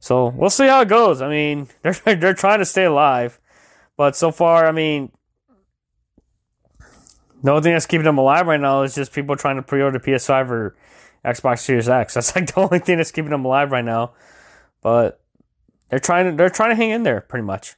So 0.04 0.28
we'll 0.28 0.50
see 0.50 0.68
how 0.68 0.82
it 0.82 0.90
goes. 0.90 1.22
I 1.22 1.30
mean, 1.30 1.70
they're 1.82 1.94
they're 2.18 2.34
trying 2.34 2.60
to 2.60 2.66
stay 2.66 2.84
alive, 2.84 3.40
but 3.96 4.18
so 4.18 4.32
far, 4.32 4.68
I 4.68 4.74
mean, 4.74 5.14
the 7.42 7.52
only 7.52 7.64
thing 7.64 7.72
that's 7.72 7.86
keeping 7.86 8.04
them 8.04 8.18
alive 8.18 8.46
right 8.46 8.60
now 8.60 8.82
is 8.82 8.94
just 8.94 9.14
people 9.14 9.38
trying 9.38 9.56
to 9.56 9.62
pre-order 9.62 10.00
PS5 10.00 10.50
or 10.50 10.76
Xbox 11.24 11.60
Series 11.60 11.88
X. 11.88 12.14
That's 12.16 12.36
like 12.36 12.54
the 12.54 12.60
only 12.60 12.80
thing 12.80 12.98
that's 12.98 13.12
keeping 13.12 13.32
them 13.32 13.46
alive 13.46 13.72
right 13.72 13.86
now. 13.86 14.12
But 14.82 15.22
they're 15.90 16.00
trying 16.00 16.32
to 16.32 16.36
they're 16.36 16.50
trying 16.50 16.72
to 16.72 16.76
hang 16.76 16.90
in 16.90 17.04
there 17.04 17.22
pretty 17.22 17.46
much. 17.46 17.76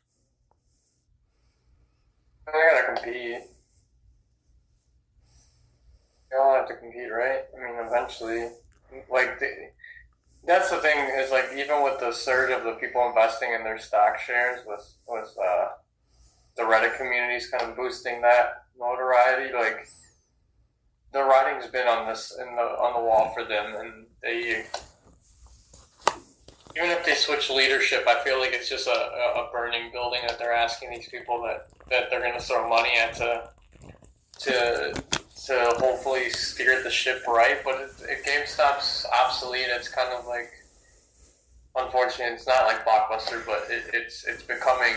I 2.48 2.52
gotta 2.52 2.96
compete. 2.96 3.42
They 6.32 6.38
all 6.42 6.56
have 6.56 6.68
to 6.70 6.76
compete, 6.76 7.12
right? 7.12 7.42
I 7.56 7.64
mean, 7.64 7.86
eventually, 7.86 8.50
like 9.12 9.40
that's 10.48 10.70
the 10.70 10.78
thing 10.78 10.98
is 11.18 11.32
like 11.32 11.50
even 11.56 11.84
with 11.84 12.00
the 12.00 12.12
surge 12.12 12.52
of 12.52 12.64
the 12.64 12.74
people 12.74 13.08
investing 13.08 13.54
in 13.54 13.64
their 13.64 13.80
stock 13.80 14.20
shares 14.20 14.60
with 14.66 14.94
with 15.08 15.36
uh, 15.44 15.68
the 16.58 16.64
Reddit 16.64 16.98
communities 16.98 17.50
kind 17.50 17.70
of 17.70 17.76
boosting 17.76 18.22
that 18.22 18.66
notoriety, 18.80 19.54
like 19.54 19.88
the 21.14 21.24
writing's 21.24 21.68
been 21.72 21.88
on 21.88 22.08
this 22.08 22.38
in 22.40 22.56
the 22.56 22.62
on 22.62 22.94
the 22.94 23.08
wall 23.08 23.34
for 23.34 23.44
them, 23.44 23.76
and 23.76 24.06
they 24.22 24.66
even 26.78 26.92
if 26.92 27.06
they 27.06 27.16
switch 27.16 27.50
leadership, 27.50 28.06
I 28.08 28.22
feel 28.24 28.40
like 28.40 28.52
it's 28.52 28.70
just 28.70 28.88
a, 28.88 28.92
a 28.92 29.50
burning 29.52 29.92
building 29.94 30.20
that 30.28 30.38
they're 30.38 30.54
asking 30.54 30.90
these 30.92 31.08
people 31.08 31.42
that, 31.44 31.68
that 31.90 32.10
they're 32.10 32.20
going 32.20 32.34
to 32.34 32.42
throw 32.42 32.68
money 32.68 32.98
at 32.98 33.16
to 33.16 33.50
to 34.40 34.94
to 35.48 35.74
hopefully 35.78 36.30
steer 36.30 36.82
the 36.84 36.90
ship 36.90 37.24
right. 37.28 37.58
But 37.64 37.92
if 38.10 38.26
GameStop's 38.26 39.06
obsolete, 39.24 39.68
it's 39.70 39.90
kind 39.90 40.14
of 40.14 40.26
like 40.26 40.52
unfortunately, 41.76 42.34
it's 42.34 42.48
not 42.48 42.66
like 42.66 42.86
Blockbuster, 42.86 43.46
but 43.46 43.66
it, 43.70 43.84
it's 43.94 44.26
it's 44.26 44.44
becoming 44.44 44.94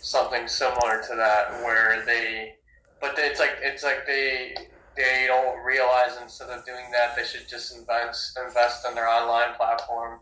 something 0.00 0.48
similar 0.48 1.02
to 1.08 1.14
that 1.16 1.62
where 1.62 2.04
they, 2.04 2.54
but 3.00 3.14
it's 3.18 3.38
like 3.38 3.56
it's 3.62 3.82
like 3.82 4.06
they 4.06 4.54
they 4.96 5.24
don't 5.26 5.64
realize 5.64 6.18
instead 6.20 6.48
of 6.50 6.64
doing 6.66 6.84
that 6.92 7.16
they 7.16 7.24
should 7.24 7.48
just 7.48 7.76
invest 7.76 8.38
invest 8.44 8.86
in 8.86 8.94
their 8.94 9.08
online 9.08 9.54
platform 9.54 10.20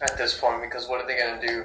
at 0.00 0.16
this 0.16 0.38
point 0.38 0.62
because 0.62 0.88
what 0.88 1.00
are 1.00 1.06
they 1.06 1.18
going 1.18 1.40
to 1.40 1.46
do? 1.46 1.64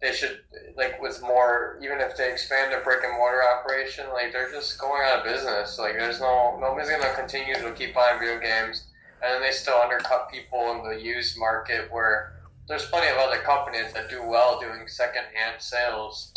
They 0.00 0.12
should 0.12 0.40
like 0.76 1.00
with 1.00 1.20
more 1.22 1.78
even 1.82 2.00
if 2.00 2.16
they 2.16 2.30
expand 2.30 2.72
their 2.72 2.82
brick 2.82 3.00
and 3.04 3.16
mortar 3.16 3.42
operation 3.42 4.06
like 4.12 4.32
they're 4.32 4.50
just 4.50 4.78
going 4.78 5.02
out 5.04 5.18
of 5.18 5.24
business. 5.24 5.78
Like 5.78 5.94
there's 5.94 6.20
no 6.20 6.58
nobody's 6.60 6.88
to 6.88 7.14
continue 7.16 7.54
to 7.54 7.72
keep 7.72 7.94
buying 7.94 8.18
video 8.20 8.40
games. 8.40 8.86
And 9.22 9.34
then 9.34 9.42
they 9.42 9.50
still 9.50 9.74
undercut 9.74 10.30
people 10.30 10.70
in 10.72 10.88
the 10.88 11.02
used 11.02 11.36
market 11.38 11.88
where 11.90 12.34
there's 12.68 12.86
plenty 12.86 13.08
of 13.08 13.16
other 13.16 13.38
companies 13.38 13.92
that 13.94 14.08
do 14.08 14.22
well 14.22 14.60
doing 14.60 14.86
secondhand 14.86 15.60
sales 15.60 16.32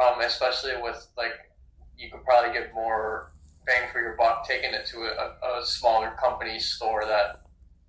um, 0.00 0.20
especially 0.20 0.80
with 0.80 1.06
like 1.16 1.32
you 1.96 2.10
could 2.10 2.24
probably 2.24 2.52
get 2.52 2.72
more 2.74 3.32
bang 3.66 3.88
for 3.92 4.00
your 4.00 4.16
buck 4.16 4.46
taking 4.46 4.72
it 4.72 4.86
to 4.86 4.98
a, 4.98 5.60
a 5.60 5.66
smaller 5.66 6.12
company 6.20 6.58
store 6.58 7.04
that 7.04 7.42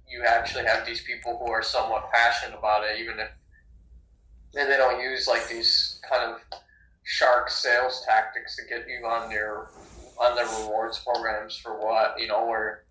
you 0.10 0.24
actually 0.28 0.66
have 0.66 0.86
these 0.86 1.02
people 1.02 1.38
who 1.38 1.52
are 1.52 1.62
somewhat 1.62 2.12
passionate 2.12 2.58
about 2.58 2.84
it 2.84 3.00
even 3.00 3.20
if 3.20 3.30
and 4.56 4.70
they 4.70 4.78
don't 4.78 5.02
use 5.02 5.28
like 5.28 5.48
these 5.48 6.00
kind 6.10 6.32
of 6.32 6.40
shark 7.04 7.50
sales 7.50 8.04
tactics 8.06 8.56
to 8.56 8.64
get 8.64 8.88
you 8.88 9.06
on 9.06 9.30
their 9.30 9.68
on 10.20 10.36
their 10.36 10.48
rewards 10.62 11.00
programs 11.00 11.58
for 11.58 11.74
what 11.74 12.20
you 12.20 12.28
know 12.28 12.46
where 12.46 12.84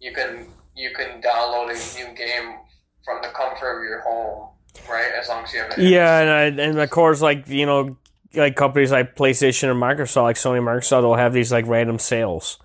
you 0.00 0.12
can 0.12 0.46
you 0.76 0.90
can 0.94 1.20
download 1.20 1.70
a 1.70 1.98
new 1.98 2.14
game 2.14 2.56
from 3.04 3.20
the 3.22 3.28
comfort 3.28 3.78
of 3.78 3.84
your 3.84 4.00
home 4.00 4.48
right 4.88 5.12
as 5.20 5.28
long 5.28 5.44
as 5.44 5.52
you 5.52 5.60
have 5.60 5.70
it 5.72 5.78
yeah 5.78 6.20
and, 6.20 6.60
I, 6.60 6.64
and 6.64 6.78
of 6.78 6.90
course 6.90 7.20
like 7.20 7.48
you 7.48 7.66
know 7.66 7.96
like 8.34 8.56
companies 8.56 8.90
like 8.90 9.16
playstation 9.16 9.70
and 9.70 9.80
microsoft 9.80 10.22
like 10.24 10.36
sony 10.36 10.58
and 10.58 10.66
microsoft 10.66 11.02
will 11.02 11.16
have 11.16 11.32
these 11.32 11.52
like 11.52 11.66
random 11.66 11.98
sales 11.98 12.58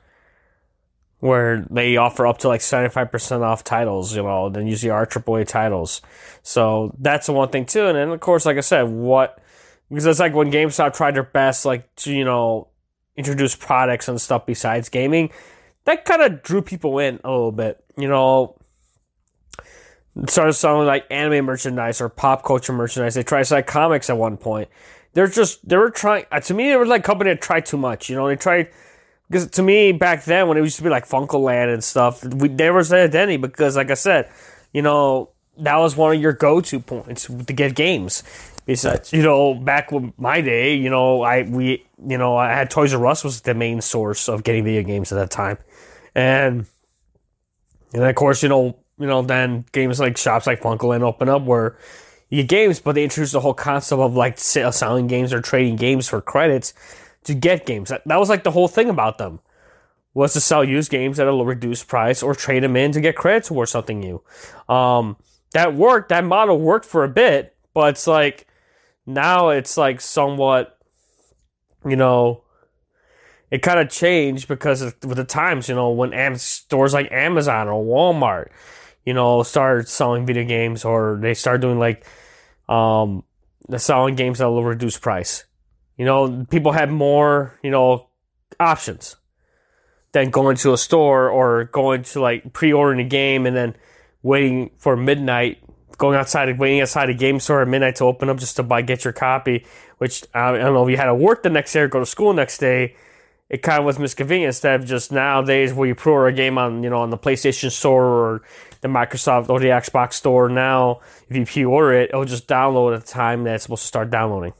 where 1.19 1.65
they 1.69 1.97
offer 1.97 2.25
up 2.25 2.37
to 2.39 2.47
like 2.47 2.61
75% 2.61 3.41
off 3.41 3.63
titles, 3.63 4.15
you 4.15 4.23
know, 4.23 4.49
then 4.49 4.67
usually 4.67 4.89
are 4.89 5.05
AAA 5.05 5.47
titles. 5.47 6.01
So 6.43 6.95
that's 6.97 7.27
the 7.27 7.33
one 7.33 7.49
thing 7.49 7.65
too. 7.65 7.87
And 7.87 7.97
then 7.97 8.09
of 8.09 8.19
course, 8.19 8.45
like 8.45 8.57
I 8.57 8.61
said, 8.61 8.83
what, 8.83 9.41
because 9.89 10.05
it's 10.05 10.19
like 10.19 10.33
when 10.33 10.51
GameStop 10.51 10.95
tried 10.95 11.15
their 11.15 11.23
best, 11.23 11.65
like 11.65 11.93
to, 11.97 12.13
you 12.13 12.23
know, 12.23 12.69
introduce 13.17 13.53
products 13.55 14.07
and 14.07 14.19
stuff 14.19 14.45
besides 14.45 14.87
gaming, 14.87 15.29
that 15.83 16.05
kind 16.05 16.21
of 16.21 16.41
drew 16.41 16.61
people 16.61 16.99
in 16.99 17.19
a 17.23 17.29
little 17.29 17.51
bit, 17.51 17.83
you 17.97 18.07
know. 18.07 18.55
It 20.15 20.29
started 20.29 20.53
selling 20.53 20.87
like 20.87 21.05
anime 21.09 21.45
merchandise 21.45 22.01
or 22.01 22.09
pop 22.09 22.43
culture 22.43 22.73
merchandise. 22.73 23.15
They 23.15 23.23
tried 23.23 23.39
to 23.39 23.45
sell 23.45 23.63
comics 23.63 24.09
at 24.09 24.17
one 24.17 24.37
point. 24.37 24.67
they're 25.13 25.27
just 25.27 25.67
they 25.67 25.77
were 25.77 25.89
trying. 25.89 26.25
To 26.43 26.53
me, 26.53 26.69
they 26.69 26.75
were 26.75 26.85
like 26.85 27.03
company 27.03 27.29
that 27.31 27.41
tried 27.41 27.65
too 27.65 27.77
much. 27.77 28.09
You 28.09 28.15
know, 28.15 28.27
they 28.27 28.35
tried 28.35 28.69
because 29.29 29.47
to 29.51 29.63
me 29.63 29.91
back 29.91 30.23
then 30.23 30.47
when 30.47 30.57
it 30.57 30.61
used 30.61 30.77
to 30.77 30.83
be 30.83 30.89
like 30.89 31.07
FuncoLand 31.07 31.73
and 31.73 31.83
stuff, 31.83 32.23
we, 32.25 32.47
there 32.49 32.73
was 32.73 32.91
an 32.91 32.99
identity 32.99 33.37
because, 33.37 33.75
like 33.75 33.91
I 33.91 33.95
said, 33.95 34.29
you 34.73 34.81
know 34.81 35.29
that 35.57 35.75
was 35.77 35.95
one 35.95 36.15
of 36.15 36.21
your 36.21 36.33
go-to 36.33 36.79
points 36.79 37.25
to 37.25 37.53
get 37.53 37.75
games. 37.75 38.23
Besides, 38.65 39.13
uh, 39.13 39.17
you 39.17 39.23
know, 39.23 39.55
back 39.55 39.91
with 39.91 40.13
my 40.17 40.41
day, 40.41 40.75
you 40.75 40.89
know, 40.89 41.21
I 41.21 41.43
we 41.43 41.85
you 42.07 42.17
know 42.17 42.37
I 42.37 42.53
had 42.53 42.69
Toys 42.69 42.93
R 42.93 43.05
Us 43.07 43.23
was 43.23 43.41
the 43.41 43.53
main 43.53 43.81
source 43.81 44.29
of 44.29 44.43
getting 44.43 44.63
video 44.63 44.83
games 44.83 45.11
at 45.11 45.15
that 45.15 45.31
time, 45.31 45.57
and 46.15 46.65
and 47.93 48.03
of 48.03 48.15
course, 48.15 48.43
you 48.43 48.49
know, 48.49 48.77
you 48.99 49.07
know, 49.07 49.21
then 49.21 49.65
games 49.71 49.99
like 49.99 50.17
shops 50.17 50.47
like 50.47 50.61
FuncoLand 50.61 51.01
open 51.01 51.29
up 51.29 51.43
where 51.43 51.77
you 52.29 52.43
get 52.43 52.49
games, 52.49 52.79
but 52.79 52.93
they 52.93 53.03
introduced 53.03 53.33
the 53.33 53.39
whole 53.39 53.55
concept 53.55 53.99
of 53.99 54.15
like 54.15 54.37
selling 54.37 55.07
games 55.07 55.33
or 55.33 55.41
trading 55.41 55.75
games 55.75 56.07
for 56.07 56.21
credits 56.21 56.73
to 57.29 57.35
get 57.35 57.65
games. 57.65 57.89
That, 57.89 58.01
that 58.07 58.19
was 58.19 58.27
like 58.27 58.43
the 58.43 58.51
whole 58.51 58.67
thing 58.67 58.89
about 58.89 59.19
them 59.19 59.39
was 60.13 60.33
to 60.33 60.41
sell 60.41 60.63
used 60.63 60.89
games 60.89 61.19
at 61.19 61.27
a 61.27 61.31
reduced 61.31 61.87
price 61.87 62.23
or 62.23 62.33
trade 62.33 62.63
them 62.63 62.75
in 62.75 62.91
to 62.91 62.99
get 62.99 63.15
credit 63.15 63.43
towards 63.43 63.71
something 63.71 63.99
new. 63.99 64.21
Um, 64.67 65.15
that 65.53 65.75
worked. 65.75 66.09
That 66.09 66.25
model 66.25 66.59
worked 66.59 66.85
for 66.85 67.03
a 67.03 67.07
bit, 67.07 67.55
but 67.73 67.91
it's 67.91 68.07
like 68.07 68.47
now 69.05 69.49
it's 69.49 69.77
like 69.77 70.01
somewhat, 70.01 70.77
you 71.85 71.95
know, 71.95 72.43
it 73.51 73.61
kind 73.61 73.79
of 73.79 73.89
changed 73.89 74.47
because 74.47 74.81
of, 74.81 74.95
with 75.03 75.17
the 75.17 75.23
times. 75.23 75.69
You 75.69 75.75
know, 75.75 75.91
when 75.91 76.13
Am- 76.13 76.37
stores 76.37 76.93
like 76.93 77.11
Amazon 77.11 77.67
or 77.67 77.83
Walmart, 77.83 78.49
you 79.05 79.13
know, 79.13 79.43
started 79.43 79.87
selling 79.87 80.25
video 80.25 80.43
games 80.43 80.83
or 80.83 81.19
they 81.21 81.35
start 81.35 81.61
doing 81.61 81.77
like 81.77 82.05
um, 82.67 83.23
they're 83.67 83.79
selling 83.79 84.15
games 84.15 84.41
at 84.41 84.47
a 84.47 84.51
reduced 84.51 85.01
price. 85.01 85.45
You 85.99 86.05
know, 86.05 86.45
people 86.49 86.71
have 86.71 86.89
more, 86.89 87.59
you 87.61 87.71
know, 87.71 88.07
options 88.57 89.17
than 90.13 90.29
going 90.29 90.55
to 90.55 90.71
a 90.71 90.77
store 90.77 91.29
or 91.29 91.65
going 91.65 92.03
to 92.03 92.21
like 92.21 92.53
pre-ordering 92.53 93.05
a 93.05 93.09
game 93.09 93.45
and 93.45 93.53
then 93.53 93.75
waiting 94.23 94.71
for 94.77 94.95
midnight, 94.95 95.61
going 95.97 96.15
outside, 96.17 96.57
waiting 96.57 96.79
outside 96.79 97.09
a 97.09 97.13
game 97.13 97.41
store 97.41 97.61
at 97.61 97.67
midnight 97.67 97.97
to 97.97 98.05
open 98.05 98.29
up 98.29 98.37
just 98.37 98.55
to 98.55 98.63
buy 98.63 98.81
get 98.81 99.03
your 99.03 99.11
copy. 99.11 99.65
Which 99.97 100.23
I 100.33 100.53
don't 100.53 100.73
know 100.73 100.85
if 100.85 100.89
you 100.89 100.95
had 100.95 101.07
to 101.07 101.13
work 101.13 101.43
the 101.43 101.49
next 101.49 101.73
day 101.73 101.81
or 101.81 101.89
go 101.89 101.99
to 101.99 102.05
school 102.05 102.31
next 102.31 102.59
day. 102.59 102.95
It 103.49 103.61
kind 103.61 103.79
of 103.79 103.85
was 103.85 103.99
misconvenient 103.99 104.49
instead 104.49 104.79
of 104.79 104.87
just 104.87 105.11
nowadays 105.11 105.73
where 105.73 105.85
you 105.85 105.95
pre-order 105.95 106.27
a 106.27 106.33
game 106.33 106.57
on 106.57 106.81
you 106.81 106.89
know 106.89 107.01
on 107.01 107.09
the 107.09 107.17
PlayStation 107.17 107.71
Store 107.71 108.05
or 108.05 108.41
the 108.79 108.87
Microsoft 108.87 109.49
or 109.49 109.59
the 109.59 109.67
Xbox 109.67 110.13
Store. 110.13 110.47
Now, 110.47 111.01
if 111.27 111.35
you 111.35 111.45
pre-order 111.45 111.91
it, 111.91 112.11
it'll 112.11 112.23
just 112.23 112.47
download 112.47 112.95
at 112.95 113.01
the 113.05 113.11
time 113.11 113.43
that 113.43 113.55
it's 113.55 113.63
supposed 113.63 113.81
to 113.81 113.87
start 113.87 114.09
downloading, 114.09 114.53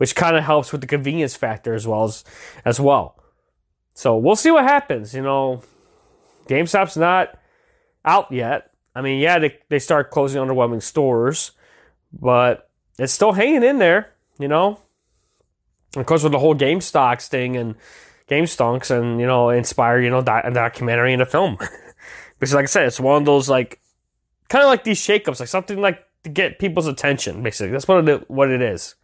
which 0.00 0.16
kind 0.16 0.34
of 0.34 0.42
helps 0.42 0.72
with 0.72 0.80
the 0.80 0.86
convenience 0.86 1.36
factor 1.36 1.74
as 1.74 1.86
well 1.86 2.04
as 2.04 2.24
as 2.64 2.80
well. 2.80 3.22
So 3.92 4.16
we'll 4.16 4.34
see 4.34 4.50
what 4.50 4.64
happens. 4.64 5.12
You 5.12 5.20
know, 5.20 5.60
GameStop's 6.48 6.96
not 6.96 7.38
out 8.02 8.32
yet. 8.32 8.70
I 8.94 9.02
mean, 9.02 9.20
yeah, 9.20 9.38
they 9.38 9.58
they 9.68 9.78
start 9.78 10.10
closing 10.10 10.40
underwhelming 10.40 10.82
stores, 10.82 11.50
but 12.14 12.70
it's 12.98 13.12
still 13.12 13.32
hanging 13.32 13.62
in 13.62 13.78
there. 13.78 14.14
You 14.38 14.48
know, 14.48 14.80
of 15.94 16.06
course, 16.06 16.22
with 16.22 16.32
the 16.32 16.38
whole 16.38 16.54
Game 16.54 16.80
Stocks 16.80 17.28
thing 17.28 17.58
and 17.58 17.74
Game 18.26 18.44
Stonks 18.44 18.90
and 18.90 19.20
you 19.20 19.26
know, 19.26 19.50
inspire 19.50 20.00
you 20.00 20.08
know 20.08 20.20
a 20.20 20.50
documentary 20.50 21.12
and 21.12 21.20
a 21.20 21.26
film. 21.26 21.58
because, 22.38 22.54
like 22.54 22.62
I 22.62 22.66
said, 22.68 22.86
it's 22.86 22.98
one 22.98 23.20
of 23.20 23.26
those 23.26 23.50
like 23.50 23.82
kind 24.48 24.64
of 24.64 24.68
like 24.68 24.82
these 24.82 24.98
shakeups, 24.98 25.40
like 25.40 25.48
something 25.50 25.78
like 25.78 26.02
to 26.24 26.30
get 26.30 26.58
people's 26.58 26.86
attention. 26.86 27.42
Basically, 27.42 27.70
that's 27.70 27.86
what 27.86 28.08
it 28.08 28.30
what 28.30 28.50
it 28.50 28.62
is. 28.62 28.94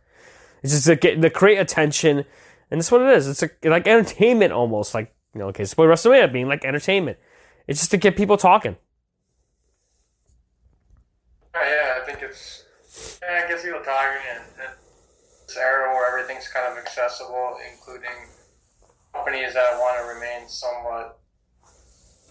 It's 0.62 0.72
just 0.72 0.86
to 0.86 0.96
get 0.96 1.20
to 1.22 1.30
create 1.30 1.58
attention, 1.58 2.24
and 2.70 2.80
that's 2.80 2.90
what 2.90 3.02
it 3.02 3.16
is. 3.16 3.28
It's 3.28 3.42
a, 3.42 3.50
like 3.68 3.86
entertainment 3.86 4.52
almost, 4.52 4.94
like 4.94 5.14
you 5.34 5.40
know, 5.40 5.48
okay, 5.48 5.64
what 5.76 5.88
WrestleMania 5.88 6.32
being 6.32 6.48
like 6.48 6.64
entertainment. 6.64 7.18
It's 7.66 7.80
just 7.80 7.90
to 7.92 7.96
get 7.96 8.16
people 8.16 8.36
talking. 8.36 8.76
Yeah, 11.54 11.62
yeah, 11.62 12.02
I 12.02 12.06
think 12.06 12.22
it's. 12.22 12.64
Yeah, 13.22 13.42
I 13.44 13.48
guess 13.48 13.64
you're 13.64 13.82
talking 13.82 14.22
in 14.30 14.42
in 14.64 14.70
this 15.46 15.56
era 15.56 15.92
where 15.94 16.18
everything's 16.18 16.48
kind 16.48 16.70
of 16.70 16.78
accessible, 16.78 17.56
including 17.72 18.10
companies 19.14 19.54
that 19.54 19.78
want 19.78 19.98
to 20.00 20.14
remain 20.14 20.48
somewhat 20.48 21.18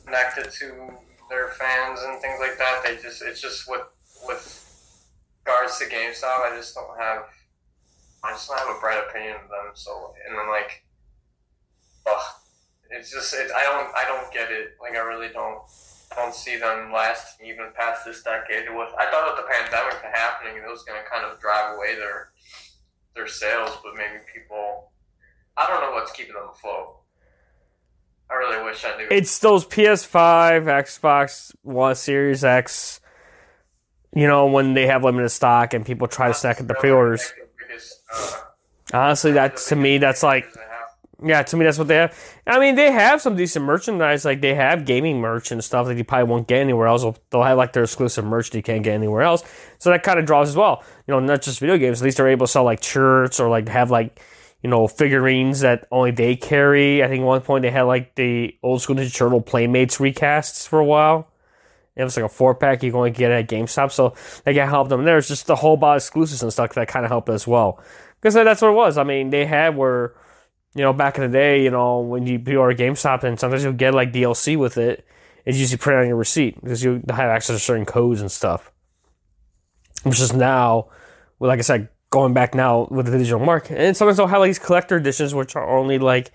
connected 0.06 0.52
to 0.52 0.90
their 1.30 1.50
fans 1.50 2.00
and 2.04 2.22
things 2.22 2.38
like 2.40 2.58
that. 2.58 2.82
They 2.84 2.96
just, 3.02 3.22
it's 3.22 3.42
just 3.42 3.70
with 3.70 3.82
with 4.28 4.62
regards 5.46 5.78
to 5.80 5.86
GameStop, 5.86 6.52
I 6.52 6.56
just 6.56 6.74
don't 6.74 6.98
have, 7.00 7.24
I 8.26 8.32
just 8.32 8.48
don't 8.50 8.60
have 8.60 8.76
a 8.76 8.80
bright 8.80 9.04
opinion 9.10 9.36
of 9.36 9.50
them. 9.50 9.72
So, 9.74 10.14
and 10.28 10.38
then 10.38 10.50
like, 10.50 10.84
ugh, 12.08 12.26
it's 12.90 13.12
just, 13.12 13.34
it, 13.34 13.52
I 13.56 13.64
don't, 13.64 13.96
I 13.96 14.06
don't 14.08 14.32
get 14.34 14.52
it. 14.52 14.78
Like, 14.82 14.96
I 14.96 15.00
really 15.00 15.30
don't. 15.30 15.60
I 16.12 16.22
don't 16.22 16.36
see 16.36 16.58
them 16.58 16.94
lasting 16.94 17.48
even 17.48 17.68
past 17.76 18.06
this 18.06 18.24
decade. 18.24 18.70
With 18.70 18.90
I 18.98 19.10
thought 19.10 19.36
with 19.36 19.44
the 19.44 19.52
pandemic 19.52 20.02
happening, 20.14 20.56
it 20.56 20.70
was 20.70 20.84
going 20.84 21.02
to 21.02 21.10
kind 21.10 21.26
of 21.26 21.40
drive 21.42 21.76
away 21.76 21.96
their 21.96 22.30
their 23.16 23.28
sales, 23.28 23.78
but 23.84 23.96
maybe 23.96 24.24
people. 24.34 24.92
I 25.58 25.68
don't 25.68 25.82
know 25.82 25.92
what's 25.92 26.12
keeping 26.12 26.34
them 26.34 26.50
afloat. 26.52 26.98
I 28.30 28.36
really 28.36 28.64
wish 28.64 28.84
I 28.86 28.98
knew. 28.98 29.08
It's 29.10 29.40
those 29.40 29.66
PS5, 29.66 30.66
Xbox 30.66 31.54
One, 31.64 31.96
Series 31.96 32.44
X. 32.44 33.02
You 34.16 34.28
know 34.28 34.48
when 34.48 34.74
they 34.74 34.88
have 34.88 35.04
limited 35.04 35.30
stock 35.30 35.74
and 35.74 35.86
people 35.86 36.08
try 36.08 36.30
to 36.30 36.34
stack 36.34 36.62
up 36.62 36.68
the 36.68 36.76
pre-orders. 36.76 37.34
Uh, 38.94 38.98
Honestly, 38.98 39.32
that 39.34 39.58
to 39.58 39.76
me, 39.76 39.98
that's 39.98 40.24
like. 40.24 40.46
Yeah, 41.24 41.42
to 41.44 41.56
me, 41.56 41.64
that's 41.64 41.78
what 41.78 41.88
they 41.88 41.96
have. 41.96 42.18
I 42.46 42.60
mean, 42.60 42.76
they 42.76 42.92
have 42.92 43.22
some 43.22 43.38
decent 43.38 43.64
merchandise. 43.64 44.26
Like 44.26 44.42
they 44.42 44.54
have 44.54 44.86
gaming 44.86 45.22
merch 45.22 45.50
and 45.50 45.64
stuff 45.64 45.88
that 45.88 45.96
you 45.98 46.04
probably 46.04 46.30
won't 46.30 46.46
get 46.46 46.60
anywhere 46.60 46.88
else. 46.88 47.06
They'll 47.30 47.42
have 47.42 47.58
like 47.58 47.72
their 47.72 47.84
exclusive 47.84 48.26
merch 48.26 48.50
that 48.50 48.58
you 48.58 48.62
can't 48.62 48.84
get 48.84 48.94
anywhere 48.94 49.22
else. 49.22 49.42
So 49.78 49.92
that 49.92 50.04
kind 50.04 50.20
of 50.20 50.26
draws 50.26 50.50
as 50.50 50.58
well. 50.58 50.84
You 51.08 51.14
know, 51.14 51.22
not 51.22 51.42
just 51.42 51.62
video 51.62 51.78
games. 51.78 52.02
At 52.02 52.06
least 52.06 52.18
they're 52.18 52.28
able 52.28 52.48
to 52.48 52.52
sell 52.52 52.66
like 52.66 52.84
shirts 52.84 53.40
or 53.40 53.48
like 53.50 53.70
have 53.70 53.92
like 53.92 54.22
you 54.62 54.70
know 54.70 54.88
figurines 54.88 55.62
that 55.62 55.88
only 55.90 56.12
they 56.12 56.36
carry. 56.36 57.02
I 57.02 57.08
think 57.08 57.22
at 57.22 57.26
one 57.26 57.42
point 57.42 57.62
they 57.62 57.72
had 57.72 57.84
like 57.84 58.16
the 58.16 58.58
old 58.62 58.82
school 58.82 58.98
Ninja 58.98 59.16
Turtle 59.16 59.42
Playmates 59.42 59.98
recasts 59.98 60.68
for 60.68 60.80
a 60.80 60.86
while. 60.86 61.30
It 61.96 62.04
was 62.04 62.18
like 62.18 62.26
a 62.26 62.30
four 62.30 62.56
pack 62.56 62.84
you 62.84 62.92
can 62.92 62.98
only 62.98 63.12
get 63.12 63.32
at 63.32 63.48
GameStop, 63.48 63.92
so 63.92 64.14
they 64.44 64.54
can 64.54 64.68
help 64.68 64.90
them 64.90 65.06
there. 65.06 65.18
It's 65.18 65.28
just 65.28 65.48
the 65.48 65.56
whole 65.56 65.76
about 65.76 65.98
exclusives 65.98 66.44
and 66.44 66.52
stuff 66.52 66.74
that 66.74 66.88
kind 66.88 67.06
of 67.06 67.12
helped 67.12 67.30
as 67.30 67.48
well. 67.48 67.82
Because 68.22 68.34
that's 68.34 68.62
what 68.62 68.70
it 68.70 68.76
was. 68.76 68.98
I 68.98 69.04
mean, 69.04 69.30
they 69.30 69.46
had 69.46 69.78
where 69.78 70.16
you 70.76 70.82
know, 70.82 70.94
back 70.94 71.18
in 71.18 71.24
the 71.24 71.30
day, 71.30 71.64
you 71.64 71.72
know, 71.72 72.02
when 72.02 72.28
you 72.28 72.38
pre-order 72.38 72.76
GameStop 72.76 73.24
and 73.24 73.40
sometimes 73.40 73.64
you'll 73.64 73.74
get 73.74 73.94
like 73.94 74.12
DLC 74.12 74.58
with 74.58 74.78
it, 74.78 75.08
it's 75.46 75.58
usually 75.58 75.78
printed 75.78 76.04
on 76.04 76.08
your 76.10 76.18
receipt 76.18 76.62
because 76.62 76.84
you 76.84 77.02
have 77.10 77.30
access 77.30 77.56
to 77.56 77.60
certain 77.60 77.86
codes 77.86 78.20
and 78.20 78.32
stuff. 78.32 78.72
Which 80.04 80.20
is 80.20 80.34
now, 80.34 80.90
like 81.40 81.60
I 81.60 81.62
said, 81.62 81.90
going 82.10 82.34
back 82.34 82.54
now 82.54 82.88
with 82.92 83.06
the 83.06 83.18
digital 83.18 83.40
market, 83.40 83.80
and 83.80 83.96
sometimes 83.96 84.18
they'll 84.18 84.28
have 84.28 84.42
like 84.42 84.50
these 84.50 84.60
collector 84.60 84.98
editions 84.98 85.34
which 85.34 85.56
are 85.56 85.78
only 85.78 85.98
like 85.98 86.32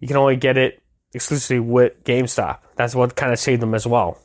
you 0.00 0.08
can 0.08 0.16
only 0.16 0.36
get 0.36 0.58
it 0.58 0.82
exclusively 1.14 1.60
with 1.60 2.02
GameStop. 2.02 2.58
That's 2.74 2.94
what 2.94 3.14
kind 3.14 3.32
of 3.32 3.38
saved 3.38 3.62
them 3.62 3.74
as 3.74 3.86
well. 3.86 4.18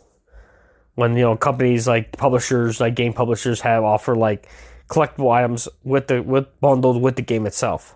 When 0.96 1.16
you 1.16 1.24
know 1.24 1.36
companies 1.38 1.88
like 1.88 2.18
publishers, 2.18 2.80
like 2.80 2.96
game 2.96 3.14
publishers, 3.14 3.62
have 3.62 3.84
offer 3.84 4.16
like 4.16 4.48
collectible 4.88 5.32
items 5.32 5.68
with 5.84 6.08
the 6.08 6.22
with 6.22 6.48
bundled 6.62 7.02
with 7.02 7.16
the 7.16 7.22
game 7.22 7.46
itself. 7.46 7.96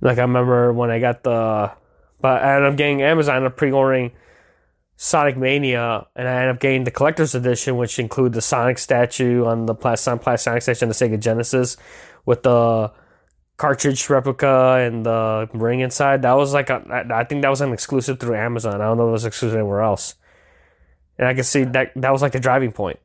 Like 0.00 0.18
I 0.18 0.22
remember 0.22 0.72
when 0.72 0.90
I 0.90 1.00
got 1.00 1.22
the, 1.22 1.72
but 2.20 2.42
I 2.42 2.56
ended 2.56 2.72
up 2.72 2.76
getting 2.76 3.02
Amazon 3.02 3.44
and 3.44 3.56
pre-ordering 3.56 4.12
Sonic 4.96 5.36
Mania, 5.36 6.06
and 6.14 6.28
I 6.28 6.42
end 6.42 6.50
up 6.50 6.60
getting 6.60 6.84
the 6.84 6.90
collector's 6.90 7.34
edition, 7.34 7.76
which 7.76 7.98
include 7.98 8.34
the 8.34 8.42
Sonic 8.42 8.78
statue 8.78 9.44
on 9.44 9.66
the 9.66 9.74
plastic 9.74 10.22
Sonic 10.38 10.62
statue 10.62 10.84
on 10.84 10.88
the 10.88 10.94
Sega 10.94 11.18
Genesis, 11.18 11.76
with 12.24 12.42
the 12.42 12.92
cartridge 13.56 14.08
replica 14.10 14.86
and 14.86 15.06
the 15.06 15.48
ring 15.54 15.80
inside. 15.80 16.22
That 16.22 16.34
was 16.34 16.52
like 16.52 16.68
a, 16.68 17.06
I 17.10 17.24
think 17.24 17.42
that 17.42 17.48
was 17.48 17.62
an 17.62 17.72
exclusive 17.72 18.20
through 18.20 18.36
Amazon. 18.36 18.80
I 18.80 18.84
don't 18.84 18.98
know 18.98 19.04
if 19.04 19.08
it 19.08 19.12
was 19.12 19.24
exclusive 19.24 19.56
anywhere 19.56 19.80
else. 19.80 20.14
And 21.18 21.26
I 21.26 21.34
can 21.34 21.44
see 21.44 21.64
that 21.64 21.92
that 21.96 22.12
was 22.12 22.22
like 22.22 22.32
the 22.32 22.40
driving 22.40 22.72
point. 22.72 22.98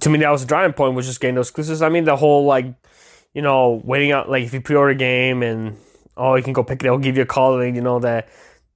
To 0.00 0.10
me, 0.10 0.18
that 0.18 0.30
was 0.30 0.42
the 0.42 0.46
driving 0.46 0.74
point, 0.74 0.94
was 0.94 1.06
just 1.06 1.20
getting 1.20 1.34
those 1.34 1.48
exclusives. 1.48 1.82
I 1.82 1.88
mean, 1.88 2.04
the 2.04 2.16
whole 2.16 2.44
like 2.44 2.74
you 3.34 3.42
know, 3.42 3.80
waiting 3.84 4.12
out 4.12 4.28
like 4.28 4.44
if 4.44 4.52
you 4.52 4.60
pre-order 4.60 4.90
a 4.90 4.94
game 4.94 5.42
and 5.42 5.76
oh, 6.16 6.34
you 6.34 6.42
can 6.42 6.52
go 6.52 6.64
pick 6.64 6.80
it. 6.80 6.84
They'll 6.84 6.98
give 6.98 7.16
you 7.16 7.22
a 7.22 7.26
call 7.26 7.60
and 7.60 7.76
you 7.76 7.82
know 7.82 8.00
that 8.00 8.28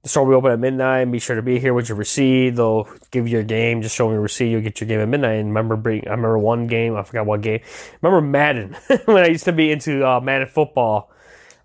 the 0.03 0.09
store 0.09 0.25
will 0.25 0.35
open 0.35 0.51
at 0.51 0.59
midnight 0.59 1.09
be 1.11 1.19
sure 1.19 1.35
to 1.35 1.41
be 1.41 1.59
here 1.59 1.73
with 1.73 1.89
your 1.89 1.97
receipt. 1.97 2.51
They'll 2.51 2.87
give 3.11 3.27
you 3.27 3.33
your 3.33 3.43
game, 3.43 3.81
just 3.81 3.95
show 3.95 4.07
me 4.07 4.13
your 4.13 4.21
receipt. 4.21 4.49
You'll 4.49 4.61
get 4.61 4.79
your 4.79 4.87
game 4.87 4.99
at 4.99 5.07
midnight. 5.07 5.39
And 5.39 5.49
remember, 5.49 5.75
bring, 5.75 6.07
I 6.07 6.11
remember 6.11 6.37
one 6.37 6.67
game. 6.67 6.95
I 6.95 7.03
forgot 7.03 7.25
what 7.25 7.41
game. 7.41 7.61
remember 8.01 8.25
Madden 8.25 8.75
when 9.05 9.23
I 9.23 9.27
used 9.27 9.45
to 9.45 9.53
be 9.53 9.71
into 9.71 10.05
uh, 10.05 10.19
Madden 10.19 10.47
football. 10.47 11.09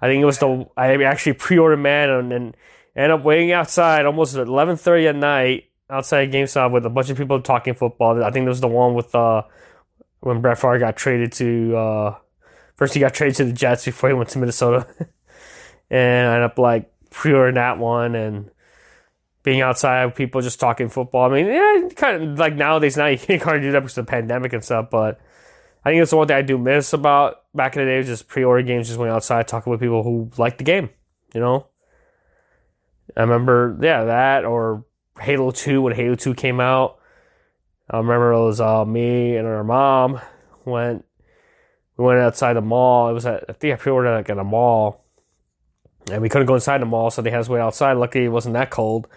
I 0.01 0.07
think 0.07 0.23
it 0.23 0.25
was 0.25 0.39
the 0.39 0.67
I 0.77 1.03
actually 1.03 1.33
pre-ordered 1.35 1.79
Madden 1.79 2.33
and 2.33 2.57
ended 3.05 3.19
up 3.19 3.25
waiting 3.25 3.53
outside 3.53 4.07
almost 4.07 4.37
at 4.37 4.47
eleven 4.47 4.77
thirty 4.77 5.07
at 5.07 5.17
night 5.17 5.71
outside 5.91 6.31
GameStop 6.33 6.73
with 6.73 6.85
a 6.85 6.91
bunch 6.91 7.11
of 7.11 7.17
people 7.17 7.41
talking 7.41 7.75
football. 7.75 8.23
I 8.23 8.31
think 8.31 8.45
it 8.45 8.49
was 8.49 8.61
the 8.61 8.69
one 8.69 8.95
with 8.95 9.15
uh 9.15 9.43
when 10.21 10.41
Brett 10.41 10.59
Favre 10.59 10.79
got 10.79 10.97
traded 10.97 11.33
to 11.33 11.77
uh, 11.77 12.17
first 12.77 12.95
he 12.95 13.01
got 13.01 13.15
traded 13.15 13.37
to 13.37 13.45
the 13.45 13.53
Jets 13.53 13.85
before 13.85 14.11
he 14.11 14.15
went 14.15 14.31
to 14.31 14.39
Minnesota, 14.39 14.87
and 15.91 16.29
I 16.29 16.35
ended 16.35 16.51
up 16.51 16.59
like 16.59 16.93
pre-ordering 17.11 17.55
that 17.55 17.79
one 17.79 18.15
and 18.15 18.51
being 19.45 19.61
outside 19.61 20.15
people 20.15 20.41
just 20.41 20.61
talking 20.61 20.89
football. 20.89 21.31
I 21.31 21.35
mean, 21.35 21.47
yeah, 21.47 21.89
kind 21.95 22.23
of 22.23 22.39
like 22.39 22.55
nowadays 22.55 22.97
now 22.97 23.07
you 23.07 23.19
can't 23.19 23.41
kind 23.41 23.57
of 23.57 23.63
do 23.63 23.73
that 23.73 23.81
because 23.81 23.97
of 23.97 24.07
the 24.07 24.11
pandemic 24.11 24.53
and 24.53 24.65
stuff, 24.65 24.91
but 24.91 25.21
I 25.85 25.91
think 25.91 26.03
it's 26.03 26.11
the 26.11 26.17
one 26.17 26.27
thing 26.27 26.37
I 26.37 26.43
do 26.43 26.59
miss 26.59 26.93
about 26.93 27.45
back 27.55 27.77
in 27.77 27.85
the 27.85 27.91
day 27.91 27.99
was 27.99 28.09
just 28.09 28.29
pre-order 28.29 28.63
games, 28.63 28.89
just 28.89 28.99
going 28.99 29.11
outside 29.11 29.47
talking 29.47 29.71
with 29.71 29.81
people 29.81 30.03
who 30.03 30.31
like 30.37 30.59
the 30.59 30.65
game, 30.65 30.91
you 31.33 31.41
know. 31.41 31.68
I 33.17 33.23
remember, 33.23 33.77
yeah, 33.81 34.05
that 34.05 34.45
or 34.45 34.85
Halo 35.21 35.51
Two 35.51 35.83
when 35.83 35.95
Halo 35.95 36.15
Two 36.15 36.35
came 36.35 36.61
out. 36.61 36.99
I 37.91 37.97
remember 37.97 38.33
it 38.33 38.45
was 38.45 38.61
uh, 38.61 38.85
me 38.85 39.37
and 39.37 39.47
our 39.47 39.65
mom 39.65 40.21
went. 40.65 41.05
We 41.97 42.05
went 42.05 42.21
outside 42.21 42.55
the 42.55 42.61
mall. 42.61 43.11
It 43.11 43.15
was 43.15 43.27
at 43.27 43.45
I 43.49 43.53
think 43.55 43.75
I 43.75 43.77
pre-ordered 43.77 44.15
like 44.15 44.31
at 44.31 44.39
a 44.39 44.45
mall, 44.45 45.05
and 46.11 46.23
we 46.23 46.29
couldn't 46.29 46.47
go 46.47 46.55
inside 46.55 46.81
the 46.81 46.87
mall, 46.87 47.11
so 47.11 47.23
they 47.23 47.31
had 47.31 47.41
us 47.41 47.49
wait 47.49 47.61
outside. 47.61 47.95
Luckily, 47.95 48.27
it 48.27 48.29
wasn't 48.29 48.55
that 48.55 48.71
cold, 48.71 49.09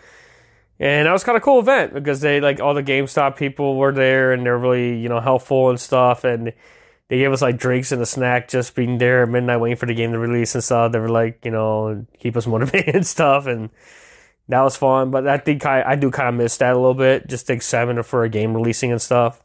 and 0.80 1.06
that 1.06 1.12
was 1.12 1.24
kind 1.24 1.36
of 1.36 1.44
cool 1.44 1.60
event 1.60 1.94
because 1.94 2.22
they 2.22 2.40
like 2.40 2.60
all 2.60 2.74
the 2.74 2.82
GameStop 2.82 3.36
people 3.36 3.78
were 3.78 3.92
there 3.92 4.32
and 4.32 4.46
they're 4.46 4.58
really 4.58 4.98
you 4.98 5.10
know 5.10 5.20
helpful 5.20 5.70
and 5.70 5.80
stuff, 5.80 6.24
and 6.24 6.54
they 7.12 7.18
gave 7.18 7.34
us 7.34 7.42
like 7.42 7.58
drinks 7.58 7.92
and 7.92 8.02
a 8.02 8.06
snack 8.06 8.48
just 8.48 8.74
being 8.74 8.98
there 8.98 9.24
at 9.24 9.30
midnight 9.30 9.60
waiting 9.60 9.76
for 9.76 9.86
the 9.86 9.94
game 9.94 10.14
to 10.14 10.18
release 10.18 10.56
and 10.56 10.64
stuff. 10.64 10.94
They 10.94 11.00
were 11.00 11.10
like 11.10 11.44
you 11.44 11.52
know 11.52 12.06
keep 12.20 12.38
us 12.38 12.48
motivated 12.48 12.96
and 12.96 13.06
stuff 13.06 13.48
and 13.48 13.70
that 14.48 14.62
was 14.62 14.78
fun. 14.78 15.12
But 15.12 15.28
I 15.28 15.38
think 15.38 15.66
I, 15.66 15.84
I 15.84 15.96
do 15.98 16.10
kind 16.10 16.30
of 16.30 16.36
miss 16.36 16.56
that 16.58 16.72
a 16.72 16.80
little 16.80 16.94
bit. 16.94 17.28
Just 17.28 17.48
take 17.48 17.64
seven 17.64 18.02
for 18.04 18.24
a 18.24 18.30
game 18.30 18.54
releasing 18.54 18.94
and 18.94 19.02
stuff. 19.02 19.44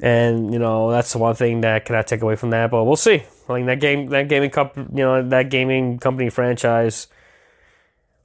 And 0.00 0.50
you 0.50 0.58
know 0.58 0.90
that's 0.90 1.12
the 1.12 1.18
one 1.18 1.34
thing 1.34 1.60
that 1.60 1.84
cannot 1.84 2.06
take 2.06 2.22
away 2.22 2.36
from 2.36 2.48
that. 2.50 2.70
But 2.70 2.84
we'll 2.84 2.96
see. 2.96 3.22
I 3.46 3.52
mean 3.56 3.66
that 3.66 3.80
game, 3.80 4.06
that 4.06 4.26
gaming 4.26 4.48
cup, 4.48 4.78
you 4.78 4.86
know 4.92 5.28
that 5.28 5.50
gaming 5.50 5.98
company 5.98 6.30
franchise. 6.30 7.06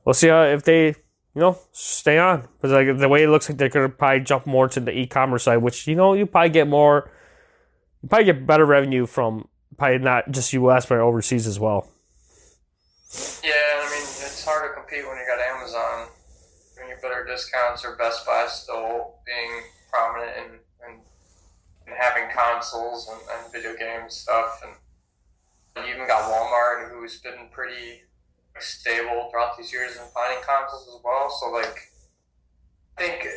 We'll 0.06 0.14
see 0.14 0.30
how, 0.30 0.43
if 0.43 0.64
they, 0.64 0.88
you 0.88 0.95
know, 1.36 1.58
stay 1.74 2.18
on. 2.18 2.47
Because 2.62 2.72
like 2.72 2.97
the 2.97 3.10
way 3.10 3.24
it 3.24 3.28
looks 3.28 3.50
like 3.50 3.58
they're 3.58 3.68
gonna 3.68 3.89
probably 3.89 4.22
jump 4.22 4.47
more 4.47 4.70
to 4.70 4.80
the 4.80 4.97
e-commerce 4.97 5.43
side, 5.43 5.58
which 5.58 5.86
you 5.86 5.97
know 5.97 6.14
you 6.14 6.26
probably 6.26 6.50
get 6.50 6.70
more, 6.70 7.12
you 8.02 8.10
probably 8.10 8.26
get 8.26 8.45
better 8.45 8.66
revenue 8.66 9.06
from 9.06 9.47
probably 9.78 10.00
not 10.00 10.32
just 10.32 10.54
U.S. 10.54 10.86
but 10.86 11.00
overseas 11.00 11.47
as 11.47 11.60
well. 11.60 11.88
Yeah, 13.43 13.52
I 13.52 13.89
mean 13.91 14.04
it's 14.04 14.45
hard 14.45 14.70
to 14.70 14.74
compete 14.76 15.08
when 15.08 15.18
you 15.18 15.26
got 15.28 15.39
Amazon. 15.39 16.08
When 16.78 16.89
you 16.89 16.95
better 17.02 17.26
discounts 17.26 17.84
or 17.84 17.95
Best 17.97 18.26
Buy 18.26 18.45
still 18.47 19.16
being 19.26 19.64
prominent 19.91 20.32
and 20.38 20.60
in, 20.88 21.00
in 21.88 21.93
having 21.97 22.30
consoles 22.34 23.10
and, 23.10 23.20
and 23.20 23.52
video 23.52 23.76
game 23.76 24.10
stuff, 24.10 24.62
and 24.64 25.86
you 25.86 25.93
even 25.93 26.08
got 26.08 26.32
Walmart 26.32 26.89
who's 26.91 27.20
been 27.20 27.50
pretty 27.52 28.02
stable 28.60 29.30
throughout 29.32 29.58
these 29.58 29.72
years 29.72 29.95
in 29.95 30.04
finding 30.14 30.43
consoles 30.43 30.88
as 30.88 31.02
well. 31.04 31.30
So 31.30 31.52
like, 31.52 31.91
I 32.97 33.02
think 33.02 33.28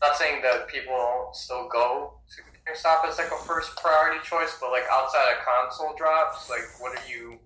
not 0.00 0.16
saying 0.16 0.42
that 0.42 0.68
people 0.68 0.94
don't 0.94 1.34
still 1.34 1.68
go 1.68 2.14
to 2.36 2.47
GameStop 2.68 3.08
as 3.08 3.18
like 3.18 3.32
a 3.32 3.44
first 3.44 3.76
priority 3.76 4.20
choice, 4.22 4.56
but 4.60 4.70
like 4.70 4.84
outside 4.92 5.32
of 5.32 5.44
console 5.44 5.96
drops, 5.96 6.50
like 6.50 6.64
what 6.78 6.92
are 6.92 7.08
you? 7.08 7.38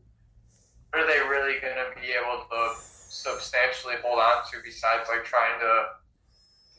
What 0.91 1.05
are 1.05 1.07
they 1.07 1.21
really 1.29 1.61
going 1.61 1.79
to 1.79 1.95
be 2.01 2.13
able 2.13 2.45
to 2.51 2.75
substantially 3.09 3.95
hold 4.03 4.19
on 4.19 4.43
to 4.51 4.59
besides 4.65 5.09
like 5.09 5.25
trying 5.25 5.61
to 5.61 6.01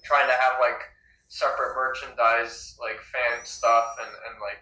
trying 0.03 0.27
to 0.27 0.33
have 0.33 0.59
like 0.59 0.81
separate 1.29 1.73
merchandise 1.75 2.75
like 2.81 2.99
fan 2.99 3.45
stuff 3.45 3.97
and, 4.01 4.09
and 4.09 4.35
like 4.41 4.61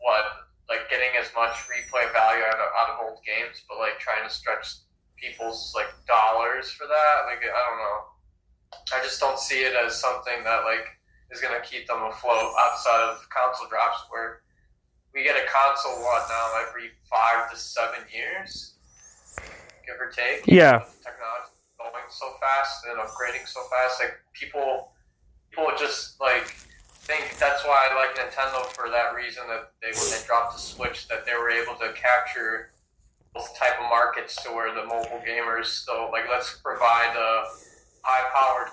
what 0.00 0.48
like 0.68 0.88
getting 0.90 1.12
as 1.20 1.28
much 1.36 1.52
replay 1.68 2.04
value 2.12 2.44
out 2.44 2.56
of, 2.60 2.68
out 2.76 2.88
of 2.92 2.96
old 3.04 3.20
games 3.24 3.62
but 3.68 3.78
like 3.78 3.96
trying 4.00 4.26
to 4.26 4.32
stretch 4.32 4.84
people's 5.16 5.72
like 5.76 5.88
dollars 6.08 6.70
for 6.72 6.84
that 6.88 7.24
like 7.28 7.40
i 7.40 7.60
don't 7.68 7.80
know 7.80 8.00
i 8.92 9.02
just 9.04 9.20
don't 9.20 9.38
see 9.38 9.62
it 9.62 9.76
as 9.76 9.96
something 10.00 10.42
that 10.44 10.64
like 10.64 10.88
is 11.32 11.40
going 11.40 11.54
to 11.54 11.66
keep 11.66 11.86
them 11.88 12.02
afloat 12.02 12.52
outside 12.60 13.10
of 13.10 13.28
console 13.30 13.68
drops 13.68 14.04
where 14.10 14.42
we 15.14 15.24
get 15.24 15.36
a 15.36 15.46
console 15.48 16.00
what 16.02 16.28
now 16.28 16.68
every 16.68 16.90
five 17.08 17.50
to 17.50 17.56
seven 17.56 18.00
years 18.12 18.74
give 19.86 19.96
or 20.00 20.10
take. 20.10 20.46
Yeah. 20.46 20.84
Technology 21.02 21.52
going 21.90 22.04
so 22.10 22.32
fast 22.40 22.84
and 22.88 22.98
upgrading 22.98 23.46
so 23.48 23.60
fast. 23.70 24.00
Like 24.00 24.14
people, 24.32 24.92
people 25.50 25.66
just 25.78 26.20
like 26.20 26.54
think 27.02 27.36
that's 27.38 27.64
why 27.64 27.88
I 27.90 27.94
like 27.96 28.14
Nintendo 28.14 28.64
for 28.72 28.88
that 28.88 29.14
reason 29.14 29.42
that 29.48 29.72
they 29.82 29.90
when 29.98 30.10
they 30.10 30.24
dropped 30.26 30.54
the 30.54 30.60
Switch 30.60 31.08
that 31.08 31.26
they 31.26 31.32
were 31.34 31.50
able 31.50 31.74
to 31.80 31.92
capture 31.94 32.70
both 33.34 33.56
type 33.58 33.80
of 33.80 33.88
markets 33.88 34.36
to 34.44 34.50
where 34.50 34.74
the 34.74 34.84
mobile 34.84 35.20
gamers 35.26 35.66
still 35.66 36.10
like 36.12 36.24
let's 36.30 36.58
provide 36.62 37.16
a 37.16 37.44
high 38.04 38.28
powered 38.30 38.68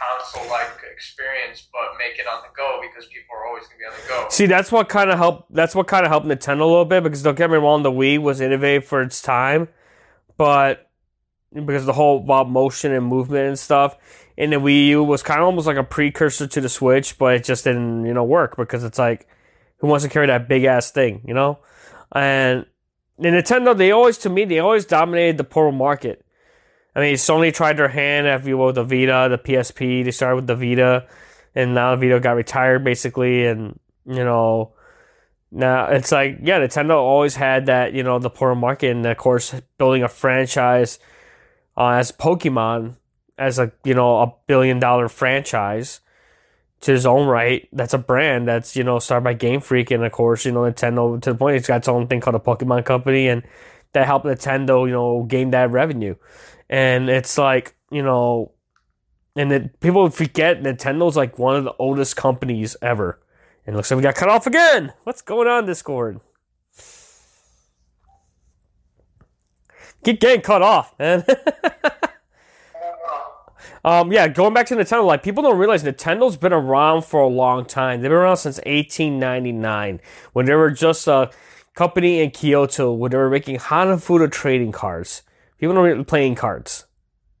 console 0.00 0.48
like 0.48 0.70
experience 0.92 1.68
but 1.72 1.98
make 1.98 2.18
it 2.18 2.26
on 2.26 2.42
the 2.42 2.48
go 2.56 2.80
because 2.80 3.06
people 3.08 3.36
are 3.36 3.46
always 3.46 3.64
going 3.68 3.76
to 3.76 3.78
be 3.78 3.84
on 3.84 3.92
the 4.00 4.08
go. 4.08 4.28
See, 4.30 4.46
that's 4.46 4.72
what 4.72 4.88
kind 4.88 5.10
of 5.10 5.18
helped 5.18 5.52
that's 5.54 5.74
what 5.74 5.86
kind 5.86 6.06
of 6.06 6.10
helped 6.10 6.26
Nintendo 6.26 6.60
a 6.60 6.64
little 6.64 6.84
bit 6.84 7.02
because 7.02 7.22
don't 7.22 7.36
get 7.36 7.50
me 7.50 7.56
wrong, 7.56 7.82
the 7.82 7.92
Wii 7.92 8.18
was 8.18 8.40
innovative 8.40 8.84
for 8.84 9.02
its 9.02 9.20
time 9.20 9.68
but 10.40 10.90
because 11.52 11.84
the 11.84 11.92
whole 11.92 12.18
about 12.18 12.48
motion 12.48 12.92
and 12.92 13.04
movement 13.04 13.48
and 13.48 13.58
stuff. 13.58 13.96
And 14.38 14.52
the 14.52 14.56
Wii 14.56 14.86
U 14.86 15.04
was 15.04 15.22
kind 15.22 15.40
of 15.40 15.44
almost 15.44 15.66
like 15.66 15.76
a 15.76 15.84
precursor 15.84 16.46
to 16.46 16.60
the 16.62 16.68
Switch, 16.68 17.18
but 17.18 17.34
it 17.34 17.44
just 17.44 17.64
didn't, 17.64 18.06
you 18.06 18.14
know, 18.14 18.24
work 18.24 18.56
because 18.56 18.84
it's 18.84 18.98
like, 18.98 19.28
who 19.78 19.86
wants 19.86 20.04
to 20.04 20.10
carry 20.10 20.26
that 20.28 20.48
big 20.48 20.64
ass 20.64 20.90
thing, 20.90 21.20
you 21.26 21.34
know? 21.34 21.58
And 22.12 22.64
the 23.18 23.28
Nintendo, 23.28 23.76
they 23.76 23.90
always, 23.90 24.16
to 24.18 24.30
me, 24.30 24.46
they 24.46 24.60
always 24.60 24.86
dominated 24.86 25.36
the 25.36 25.44
portable 25.44 25.76
market. 25.76 26.24
I 26.94 27.00
mean, 27.00 27.14
Sony 27.14 27.54
tried 27.54 27.76
their 27.76 27.88
hand 27.88 28.26
at 28.26 28.44
you 28.44 28.58
with 28.58 28.74
the 28.74 28.84
Vita, 28.84 29.28
the 29.30 29.38
PSP. 29.38 30.04
They 30.04 30.10
started 30.10 30.36
with 30.36 30.46
the 30.46 30.56
Vita, 30.56 31.06
and 31.54 31.74
now 31.74 31.94
the 31.94 32.08
Vita 32.08 32.20
got 32.20 32.32
retired 32.32 32.84
basically. 32.84 33.46
And 33.46 33.78
you 34.06 34.24
know, 34.24 34.72
now 35.50 35.86
it's 35.86 36.12
like 36.12 36.38
yeah, 36.42 36.58
Nintendo 36.60 36.96
always 36.96 37.36
had 37.36 37.66
that 37.66 37.92
you 37.92 38.02
know 38.02 38.18
the 38.18 38.30
poor 38.30 38.54
market, 38.54 38.90
and 38.90 39.06
of 39.06 39.16
course 39.16 39.54
building 39.78 40.02
a 40.02 40.08
franchise 40.08 40.98
uh, 41.76 41.90
as 41.90 42.12
Pokemon 42.12 42.96
as 43.38 43.58
a 43.58 43.72
you 43.84 43.94
know 43.94 44.20
a 44.20 44.34
billion 44.46 44.78
dollar 44.78 45.08
franchise 45.08 46.00
to 46.80 46.92
his 46.92 47.06
own 47.06 47.26
right. 47.26 47.68
That's 47.72 47.94
a 47.94 47.98
brand 47.98 48.48
that's 48.48 48.76
you 48.76 48.84
know 48.84 48.98
started 48.98 49.24
by 49.24 49.34
Game 49.34 49.60
Freak, 49.60 49.90
and 49.90 50.04
of 50.04 50.12
course 50.12 50.44
you 50.44 50.52
know 50.52 50.60
Nintendo 50.60 51.20
to 51.22 51.32
the 51.32 51.38
point 51.38 51.56
it's 51.56 51.68
got 51.68 51.78
its 51.78 51.88
own 51.88 52.06
thing 52.06 52.20
called 52.20 52.36
a 52.36 52.40
Pokemon 52.40 52.84
Company, 52.84 53.28
and 53.28 53.42
that 53.92 54.06
helped 54.06 54.26
Nintendo 54.26 54.86
you 54.86 54.92
know 54.92 55.24
gain 55.24 55.50
that 55.50 55.70
revenue. 55.70 56.14
And 56.70 57.10
it's 57.10 57.36
like 57.36 57.74
you 57.90 58.02
know, 58.02 58.52
and 59.36 59.50
that 59.50 59.80
people 59.80 60.08
forget 60.08 60.62
Nintendo's 60.62 61.16
like 61.16 61.38
one 61.38 61.56
of 61.56 61.64
the 61.64 61.74
oldest 61.78 62.16
companies 62.16 62.76
ever 62.80 63.20
and 63.66 63.76
looks 63.76 63.90
like 63.90 63.96
we 63.96 64.02
got 64.02 64.14
cut 64.14 64.28
off 64.28 64.46
again. 64.46 64.92
What's 65.04 65.22
going 65.22 65.48
on, 65.48 65.66
Discord? 65.66 66.20
Keep 70.02 70.20
getting 70.20 70.40
cut 70.40 70.62
off, 70.62 70.98
man. 70.98 71.24
um, 73.84 74.10
yeah, 74.10 74.28
going 74.28 74.54
back 74.54 74.66
to 74.68 74.76
Nintendo, 74.76 75.04
like 75.04 75.22
people 75.22 75.42
don't 75.42 75.58
realize 75.58 75.84
Nintendo's 75.84 76.38
been 76.38 76.54
around 76.54 77.04
for 77.04 77.20
a 77.20 77.26
long 77.26 77.66
time. 77.66 78.00
They've 78.00 78.08
been 78.08 78.16
around 78.16 78.38
since 78.38 78.56
1899 78.58 80.00
when 80.32 80.46
they 80.46 80.54
were 80.54 80.70
just 80.70 81.06
a 81.06 81.30
company 81.74 82.20
in 82.20 82.30
Kyoto 82.30 82.92
where 82.92 83.10
they 83.10 83.18
were 83.18 83.28
making 83.28 83.58
Hanafuda 83.58 84.32
trading 84.32 84.72
cards. 84.72 85.22
People 85.60 85.74
don't 85.74 86.04
playing 86.06 86.34
cards. 86.34 86.86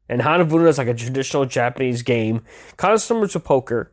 And 0.08 0.20
Hanafuda 0.20 0.68
is 0.68 0.78
like 0.78 0.88
a 0.88 0.94
traditional 0.94 1.46
Japanese 1.46 2.02
game, 2.02 2.42
kind 2.76 2.92
of 2.92 3.00
similar 3.00 3.26
to 3.28 3.40
poker 3.40 3.92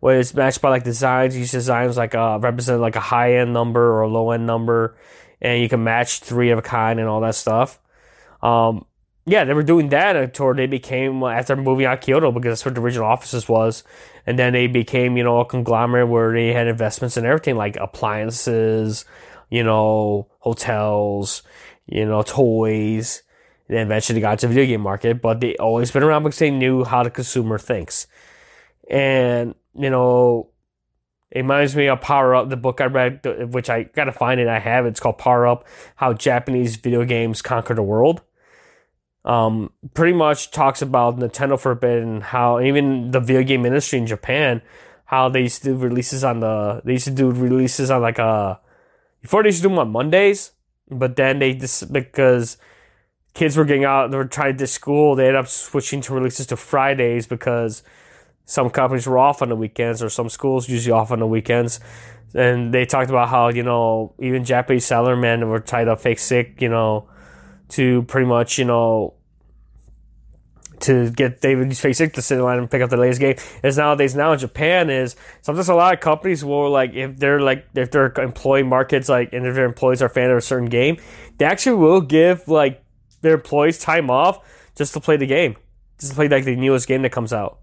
where 0.00 0.18
it's 0.18 0.34
matched 0.34 0.60
by 0.60 0.70
like 0.70 0.82
designs. 0.82 1.38
Each 1.38 1.52
designs 1.52 1.96
like 1.96 2.14
uh 2.14 2.38
represent 2.40 2.80
like 2.80 2.96
a 2.96 3.00
high 3.00 3.34
end 3.36 3.52
number 3.52 3.92
or 3.92 4.00
a 4.00 4.08
low 4.08 4.32
end 4.32 4.46
number, 4.46 4.96
and 5.40 5.62
you 5.62 5.68
can 5.68 5.84
match 5.84 6.20
three 6.20 6.50
of 6.50 6.58
a 6.58 6.62
kind 6.62 6.98
and 6.98 7.08
all 7.08 7.20
that 7.20 7.34
stuff. 7.34 7.78
Um, 8.42 8.86
yeah, 9.26 9.44
they 9.44 9.54
were 9.54 9.62
doing 9.62 9.90
that 9.90 10.16
until 10.16 10.54
they 10.54 10.66
became 10.66 11.22
after 11.22 11.54
moving 11.54 11.86
out 11.86 12.00
Kyoto 12.00 12.32
because 12.32 12.50
that's 12.52 12.64
where 12.64 12.74
the 12.74 12.80
original 12.80 13.06
offices 13.06 13.48
was, 13.48 13.84
and 14.26 14.38
then 14.38 14.52
they 14.52 14.66
became 14.66 15.16
you 15.16 15.24
know 15.24 15.40
a 15.40 15.44
conglomerate 15.44 16.08
where 16.08 16.32
they 16.32 16.52
had 16.52 16.66
investments 16.66 17.16
in 17.16 17.26
everything 17.26 17.56
like 17.56 17.76
appliances, 17.76 19.04
you 19.50 19.62
know, 19.62 20.28
hotels, 20.38 21.42
you 21.86 22.06
know, 22.06 22.22
toys. 22.22 23.22
Then 23.70 23.86
eventually 23.86 24.20
got 24.20 24.40
to 24.40 24.48
the 24.48 24.52
video 24.52 24.66
game 24.66 24.80
market, 24.80 25.22
but 25.22 25.40
they 25.40 25.56
always 25.56 25.92
been 25.92 26.02
around 26.02 26.24
because 26.24 26.40
they 26.40 26.50
knew 26.50 26.82
how 26.82 27.04
the 27.04 27.10
consumer 27.10 27.56
thinks. 27.56 28.08
And 28.90 29.54
you 29.76 29.88
know, 29.88 30.48
it 31.30 31.38
reminds 31.38 31.76
me 31.76 31.86
of 31.86 32.00
Power 32.00 32.34
Up, 32.34 32.48
the 32.48 32.56
book 32.56 32.80
I 32.80 32.86
read, 32.86 33.24
which 33.54 33.70
I 33.70 33.84
gotta 33.84 34.10
find 34.10 34.40
it. 34.40 34.48
I 34.48 34.58
have. 34.58 34.86
It's 34.86 34.98
called 34.98 35.18
Power 35.18 35.46
Up: 35.46 35.68
How 35.94 36.12
Japanese 36.12 36.74
Video 36.74 37.04
Games 37.04 37.42
Conquer 37.42 37.76
the 37.76 37.82
World. 37.84 38.22
Um, 39.24 39.70
pretty 39.94 40.14
much 40.14 40.50
talks 40.50 40.82
about 40.82 41.20
Nintendo 41.20 41.60
for 41.60 41.70
a 41.70 41.76
bit 41.76 42.02
and 42.02 42.24
how 42.24 42.58
even 42.58 43.12
the 43.12 43.20
video 43.20 43.44
game 43.44 43.64
industry 43.64 44.00
in 44.00 44.06
Japan, 44.08 44.62
how 45.04 45.28
they 45.28 45.42
used 45.42 45.62
to 45.62 45.68
do 45.68 45.76
releases 45.76 46.24
on 46.24 46.40
the 46.40 46.82
they 46.84 46.94
used 46.94 47.04
to 47.04 47.12
do 47.12 47.30
releases 47.30 47.88
on 47.88 48.02
like 48.02 48.18
uh 48.18 48.56
before 49.22 49.44
they 49.44 49.50
used 49.50 49.62
to 49.62 49.68
do 49.68 49.68
them 49.68 49.78
on 49.78 49.92
Mondays, 49.92 50.50
but 50.90 51.14
then 51.14 51.38
they 51.38 51.54
just 51.54 51.92
because 51.92 52.56
kids 53.34 53.56
were 53.56 53.64
getting 53.64 53.84
out, 53.84 54.10
they 54.10 54.16
were 54.16 54.24
trying 54.24 54.56
to 54.56 54.66
school, 54.66 55.14
they 55.14 55.26
ended 55.26 55.36
up 55.36 55.48
switching 55.48 56.00
to 56.02 56.14
releases 56.14 56.46
to 56.48 56.56
Fridays 56.56 57.26
because 57.26 57.82
some 58.44 58.70
companies 58.70 59.06
were 59.06 59.18
off 59.18 59.42
on 59.42 59.48
the 59.48 59.56
weekends 59.56 60.02
or 60.02 60.08
some 60.08 60.28
schools 60.28 60.68
usually 60.68 60.92
off 60.92 61.12
on 61.12 61.20
the 61.20 61.26
weekends. 61.26 61.80
And 62.34 62.72
they 62.72 62.84
talked 62.84 63.10
about 63.10 63.28
how, 63.28 63.48
you 63.48 63.62
know, 63.62 64.14
even 64.18 64.44
Japanese 64.44 64.86
salarymen 64.86 65.48
were 65.48 65.60
tied 65.60 65.88
up 65.88 66.00
fake 66.00 66.18
sick, 66.18 66.60
you 66.60 66.68
know, 66.68 67.08
to 67.70 68.02
pretty 68.02 68.26
much, 68.26 68.58
you 68.58 68.64
know, 68.64 69.14
to 70.80 71.10
get 71.10 71.40
David 71.40 71.76
fake 71.76 71.94
sick 71.94 72.14
to 72.14 72.22
sit 72.22 72.38
in 72.38 72.44
line 72.44 72.58
and 72.58 72.70
pick 72.70 72.82
up 72.82 72.90
the 72.90 72.96
latest 72.96 73.20
game. 73.20 73.36
Is 73.62 73.76
nowadays 73.76 74.14
now 74.14 74.32
in 74.32 74.38
Japan 74.38 74.90
is 74.90 75.14
sometimes 75.42 75.68
a 75.68 75.74
lot 75.74 75.94
of 75.94 76.00
companies 76.00 76.44
will 76.44 76.70
like 76.70 76.94
if 76.94 77.18
they're 77.18 77.40
like 77.40 77.66
if 77.74 77.90
their 77.90 78.12
employee 78.18 78.62
markets 78.62 79.08
like 79.08 79.32
and 79.32 79.46
if 79.46 79.54
their 79.54 79.66
employees 79.66 80.02
are 80.02 80.06
a 80.06 80.10
fan 80.10 80.30
of 80.30 80.38
a 80.38 80.40
certain 80.40 80.68
game, 80.68 80.98
they 81.38 81.44
actually 81.44 81.76
will 81.76 82.00
give 82.00 82.48
like 82.48 82.82
their 83.20 83.34
employees 83.34 83.78
time 83.78 84.10
off 84.10 84.38
just 84.76 84.92
to 84.94 85.00
play 85.00 85.16
the 85.16 85.26
game, 85.26 85.56
just 85.98 86.12
to 86.12 86.16
play 86.16 86.28
like 86.28 86.44
the 86.44 86.56
newest 86.56 86.88
game 86.88 87.02
that 87.02 87.12
comes 87.12 87.32
out. 87.32 87.58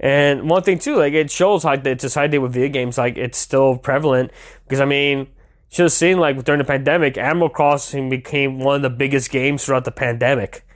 And 0.00 0.50
one 0.50 0.62
thing 0.62 0.78
too, 0.78 0.96
like 0.96 1.12
it 1.12 1.30
shows 1.30 1.64
like 1.64 1.84
the 1.84 1.98
society 1.98 2.38
with 2.38 2.52
video 2.52 2.68
games, 2.68 2.98
like 2.98 3.16
it's 3.16 3.38
still 3.38 3.76
prevalent 3.76 4.32
because 4.64 4.80
I 4.80 4.84
mean, 4.84 5.28
should 5.72 5.90
have 5.90 6.18
like 6.18 6.44
during 6.44 6.58
the 6.58 6.64
pandemic, 6.64 7.16
Animal 7.16 7.48
Crossing 7.48 8.10
became 8.10 8.58
one 8.58 8.76
of 8.76 8.82
the 8.82 8.90
biggest 8.90 9.30
games 9.30 9.64
throughout 9.64 9.84
the 9.84 9.90
pandemic. 9.90 10.66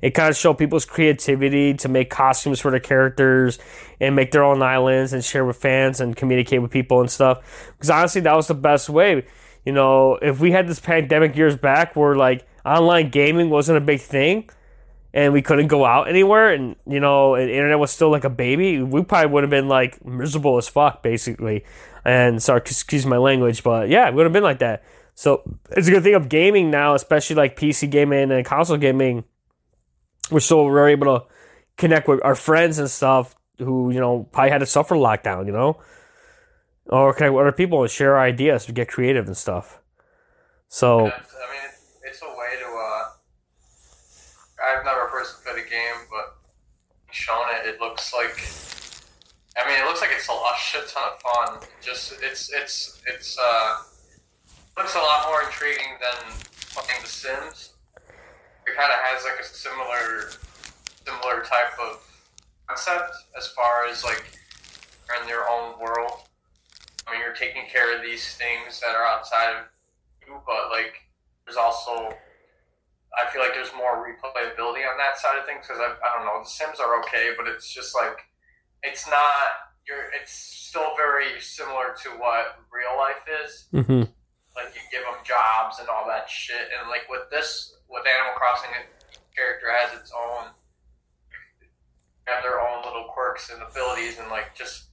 It 0.00 0.10
kind 0.10 0.28
of 0.28 0.36
showed 0.36 0.58
people's 0.58 0.84
creativity 0.84 1.74
to 1.74 1.88
make 1.88 2.10
costumes 2.10 2.60
for 2.60 2.70
their 2.70 2.78
characters 2.78 3.58
and 4.00 4.14
make 4.14 4.32
their 4.32 4.44
own 4.44 4.62
islands 4.62 5.12
and 5.14 5.24
share 5.24 5.44
with 5.44 5.56
fans 5.56 6.00
and 6.00 6.14
communicate 6.14 6.60
with 6.60 6.70
people 6.70 7.00
and 7.00 7.10
stuff. 7.10 7.72
Because 7.72 7.90
honestly, 7.90 8.20
that 8.20 8.36
was 8.36 8.46
the 8.46 8.54
best 8.54 8.90
way. 8.90 9.24
You 9.64 9.72
know, 9.72 10.18
if 10.20 10.40
we 10.40 10.52
had 10.52 10.68
this 10.68 10.78
pandemic 10.78 11.34
years 11.34 11.56
back 11.56 11.96
where 11.96 12.14
like 12.14 12.46
online 12.64 13.10
gaming 13.10 13.50
wasn't 13.50 13.76
a 13.76 13.80
big 13.80 14.00
thing 14.00 14.48
and 15.14 15.32
we 15.32 15.40
couldn't 15.40 15.68
go 15.68 15.84
out 15.84 16.08
anywhere 16.08 16.52
and 16.52 16.76
you 16.86 17.00
know 17.00 17.36
internet 17.36 17.78
was 17.78 17.90
still 17.90 18.10
like 18.10 18.24
a 18.24 18.30
baby 18.30 18.82
we 18.82 19.02
probably 19.02 19.30
would 19.30 19.44
have 19.44 19.50
been 19.50 19.68
like 19.68 20.04
miserable 20.04 20.58
as 20.58 20.68
fuck 20.68 21.02
basically 21.02 21.64
and 22.04 22.42
sorry 22.42 22.60
excuse 22.60 23.06
my 23.06 23.16
language 23.16 23.62
but 23.62 23.88
yeah 23.88 24.08
it 24.08 24.14
would 24.14 24.26
have 24.26 24.32
been 24.32 24.42
like 24.42 24.58
that. 24.58 24.84
So 25.16 25.42
it's 25.70 25.86
a 25.86 25.92
good 25.92 26.02
thing 26.02 26.14
of 26.14 26.28
gaming 26.28 26.70
now 26.70 26.94
especially 26.94 27.36
like 27.36 27.56
pc 27.56 27.88
gaming 27.88 28.32
and 28.32 28.44
console 28.44 28.76
gaming. 28.76 29.24
We're 30.30 30.40
still 30.40 30.64
we're 30.64 30.88
able 30.88 31.20
to 31.20 31.26
connect 31.76 32.08
with 32.08 32.24
our 32.24 32.34
friends 32.34 32.78
and 32.78 32.90
stuff 32.90 33.36
who 33.58 33.90
you 33.90 34.00
know 34.00 34.28
probably 34.32 34.50
had 34.50 34.58
to 34.58 34.66
suffer 34.66 34.96
lockdown 34.96 35.46
you 35.46 35.52
know? 35.52 35.80
Or 36.86 37.14
connect 37.14 37.32
with 37.32 37.40
other 37.40 37.52
people 37.52 37.82
and 37.82 37.90
share 37.90 38.18
ideas 38.18 38.66
to 38.66 38.72
get 38.72 38.88
creative 38.88 39.26
and 39.26 39.36
stuff. 39.36 39.80
So 40.68 40.98
I 40.98 41.02
mean, 41.02 41.12
it's 42.04 42.20
a 42.20 42.26
way 42.26 42.58
to. 42.60 42.66
Uh, 42.66 43.04
I've 45.24 45.44
never 45.46 45.58
personally 45.58 45.70
game, 45.70 46.06
but 46.10 46.36
shown 47.12 47.44
it, 47.54 47.74
it 47.74 47.80
looks 47.80 48.12
like. 48.12 48.36
I 49.56 49.68
mean, 49.68 49.80
it 49.80 49.86
looks 49.86 50.00
like 50.00 50.10
it's 50.12 50.28
a, 50.28 50.32
a 50.32 50.54
shit 50.58 50.88
ton 50.88 51.02
of 51.12 51.20
fun. 51.20 51.68
Just 51.80 52.14
it's 52.22 52.52
it's 52.52 53.00
it's 53.06 53.38
uh 53.38 53.82
looks 54.76 54.94
a 54.94 54.98
lot 54.98 55.26
more 55.28 55.42
intriguing 55.42 55.94
than 56.00 56.32
playing 56.74 57.00
The 57.02 57.08
Sims. 57.08 57.74
It 58.66 58.76
kind 58.76 58.90
of 58.90 58.98
has 59.02 59.24
like 59.24 59.40
a 59.40 59.44
similar 59.44 60.30
similar 61.06 61.44
type 61.44 61.78
of 61.80 62.02
concept 62.66 63.14
as 63.36 63.46
far 63.48 63.86
as 63.86 64.02
like 64.04 64.24
in 65.22 65.28
your 65.28 65.48
own 65.48 65.78
world. 65.78 66.22
I 67.06 67.12
mean, 67.12 67.20
you're 67.20 67.34
taking 67.34 67.66
care 67.70 67.94
of 67.94 68.02
these 68.02 68.34
things 68.36 68.80
that 68.80 68.96
are 68.96 69.04
outside 69.04 69.54
of 69.54 69.64
you, 70.26 70.40
but 70.46 70.70
like 70.70 70.94
there's 71.44 71.58
also 71.58 72.12
I 73.18 73.30
feel 73.30 73.42
like 73.42 73.54
there's 73.54 73.72
more 73.76 74.02
replayability 74.02 74.82
on 74.86 74.98
that 74.98 75.18
side 75.18 75.38
of 75.38 75.46
things 75.46 75.66
because 75.66 75.80
I, 75.80 75.94
I 75.94 76.16
don't 76.16 76.26
know 76.26 76.42
the 76.42 76.48
Sims 76.48 76.80
are 76.80 76.98
okay, 77.00 77.30
but 77.36 77.46
it's 77.46 77.72
just 77.72 77.94
like 77.94 78.18
it's 78.82 79.08
not 79.08 79.72
you're 79.86 80.10
it's 80.20 80.32
still 80.32 80.92
very 80.96 81.40
similar 81.40 81.94
to 82.02 82.08
what 82.18 82.58
real 82.72 82.96
life 82.96 83.22
is. 83.44 83.66
mhm. 83.72 84.08
Like 84.56 84.70
you 84.74 84.80
give 84.90 85.02
them 85.02 85.18
jobs 85.24 85.78
and 85.80 85.88
all 85.88 86.06
that 86.06 86.28
shit, 86.30 86.70
and 86.78 86.88
like 86.88 87.08
with 87.10 87.28
this 87.30 87.74
with 87.88 88.04
Animal 88.06 88.34
Crossing, 88.36 88.70
character 89.36 89.66
has 89.70 89.98
its 90.00 90.12
own 90.12 90.50
have 92.26 92.42
their 92.42 92.60
own 92.60 92.82
little 92.84 93.04
quirks 93.12 93.50
and 93.50 93.60
abilities, 93.62 94.18
and 94.18 94.28
like 94.30 94.54
just 94.54 94.84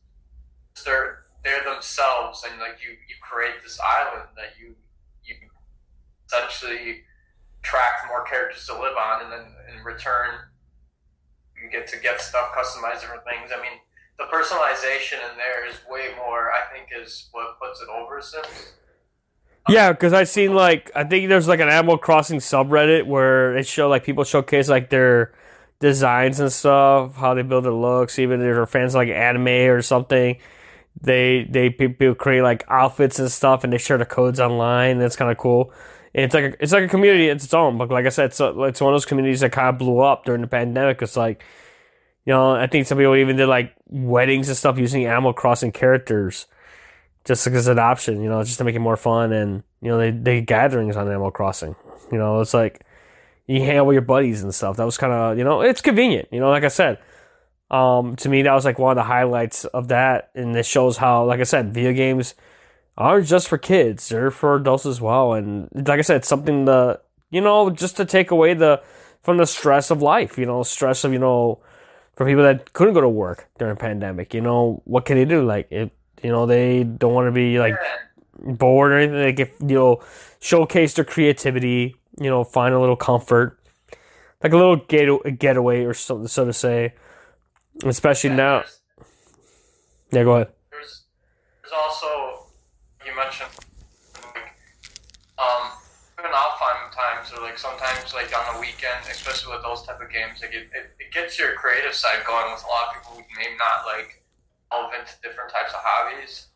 they're 0.86 1.24
they're 1.44 1.64
themselves, 1.64 2.44
and 2.50 2.60
like 2.60 2.78
you 2.82 2.90
you 2.90 3.16
create 3.22 3.62
this 3.64 3.80
island 3.80 4.30
that 4.36 4.54
you 4.60 4.76
you 5.24 5.36
essentially 6.28 7.04
attract 7.62 8.08
more 8.08 8.24
characters 8.26 8.66
to 8.68 8.74
live 8.74 8.98
on, 8.98 9.24
and 9.24 9.32
then 9.32 9.46
in 9.76 9.84
return, 9.84 10.36
you 11.62 11.70
get 11.70 11.88
to 11.88 11.98
get 11.98 12.20
stuff, 12.22 12.50
customize 12.58 13.02
different 13.02 13.24
things. 13.24 13.52
I 13.56 13.62
mean, 13.62 13.80
the 14.18 14.26
personalization 14.26 15.20
in 15.32 15.38
there 15.38 15.68
is 15.68 15.76
way 15.90 16.10
more. 16.18 16.52
I 16.52 16.74
think 16.74 16.90
is 17.00 17.30
what 17.32 17.60
puts 17.60 17.82
it 17.82 17.88
over 17.90 18.22
Sims. 18.22 18.74
Yeah, 19.70 19.92
because 19.92 20.14
I've 20.14 20.30
seen 20.30 20.56
like 20.56 20.92
I 20.96 21.04
think 21.04 21.30
there's 21.30 21.48
like 21.48 21.60
an 21.60 21.70
Animal 21.70 21.98
Crossing 21.98 22.40
subreddit 22.40 23.06
where 23.06 23.56
it 23.56 23.68
show 23.68 23.90
like 23.90 24.04
people 24.04 24.24
showcase 24.24 24.70
like 24.70 24.90
their 24.90 25.34
designs 25.80 26.40
and 26.40 26.52
stuff, 26.52 27.16
how 27.16 27.34
they 27.34 27.44
build 27.44 27.66
their 27.66 27.72
looks. 27.72 28.18
Even 28.18 28.42
if 28.42 28.56
they're 28.56 28.66
fans 28.66 28.96
of, 28.96 29.00
like 29.00 29.10
anime 29.10 29.48
or 29.70 29.82
something, 29.84 30.38
they 31.00 31.48
they 31.50 31.70
people 31.70 32.16
create 32.16 32.42
like 32.42 32.64
outfits 32.70 33.20
and 33.20 33.32
stuff, 33.32 33.64
and 33.64 33.72
they 33.72 33.78
share 33.78 34.00
the 34.00 34.06
codes 34.06 34.40
online. 34.40 34.98
That's 34.98 35.16
kind 35.16 35.32
of 35.32 35.38
cool. 35.38 35.72
It's 36.14 36.34
like 36.34 36.44
a, 36.44 36.64
it's 36.64 36.74
like 36.74 36.84
a 36.84 36.88
community. 36.88 37.30
It's 37.30 37.46
its 37.46 37.54
own. 37.54 37.78
But 37.78 37.90
like 37.90 38.06
I 38.06 38.10
said, 38.10 38.26
it's, 38.26 38.40
a, 38.40 38.64
it's 38.64 38.82
one 38.82 38.94
of 38.94 38.96
those 38.96 39.06
communities 39.06 39.40
that 39.42 39.52
kind 39.52 39.70
of 39.70 39.78
blew 39.78 40.00
up 40.00 40.26
during 40.26 40.42
the 40.42 40.48
pandemic. 40.48 41.02
It's 41.02 41.18
like 41.18 41.44
you 42.26 42.34
know 42.34 42.52
I 42.52 42.68
think 42.68 42.86
some 42.88 42.98
people 42.98 43.16
even 43.16 43.38
did 43.38 43.48
like 43.48 43.74
weddings 43.88 44.48
and 44.48 44.58
stuff 44.58 44.78
using 44.78 45.06
Animal 45.06 45.34
Crossing 45.34 45.72
characters 45.72 46.48
just 47.26 47.46
as 47.48 47.68
an 47.68 47.80
option, 47.80 48.22
you 48.22 48.30
know, 48.30 48.44
just 48.44 48.58
to 48.58 48.64
make 48.64 48.76
it 48.76 48.80
more 48.80 48.98
fun. 48.98 49.32
And, 49.32 49.64
you 49.82 49.90
know, 49.90 49.98
they, 49.98 50.12
they 50.12 50.42
gatherings 50.42 50.96
on 50.96 51.08
Animal 51.08 51.32
Crossing. 51.32 51.76
You 52.12 52.18
know, 52.18 52.42
it's 52.42 52.54
like 52.54 52.86
you 53.48 53.62
hang 53.62 53.78
out 53.78 53.86
with 53.86 53.94
your 53.94 54.02
buddies 54.02 54.44
and 54.44 54.54
stuff. 54.54 54.78
That 54.78 54.86
was 54.86 54.98
kind 54.98 55.14
of, 55.14 55.38
you 55.38 55.44
know, 55.44 55.62
it's 55.62 55.82
convenient. 55.82 56.30
You 56.32 56.40
know, 56.40 56.50
like 56.50 56.64
I 56.64 56.70
said, 56.70 57.00
um, 57.70 58.16
to 58.18 58.30
me, 58.30 58.42
that 58.42 58.54
was 58.54 58.66
like 58.66 58.80
one 58.80 58.92
of 58.92 58.96
the 59.02 59.08
highlights 59.08 59.66
of 59.66 59.90
that. 59.90 60.32
And 60.36 60.56
this 60.56 60.68
shows 60.68 60.98
how, 60.98 61.26
like 61.26 61.40
I 61.40 61.44
said, 61.44 61.74
video 61.74 61.94
games 61.94 62.34
aren't 62.98 63.28
just 63.28 63.48
for 63.48 63.58
kids, 63.58 64.10
they're 64.10 64.32
for 64.32 64.56
adults 64.56 64.86
as 64.86 65.02
well. 65.02 65.34
And 65.34 65.70
like 65.74 66.00
I 66.00 66.02
said, 66.02 66.18
it's 66.18 66.28
something 66.28 66.66
to, 66.66 67.00
you 67.30 67.42
know, 67.42 67.70
just 67.70 67.98
to 67.98 68.06
take 68.06 68.32
away 68.32 68.54
the, 68.54 68.82
from 69.22 69.38
the 69.38 69.46
stress 69.46 69.92
of 69.92 70.02
life, 70.02 70.38
you 70.38 70.46
know, 70.46 70.64
stress 70.64 71.04
of, 71.04 71.14
you 71.14 71.20
know, 71.20 71.60
for 72.16 72.26
people 72.26 72.44
that 72.44 72.74
couldn't 72.74 72.94
go 72.94 73.02
to 73.02 73.10
work 73.10 73.50
during 73.58 73.74
a 73.74 73.76
pandemic, 73.76 74.34
you 74.34 74.42
know, 74.42 74.82
what 74.86 75.06
can 75.06 75.18
they 75.18 75.26
do? 75.26 75.44
Like, 75.44 75.72
it, 75.72 75.92
you 76.22 76.30
know, 76.30 76.46
they 76.46 76.84
don't 76.84 77.14
want 77.14 77.28
to 77.28 77.32
be 77.32 77.58
like 77.58 77.76
bored 78.42 78.92
or 78.92 78.98
anything. 78.98 79.22
They 79.22 79.34
get 79.34 79.54
you 79.60 79.76
know 79.76 80.04
showcase 80.40 80.94
their 80.94 81.06
creativity. 81.06 81.96
You 82.20 82.30
know, 82.30 82.44
find 82.44 82.74
a 82.74 82.80
little 82.80 82.96
comfort, 82.96 83.60
like 84.44 84.52
a 84.52 84.58
little 84.58 84.76
get 84.76 85.40
getaway 85.40 85.86
or 85.86 85.94
something, 85.94 86.28
so 86.28 86.46
to 86.46 86.54
say. 86.54 86.94
Especially 87.86 88.32
now. 88.32 88.64
Yeah, 90.12 90.24
go 90.24 90.34
ahead. 90.34 90.50
there's 90.72 91.04
there's 91.64 91.74
also 91.74 92.31
like 93.40 94.52
um 95.40 95.72
even 96.20 96.32
offline 96.36 96.92
times 96.92 97.32
or 97.34 97.42
like 97.42 97.58
sometimes 97.58 98.14
like 98.14 98.30
on 98.36 98.54
the 98.54 98.60
weekend, 98.60 99.08
especially 99.10 99.56
with 99.56 99.64
those 99.64 99.82
type 99.88 99.98
of 100.02 100.12
games, 100.12 100.44
like 100.44 100.54
it, 100.54 100.70
it, 100.76 100.94
it 101.00 101.10
gets 101.10 101.40
your 101.40 101.56
creative 101.56 101.96
side 101.96 102.22
going 102.28 102.52
with 102.52 102.62
a 102.62 102.70
lot 102.70 102.92
of 102.92 103.00
people 103.00 103.18
who 103.18 103.26
may 103.34 103.56
not 103.58 103.88
like 103.90 104.22
delve 104.70 104.94
into 104.94 105.16
different 105.24 105.50
types 105.50 105.74
of 105.74 105.82
hobbies. 105.82 106.52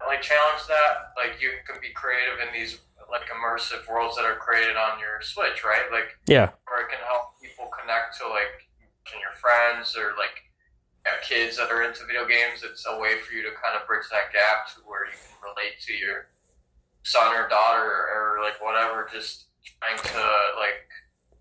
Like 0.00 0.22
challenge 0.22 0.64
that. 0.68 1.12
Like 1.16 1.42
you 1.42 1.50
can 1.66 1.80
be 1.80 1.92
creative 1.92 2.40
in 2.40 2.52
these 2.54 2.78
like 3.10 3.26
immersive 3.28 3.84
worlds 3.90 4.16
that 4.16 4.24
are 4.24 4.38
created 4.38 4.76
on 4.76 5.00
your 5.00 5.20
Switch, 5.20 5.64
right? 5.64 5.90
Like 5.90 6.16
Yeah, 6.28 6.54
or 6.70 6.86
it 6.86 6.88
can 6.88 7.02
help 7.04 7.36
people 7.42 7.68
connect 7.74 8.16
to 8.22 8.28
like 8.28 8.70
your 9.18 9.34
friends 9.34 9.96
or 9.98 10.14
like 10.16 10.49
have 11.10 11.22
kids 11.22 11.56
that 11.56 11.70
are 11.70 11.82
into 11.82 12.06
video 12.06 12.26
games. 12.26 12.62
It's 12.62 12.86
a 12.86 12.98
way 12.98 13.18
for 13.18 13.34
you 13.34 13.42
to 13.42 13.50
kind 13.58 13.74
of 13.74 13.86
bridge 13.86 14.06
that 14.10 14.32
gap 14.32 14.70
to 14.74 14.80
where 14.86 15.06
you 15.06 15.16
can 15.18 15.36
relate 15.42 15.80
to 15.86 15.92
your 15.94 16.30
son 17.02 17.34
or 17.34 17.48
daughter 17.48 17.82
or, 17.82 18.38
like 18.42 18.62
whatever. 18.62 19.08
Just 19.12 19.46
trying 19.78 19.98
to 19.98 20.22
like 20.58 20.86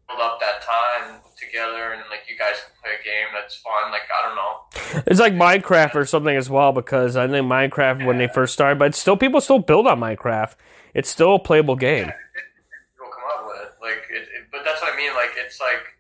build 0.08 0.20
up 0.22 0.40
that 0.40 0.62
time 0.62 1.22
together 1.38 1.94
and 1.94 2.02
like 2.10 2.26
you 2.28 2.38
guys 2.38 2.58
can 2.60 2.74
play 2.82 2.92
a 3.00 3.04
game 3.04 3.30
that's 3.34 3.56
fun. 3.58 3.92
Like 3.92 4.08
I 4.10 4.28
don't 4.28 4.36
know. 4.36 5.04
it's 5.08 5.20
like 5.20 5.34
Minecraft 5.34 5.96
or 5.96 6.06
something 6.06 6.36
as 6.36 6.50
well 6.50 6.72
because 6.72 7.16
I 7.16 7.28
think 7.28 7.48
Minecraft 7.48 8.06
when 8.06 8.18
they 8.18 8.28
first 8.28 8.54
started, 8.54 8.80
but 8.80 8.96
still 8.96 9.18
people 9.18 9.42
still 9.42 9.60
build 9.60 9.88
on 9.88 10.00
Minecraft. 10.00 10.56
It's 10.94 11.10
still 11.10 11.36
a 11.36 11.40
playable 11.40 11.76
game. 11.76 12.08
People 12.08 13.12
come 13.14 13.24
up 13.38 13.46
with 13.48 13.62
it. 13.62 13.72
Like 13.82 14.04
it, 14.10 14.24
it 14.24 14.48
but 14.52 14.62
that's 14.66 14.82
what 14.82 14.94
I 14.94 14.98
mean. 14.98 15.14
Like 15.14 15.32
it's 15.38 15.60
like 15.60 15.96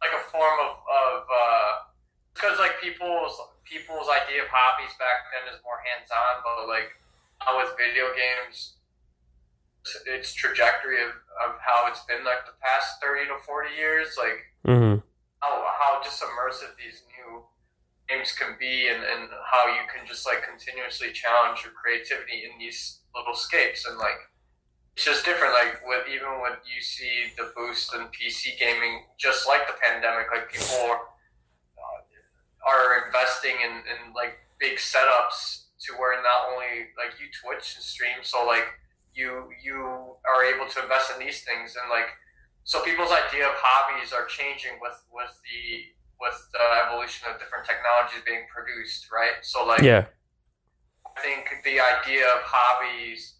like 0.00 0.12
a 0.14 0.30
form 0.30 0.58
of 0.60 0.76
of. 0.76 1.22
uh 1.28 1.72
because 2.42 2.58
like 2.58 2.82
people's 2.82 3.38
people's 3.62 4.10
idea 4.10 4.42
of 4.42 4.50
hobbies 4.50 4.90
back 4.98 5.30
then 5.30 5.46
is 5.54 5.62
more 5.62 5.78
hands-on, 5.86 6.42
but 6.42 6.66
like 6.66 6.90
now 7.38 7.62
with 7.62 7.70
video 7.78 8.10
games, 8.10 8.74
its 10.10 10.34
trajectory 10.34 10.98
of, 11.06 11.14
of 11.46 11.54
how 11.62 11.86
it's 11.86 12.02
been 12.10 12.26
like 12.26 12.42
the 12.44 12.58
past 12.58 12.98
30 12.98 13.30
to 13.30 13.38
40 13.46 13.70
years, 13.78 14.18
like 14.18 14.50
Mm-hmm. 14.62 15.02
how, 15.42 15.52
how 15.74 16.00
just 16.04 16.22
immersive 16.22 16.70
these 16.78 17.02
new 17.18 17.42
games 18.06 18.30
can 18.30 18.54
be 18.60 18.86
and, 18.86 19.02
and 19.02 19.28
how 19.50 19.66
you 19.66 19.82
can 19.90 20.06
just 20.06 20.24
like 20.24 20.46
continuously 20.46 21.10
challenge 21.10 21.64
your 21.64 21.72
creativity 21.74 22.46
in 22.46 22.54
these 22.60 23.00
little 23.10 23.34
scapes 23.34 23.84
and 23.88 23.98
like 23.98 24.30
it's 24.94 25.04
just 25.04 25.24
different 25.24 25.52
like 25.52 25.82
with 25.84 26.06
even 26.06 26.38
when 26.38 26.52
you 26.62 26.80
see 26.80 27.34
the 27.36 27.50
boost 27.56 27.92
in 27.94 28.06
pc 28.14 28.56
gaming 28.56 29.02
just 29.18 29.48
like 29.48 29.66
the 29.66 29.74
pandemic 29.82 30.30
like 30.30 30.46
people 30.46 30.78
are, 30.86 31.10
are 32.66 33.06
investing 33.06 33.56
in, 33.64 33.82
in 33.90 34.12
like 34.14 34.38
big 34.58 34.78
setups 34.78 35.66
to 35.86 35.94
where 35.98 36.14
not 36.22 36.52
only 36.52 36.90
like 36.94 37.18
you 37.18 37.26
twitch 37.34 37.74
and 37.74 37.82
stream 37.82 38.22
so 38.22 38.46
like 38.46 38.66
you 39.14 39.50
you 39.62 39.76
are 40.24 40.44
able 40.44 40.68
to 40.70 40.82
invest 40.82 41.12
in 41.12 41.18
these 41.18 41.42
things. 41.42 41.76
And 41.76 41.90
like 41.90 42.08
so 42.64 42.82
people's 42.82 43.10
idea 43.10 43.46
of 43.46 43.54
hobbies 43.56 44.12
are 44.12 44.26
changing 44.26 44.78
with 44.80 44.96
with 45.12 45.32
the 45.42 45.90
with 46.20 46.38
the 46.52 46.64
evolution 46.86 47.28
of 47.28 47.38
different 47.38 47.66
technologies 47.66 48.22
being 48.24 48.46
produced 48.54 49.10
right? 49.10 49.42
So 49.42 49.66
like 49.66 49.82
Yeah. 49.82 50.06
I 51.04 51.20
think 51.20 51.50
the 51.64 51.78
idea 51.80 52.24
of 52.24 52.40
hobbies 52.42 53.34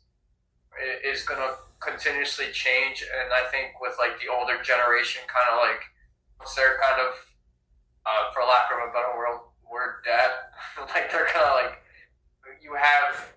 is 1.05 1.23
going 1.25 1.41
to 1.41 1.55
continuously 1.81 2.47
change, 2.53 3.03
and 3.03 3.33
I 3.33 3.49
think 3.51 3.81
with 3.81 3.97
like 3.99 4.20
the 4.20 4.33
older 4.33 4.62
generation, 4.62 5.23
kind 5.27 5.47
of 5.53 5.59
like 5.59 5.83
they're 6.57 6.79
kind 6.81 7.01
of, 7.01 7.14
uh, 8.07 8.30
for 8.34 8.42
lack 8.42 8.70
of 8.74 8.82
a 8.82 8.90
better 8.90 9.14
word, 9.14 9.46
word 9.66 10.03
dead, 10.05 10.30
like 10.94 11.11
they're 11.11 11.30
kind 11.30 11.46
of 11.46 11.55
like 11.55 11.82
you 12.62 12.74
have. 12.74 13.34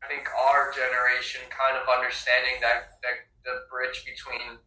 I 0.00 0.08
think 0.08 0.26
our 0.32 0.72
generation 0.72 1.44
kind 1.52 1.76
of 1.76 1.84
understanding 1.86 2.56
that 2.64 2.98
that 3.04 3.28
the 3.44 3.68
bridge 3.68 4.02
between 4.02 4.58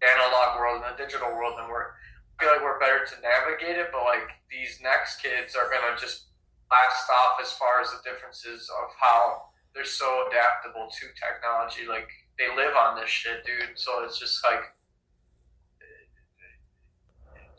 the 0.00 0.06
analog 0.06 0.56
world 0.56 0.80
and 0.80 0.94
the 0.94 0.98
digital 0.98 1.28
world, 1.34 1.58
and 1.58 1.68
we're 1.68 1.92
I 1.92 2.44
feel 2.44 2.52
like 2.56 2.64
we're 2.64 2.80
better 2.80 3.04
to 3.04 3.16
navigate 3.20 3.76
it, 3.76 3.90
but 3.92 4.06
like 4.06 4.30
these 4.48 4.78
next 4.82 5.20
kids 5.20 5.54
are 5.54 5.68
gonna 5.68 5.98
just 5.98 6.32
blast 6.70 7.10
off 7.10 7.36
as 7.42 7.52
far 7.52 7.82
as 7.82 7.92
the 7.92 8.00
differences 8.00 8.70
of 8.70 8.88
how 8.96 9.52
they're 9.74 9.84
so 9.84 10.26
adaptable 10.28 10.88
to 10.88 11.04
technology. 11.18 11.84
Like 11.84 12.08
they 12.38 12.48
live 12.54 12.74
on 12.76 12.96
this 12.96 13.10
shit, 13.10 13.44
dude. 13.44 13.76
So 13.76 14.04
it's 14.04 14.18
just 14.18 14.42
like 14.44 14.62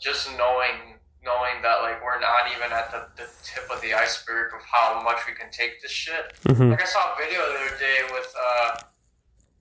just 0.01 0.27
knowing 0.37 0.92
knowing 1.23 1.63
that 1.63 1.81
like 1.81 2.03
we're 2.03 2.19
not 2.19 2.51
even 2.51 2.71
at 2.71 2.91
the, 2.91 3.07
the 3.15 3.27
tip 3.43 3.63
of 3.71 3.79
the 3.81 3.93
iceberg 3.95 4.53
of 4.53 4.61
how 4.63 5.01
much 5.03 5.23
we 5.27 5.33
can 5.33 5.49
take 5.51 5.81
this 5.81 5.91
shit. 5.91 6.35
Mm-hmm. 6.45 6.71
Like 6.71 6.83
I 6.83 6.85
saw 6.85 7.13
a 7.13 7.15
video 7.17 7.39
the 7.39 7.59
other 7.63 7.75
day 7.79 7.99
with 8.11 8.29
uh 8.35 8.83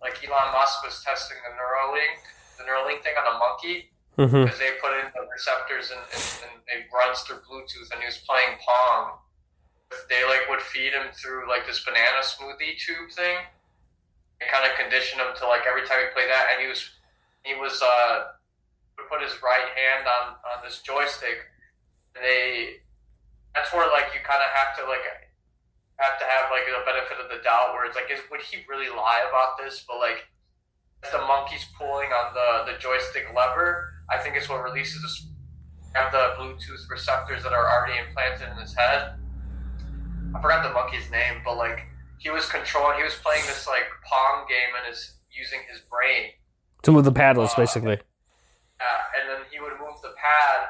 like 0.03 0.19
Elon 0.27 0.51
Musk 0.53 0.83
was 0.85 1.03
testing 1.07 1.39
the 1.47 1.55
Neuralink 1.55 2.19
the 2.59 2.65
Neuralink 2.67 3.03
thing 3.03 3.15
on 3.19 3.37
a 3.37 3.39
monkey 3.39 3.89
Mm-hmm. 4.21 4.45
because 4.45 4.61
they 4.61 4.77
put 4.77 4.93
in 4.93 5.09
the 5.17 5.25
receptors 5.25 5.89
and, 5.89 6.05
and, 6.13 6.53
and 6.69 6.85
it 6.85 6.93
runs 6.93 7.25
through 7.25 7.41
Bluetooth 7.49 7.89
and 7.97 8.05
he 8.05 8.05
was 8.05 8.21
playing 8.29 8.61
Pong. 8.61 9.17
They 10.13 10.21
like 10.29 10.45
would 10.53 10.61
feed 10.61 10.93
him 10.93 11.09
through 11.17 11.49
like 11.49 11.65
this 11.65 11.81
banana 11.81 12.21
smoothie 12.21 12.77
tube 12.77 13.09
thing 13.17 13.41
and 14.37 14.45
kind 14.53 14.69
of 14.69 14.77
condition 14.77 15.17
him 15.17 15.33
to 15.41 15.49
like 15.49 15.65
every 15.65 15.89
time 15.89 16.05
he 16.05 16.13
played 16.13 16.29
that 16.29 16.53
and 16.53 16.61
he 16.61 16.69
was 16.69 16.93
he 17.45 17.57
was 17.57 17.81
uh 17.81 18.37
would 19.01 19.09
put 19.09 19.25
his 19.25 19.33
right 19.41 19.73
hand 19.73 20.05
on 20.05 20.37
on 20.45 20.61
this 20.61 20.85
joystick 20.85 21.49
they 22.15 22.83
that's 23.55 23.73
where 23.73 23.89
like 23.93 24.13
you 24.15 24.21
kind 24.25 24.41
of 24.41 24.51
have 24.53 24.77
to 24.77 24.83
like 24.89 25.05
have 25.97 26.19
to 26.19 26.25
have 26.25 26.51
like 26.51 26.65
the 26.67 26.83
benefit 26.85 27.21
of 27.23 27.31
the 27.31 27.43
doubt 27.45 27.73
where 27.73 27.85
it's 27.85 27.97
like 27.97 28.11
is 28.11 28.21
would 28.31 28.41
he 28.41 28.65
really 28.69 28.89
lie 28.89 29.23
about 29.29 29.57
this 29.57 29.85
but 29.87 29.99
like 29.99 30.27
the 31.11 31.19
monkey's 31.27 31.67
pulling 31.77 32.09
on 32.11 32.35
the 32.35 32.73
the 32.73 32.79
joystick 32.79 33.27
lever 33.35 33.93
I 34.11 34.19
think 34.19 34.37
it's 34.37 34.49
what 34.49 34.63
releases 34.63 35.03
this 35.03 35.27
have 35.95 36.13
the 36.13 36.35
Bluetooth 36.39 36.89
receptors 36.91 37.43
that 37.43 37.53
are 37.53 37.69
already 37.69 37.99
implanted 37.99 38.49
in 38.49 38.57
his 38.57 38.75
head. 38.75 39.15
I 40.35 40.41
forgot 40.41 40.67
the 40.67 40.73
monkey's 40.73 41.11
name, 41.11 41.43
but 41.45 41.57
like 41.57 41.85
he 42.19 42.31
was 42.31 42.47
controlling, 42.49 42.97
he 42.97 43.05
was 43.05 43.15
playing 43.17 43.45
this 43.47 43.67
like 43.67 43.85
Pong 44.09 44.47
game 44.49 44.73
and 44.79 44.93
is 44.93 45.17
using 45.31 45.61
his 45.71 45.81
brain. 45.81 46.31
To 46.83 46.93
move 46.93 47.05
the 47.05 47.13
paddles, 47.13 47.55
basically. 47.55 47.95
Uh, 48.81 49.03
and 49.21 49.29
then 49.29 49.41
he 49.53 49.61
would 49.61 49.73
move 49.79 50.01
the 50.03 50.15
pad 50.17 50.69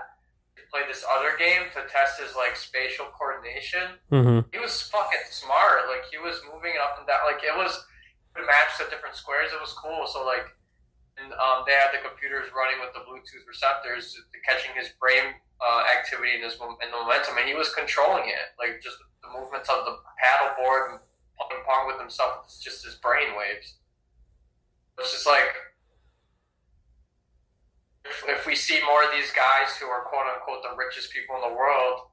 play 0.72 0.88
this 0.88 1.04
other 1.04 1.36
game 1.36 1.68
to 1.76 1.84
test 1.92 2.16
his 2.16 2.32
like 2.32 2.56
spatial 2.56 3.12
coordination. 3.12 4.00
Mm-hmm. 4.08 4.48
He 4.48 4.58
was 4.58 4.80
fucking 4.88 5.28
smart. 5.28 5.84
Like 5.92 6.08
he 6.08 6.16
was 6.16 6.40
moving 6.48 6.80
up 6.80 6.96
and 6.96 7.04
down. 7.04 7.28
Like 7.28 7.44
it 7.44 7.52
was 7.52 7.76
it 8.32 8.42
matched 8.48 8.80
the 8.80 8.88
different 8.88 9.14
squares. 9.14 9.52
It 9.52 9.60
was 9.60 9.76
cool. 9.76 10.08
So 10.08 10.24
like, 10.24 10.48
and 11.20 11.28
um, 11.36 11.68
they 11.68 11.76
had 11.76 11.92
the 11.92 12.00
computers 12.00 12.48
running 12.56 12.80
with 12.80 12.96
the 12.96 13.04
Bluetooth 13.04 13.44
receptors, 13.44 14.16
catching 14.48 14.72
his 14.72 14.88
brain 14.96 15.36
uh, 15.60 15.84
activity 15.92 16.40
and 16.40 16.42
his 16.42 16.56
and 16.56 16.88
the 16.88 16.96
momentum, 16.96 17.36
and 17.36 17.44
he 17.44 17.52
was 17.52 17.68
controlling 17.76 18.32
it. 18.32 18.56
Like 18.56 18.80
just 18.80 18.96
the 19.20 19.28
movements 19.28 19.68
of 19.68 19.84
the 19.84 20.00
paddle 20.16 20.56
board 20.56 20.96
and 20.96 20.98
playing 21.36 21.62
pong 21.68 21.84
with 21.84 22.00
himself. 22.00 22.48
It's 22.48 22.64
just 22.64 22.80
his 22.80 22.96
brain 22.96 23.36
waves. 23.36 23.76
It's 24.96 25.12
just 25.12 25.28
like. 25.28 25.52
If, 28.04 28.24
if 28.28 28.46
we 28.46 28.54
see 28.54 28.80
more 28.84 29.04
of 29.04 29.10
these 29.12 29.30
guys 29.32 29.76
who 29.76 29.86
are 29.86 30.02
quote 30.02 30.26
unquote 30.34 30.62
the 30.62 30.76
richest 30.76 31.12
people 31.12 31.36
in 31.36 31.50
the 31.50 31.56
world 31.56 32.08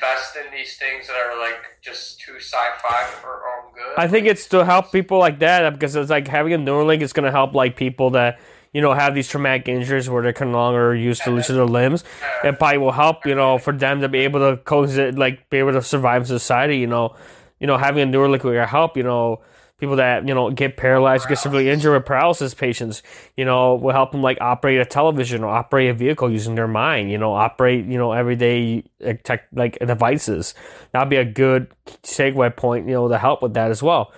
invest 0.00 0.36
in 0.36 0.52
these 0.52 0.76
things 0.76 1.06
that 1.06 1.16
are 1.16 1.38
like 1.38 1.60
just 1.82 2.20
too 2.20 2.36
sci-fi 2.36 3.04
for 3.20 3.28
our 3.28 3.64
own 3.64 3.72
good. 3.74 3.98
I 3.98 4.08
think 4.08 4.26
it's 4.26 4.46
to 4.48 4.64
help 4.64 4.92
people 4.92 5.18
like 5.18 5.38
that 5.40 5.64
uh, 5.64 5.70
because 5.70 5.94
it's 5.96 6.10
like 6.10 6.28
having 6.28 6.52
a 6.52 6.58
Neuralink 6.58 7.02
is 7.02 7.12
going 7.12 7.24
to 7.24 7.30
help 7.30 7.54
like 7.54 7.76
people 7.76 8.10
that 8.10 8.40
you 8.72 8.80
know 8.80 8.94
have 8.94 9.14
these 9.14 9.28
traumatic 9.28 9.68
injuries 9.68 10.08
where 10.08 10.22
they 10.22 10.32
can 10.32 10.52
no 10.52 10.58
longer 10.58 10.94
use 10.94 11.18
to 11.20 11.32
use 11.32 11.48
their 11.48 11.64
limbs. 11.64 12.04
It 12.44 12.58
probably 12.58 12.78
will 12.78 12.92
help 12.92 13.26
you 13.26 13.34
know 13.34 13.58
for 13.58 13.72
them 13.72 14.00
to 14.00 14.08
be 14.08 14.20
able 14.20 14.40
to 14.40 14.62
coexist, 14.62 15.18
like 15.18 15.50
be 15.50 15.58
able 15.58 15.72
to 15.72 15.82
survive 15.82 16.22
in 16.22 16.26
society. 16.26 16.78
You 16.78 16.86
know, 16.86 17.16
you 17.58 17.66
know 17.66 17.76
having 17.76 18.02
a 18.02 18.10
Neuralink 18.10 18.42
will 18.42 18.66
help. 18.66 18.96
You 18.96 19.02
know 19.02 19.40
people 19.80 19.96
that 19.96 20.28
you 20.28 20.34
know 20.34 20.50
get 20.50 20.76
paralyzed, 20.76 21.28
get 21.28 21.38
severely 21.38 21.68
injured 21.68 21.94
with 21.94 22.06
paralysis 22.06 22.54
patients. 22.54 23.02
You 23.36 23.44
know 23.44 23.74
will 23.74 23.92
help 23.92 24.12
them 24.12 24.22
like 24.22 24.38
operate 24.40 24.80
a 24.80 24.84
television 24.84 25.42
or 25.42 25.48
operate 25.48 25.90
a 25.90 25.94
vehicle 25.94 26.30
using 26.30 26.54
their 26.54 26.68
mind. 26.68 27.10
You 27.10 27.18
know 27.18 27.32
operate 27.32 27.86
you 27.86 27.98
know 27.98 28.12
everyday 28.12 28.84
tech 29.24 29.48
like 29.52 29.78
devices. 29.78 30.54
That'd 30.92 31.10
be 31.10 31.16
a 31.16 31.24
good 31.24 31.68
segue 32.02 32.56
point. 32.56 32.86
You 32.86 32.94
know 32.94 33.08
to 33.08 33.18
help 33.18 33.42
with 33.42 33.54
that 33.54 33.70
as 33.70 33.82
well 33.82 34.12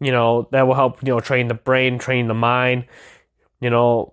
you 0.00 0.12
know 0.12 0.48
that 0.52 0.66
will 0.66 0.74
help 0.74 1.02
you 1.02 1.08
know 1.08 1.20
train 1.20 1.48
the 1.48 1.54
brain 1.54 1.98
train 1.98 2.28
the 2.28 2.34
mind 2.34 2.84
you 3.60 3.70
know 3.70 4.12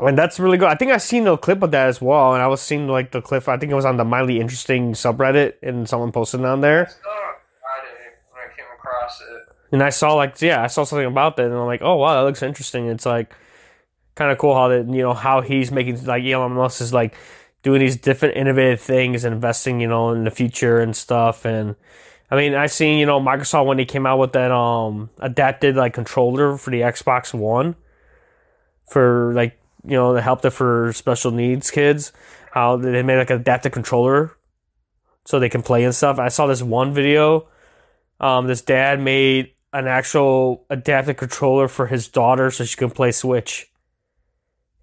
and 0.00 0.18
that's 0.18 0.40
really 0.40 0.58
good 0.58 0.68
i 0.68 0.74
think 0.74 0.90
i 0.90 0.96
seen 0.96 1.24
the 1.24 1.36
clip 1.36 1.62
of 1.62 1.70
that 1.70 1.88
as 1.88 2.00
well 2.00 2.34
and 2.34 2.42
i 2.42 2.46
was 2.46 2.60
seeing 2.60 2.88
like 2.88 3.12
the 3.12 3.20
clip 3.20 3.46
i 3.48 3.56
think 3.56 3.70
it 3.70 3.76
was 3.76 3.84
on 3.84 3.96
the 3.96 4.04
mildly 4.04 4.40
interesting 4.40 4.92
subreddit 4.92 5.54
and 5.62 5.88
someone 5.88 6.10
posted 6.10 6.44
on 6.44 6.60
there 6.60 6.90
when 8.32 8.42
I 8.42 8.56
came 8.56 8.66
across 8.74 9.20
it. 9.20 9.51
And 9.72 9.82
i 9.82 9.90
saw 9.90 10.14
like 10.14 10.40
yeah 10.40 10.62
i 10.62 10.66
saw 10.66 10.84
something 10.84 11.06
about 11.06 11.36
that 11.36 11.46
and 11.46 11.54
i'm 11.54 11.66
like 11.66 11.82
oh 11.82 11.96
wow 11.96 12.14
that 12.14 12.26
looks 12.26 12.42
interesting 12.42 12.86
it's 12.86 13.06
like 13.06 13.34
kind 14.14 14.30
of 14.30 14.38
cool 14.38 14.54
how 14.54 14.68
that 14.68 14.86
you 14.88 15.02
know 15.02 15.14
how 15.14 15.40
he's 15.40 15.72
making 15.72 16.04
like 16.04 16.22
elon 16.24 16.52
musk 16.52 16.80
is 16.80 16.92
like 16.92 17.14
doing 17.62 17.80
these 17.80 17.96
different 17.96 18.36
innovative 18.36 18.80
things 18.80 19.24
and 19.24 19.34
investing 19.34 19.80
you 19.80 19.88
know 19.88 20.10
in 20.10 20.24
the 20.24 20.30
future 20.30 20.80
and 20.80 20.94
stuff 20.94 21.44
and 21.44 21.74
I 22.32 22.34
mean, 22.34 22.54
I 22.54 22.64
seen 22.64 22.98
you 22.98 23.04
know 23.04 23.20
Microsoft 23.20 23.66
when 23.66 23.76
they 23.76 23.84
came 23.84 24.06
out 24.06 24.18
with 24.18 24.32
that 24.32 24.50
um 24.50 25.10
adapted 25.18 25.76
like 25.76 25.92
controller 25.92 26.56
for 26.56 26.70
the 26.70 26.80
Xbox 26.80 27.34
One 27.34 27.76
for 28.88 29.34
like 29.34 29.60
you 29.84 29.98
know 29.98 30.14
to 30.14 30.22
help 30.22 30.42
it 30.46 30.50
for 30.50 30.94
special 30.94 31.30
needs 31.30 31.70
kids. 31.70 32.10
How 32.50 32.78
they 32.78 33.02
made 33.02 33.18
like 33.18 33.28
an 33.28 33.40
adapted 33.40 33.72
controller 33.72 34.34
so 35.26 35.38
they 35.38 35.50
can 35.50 35.62
play 35.62 35.84
and 35.84 35.94
stuff. 35.94 36.18
I 36.18 36.28
saw 36.28 36.46
this 36.46 36.62
one 36.62 36.94
video. 36.94 37.48
Um, 38.18 38.46
this 38.46 38.62
dad 38.62 38.98
made 38.98 39.52
an 39.72 39.86
actual 39.86 40.64
adapted 40.70 41.16
controller 41.16 41.68
for 41.68 41.86
his 41.86 42.08
daughter 42.08 42.50
so 42.50 42.64
she 42.64 42.76
can 42.76 42.90
play 42.90 43.12
Switch, 43.12 43.70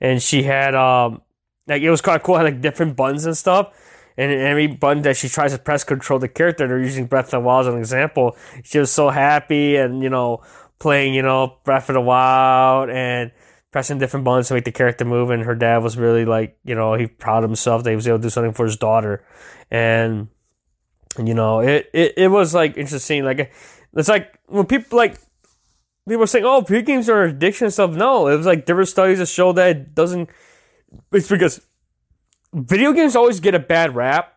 and 0.01 0.21
she 0.21 0.43
had 0.43 0.75
um 0.75 1.21
like 1.67 1.81
it 1.81 1.89
was 1.89 2.01
quite 2.01 2.23
cool. 2.23 2.35
It 2.35 2.39
had 2.39 2.45
like 2.45 2.61
different 2.61 2.95
buttons 2.95 3.25
and 3.25 3.37
stuff 3.37 3.73
and 4.19 4.33
every 4.33 4.67
button 4.67 5.03
that 5.03 5.15
she 5.15 5.29
tries 5.29 5.53
to 5.53 5.57
press 5.57 5.85
control 5.85 6.19
the 6.19 6.27
character, 6.27 6.67
they're 6.67 6.77
using 6.77 7.05
Breath 7.05 7.27
of 7.27 7.31
the 7.31 7.39
Wild 7.39 7.67
as 7.67 7.73
an 7.73 7.79
example. 7.79 8.35
She 8.65 8.77
was 8.77 8.91
so 8.91 9.09
happy 9.09 9.77
and, 9.77 10.03
you 10.03 10.09
know, 10.09 10.43
playing, 10.77 11.13
you 11.13 11.21
know, 11.21 11.55
Breath 11.63 11.87
of 11.87 11.93
the 11.93 12.01
Wild 12.01 12.89
and 12.89 13.31
pressing 13.71 13.97
different 13.97 14.25
buttons 14.25 14.49
to 14.49 14.55
make 14.55 14.65
the 14.65 14.73
character 14.73 15.05
move. 15.05 15.29
And 15.29 15.43
her 15.43 15.55
dad 15.55 15.77
was 15.77 15.95
really 15.95 16.25
like, 16.25 16.59
you 16.65 16.75
know, 16.75 16.95
he 16.95 17.07
proud 17.07 17.45
of 17.45 17.49
himself 17.49 17.85
that 17.85 17.91
he 17.91 17.95
was 17.95 18.09
able 18.09 18.17
to 18.17 18.23
do 18.23 18.29
something 18.29 18.51
for 18.51 18.65
his 18.65 18.75
daughter. 18.75 19.23
And, 19.71 20.27
you 21.17 21.33
know, 21.33 21.61
it, 21.61 21.89
it, 21.93 22.15
it 22.17 22.27
was 22.27 22.53
like 22.53 22.75
interesting. 22.75 23.23
Like, 23.23 23.53
it's 23.95 24.09
like 24.09 24.39
when 24.47 24.65
people 24.65 24.97
like, 24.97 25.17
people 26.07 26.19
were 26.19 26.27
saying, 26.27 26.45
oh, 26.45 26.61
video 26.61 26.81
games 26.81 27.09
are 27.09 27.23
addiction 27.23 27.65
and 27.65 27.73
stuff. 27.73 27.91
No, 27.91 28.27
it 28.27 28.37
was 28.37 28.45
like 28.45 28.65
different 28.65 28.89
studies 28.89 29.19
that 29.19 29.27
show 29.27 29.51
that 29.53 29.69
it 29.69 29.95
doesn't, 29.95 30.29
it's 31.11 31.29
because 31.29 31.61
video 32.53 32.93
games 32.93 33.15
always 33.15 33.39
get 33.39 33.55
a 33.55 33.59
bad 33.59 33.95
rap 33.95 34.35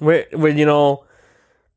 with, 0.00 0.32
with 0.32 0.58
you 0.58 0.66
know 0.66 1.04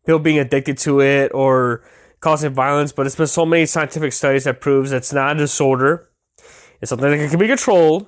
people 0.06 0.20
being 0.20 0.40
addicted 0.40 0.78
to 0.80 1.02
it 1.02 1.32
or 1.34 1.84
causing 2.20 2.54
violence. 2.54 2.92
But 2.92 3.06
it's 3.06 3.16
been 3.16 3.28
so 3.28 3.46
many 3.46 3.66
scientific 3.66 4.14
studies 4.14 4.46
that 4.46 4.62
proves 4.62 4.92
it's 4.92 5.14
not 5.14 5.36
a 5.36 5.40
disorder. 5.40 6.10
It's 6.82 6.90
something 6.90 7.10
that 7.10 7.30
can 7.30 7.40
be 7.40 7.48
controlled 7.48 8.08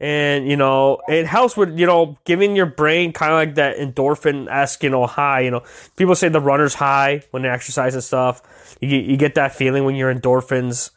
and 0.00 0.48
you 0.48 0.56
know 0.56 1.00
it 1.08 1.26
helps 1.26 1.56
with 1.56 1.78
you 1.78 1.86
know 1.86 2.18
giving 2.24 2.56
your 2.56 2.66
brain 2.66 3.12
kind 3.12 3.32
of 3.32 3.36
like 3.36 3.54
that 3.56 3.76
endorphin 3.76 4.50
esque 4.50 4.82
you 4.82 4.90
know 4.90 5.06
high 5.06 5.40
you 5.40 5.50
know. 5.50 5.62
People 5.96 6.14
say 6.14 6.28
the 6.28 6.40
runner's 6.40 6.74
high 6.74 7.22
when 7.30 7.42
they 7.42 7.48
exercise 7.48 7.94
and 7.94 8.02
stuff. 8.02 8.76
You 8.80 8.88
get, 8.88 9.04
you 9.04 9.16
get 9.16 9.34
that 9.34 9.54
feeling 9.54 9.84
when 9.84 9.94
your 9.94 10.12
endorphins 10.12 10.90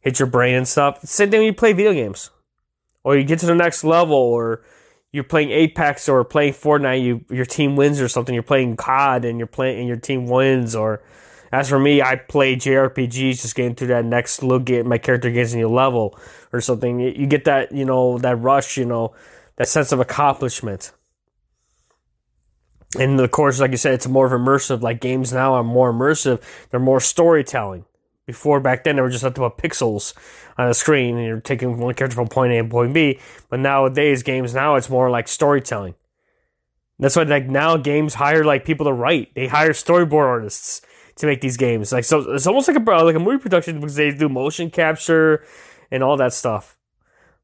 hit 0.00 0.18
your 0.18 0.26
brain 0.26 0.56
and 0.56 0.66
stuff. 0.66 1.00
Same 1.04 1.30
thing 1.30 1.40
when 1.40 1.46
you 1.46 1.54
play 1.54 1.72
video 1.72 1.92
games. 1.92 2.30
Or 3.04 3.16
you 3.16 3.24
get 3.24 3.38
to 3.40 3.46
the 3.46 3.54
next 3.54 3.84
level 3.84 4.16
or 4.16 4.62
you're 5.12 5.24
playing 5.24 5.50
apex 5.50 6.08
or 6.08 6.24
playing 6.24 6.52
fortnite 6.52 7.02
you 7.02 7.24
your 7.30 7.46
team 7.46 7.76
wins 7.76 8.00
or 8.00 8.08
something. 8.08 8.34
You're 8.34 8.42
playing 8.42 8.76
cod 8.76 9.24
and 9.24 9.38
you're 9.38 9.46
playing 9.46 9.78
and 9.78 9.88
your 9.88 9.96
team 9.96 10.26
wins 10.26 10.74
or 10.74 11.00
as 11.50 11.68
for 11.68 11.78
me, 11.78 12.02
I 12.02 12.16
play 12.16 12.56
JRPGs, 12.56 13.42
just 13.42 13.54
getting 13.54 13.74
through 13.74 13.88
that 13.88 14.04
next 14.04 14.42
little 14.42 14.58
get 14.58 14.84
my 14.86 14.98
character 14.98 15.30
gets 15.30 15.54
a 15.54 15.56
new 15.56 15.68
level 15.68 16.18
or 16.52 16.60
something. 16.60 17.00
You 17.00 17.26
get 17.26 17.44
that, 17.44 17.72
you 17.72 17.84
know, 17.84 18.18
that 18.18 18.36
rush, 18.36 18.76
you 18.76 18.84
know, 18.84 19.14
that 19.56 19.68
sense 19.68 19.92
of 19.92 20.00
accomplishment. 20.00 20.92
And 22.98 23.20
of 23.20 23.30
course, 23.30 23.60
like 23.60 23.70
you 23.70 23.76
said, 23.76 23.94
it's 23.94 24.06
more 24.06 24.26
of 24.26 24.32
immersive. 24.32 24.82
Like 24.82 25.00
games 25.00 25.32
now 25.32 25.54
are 25.54 25.64
more 25.64 25.92
immersive. 25.92 26.42
They're 26.70 26.80
more 26.80 27.00
storytelling. 27.00 27.84
Before 28.26 28.60
back 28.60 28.84
then, 28.84 28.96
they 28.96 29.02
were 29.02 29.08
just 29.08 29.24
nothing 29.24 29.42
but 29.42 29.56
pixels 29.56 30.12
on 30.58 30.68
a 30.68 30.74
screen, 30.74 31.16
and 31.16 31.26
you're 31.26 31.40
taking 31.40 31.78
one 31.78 31.94
character 31.94 32.14
from 32.14 32.28
point 32.28 32.52
A 32.52 32.58
and 32.58 32.70
point 32.70 32.92
B. 32.92 33.20
But 33.48 33.60
nowadays, 33.60 34.22
games 34.22 34.54
now 34.54 34.74
it's 34.74 34.90
more 34.90 35.08
like 35.08 35.28
storytelling. 35.28 35.94
That's 36.98 37.16
why 37.16 37.22
like 37.22 37.46
now 37.46 37.78
games 37.78 38.14
hire 38.14 38.44
like 38.44 38.66
people 38.66 38.84
to 38.86 38.92
write. 38.92 39.34
They 39.34 39.46
hire 39.46 39.70
storyboard 39.70 40.26
artists 40.26 40.82
to 41.18 41.26
make 41.26 41.40
these 41.40 41.56
games. 41.56 41.92
Like 41.92 42.04
so, 42.04 42.32
it's 42.32 42.46
almost 42.46 42.68
like 42.68 42.76
a 42.76 42.90
like 43.04 43.16
a 43.16 43.20
movie 43.20 43.38
production 43.38 43.80
because 43.80 43.96
they 43.96 44.10
do 44.10 44.28
motion 44.28 44.70
capture 44.70 45.44
and 45.90 46.02
all 46.02 46.16
that 46.16 46.32
stuff, 46.32 46.76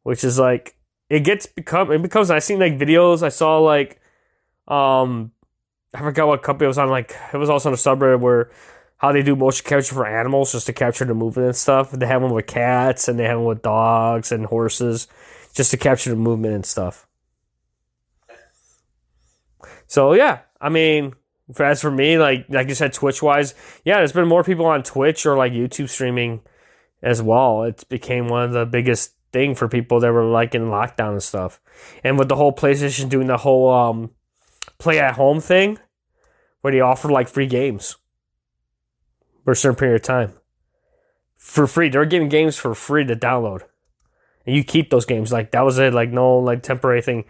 which 0.02 0.24
is 0.24 0.38
like 0.38 0.76
it 1.08 1.20
gets 1.20 1.46
become 1.46 1.92
it 1.92 2.02
becomes. 2.02 2.30
I 2.30 2.38
seen 2.38 2.58
like 2.58 2.78
videos. 2.78 3.22
I 3.22 3.28
saw 3.28 3.58
like 3.58 4.00
um 4.68 5.32
I 5.92 5.98
forgot 5.98 6.26
what 6.26 6.42
company 6.42 6.66
it 6.66 6.68
was 6.68 6.78
on. 6.78 6.88
Like 6.88 7.14
it 7.32 7.36
was 7.36 7.50
also 7.50 7.68
on 7.68 7.74
a 7.74 7.76
subreddit 7.76 8.20
where 8.20 8.50
how 8.98 9.12
they 9.12 9.22
do 9.22 9.36
motion 9.36 9.66
capture 9.66 9.94
for 9.94 10.06
animals 10.06 10.52
just 10.52 10.66
to 10.66 10.72
capture 10.72 11.04
the 11.04 11.14
movement 11.14 11.46
and 11.46 11.56
stuff. 11.56 11.90
They 11.90 12.06
have 12.06 12.22
them 12.22 12.30
with 12.32 12.46
cats 12.46 13.08
and 13.08 13.18
they 13.18 13.24
have 13.24 13.38
them 13.38 13.44
with 13.44 13.62
dogs 13.62 14.32
and 14.32 14.46
horses 14.46 15.08
just 15.54 15.70
to 15.72 15.76
capture 15.76 16.10
the 16.10 16.16
movement 16.16 16.54
and 16.54 16.66
stuff. 16.66 17.06
So 19.86 20.14
yeah, 20.14 20.40
I 20.60 20.70
mean, 20.70 21.14
as 21.58 21.80
for 21.80 21.90
me, 21.90 22.18
like 22.18 22.46
like 22.48 22.68
you 22.68 22.74
said, 22.74 22.92
Twitch 22.92 23.22
wise, 23.22 23.54
yeah, 23.84 23.98
there's 23.98 24.12
been 24.12 24.28
more 24.28 24.44
people 24.44 24.66
on 24.66 24.82
Twitch 24.82 25.26
or 25.26 25.36
like 25.36 25.52
YouTube 25.52 25.88
streaming 25.88 26.40
as 27.02 27.20
well. 27.20 27.64
It 27.64 27.84
became 27.88 28.28
one 28.28 28.44
of 28.44 28.52
the 28.52 28.66
biggest 28.66 29.12
thing 29.32 29.54
for 29.54 29.68
people 29.68 30.00
that 30.00 30.12
were 30.12 30.24
like 30.24 30.54
in 30.54 30.66
lockdown 30.66 31.12
and 31.12 31.22
stuff. 31.22 31.60
And 32.02 32.18
with 32.18 32.28
the 32.28 32.36
whole 32.36 32.52
PlayStation 32.52 33.08
doing 33.08 33.26
the 33.26 33.36
whole 33.36 33.70
um, 33.70 34.10
play 34.78 34.98
at 35.00 35.14
home 35.14 35.40
thing, 35.40 35.78
where 36.62 36.72
they 36.72 36.80
offer 36.80 37.10
like 37.10 37.28
free 37.28 37.46
games 37.46 37.96
for 39.44 39.52
a 39.52 39.56
certain 39.56 39.76
period 39.76 39.96
of 39.96 40.02
time 40.02 40.32
for 41.36 41.66
free. 41.66 41.90
They're 41.90 42.06
giving 42.06 42.30
games 42.30 42.56
for 42.56 42.74
free 42.74 43.04
to 43.04 43.14
download, 43.14 43.62
and 44.46 44.56
you 44.56 44.64
keep 44.64 44.88
those 44.88 45.04
games. 45.04 45.30
Like 45.30 45.50
that 45.50 45.60
was 45.60 45.78
it. 45.78 45.92
Like 45.92 46.10
no 46.10 46.38
like 46.38 46.62
temporary 46.62 47.02
thing. 47.02 47.26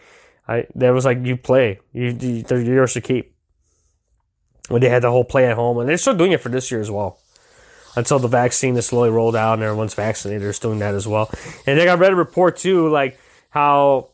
I 0.47 0.67
that 0.77 0.91
was 0.91 1.05
like 1.05 1.19
you 1.25 1.37
play. 1.37 1.81
You, 1.93 2.17
you 2.21 2.43
they're 2.43 2.61
yours 2.61 2.93
to 2.95 3.01
keep 3.01 3.34
when 4.69 4.81
they 4.81 4.89
had 4.89 5.03
the 5.03 5.11
whole 5.11 5.25
play 5.25 5.47
at 5.47 5.57
home, 5.57 5.79
and 5.79 5.89
they're 5.89 5.97
still 5.97 6.17
doing 6.17 6.33
it 6.33 6.41
for 6.41 6.49
this 6.49 6.71
year 6.71 6.81
as 6.81 6.91
well. 6.91 7.19
Until 7.97 8.19
the 8.19 8.29
vaccine 8.29 8.77
is 8.77 8.87
slowly 8.87 9.11
rolled 9.11 9.37
out 9.37 9.55
and 9.55 9.63
everyone's 9.63 9.95
vaccinated, 9.95 10.43
they're 10.43 10.53
still 10.53 10.71
doing 10.71 10.81
that 10.81 10.95
as 10.95 11.07
well. 11.07 11.31
And 11.65 11.79
then 11.79 11.89
I 11.89 11.95
read 11.95 12.13
a 12.13 12.17
report 12.17 12.57
too, 12.57 12.89
like 12.89 13.21
how 13.51 14.09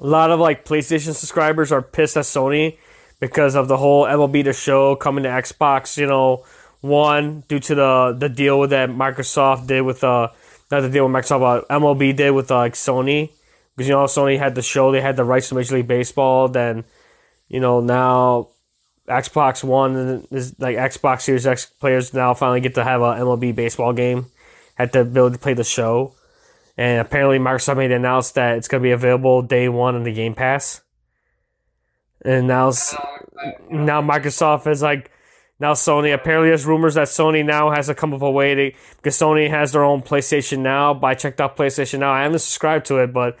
a 0.00 0.06
lot 0.06 0.30
of 0.30 0.38
like 0.38 0.66
PlayStation 0.66 1.14
subscribers 1.14 1.72
are 1.72 1.80
pissed 1.80 2.16
at 2.18 2.24
Sony 2.24 2.76
because 3.20 3.54
of 3.54 3.68
the 3.68 3.78
whole 3.78 4.04
MLB 4.04 4.44
the 4.44 4.52
Show 4.52 4.96
coming 4.96 5.24
to 5.24 5.30
Xbox. 5.30 5.96
You 5.96 6.06
know, 6.06 6.44
one 6.82 7.44
due 7.48 7.60
to 7.60 7.74
the 7.74 8.16
the 8.18 8.28
deal 8.28 8.66
that 8.68 8.90
Microsoft 8.90 9.66
did 9.66 9.80
with 9.80 10.04
uh 10.04 10.28
not 10.70 10.80
the 10.80 10.90
deal 10.90 11.06
with 11.08 11.14
Microsoft, 11.14 11.40
but 11.40 11.68
MLB 11.68 12.14
did 12.14 12.32
with 12.32 12.50
uh, 12.50 12.56
like 12.56 12.74
Sony 12.74 13.30
because 13.74 13.88
you 13.88 13.94
know 13.94 14.04
Sony 14.04 14.38
had 14.38 14.54
the 14.54 14.62
show, 14.62 14.92
they 14.92 15.00
had 15.00 15.16
the 15.16 15.24
rights 15.24 15.48
to 15.48 15.54
Major 15.54 15.76
League 15.76 15.88
Baseball. 15.88 16.48
Then 16.48 16.84
you 17.48 17.60
know 17.60 17.80
now 17.80 18.48
Xbox 19.08 19.62
One 19.62 20.26
is 20.30 20.58
like 20.58 20.76
Xbox 20.76 21.22
Series 21.22 21.46
X 21.46 21.66
players 21.66 22.14
now 22.14 22.34
finally 22.34 22.60
get 22.60 22.74
to 22.76 22.84
have 22.84 23.02
a 23.02 23.14
MLB 23.14 23.54
baseball 23.54 23.92
game 23.92 24.26
at 24.78 24.92
the 24.92 25.00
ability 25.00 25.36
to 25.36 25.40
play 25.40 25.54
the 25.54 25.64
show. 25.64 26.14
And 26.76 27.00
apparently 27.00 27.38
Microsoft 27.38 27.76
made 27.76 27.92
announced 27.92 28.34
that 28.34 28.56
it's 28.56 28.66
going 28.66 28.82
to 28.82 28.86
be 28.86 28.92
available 28.92 29.42
day 29.42 29.68
one 29.68 29.94
in 29.94 30.02
the 30.02 30.12
Game 30.12 30.34
Pass. 30.34 30.80
And 32.24 32.48
now, 32.48 32.72
now 33.70 34.02
Microsoft 34.02 34.66
is 34.66 34.82
like, 34.82 35.10
now 35.60 35.74
Sony. 35.74 36.12
Apparently, 36.12 36.48
there's 36.48 36.66
rumors 36.66 36.94
that 36.94 37.08
Sony 37.08 37.44
now 37.44 37.70
has 37.70 37.86
to 37.86 37.94
come 37.94 38.12
up 38.12 38.22
a 38.22 38.30
way 38.30 38.54
to 38.54 38.72
because 38.96 39.16
Sony 39.16 39.48
has 39.48 39.72
their 39.72 39.84
own 39.84 40.02
PlayStation 40.02 40.60
Now. 40.60 40.94
But 40.94 41.06
I 41.06 41.14
checked 41.14 41.40
out 41.40 41.56
PlayStation 41.56 42.00
Now. 42.00 42.12
I 42.12 42.22
haven't 42.22 42.40
subscribed 42.40 42.86
to 42.86 42.98
it, 42.98 43.12
but 43.12 43.38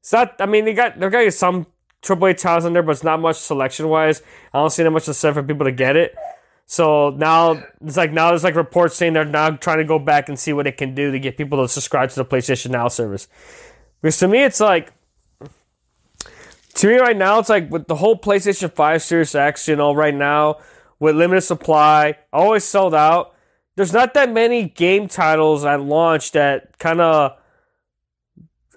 it's 0.00 0.12
not. 0.12 0.36
I 0.40 0.46
mean, 0.46 0.66
they 0.66 0.74
got 0.74 0.98
they're 0.98 1.08
getting 1.08 1.30
some 1.30 1.66
AAA 2.02 2.38
titles 2.38 2.64
in 2.64 2.72
there, 2.72 2.82
but 2.82 2.92
it's 2.92 3.04
not 3.04 3.20
much 3.20 3.36
selection 3.36 3.88
wise. 3.88 4.22
I 4.52 4.60
don't 4.60 4.70
see 4.70 4.82
that 4.82 4.90
much 4.90 5.04
say 5.04 5.32
for 5.32 5.42
people 5.42 5.64
to 5.64 5.72
get 5.72 5.96
it. 5.96 6.14
So 6.66 7.10
now 7.10 7.62
it's 7.84 7.96
like 7.96 8.12
now 8.12 8.28
there's 8.28 8.44
like 8.44 8.54
reports 8.54 8.94
saying 8.94 9.14
they're 9.14 9.24
now 9.24 9.50
trying 9.50 9.78
to 9.78 9.84
go 9.84 9.98
back 9.98 10.28
and 10.28 10.38
see 10.38 10.52
what 10.52 10.66
it 10.66 10.76
can 10.76 10.94
do 10.94 11.10
to 11.10 11.18
get 11.18 11.36
people 11.36 11.62
to 11.62 11.68
subscribe 11.68 12.10
to 12.10 12.16
the 12.16 12.24
PlayStation 12.26 12.70
Now 12.70 12.88
service. 12.88 13.26
Because 14.02 14.18
to 14.18 14.28
me, 14.28 14.44
it's 14.44 14.60
like 14.60 14.92
to 16.74 16.86
me 16.86 16.98
right 16.98 17.16
now, 17.16 17.38
it's 17.38 17.48
like 17.48 17.70
with 17.70 17.86
the 17.86 17.96
whole 17.96 18.16
PlayStation 18.16 18.72
Five 18.72 19.02
Series 19.02 19.34
X. 19.34 19.66
You 19.66 19.76
know, 19.76 19.94
right 19.94 20.14
now 20.14 20.58
with 21.00 21.16
limited 21.16 21.40
supply, 21.40 22.18
always 22.32 22.64
sold 22.64 22.94
out. 22.94 23.34
There's 23.76 23.92
not 23.92 24.14
that 24.14 24.30
many 24.30 24.68
game 24.68 25.08
titles 25.08 25.64
at 25.64 25.80
launch 25.80 26.32
that 26.32 26.78
kind 26.78 27.00
of 27.00 27.32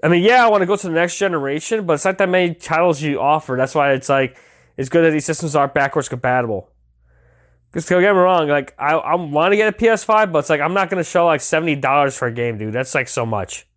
I 0.03 0.07
mean, 0.07 0.23
yeah, 0.23 0.43
I 0.43 0.49
want 0.49 0.61
to 0.61 0.65
go 0.65 0.75
to 0.75 0.87
the 0.87 0.93
next 0.93 1.17
generation, 1.17 1.85
but 1.85 1.93
it's 1.93 2.05
not 2.05 2.17
that 2.17 2.29
many 2.29 2.55
titles 2.55 3.01
you 3.01 3.19
offer. 3.19 3.55
That's 3.55 3.75
why 3.75 3.93
it's 3.93 4.09
like 4.09 4.37
it's 4.77 4.89
good 4.89 5.03
that 5.03 5.11
these 5.11 5.25
systems 5.25 5.55
are 5.55 5.67
backwards 5.67 6.09
compatible. 6.09 6.69
Because 7.69 7.85
don't 7.85 8.01
get 8.01 8.13
me 8.13 8.19
wrong, 8.19 8.47
like 8.47 8.73
I, 8.77 8.95
I 8.95 9.15
want 9.15 9.53
to 9.53 9.57
get 9.57 9.73
a 9.73 9.77
PS5, 9.77 10.31
but 10.31 10.39
it's 10.39 10.49
like 10.49 10.59
I'm 10.59 10.73
not 10.73 10.89
gonna 10.89 11.03
show 11.03 11.25
like 11.25 11.41
seventy 11.41 11.75
dollars 11.75 12.17
for 12.17 12.27
a 12.27 12.31
game, 12.31 12.57
dude. 12.57 12.73
That's 12.73 12.95
like 12.95 13.07
so 13.07 13.25
much. 13.25 13.67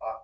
Uh. 0.00 0.18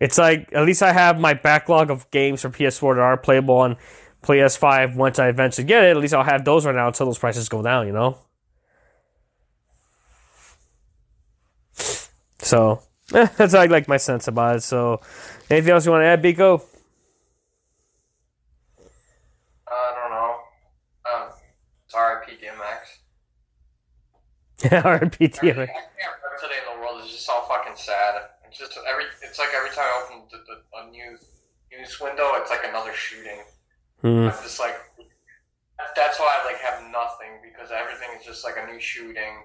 It's 0.00 0.16
like 0.16 0.50
at 0.52 0.64
least 0.64 0.82
I 0.82 0.92
have 0.92 1.18
my 1.18 1.34
backlog 1.34 1.90
of 1.90 2.10
games 2.10 2.42
for 2.42 2.50
PS4 2.50 2.94
that 2.94 3.00
are 3.00 3.16
playable 3.16 3.56
on 3.56 3.76
PS5 4.22 4.96
once 4.96 5.18
I 5.18 5.28
eventually 5.28 5.66
get 5.66 5.84
it. 5.84 5.90
At 5.90 5.96
least 5.96 6.14
I'll 6.14 6.22
have 6.22 6.44
those 6.44 6.64
right 6.64 6.74
now 6.74 6.86
until 6.86 7.06
those 7.06 7.18
prices 7.18 7.48
go 7.48 7.62
down, 7.62 7.86
you 7.86 7.92
know. 7.92 8.16
So 12.38 12.80
That's 13.08 13.52
how 13.52 13.60
I 13.60 13.66
like 13.66 13.86
my 13.86 13.98
sense 13.98 14.26
about 14.26 14.56
it. 14.56 14.62
So, 14.62 15.00
anything 15.48 15.70
else 15.72 15.86
you 15.86 15.92
want 15.92 16.02
to 16.02 16.06
add, 16.06 16.22
Biko? 16.22 16.60
I 19.68 19.92
don't 19.94 20.10
know. 20.10 20.34
Um, 21.06 21.28
it's 21.84 21.94
RIP 21.94 22.40
DMX. 22.40 22.98
Yeah, 24.72 24.88
RIP 24.98 25.12
DMX. 25.12 25.38
Everything 25.38 25.68
today 26.40 26.58
in 26.66 26.74
the 26.74 26.80
world 26.80 27.04
is 27.04 27.10
just 27.12 27.26
so 27.26 27.42
fucking 27.48 27.76
sad. 27.76 28.22
It's 28.48 28.58
just 28.58 28.76
every. 28.90 29.04
It's 29.22 29.38
like 29.38 29.50
every 29.56 29.70
time 29.70 29.84
I 29.84 30.02
open 30.04 30.22
the, 30.30 30.38
the, 30.38 30.56
a 30.78 30.90
news 30.90 31.20
news 31.70 32.00
window, 32.00 32.32
it's 32.34 32.50
like 32.50 32.64
another 32.68 32.92
shooting. 32.92 33.38
Hmm. 34.02 34.26
I'm 34.26 34.42
just 34.42 34.58
like, 34.58 34.76
that's 35.94 36.18
why 36.18 36.40
I 36.42 36.44
like 36.44 36.60
have 36.60 36.82
nothing 36.90 37.38
because 37.42 37.70
everything 37.70 38.08
is 38.18 38.26
just 38.26 38.44
like 38.44 38.56
a 38.60 38.66
new 38.70 38.80
shooting 38.80 39.44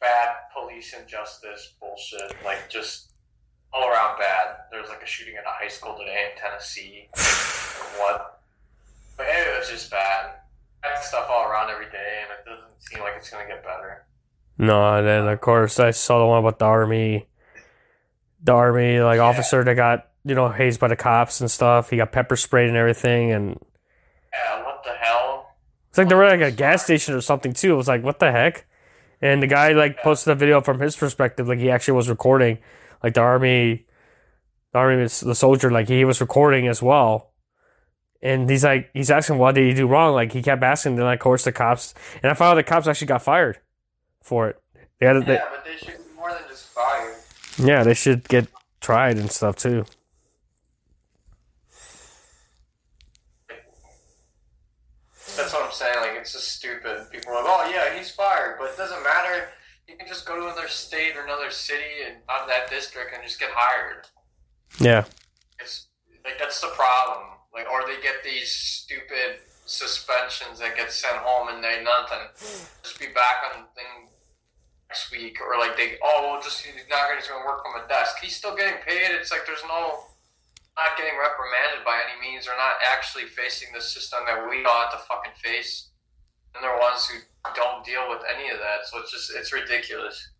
bad 0.00 0.28
police 0.54 0.94
injustice 0.94 1.74
bullshit, 1.80 2.34
like 2.44 2.68
just 2.68 3.12
all 3.72 3.88
around 3.88 4.18
bad. 4.18 4.56
There's 4.70 4.88
like 4.88 5.02
a 5.02 5.06
shooting 5.06 5.36
at 5.36 5.44
a 5.44 5.50
high 5.50 5.68
school 5.68 5.96
today 5.98 6.30
in 6.30 6.40
Tennessee. 6.40 7.08
what? 7.98 8.40
But 9.16 9.26
anyway, 9.26 9.56
it 9.56 9.58
was 9.60 9.68
just 9.68 9.90
bad. 9.90 10.30
Bad 10.82 11.02
stuff 11.02 11.26
all 11.30 11.44
around 11.50 11.70
every 11.70 11.90
day, 11.90 12.22
and 12.22 12.30
it 12.30 12.48
doesn't 12.48 12.80
seem 12.80 13.00
like 13.00 13.14
it's 13.16 13.30
gonna 13.30 13.46
get 13.46 13.62
better. 13.62 14.04
No, 14.58 14.96
and 14.96 15.06
then 15.06 15.28
of 15.28 15.40
course 15.40 15.78
I 15.80 15.90
saw 15.90 16.18
the 16.18 16.26
one 16.26 16.38
about 16.38 16.58
the 16.58 16.64
army, 16.64 17.26
the 18.42 18.52
army 18.52 19.00
like 19.00 19.16
yeah. 19.16 19.22
officer 19.22 19.64
that 19.64 19.74
got 19.74 20.08
you 20.24 20.34
know 20.34 20.48
hazed 20.48 20.80
by 20.80 20.88
the 20.88 20.96
cops 20.96 21.40
and 21.40 21.50
stuff. 21.50 21.90
He 21.90 21.96
got 21.96 22.12
pepper 22.12 22.36
sprayed 22.36 22.68
and 22.68 22.76
everything, 22.76 23.32
and 23.32 23.58
yeah, 24.32 24.62
what 24.64 24.82
the 24.84 24.92
hell? 24.92 25.54
It's 25.88 25.98
like 25.98 26.08
they 26.08 26.14
were 26.14 26.26
like 26.26 26.40
a 26.40 26.50
gas 26.50 26.84
station 26.84 27.14
or 27.14 27.20
something 27.20 27.52
too. 27.52 27.72
It 27.72 27.76
was 27.76 27.88
like 27.88 28.02
what 28.02 28.18
the 28.18 28.30
heck? 28.30 28.66
And 29.22 29.42
the 29.42 29.46
guy 29.46 29.72
like 29.72 29.98
posted 30.02 30.32
a 30.32 30.34
video 30.34 30.60
from 30.60 30.78
his 30.80 30.96
perspective, 30.96 31.48
like 31.48 31.58
he 31.58 31.70
actually 31.70 31.94
was 31.94 32.08
recording, 32.08 32.58
like 33.02 33.14
the 33.14 33.20
army, 33.20 33.86
the 34.72 34.78
army, 34.78 35.02
the 35.04 35.34
soldier, 35.34 35.70
like 35.70 35.88
he 35.88 36.04
was 36.04 36.20
recording 36.20 36.68
as 36.68 36.82
well. 36.82 37.32
And 38.22 38.48
he's 38.48 38.64
like, 38.64 38.90
he's 38.92 39.10
asking, 39.10 39.38
what 39.38 39.54
did 39.54 39.66
he 39.68 39.74
do 39.74 39.86
wrong? 39.86 40.14
Like 40.14 40.32
he 40.32 40.42
kept 40.42 40.62
asking, 40.62 40.96
then 40.96 41.06
of 41.06 41.18
course 41.18 41.44
the 41.44 41.52
cops, 41.52 41.94
and 42.22 42.30
I 42.30 42.34
found 42.34 42.52
out 42.52 42.54
the 42.56 42.62
cops 42.62 42.86
actually 42.86 43.06
got 43.08 43.22
fired 43.22 43.58
for 44.22 44.48
it. 44.48 44.60
They 45.00 45.06
had, 45.06 45.16
Yeah, 45.16 45.20
they, 45.24 45.36
but 45.50 45.64
they 45.64 45.76
should 45.76 45.98
be 45.98 46.14
more 46.16 46.30
than 46.30 46.42
just 46.48 46.66
fired. 46.68 47.14
yeah, 47.58 47.82
they 47.84 47.94
should 47.94 48.26
get 48.28 48.48
tried 48.80 49.16
and 49.18 49.30
stuff 49.30 49.56
too. 49.56 49.84
That's 55.36 55.52
what 55.52 55.64
I'm 55.66 55.72
saying. 55.72 55.96
Like, 56.00 56.15
it's 56.26 56.34
just 56.34 56.58
stupid. 56.58 57.06
People 57.12 57.30
are 57.30 57.44
like, 57.44 57.46
oh, 57.46 57.70
yeah, 57.70 57.96
he's 57.96 58.10
fired. 58.10 58.56
But 58.58 58.70
it 58.70 58.76
doesn't 58.76 59.02
matter. 59.04 59.46
You 59.86 59.94
can 59.96 60.08
just 60.08 60.26
go 60.26 60.34
to 60.34 60.42
another 60.42 60.66
state 60.66 61.14
or 61.14 61.22
another 61.22 61.52
city 61.52 62.02
and 62.04 62.16
out 62.28 62.42
of 62.42 62.48
that 62.48 62.68
district 62.68 63.14
and 63.14 63.22
just 63.22 63.38
get 63.38 63.50
hired. 63.54 64.08
Yeah, 64.80 65.04
It's 65.60 65.86
like 66.24 66.34
that's 66.40 66.60
the 66.60 66.74
problem. 66.74 67.38
Like, 67.54 67.70
or 67.70 67.86
they 67.86 68.02
get 68.02 68.24
these 68.24 68.50
stupid 68.50 69.38
suspensions 69.66 70.58
that 70.58 70.74
get 70.74 70.90
sent 70.90 71.14
home 71.22 71.46
and 71.54 71.62
they 71.62 71.78
nothing. 71.86 72.26
Just 72.82 72.98
be 72.98 73.06
back 73.14 73.46
on 73.54 73.62
thing 73.78 74.10
next 74.90 75.12
week, 75.12 75.38
or 75.40 75.56
like 75.62 75.76
they 75.76 75.94
oh 76.02 76.34
well, 76.34 76.42
just 76.42 76.66
he's 76.66 76.74
not 76.90 77.06
gonna, 77.06 77.20
he's 77.22 77.30
gonna 77.30 77.46
work 77.46 77.62
from 77.62 77.78
a 77.78 77.86
desk. 77.86 78.16
He's 78.20 78.34
still 78.34 78.56
getting 78.56 78.82
paid. 78.82 79.14
It's 79.14 79.30
like 79.30 79.46
there's 79.46 79.62
no 79.70 80.02
not 80.74 80.98
getting 80.98 81.14
reprimanded 81.14 81.86
by 81.86 82.02
any 82.02 82.18
means. 82.18 82.46
They're 82.46 82.58
not 82.58 82.82
actually 82.90 83.30
facing 83.30 83.70
the 83.72 83.80
system 83.80 84.26
that 84.26 84.50
we 84.50 84.66
all 84.66 84.90
have 84.90 84.98
to 84.98 84.98
fucking 85.06 85.38
face. 85.38 85.94
And 86.56 86.64
they're 86.64 86.78
ones 86.80 87.06
who 87.06 87.20
don't 87.54 87.84
deal 87.84 88.08
with 88.08 88.22
any 88.24 88.48
of 88.50 88.58
that. 88.58 88.88
So 88.88 88.98
it's 88.98 89.12
just 89.12 89.30
it's 89.36 89.52
ridiculous. 89.52 90.32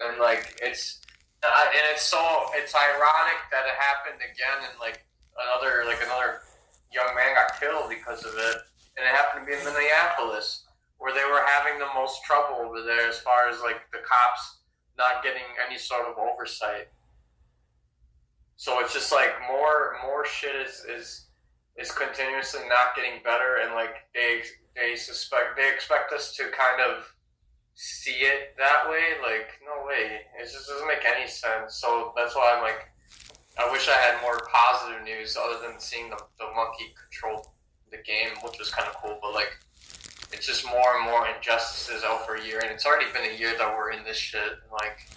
And 0.00 0.18
like 0.20 0.60
it's 0.62 1.00
and 1.44 1.84
it's 1.92 2.02
so 2.02 2.18
it's 2.54 2.74
ironic 2.74 3.40
that 3.50 3.64
it 3.66 3.76
happened 3.78 4.20
again 4.20 4.68
and 4.68 4.78
like 4.80 5.04
another 5.36 5.84
like 5.84 6.02
another 6.02 6.42
young 6.92 7.14
man 7.14 7.34
got 7.34 7.60
killed 7.60 7.88
because 7.88 8.24
of 8.24 8.32
it 8.36 8.56
and 8.96 9.04
it 9.04 9.12
happened 9.12 9.44
to 9.44 9.46
be 9.46 9.52
in 9.52 9.64
minneapolis 9.64 10.64
where 10.98 11.12
they 11.12 11.24
were 11.28 11.44
having 11.44 11.78
the 11.78 11.88
most 11.94 12.24
trouble 12.24 12.64
over 12.64 12.82
there 12.82 13.08
as 13.08 13.18
far 13.20 13.48
as 13.48 13.60
like 13.60 13.84
the 13.92 13.98
cops 13.98 14.64
not 14.96 15.22
getting 15.22 15.44
any 15.68 15.78
sort 15.78 16.06
of 16.08 16.16
oversight 16.16 16.88
so 18.56 18.80
it's 18.80 18.94
just 18.94 19.12
like 19.12 19.30
more 19.46 19.96
more 20.06 20.24
shit 20.24 20.56
is 20.56 20.84
is 20.88 21.26
is 21.76 21.92
continuously 21.92 22.60
not 22.68 22.96
getting 22.96 23.22
better 23.22 23.60
and 23.62 23.74
like 23.74 24.08
they 24.14 24.40
they 24.76 24.94
suspect 24.94 25.56
they 25.56 25.72
expect 25.72 26.12
us 26.12 26.36
to 26.36 26.44
kind 26.44 26.80
of 26.80 27.12
see 27.74 28.22
it 28.22 28.54
that 28.58 28.88
way. 28.88 29.16
Like, 29.22 29.48
no 29.64 29.86
way. 29.86 30.20
It 30.38 30.44
just 30.44 30.68
doesn't 30.68 30.86
make 30.86 31.04
any 31.04 31.26
sense. 31.26 31.76
So 31.76 32.12
that's 32.16 32.36
why 32.36 32.54
I'm 32.54 32.62
like, 32.62 32.88
I 33.58 33.70
wish 33.72 33.88
I 33.88 33.96
had 33.96 34.20
more 34.22 34.46
positive 34.52 35.02
news 35.04 35.36
other 35.36 35.66
than 35.66 35.80
seeing 35.80 36.10
the, 36.10 36.18
the 36.38 36.46
monkey 36.54 36.94
control 37.02 37.54
the 37.90 37.98
game, 37.98 38.36
which 38.44 38.58
was 38.58 38.70
kind 38.70 38.88
of 38.88 38.94
cool. 38.96 39.18
But 39.22 39.32
like, 39.34 39.56
it's 40.32 40.46
just 40.46 40.66
more 40.66 40.96
and 40.96 41.04
more 41.04 41.26
injustices 41.28 42.02
over 42.04 42.34
a 42.34 42.44
year, 42.44 42.60
and 42.60 42.70
it's 42.70 42.84
already 42.84 43.10
been 43.12 43.30
a 43.30 43.38
year 43.38 43.54
that 43.56 43.76
we're 43.76 43.92
in 43.92 44.04
this 44.04 44.16
shit. 44.16 44.58
Like, 44.72 45.08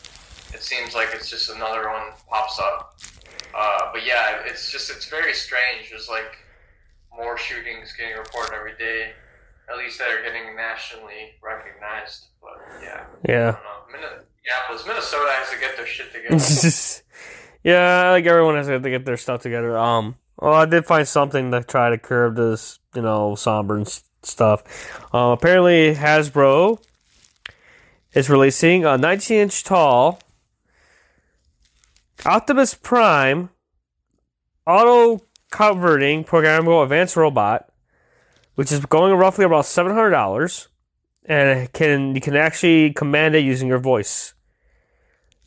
it 0.54 0.64
seems 0.64 0.96
like 0.96 1.10
it's 1.14 1.30
just 1.30 1.50
another 1.50 1.90
one 1.90 2.14
pops 2.30 2.60
up. 2.60 3.00
Uh, 3.54 3.90
but 3.92 4.06
yeah, 4.06 4.42
it's 4.46 4.72
just 4.72 4.90
it's 4.90 5.10
very 5.10 5.34
strange. 5.34 5.90
There's 5.90 6.08
like 6.08 6.38
more 7.16 7.38
shootings 7.38 7.94
getting 7.94 8.16
reported 8.16 8.54
every 8.54 8.78
day. 8.78 9.12
At 9.72 9.78
least 9.78 10.00
that 10.00 10.10
are 10.10 10.24
getting 10.24 10.56
nationally 10.56 11.34
recognized. 11.44 12.28
But 12.42 12.60
yeah, 12.82 13.06
I 13.06 13.32
yeah. 13.32 13.52
don't 13.52 14.02
know. 14.02 14.20
Minneapolis, 14.46 14.88
Minnesota 14.88 15.32
has 15.32 15.50
to 15.52 15.60
get 15.60 15.78
their 15.78 15.86
shit 15.86 16.12
together. 16.12 17.04
yeah, 17.64 18.12
like 18.12 18.26
everyone 18.26 18.56
has 18.56 18.68
to 18.68 18.80
get 18.80 19.06
their 19.06 19.18
stuff 19.18 19.42
together. 19.42 19.78
Um, 19.78 20.16
well, 20.38 20.54
I 20.54 20.66
did 20.66 20.86
find 20.86 21.08
something 21.08 21.52
to 21.52 21.64
try 21.64 21.90
to 21.90 21.98
curb 21.98 22.36
this, 22.36 22.80
you 22.96 23.02
know, 23.02 23.36
somber 23.36 23.76
and 23.78 23.88
stuff. 24.24 24.64
Um, 25.14 25.32
apparently 25.32 25.96
Hasbro 25.96 26.82
is 28.14 28.30
releasing 28.30 28.86
a 28.86 28.98
19 28.98 29.38
inch 29.38 29.64
tall 29.64 30.20
Optimus 32.26 32.74
Prime 32.74 33.50
auto 34.66 35.24
converting 35.52 36.24
programmable 36.24 36.84
advanced 36.84 37.16
robot, 37.16 37.69
which 38.60 38.74
is 38.74 38.86
going 38.86 39.14
roughly 39.14 39.46
about 39.46 39.66
seven 39.66 39.94
hundred 39.94 40.10
dollars, 40.10 40.68
and 41.24 41.72
can 41.72 42.14
you 42.14 42.20
can 42.20 42.36
actually 42.36 42.92
command 42.92 43.34
it 43.36 43.40
using 43.40 43.70
your 43.70 43.80
voice 43.80 44.34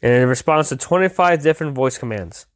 and 0.02 0.12
it 0.12 0.26
responds 0.26 0.68
to 0.70 0.76
25 0.76 1.42
different 1.42 1.74
voice 1.74 1.96
commands. 1.96 2.46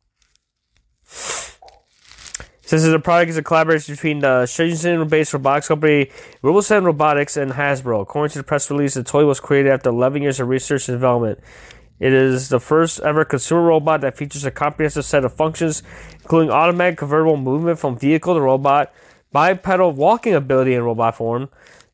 Is 2.72 2.84
a 2.84 2.98
product 2.98 3.30
is 3.30 3.36
a 3.36 3.42
collaboration 3.42 3.94
between 3.94 4.24
uh, 4.24 4.40
the 4.40 4.46
Shenzhen-based 4.46 5.32
robotics 5.32 5.68
company 5.68 6.10
Robosen 6.42 6.84
Robotics 6.84 7.36
and 7.36 7.52
Hasbro. 7.52 8.02
According 8.02 8.32
to 8.32 8.38
the 8.38 8.44
press 8.44 8.68
release, 8.70 8.94
the 8.94 9.04
toy 9.04 9.24
was 9.24 9.38
created 9.38 9.70
after 9.70 9.90
11 9.90 10.22
years 10.22 10.40
of 10.40 10.48
research 10.48 10.88
and 10.88 10.96
development. 10.96 11.38
It 12.00 12.12
is 12.12 12.48
the 12.48 12.58
first 12.58 12.98
ever 13.00 13.24
consumer 13.24 13.62
robot 13.62 14.00
that 14.00 14.16
features 14.16 14.44
a 14.44 14.50
comprehensive 14.50 15.04
set 15.04 15.24
of 15.24 15.32
functions, 15.32 15.84
including 16.14 16.50
automatic 16.50 16.98
convertible 16.98 17.36
movement 17.36 17.78
from 17.78 17.96
vehicle 17.96 18.34
to 18.34 18.40
robot, 18.40 18.92
bipedal 19.32 19.92
walking 19.92 20.34
ability 20.34 20.74
in 20.74 20.82
robot 20.82 21.16
form, 21.16 21.48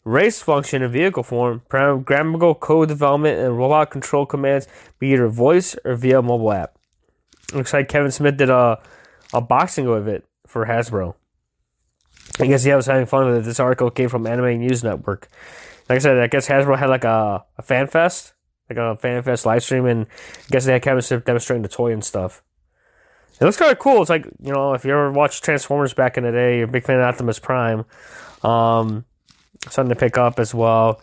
race 0.04 0.42
function 0.42 0.82
in 0.82 0.90
vehicle 0.90 1.22
form, 1.22 1.62
programmable 1.68 2.58
code 2.58 2.88
development, 2.88 3.38
and 3.38 3.56
robot 3.56 3.90
control 3.90 4.26
commands 4.26 4.66
be 4.98 5.12
either 5.12 5.28
voice 5.28 5.76
or 5.84 5.94
via 5.94 6.22
mobile 6.22 6.52
app. 6.52 6.76
Looks 7.54 7.72
like 7.72 7.88
Kevin 7.88 8.10
Smith 8.10 8.36
did 8.36 8.50
a, 8.50 8.80
a 9.32 9.40
boxing 9.40 9.86
of 9.86 10.08
it 10.08 10.24
for 10.46 10.66
Hasbro. 10.66 11.14
I 12.40 12.46
guess 12.46 12.64
he 12.64 12.72
was 12.72 12.86
having 12.86 13.06
fun 13.06 13.26
with 13.26 13.38
it. 13.38 13.44
This 13.44 13.60
article 13.60 13.90
came 13.90 14.08
from 14.08 14.26
Anime 14.26 14.58
News 14.58 14.82
Network. 14.82 15.28
Like 15.88 15.96
I 15.96 15.98
said, 15.98 16.18
I 16.18 16.28
guess 16.28 16.48
Hasbro 16.48 16.78
had 16.78 16.88
like 16.88 17.04
a, 17.04 17.44
a 17.58 17.62
fan 17.62 17.86
fest, 17.86 18.32
like 18.70 18.78
a 18.78 18.96
fan 18.96 19.22
fest 19.22 19.44
live 19.44 19.62
stream, 19.62 19.86
and 19.86 20.06
I 20.06 20.50
guess 20.50 20.64
they 20.64 20.72
had 20.72 20.82
Kevin 20.82 21.02
Smith 21.02 21.24
demonstrating 21.24 21.62
the 21.62 21.68
toy 21.68 21.92
and 21.92 22.04
stuff. 22.04 22.42
It 23.43 23.45
looks 23.47 23.57
kind 23.57 23.72
of 23.72 23.80
cool. 23.80 24.01
It's 24.03 24.09
like 24.09 24.24
you 24.40 24.53
know, 24.53 24.72
if 24.72 24.84
you 24.84 24.93
ever 24.93 25.11
watched 25.11 25.43
Transformers 25.43 25.93
back 25.93 26.16
in 26.16 26.22
the 26.22 26.30
day, 26.30 26.59
you're 26.59 26.68
a 26.68 26.70
big 26.70 26.84
fan 26.84 27.01
of 27.01 27.03
Optimus 27.03 27.40
Prime. 27.40 27.84
Um, 28.45 29.05
something 29.68 29.93
to 29.93 29.99
pick 29.99 30.16
up 30.16 30.38
as 30.38 30.55
well. 30.55 31.01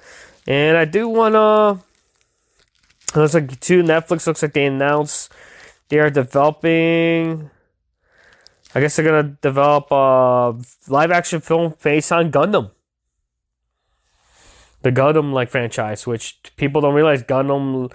And 0.48 0.78
I 0.78 0.86
do 0.86 1.10
want 1.10 1.34
to. 1.36 3.20
Looks 3.20 3.34
like 3.34 3.60
two 3.60 3.84
Netflix 3.84 4.26
looks 4.26 4.42
like 4.42 4.54
they 4.54 4.68
announced 4.68 5.34
they 5.90 6.00
are 6.00 6.10
developing. 6.10 7.50
I 8.74 8.80
guess 8.80 8.96
they're 8.96 9.06
gonna 9.06 9.36
develop 9.42 9.88
a 9.92 10.56
live 10.88 11.12
action 11.12 11.42
film 11.42 11.76
based 11.84 12.14
on 12.14 12.32
Gundam. 12.32 12.72
The 14.84 14.94
Gundam 14.94 15.34
like 15.34 15.50
franchise, 15.50 16.08
which 16.08 16.40
people 16.56 16.80
don't 16.80 16.94
realize 16.94 17.22
Gundam, 17.22 17.92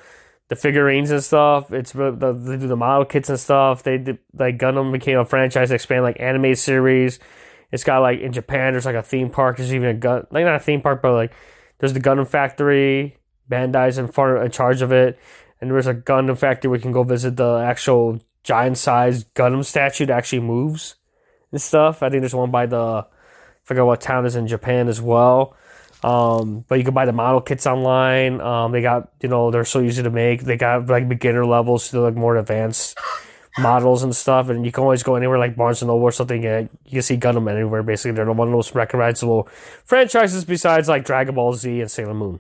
the 0.49 0.57
figurines 0.57 1.11
and 1.11 1.23
stuff. 1.23 1.73
It's 1.73 1.93
the 1.93 2.13
they 2.13 2.57
do 2.57 2.69
the 2.69 2.77
model 2.77 3.05
kits 3.05 3.29
and 3.29 3.41
stuff. 3.41 3.83
They 3.83 3.99
did, 3.99 4.19
like 4.33 4.59
Gundam 4.59 4.93
became 4.93 5.19
a 5.19 5.25
franchise, 5.25 5.71
expand 5.71 6.03
like 6.03 6.21
anime 6.21 6.55
series. 6.55 7.19
It's 7.73 7.85
got 7.85 8.01
like 8.01 8.21
in 8.21 8.33
Japan, 8.33 8.73
there's 8.73 8.87
like 8.87 8.95
a 8.95 9.03
theme 9.03 9.31
park. 9.31 9.57
There's 9.57 9.75
even 9.75 9.89
a 9.89 9.95
gun, 9.95 10.27
like 10.31 10.45
not 10.45 10.57
a 10.57 10.61
theme 10.61 10.81
park, 10.81 11.03
but 11.03 11.13
like 11.13 11.33
there's 11.79 11.93
the 11.93 12.01
Gundam 12.01 12.29
factory. 12.29 13.19
Bandai's 13.51 13.99
in 13.99 14.09
front 14.09 14.45
in 14.45 14.51
charge 14.51 14.81
of 14.81 14.93
it, 14.93 15.19
and 15.61 15.71
there's 15.71 15.87
a 15.87 15.95
Gundam 15.95 16.39
factory 16.39 16.73
you 16.73 16.81
can 16.81 16.93
go 16.93 17.03
visit 17.03 17.37
the 17.37 17.59
actual 17.59 18.21
giant 18.43 18.79
sized 18.79 19.33
Gundam 19.35 19.65
statue 19.65 20.07
that 20.07 20.17
actually 20.17 20.41
moves 20.41 20.97
and 21.51 21.61
stuff. 21.61 22.03
I 22.03 22.11
think 22.11 22.23
there's 22.23 22.35
one 22.35 22.51
by 22.51 22.67
the 22.67 22.77
I 22.77 23.07
forget 23.65 23.85
what 23.85 24.01
town 24.01 24.27
is 24.27 24.37
in 24.37 24.47
Japan 24.47 24.89
as 24.89 25.01
well. 25.01 25.57
Um, 26.05 26.67
but 26.69 26.77
you 26.77 26.85
can 26.85 26.93
buy 26.93 27.07
the 27.07 27.13
model 27.13 27.41
kits 27.41 27.67
online. 27.67 28.39
Um, 28.43 28.73
they 28.73 28.83
got 28.83 29.11
you 29.23 29.31
know 29.31 29.51
they're 29.51 29.65
so 29.65 29.81
easy 29.81 30.03
to 30.03 30.11
make. 30.11 30.43
They 30.43 30.59
got 30.59 30.87
like 30.87 31.09
beginner 31.09 31.47
levels 31.47 31.89
to 31.91 32.01
like 32.01 32.15
more 32.15 32.37
advanced 32.37 32.99
models 33.57 34.03
and 34.03 34.15
stuff, 34.15 34.51
and 34.51 34.67
you 34.67 34.71
can 34.71 34.83
always 34.83 35.03
go 35.03 35.15
anywhere 35.15 35.39
like 35.39 35.57
Barnes 35.57 35.81
and 35.81 35.89
Noble 35.89 36.03
or 36.05 36.13
something. 36.13 36.45
And 36.45 36.69
you 36.85 36.91
can 36.91 37.03
see 37.03 37.17
Gundam 37.17 37.51
anywhere. 37.51 37.83
Basically, 37.83 38.13
they're 38.13 38.27
one 38.27 38.49
of 38.49 38.53
the 38.53 38.57
most 38.57 38.75
recognizable 38.75 39.49
franchises 39.87 40.45
besides 40.45 40.91
like 40.91 41.07
Dragon 41.07 41.35
Ball 41.35 41.55
Z 41.55 41.81
and 41.81 41.91
Sailor 41.91 42.13
Moon. 42.13 42.39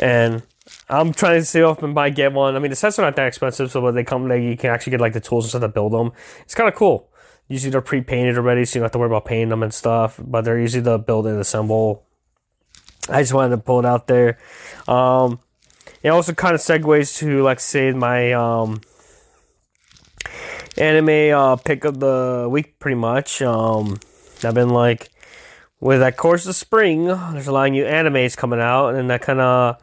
And 0.00 0.42
I'm 0.88 1.12
trying 1.12 1.38
to 1.38 1.44
see 1.44 1.60
if 1.60 1.84
I 1.84 1.86
buy 1.92 2.10
get 2.10 2.32
one. 2.32 2.56
I 2.56 2.58
mean, 2.58 2.70
the 2.70 2.76
sets 2.76 2.98
are 2.98 3.02
not 3.02 3.14
that 3.14 3.28
expensive, 3.28 3.70
so 3.70 3.80
when 3.80 3.94
they 3.94 4.02
come, 4.02 4.26
they, 4.26 4.42
you 4.42 4.56
can 4.56 4.70
actually 4.70 4.92
get 4.92 5.00
like 5.00 5.12
the 5.12 5.20
tools 5.20 5.44
and 5.44 5.50
stuff 5.50 5.62
to 5.62 5.68
build 5.68 5.92
them. 5.92 6.10
It's 6.40 6.56
kind 6.56 6.68
of 6.68 6.74
cool. 6.74 7.07
Usually 7.48 7.70
they're 7.70 7.80
pre-painted 7.80 8.36
already, 8.36 8.64
so 8.64 8.78
you 8.78 8.80
don't 8.80 8.84
have 8.84 8.92
to 8.92 8.98
worry 8.98 9.08
about 9.08 9.24
painting 9.24 9.48
them 9.48 9.62
and 9.62 9.72
stuff. 9.72 10.20
But 10.22 10.44
they're 10.44 10.60
easy 10.60 10.82
to 10.82 10.98
build 10.98 11.26
and 11.26 11.40
assemble. 11.40 12.04
I 13.08 13.22
just 13.22 13.32
wanted 13.32 13.56
to 13.56 13.62
pull 13.62 13.78
it 13.78 13.86
out 13.86 14.06
there. 14.06 14.38
Um, 14.86 15.40
it 16.02 16.10
also 16.10 16.34
kind 16.34 16.54
of 16.54 16.60
segues 16.60 17.16
to, 17.18 17.42
like, 17.42 17.58
say, 17.58 17.90
my 17.92 18.32
um, 18.34 18.82
anime 20.76 21.34
uh, 21.34 21.56
pick 21.56 21.84
of 21.84 22.00
the 22.00 22.46
week, 22.50 22.78
pretty 22.78 22.96
much. 22.96 23.40
Um, 23.40 23.98
I've 24.44 24.54
been 24.54 24.68
like, 24.68 25.10
with 25.80 26.00
that 26.00 26.16
course 26.16 26.46
of 26.46 26.54
spring, 26.54 27.06
there's 27.06 27.46
a 27.46 27.52
lot 27.52 27.66
of 27.66 27.72
new 27.72 27.84
animes 27.84 28.36
coming 28.36 28.60
out, 28.60 28.94
and 28.94 29.08
that 29.10 29.22
kind 29.22 29.40
of 29.40 29.78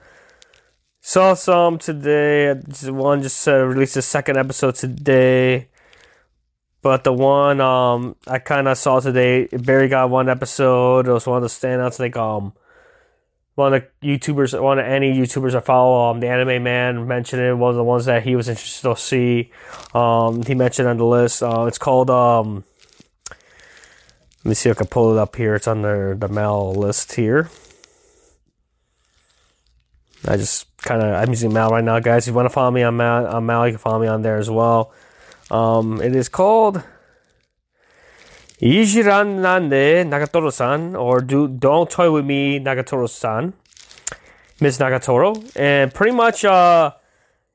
saw 1.02 1.34
some 1.34 1.80
today. 1.80 2.54
One 2.84 3.22
just 3.22 3.48
uh, 3.48 3.66
released 3.66 3.98
a 3.98 4.02
second 4.02 4.38
episode 4.38 4.76
today. 4.76 5.70
But 6.86 7.04
the 7.04 7.12
one 7.12 7.60
um 7.62 8.16
I 8.28 8.38
kind 8.38 8.68
of 8.68 8.78
saw 8.78 9.00
today, 9.00 9.48
Barry 9.48 9.88
got 9.88 10.12
one 10.12 10.30
episode. 10.30 11.08
It 11.08 11.12
was 11.12 11.26
one 11.26 11.38
of 11.38 11.42
the 11.42 11.50
standouts. 11.50 12.00
Like 12.00 12.16
um, 12.16 12.54
one 13.56 13.74
of 13.74 13.84
the 14.02 14.08
YouTubers, 14.08 14.62
one 14.62 14.78
of 14.78 14.86
any 14.86 15.12
YouTubers 15.12 15.56
I 15.56 15.62
follow, 15.62 16.12
um, 16.12 16.20
the 16.20 16.28
Anime 16.28 16.62
Man 16.62 17.08
mentioned 17.08 17.42
it. 17.42 17.56
One 17.56 17.72
of 17.72 17.76
the 17.76 17.84
ones 17.84 18.06
that 18.06 18.22
he 18.22 18.36
was 18.36 18.50
interested 18.50 18.88
to 18.88 18.96
see. 18.96 19.52
Um, 19.96 20.44
he 20.44 20.54
mentioned 20.54 20.88
on 20.88 20.98
the 20.98 21.06
list. 21.06 21.42
Uh, 21.42 21.66
it's 21.66 21.80
called 21.80 22.12
um. 22.12 22.64
Let 24.44 24.50
me 24.50 24.54
see 24.54 24.70
if 24.70 24.78
I 24.78 24.82
can 24.82 24.88
pull 24.88 25.12
it 25.12 25.20
up 25.20 25.36
here. 25.36 25.56
It's 25.56 25.68
under 25.68 26.14
the 26.14 26.28
Mal 26.28 26.72
list 26.76 27.16
here. 27.16 27.50
I 30.28 30.38
just 30.38 30.68
kind 30.78 31.02
of 31.02 31.16
I'm 31.16 31.30
using 31.30 31.52
Mal 31.52 31.72
right 31.72 31.84
now, 31.84 32.00
guys. 32.00 32.28
If 32.28 32.34
you 32.34 32.36
want 32.36 32.46
to 32.46 32.54
follow 32.54 32.70
me 32.70 32.84
on 32.84 32.96
Mal, 32.96 33.26
on 33.26 33.44
Mal, 33.44 33.66
you 33.66 33.74
can 33.74 33.80
follow 33.80 34.00
me 34.00 34.06
on 34.06 34.22
there 34.22 34.38
as 34.38 34.52
well. 34.52 34.94
Um, 35.52 36.02
it 36.02 36.16
is 36.16 36.28
called 36.28 36.82
Ijiranaide 38.62 40.08
Nagatoro-san, 40.08 40.96
or 40.96 41.22
Do 41.22 41.48
Don't 41.48 41.90
Toy 41.90 42.12
with 42.12 42.26
Me 42.26 42.60
Nagatoro-san, 42.60 43.54
Miss 44.60 44.78
Nagatoro, 44.80 45.52
and 45.56 45.94
pretty 45.94 46.16
much 46.16 46.46
uh, 46.46 46.92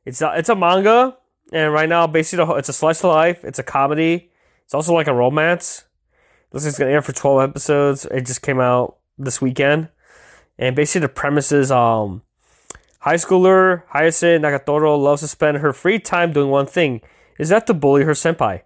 it's 0.04 0.22
a, 0.22 0.32
it's 0.36 0.48
a 0.48 0.54
manga, 0.54 1.16
and 1.52 1.72
right 1.72 1.88
now 1.88 2.06
basically 2.06 2.44
it's 2.58 2.68
a 2.68 2.72
slice 2.72 3.02
of 3.02 3.10
life. 3.10 3.44
It's 3.44 3.58
a 3.58 3.64
comedy. 3.64 4.30
It's 4.64 4.74
also 4.74 4.94
like 4.94 5.08
a 5.08 5.14
romance. 5.14 5.84
This 6.52 6.64
is 6.64 6.78
gonna 6.78 6.92
air 6.92 7.02
for 7.02 7.12
twelve 7.12 7.42
episodes. 7.42 8.04
It 8.04 8.26
just 8.26 8.42
came 8.42 8.60
out 8.60 8.98
this 9.18 9.40
weekend, 9.40 9.88
and 10.58 10.76
basically 10.76 11.06
the 11.06 11.12
premise 11.12 11.50
is 11.50 11.70
um. 11.70 12.22
High 13.00 13.14
schooler 13.14 13.84
Hayase 13.94 14.38
Nagatoro 14.38 15.02
loves 15.02 15.22
to 15.22 15.28
spend 15.28 15.56
her 15.56 15.72
free 15.72 15.98
time 15.98 16.34
doing 16.34 16.50
one 16.50 16.66
thing 16.66 17.00
is 17.40 17.48
that 17.48 17.66
to 17.66 17.72
bully 17.72 18.04
her 18.04 18.12
senpai. 18.12 18.60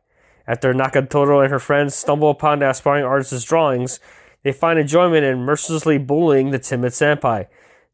After 0.48 0.74
Nagatoro 0.74 1.42
and 1.42 1.52
her 1.52 1.60
friends 1.60 1.94
stumble 1.94 2.28
upon 2.28 2.59
the 2.59 2.68
aspiring 2.68 3.05
artist's 3.05 3.44
drawings, 3.44 4.01
they 4.42 4.51
find 4.51 4.80
enjoyment 4.80 5.24
in 5.24 5.38
mercilessly 5.38 5.96
bullying 5.96 6.51
the 6.51 6.59
timid 6.59 6.90
senpai. 6.90 7.46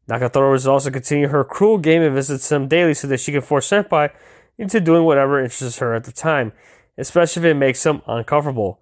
Nagatoro 0.09 0.55
is 0.55 0.65
also 0.65 0.89
continue 0.89 1.27
her 1.27 1.43
cruel 1.43 1.77
game 1.77 2.01
and 2.01 2.15
visits 2.15 2.51
him 2.51 2.67
daily 2.67 2.95
so 2.95 3.07
that 3.07 3.19
she 3.19 3.31
can 3.31 3.41
force 3.41 3.69
senpai 3.69 4.09
into 4.57 4.81
doing 4.81 5.03
whatever 5.03 5.39
interests 5.39 5.77
her 5.77 5.93
at 5.93 6.05
the 6.05 6.11
time, 6.11 6.51
especially 6.97 7.43
if 7.43 7.51
it 7.51 7.59
makes 7.59 7.85
him 7.85 8.01
uncomfortable. 8.07 8.80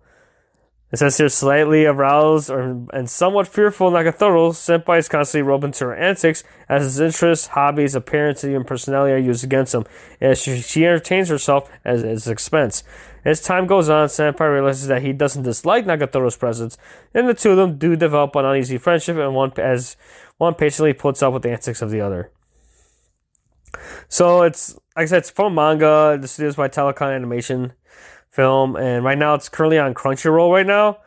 It 0.91 0.97
says 0.97 1.17
here 1.17 1.29
slightly 1.29 1.85
aroused 1.85 2.49
or, 2.49 2.83
and 2.91 3.07
somewhat 3.07 3.47
fearful 3.47 3.91
Nagatoro, 3.91 4.51
Senpai 4.51 4.97
is 4.97 5.07
constantly 5.07 5.47
roped 5.47 5.63
into 5.63 5.85
her 5.85 5.95
antics 5.95 6.43
as 6.67 6.83
his 6.83 6.99
interests, 6.99 7.47
hobbies, 7.47 7.93
appearance, 7.93 8.43
and 8.43 8.51
even 8.53 8.63
personality 8.63 9.13
are 9.13 9.17
used 9.17 9.43
against 9.43 9.75
him, 9.75 9.85
and 10.19 10.35
she, 10.35 10.61
she 10.61 10.85
entertains 10.85 11.29
herself 11.29 11.69
at 11.85 11.99
his 11.99 12.27
expense. 12.27 12.83
As 13.23 13.39
time 13.39 13.67
goes 13.67 13.87
on, 13.87 14.07
Senpai 14.07 14.51
realizes 14.51 14.87
that 14.87 15.03
he 15.03 15.13
doesn't 15.13 15.43
dislike 15.43 15.85
Nagatoro's 15.85 16.37
presence, 16.37 16.75
and 17.13 17.29
the 17.29 17.35
two 17.35 17.51
of 17.51 17.57
them 17.57 17.77
do 17.77 17.95
develop 17.95 18.35
an 18.35 18.45
uneasy 18.45 18.79
friendship, 18.79 19.17
and 19.17 19.35
one 19.35 19.51
as 19.57 19.95
one 20.37 20.55
patiently 20.55 20.93
puts 20.93 21.21
up 21.21 21.33
with 21.33 21.43
the 21.43 21.51
antics 21.51 21.83
of 21.83 21.91
the 21.91 22.01
other. 22.01 22.31
So 24.07 24.41
it's 24.41 24.73
like 24.95 25.03
I 25.03 25.05
said, 25.05 25.17
it's 25.19 25.29
from 25.29 25.53
manga. 25.53 26.17
The 26.19 26.27
studio's 26.27 26.55
by 26.55 26.67
Telecom 26.67 27.13
Animation 27.15 27.73
film, 28.39 28.77
and 28.77 29.03
right 29.03 29.17
now 29.17 29.33
it's 29.33 29.49
currently 29.49 29.77
on 29.77 29.93
Crunchyroll 29.93 30.49
right 30.49 30.65
now. 30.65 30.99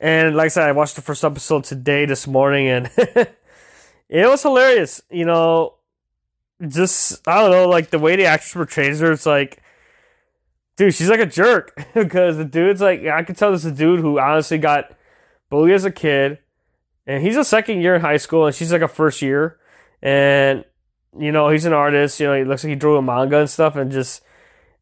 And 0.00 0.36
like 0.36 0.44
I 0.44 0.48
said, 0.48 0.68
I 0.68 0.70
watched 0.70 0.94
the 0.94 1.02
first 1.02 1.24
episode 1.24 1.64
today, 1.64 2.04
this 2.06 2.28
morning, 2.28 2.68
and 2.68 2.88
it 4.08 4.28
was 4.28 4.42
hilarious. 4.42 5.02
You 5.10 5.24
know, 5.24 5.74
just 6.68 7.26
I 7.26 7.40
don't 7.40 7.50
know, 7.50 7.68
like 7.68 7.90
the 7.90 7.98
way 7.98 8.14
the 8.14 8.26
actress 8.26 8.52
portrays 8.52 9.00
her, 9.00 9.10
it's 9.10 9.26
like, 9.26 9.60
dude, 10.76 10.94
she's 10.94 11.10
like 11.10 11.18
a 11.18 11.26
jerk 11.26 11.74
because 11.94 12.36
the 12.36 12.44
dude's 12.44 12.80
like, 12.80 13.04
I 13.06 13.24
can 13.24 13.34
tell 13.34 13.50
this 13.50 13.64
is 13.64 13.72
a 13.72 13.74
dude 13.74 13.98
who 13.98 14.20
honestly 14.20 14.58
got 14.58 14.96
bullied 15.50 15.74
as 15.74 15.84
a 15.84 15.90
kid, 15.90 16.38
and 17.08 17.24
he's 17.24 17.36
a 17.36 17.44
second 17.44 17.80
year 17.80 17.96
in 17.96 18.02
high 18.02 18.18
school, 18.18 18.46
and 18.46 18.54
she's 18.54 18.70
like 18.70 18.82
a 18.82 18.88
first 18.88 19.20
year, 19.20 19.58
and 20.00 20.64
you 21.18 21.32
know 21.32 21.48
he's 21.48 21.64
an 21.64 21.72
artist. 21.72 22.20
You 22.20 22.28
know, 22.28 22.34
he 22.36 22.44
looks 22.44 22.62
like 22.62 22.70
he 22.70 22.76
drew 22.76 22.96
a 22.98 23.02
manga 23.02 23.40
and 23.40 23.50
stuff, 23.50 23.74
and 23.74 23.90
just 23.90 24.22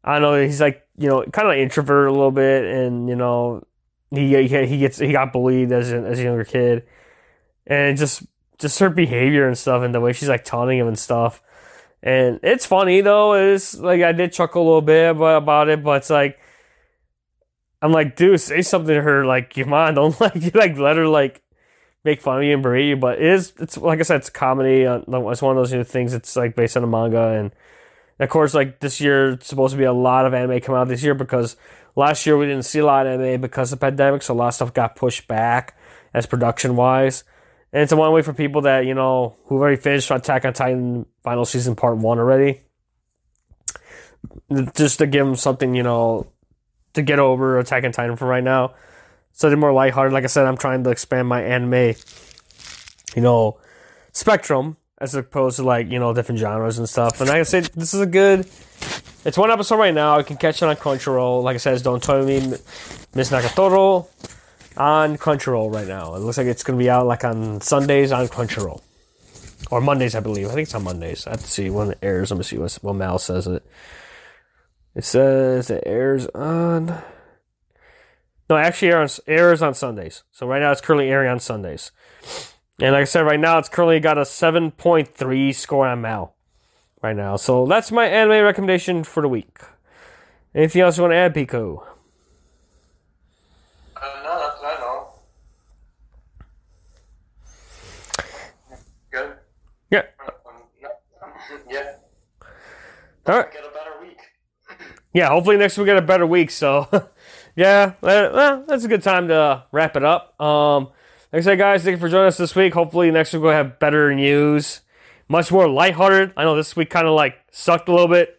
I 0.03 0.19
don't 0.19 0.21
know, 0.21 0.43
he's 0.45 0.61
like 0.61 0.80
you 0.97 1.07
know 1.07 1.23
kind 1.31 1.47
of 1.47 1.57
introvert 1.57 2.07
a 2.07 2.11
little 2.11 2.31
bit, 2.31 2.65
and 2.65 3.09
you 3.09 3.15
know 3.15 3.63
he 4.11 4.47
he 4.47 4.77
gets 4.77 4.97
he 4.99 5.11
got 5.11 5.33
bullied 5.33 5.71
as 5.71 5.91
a, 5.91 5.97
as 5.97 6.19
a 6.19 6.23
younger 6.23 6.43
kid, 6.43 6.83
and 7.65 7.97
just 7.97 8.23
just 8.59 8.79
her 8.79 8.89
behavior 8.89 9.47
and 9.47 9.57
stuff, 9.57 9.83
and 9.83 9.93
the 9.93 9.99
way 9.99 10.13
she's 10.13 10.29
like 10.29 10.43
taunting 10.43 10.77
him 10.77 10.87
and 10.87 10.99
stuff. 10.99 11.41
And 12.03 12.39
it's 12.43 12.65
funny 12.65 13.01
though. 13.01 13.33
It's 13.33 13.77
like 13.77 14.01
I 14.01 14.11
did 14.11 14.33
chuckle 14.33 14.63
a 14.63 14.65
little 14.65 14.81
bit 14.81 15.11
about 15.11 15.69
it, 15.69 15.83
but 15.83 15.97
it's 15.97 16.09
like 16.09 16.39
I'm 17.81 17.91
like, 17.91 18.15
dude, 18.15 18.39
say 18.39 18.61
something 18.61 18.93
to 18.93 19.01
her. 19.01 19.25
Like, 19.25 19.53
come 19.53 19.73
on, 19.73 19.95
don't 19.95 20.19
like 20.21 20.53
like 20.55 20.77
let 20.77 20.97
her 20.97 21.07
like 21.07 21.41
make 22.03 22.21
fun 22.21 22.37
of 22.37 22.43
you 22.43 22.53
and 22.53 22.63
berate 22.63 22.87
you. 22.87 22.97
But 22.97 23.19
it 23.19 23.25
is 23.25 23.53
it's 23.59 23.77
like 23.77 23.99
I 23.99 24.03
said, 24.03 24.17
it's 24.17 24.29
comedy. 24.29 24.85
Uh, 24.85 25.01
it's 25.07 25.41
one 25.41 25.57
of 25.57 25.61
those 25.61 25.73
new 25.73 25.83
things. 25.83 26.13
It's 26.13 26.35
like 26.35 26.55
based 26.55 26.77
on 26.77 26.83
a 26.83 26.87
manga, 26.87 27.29
and 27.29 27.51
of 28.21 28.29
course, 28.29 28.53
like 28.53 28.79
this 28.79 29.01
year, 29.01 29.37
supposed 29.41 29.71
to 29.71 29.77
be 29.77 29.83
a 29.83 29.93
lot 29.93 30.25
of 30.25 30.33
anime 30.33 30.61
come 30.61 30.75
out 30.75 30.87
this 30.87 31.03
year 31.03 31.15
because 31.15 31.55
last 31.95 32.25
year 32.25 32.37
we 32.37 32.45
didn't 32.45 32.65
see 32.65 32.79
a 32.79 32.85
lot 32.85 33.07
of 33.07 33.19
anime 33.19 33.41
because 33.41 33.73
of 33.73 33.79
the 33.79 33.85
pandemic, 33.85 34.21
so 34.21 34.33
a 34.33 34.35
lot 34.35 34.49
of 34.49 34.53
stuff 34.53 34.73
got 34.73 34.95
pushed 34.95 35.27
back 35.27 35.75
as 36.13 36.25
production 36.25 36.75
wise. 36.75 37.23
And 37.73 37.81
it's 37.81 37.91
a 37.91 37.95
one 37.95 38.11
way 38.11 38.21
for 38.21 38.33
people 38.33 38.61
that, 38.61 38.85
you 38.85 38.93
know, 38.93 39.35
who've 39.45 39.59
already 39.59 39.77
finished 39.77 40.11
Attack 40.11 40.45
on 40.45 40.53
Titan 40.53 41.05
final 41.23 41.45
season 41.45 41.75
part 41.75 41.97
one 41.97 42.19
already. 42.19 42.61
Just 44.75 44.99
to 44.99 45.07
give 45.07 45.25
them 45.25 45.35
something, 45.35 45.73
you 45.73 45.83
know, 45.83 46.31
to 46.93 47.01
get 47.01 47.19
over 47.19 47.57
Attack 47.59 47.85
on 47.85 47.91
Titan 47.91 48.17
for 48.17 48.27
right 48.27 48.43
now. 48.43 48.75
So 49.31 49.47
they're 49.47 49.57
more 49.57 49.73
lighthearted. 49.73 50.13
Like 50.13 50.25
I 50.25 50.27
said, 50.27 50.45
I'm 50.45 50.57
trying 50.57 50.83
to 50.83 50.89
expand 50.89 51.27
my 51.27 51.41
anime, 51.41 51.95
you 53.15 53.21
know, 53.21 53.59
spectrum 54.11 54.77
as 55.01 55.15
opposed 55.15 55.57
to 55.57 55.63
like, 55.63 55.91
you 55.91 55.99
know, 55.99 56.13
different 56.13 56.39
genres 56.39 56.77
and 56.77 56.87
stuff. 56.87 57.19
And 57.19 57.29
like 57.29 57.39
I 57.39 57.43
said, 57.43 57.65
this 57.75 57.93
is 57.93 57.99
a 57.99 58.05
good 58.05 58.47
it's 59.23 59.37
one 59.37 59.51
episode 59.51 59.77
right 59.77 59.93
now. 59.93 60.17
You 60.17 60.23
can 60.23 60.37
catch 60.37 60.61
it 60.61 60.65
on 60.65 60.75
Crunchyroll. 60.75 61.43
Like 61.43 61.55
I 61.55 61.57
said, 61.57 61.75
it's 61.75 61.83
Don't 61.83 62.01
Tell 62.01 62.23
Me 62.25 62.39
Miss 63.13 63.29
Nagatoro 63.29 64.07
on 64.77 65.17
Crunchyroll 65.17 65.73
right 65.73 65.87
now. 65.87 66.15
It 66.15 66.19
looks 66.19 66.37
like 66.37 66.47
it's 66.47 66.63
to 66.63 66.73
be 66.73 66.89
out 66.89 67.05
like 67.05 67.23
on 67.23 67.61
Sundays 67.61 68.11
on 68.11 68.27
Crunchyroll. 68.27 68.81
Or 69.69 69.79
Mondays, 69.79 70.15
I 70.15 70.21
believe. 70.21 70.47
I 70.47 70.53
think 70.53 70.65
it's 70.65 70.75
on 70.75 70.83
Mondays. 70.83 71.27
I 71.27 71.31
have 71.31 71.41
to 71.41 71.47
see 71.47 71.69
when 71.69 71.91
it 71.91 71.99
airs. 72.01 72.31
Let 72.31 72.37
me 72.37 72.43
see 72.43 72.57
what, 72.57 72.95
Mal 72.95 73.19
says 73.19 73.45
it. 73.47 73.63
It 74.95 75.05
says 75.05 75.69
it 75.69 75.83
airs 75.85 76.25
on. 76.27 77.01
No, 78.49 78.57
actually 78.57 78.91
airs, 78.91 79.19
airs 79.27 79.61
on 79.61 79.75
Sundays. 79.75 80.23
So 80.31 80.47
right 80.47 80.59
now 80.59 80.71
it's 80.71 80.81
currently 80.81 81.09
airing 81.09 81.29
on 81.29 81.39
Sundays. 81.39 81.91
And 82.81 82.93
like 82.93 83.01
I 83.01 83.03
said, 83.03 83.21
right 83.21 83.39
now 83.39 83.59
it's 83.59 83.69
currently 83.69 83.99
got 83.99 84.17
a 84.17 84.21
7.3 84.21 85.53
score 85.53 85.85
on 85.85 86.01
Mal 86.01 86.35
right 87.03 87.15
now. 87.15 87.35
So 87.35 87.67
that's 87.67 87.91
my 87.91 88.07
anime 88.07 88.43
recommendation 88.43 89.03
for 89.03 89.21
the 89.21 89.29
week. 89.29 89.59
Anything 90.55 90.81
else 90.81 90.97
you 90.97 91.03
want 91.03 91.11
to 91.11 91.17
add, 91.17 91.35
Biko? 91.35 91.83
Uh, 93.95 94.21
no, 94.23 94.39
that's 94.39 94.63
I 94.63 94.77
know. 94.79 95.07
Good. 99.11 99.33
Yeah. 99.91 100.01
yeah. 101.69 101.93
All 103.27 103.37
right. 103.37 103.51
Get 103.51 103.63
a 103.63 103.69
better 103.69 104.01
week. 104.01 104.17
Yeah, 105.13 105.27
hopefully 105.27 105.57
next 105.57 105.77
week 105.77 105.83
we 105.83 105.87
get 105.87 105.97
a 105.97 106.01
better 106.01 106.25
week. 106.25 106.49
So, 106.49 106.87
yeah, 107.57 107.95
well, 107.99 108.63
that's 108.65 108.85
a 108.85 108.87
good 108.87 109.03
time 109.03 109.27
to 109.27 109.65
wrap 109.73 109.97
it 109.97 110.05
up. 110.05 110.39
Um, 110.41 110.87
like 111.31 111.39
I 111.39 111.41
said, 111.41 111.57
guys, 111.57 111.83
thank 111.83 111.95
you 111.95 111.99
for 111.99 112.09
joining 112.09 112.27
us 112.27 112.37
this 112.37 112.55
week. 112.55 112.73
Hopefully 112.73 113.11
next 113.11 113.33
week 113.33 113.41
we'll 113.41 113.51
have 113.51 113.79
better 113.79 114.13
news 114.13 114.81
much 115.31 115.49
more 115.49 115.67
lighthearted. 115.69 116.33
I 116.35 116.43
know 116.43 116.57
this 116.57 116.75
week 116.75 116.89
kind 116.89 117.07
of 117.07 117.13
like 117.13 117.37
sucked 117.51 117.87
a 117.87 117.91
little 117.93 118.09
bit. 118.09 118.37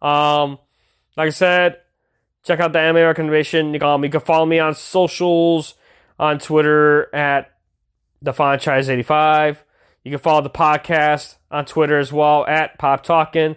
Um, 0.00 0.58
like 1.16 1.26
I 1.26 1.30
said, 1.30 1.78
check 2.44 2.60
out 2.60 2.72
the 2.72 2.78
anime 2.78 3.02
recommendation. 3.02 3.74
You 3.74 3.80
can, 3.80 4.04
you 4.04 4.08
can 4.08 4.20
follow 4.20 4.46
me 4.46 4.60
on 4.60 4.76
socials 4.76 5.74
on 6.16 6.38
Twitter 6.38 7.12
at 7.12 7.50
the 8.22 8.32
franchise 8.32 8.88
85. 8.88 9.64
You 10.04 10.12
can 10.12 10.20
follow 10.20 10.40
the 10.40 10.48
podcast 10.48 11.34
on 11.50 11.64
Twitter 11.64 11.98
as 11.98 12.12
well 12.12 12.46
at 12.46 12.78
Pop 12.78 13.02
Talking. 13.02 13.56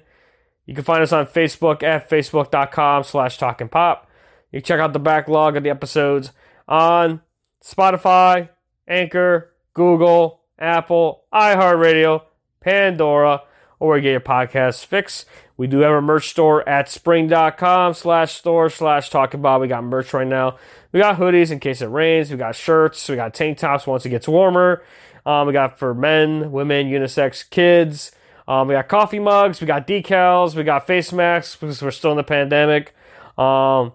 You 0.65 0.73
can 0.73 0.83
find 0.83 1.03
us 1.03 1.13
on 1.13 1.27
Facebook 1.27 1.83
at 1.83 2.09
facebook.com 2.09 3.03
slash 3.03 3.37
talking 3.37 3.69
pop. 3.69 4.09
You 4.51 4.59
can 4.59 4.65
check 4.65 4.79
out 4.79 4.93
the 4.93 4.99
backlog 4.99 5.55
of 5.55 5.61
the 5.61 5.69
episodes 5.69 6.31
on 6.67 7.21
Spotify, 7.63 8.49
Anchor, 8.91 9.53
Google, 9.73 10.41
Apple, 10.59 11.23
iHeartRadio, 11.33 12.23
Pandora, 12.59 13.41
or 13.79 13.89
where 13.89 13.97
you 13.97 14.03
get 14.03 14.11
your 14.11 14.19
podcast 14.19 14.85
fix. 14.85 15.25
We 15.57 15.67
do 15.67 15.79
have 15.79 15.93
a 15.93 16.01
merch 16.01 16.29
store 16.29 16.67
at 16.67 16.89
spring.com 16.89 17.93
slash 17.93 18.33
store 18.33 18.69
slash 18.69 19.09
talking 19.09 19.39
about. 19.39 19.61
We 19.61 19.67
got 19.67 19.83
merch 19.83 20.13
right 20.13 20.27
now. 20.27 20.57
We 20.91 20.99
got 20.99 21.17
hoodies 21.17 21.51
in 21.51 21.59
case 21.59 21.81
it 21.81 21.87
rains. 21.87 22.31
We 22.31 22.37
got 22.37 22.55
shirts. 22.55 23.07
We 23.07 23.15
got 23.15 23.33
tank 23.33 23.59
tops 23.59 23.87
once 23.87 24.05
it 24.05 24.09
gets 24.09 24.27
warmer. 24.27 24.83
Um, 25.25 25.47
we 25.47 25.53
got 25.53 25.77
for 25.77 25.93
men, 25.93 26.51
women, 26.51 26.87
unisex, 26.87 27.49
kids. 27.49 28.11
Um, 28.47 28.67
we 28.67 28.73
got 28.73 28.87
coffee 28.87 29.19
mugs. 29.19 29.61
We 29.61 29.67
got 29.67 29.87
decals. 29.87 30.55
We 30.55 30.63
got 30.63 30.87
face 30.87 31.13
masks 31.13 31.55
because 31.55 31.81
we're 31.81 31.91
still 31.91 32.11
in 32.11 32.17
the 32.17 32.23
pandemic. 32.23 32.93
Um, 33.37 33.93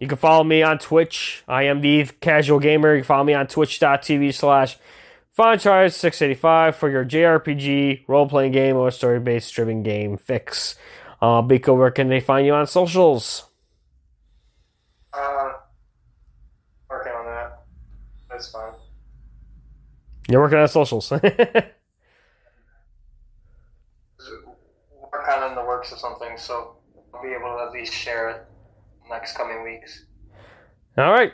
You 0.00 0.08
can 0.08 0.16
follow 0.16 0.42
me 0.42 0.62
on 0.62 0.78
Twitch. 0.78 1.44
I 1.46 1.64
am 1.64 1.82
the 1.82 2.06
casual 2.22 2.58
gamer. 2.58 2.94
You 2.94 3.02
can 3.02 3.06
follow 3.06 3.24
me 3.24 3.34
on 3.34 3.46
twitch.tv 3.46 4.32
slash 4.32 4.78
franchise685 5.38 6.74
for 6.74 6.88
your 6.88 7.04
JRPG 7.04 8.04
role 8.08 8.26
playing 8.26 8.52
game 8.52 8.76
or 8.76 8.90
story 8.90 9.20
based 9.20 9.52
driven 9.54 9.82
game 9.82 10.16
fix. 10.16 10.74
Uh, 11.20 11.42
Biko, 11.42 11.76
where 11.76 11.90
can 11.90 12.08
they 12.08 12.18
find 12.18 12.46
you 12.46 12.54
on 12.54 12.66
socials? 12.66 13.44
Uh, 15.12 15.52
working 16.88 17.12
on 17.12 17.26
that. 17.26 17.64
That's 18.30 18.50
fine. 18.50 18.72
You're 20.30 20.40
working 20.40 20.58
on 20.58 20.68
socials. 20.68 21.10
Work 25.12 25.28
on 25.28 25.50
in 25.50 25.56
the 25.56 25.64
works 25.64 25.92
of 25.92 25.98
something, 25.98 26.36
so 26.38 26.76
I'll 27.12 27.22
be 27.22 27.30
able 27.30 27.56
to 27.56 27.64
at 27.66 27.72
least 27.72 27.92
share 27.92 28.30
it 28.30 28.49
next 29.10 29.36
coming 29.36 29.62
weeks. 29.62 30.04
All 30.96 31.10
right. 31.10 31.32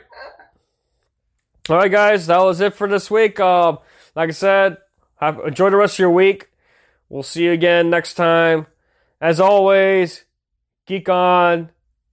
All 1.69 1.77
right, 1.77 1.91
guys, 1.91 2.27
that 2.27 2.39
was 2.39 2.61
it 2.61 2.73
for 2.73 2.87
this 2.87 3.11
week. 3.11 3.39
Um, 3.39 3.79
like 4.15 4.29
I 4.29 4.33
said, 4.33 4.77
have, 5.17 5.39
enjoy 5.45 5.69
the 5.69 5.77
rest 5.77 5.95
of 5.95 5.99
your 5.99 6.11
week. 6.11 6.49
We'll 7.09 7.23
see 7.23 7.43
you 7.43 7.51
again 7.51 7.89
next 7.89 8.15
time. 8.15 8.67
As 9.19 9.39
always, 9.39 10.23
geek 10.85 11.09
on. 11.09 11.69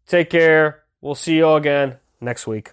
Take 0.06 0.30
care. 0.30 0.82
We'll 1.00 1.14
see 1.14 1.36
you 1.36 1.46
all 1.46 1.56
again 1.56 1.96
next 2.20 2.46
week. 2.46 2.72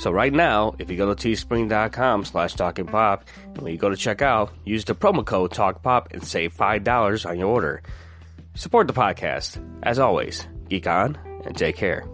So 0.00 0.10
right 0.10 0.32
now, 0.32 0.74
if 0.78 0.90
you 0.90 0.96
go 0.96 1.12
to 1.12 1.28
teespring.com 1.28 2.24
slash 2.24 2.54
talkingpop, 2.54 3.20
and 3.44 3.58
when 3.58 3.70
you 3.70 3.78
go 3.78 3.90
to 3.90 3.96
checkout, 3.96 4.48
use 4.64 4.86
the 4.86 4.94
promo 4.94 5.26
code 5.26 5.50
TalkPop 5.50 6.14
and 6.14 6.24
save 6.24 6.54
$5 6.54 7.28
on 7.28 7.38
your 7.38 7.48
order. 7.48 7.82
Support 8.54 8.86
the 8.86 8.94
podcast. 8.94 9.62
As 9.82 9.98
always, 9.98 10.46
geek 10.70 10.86
on 10.86 11.18
and 11.44 11.54
take 11.54 11.76
care. 11.76 12.06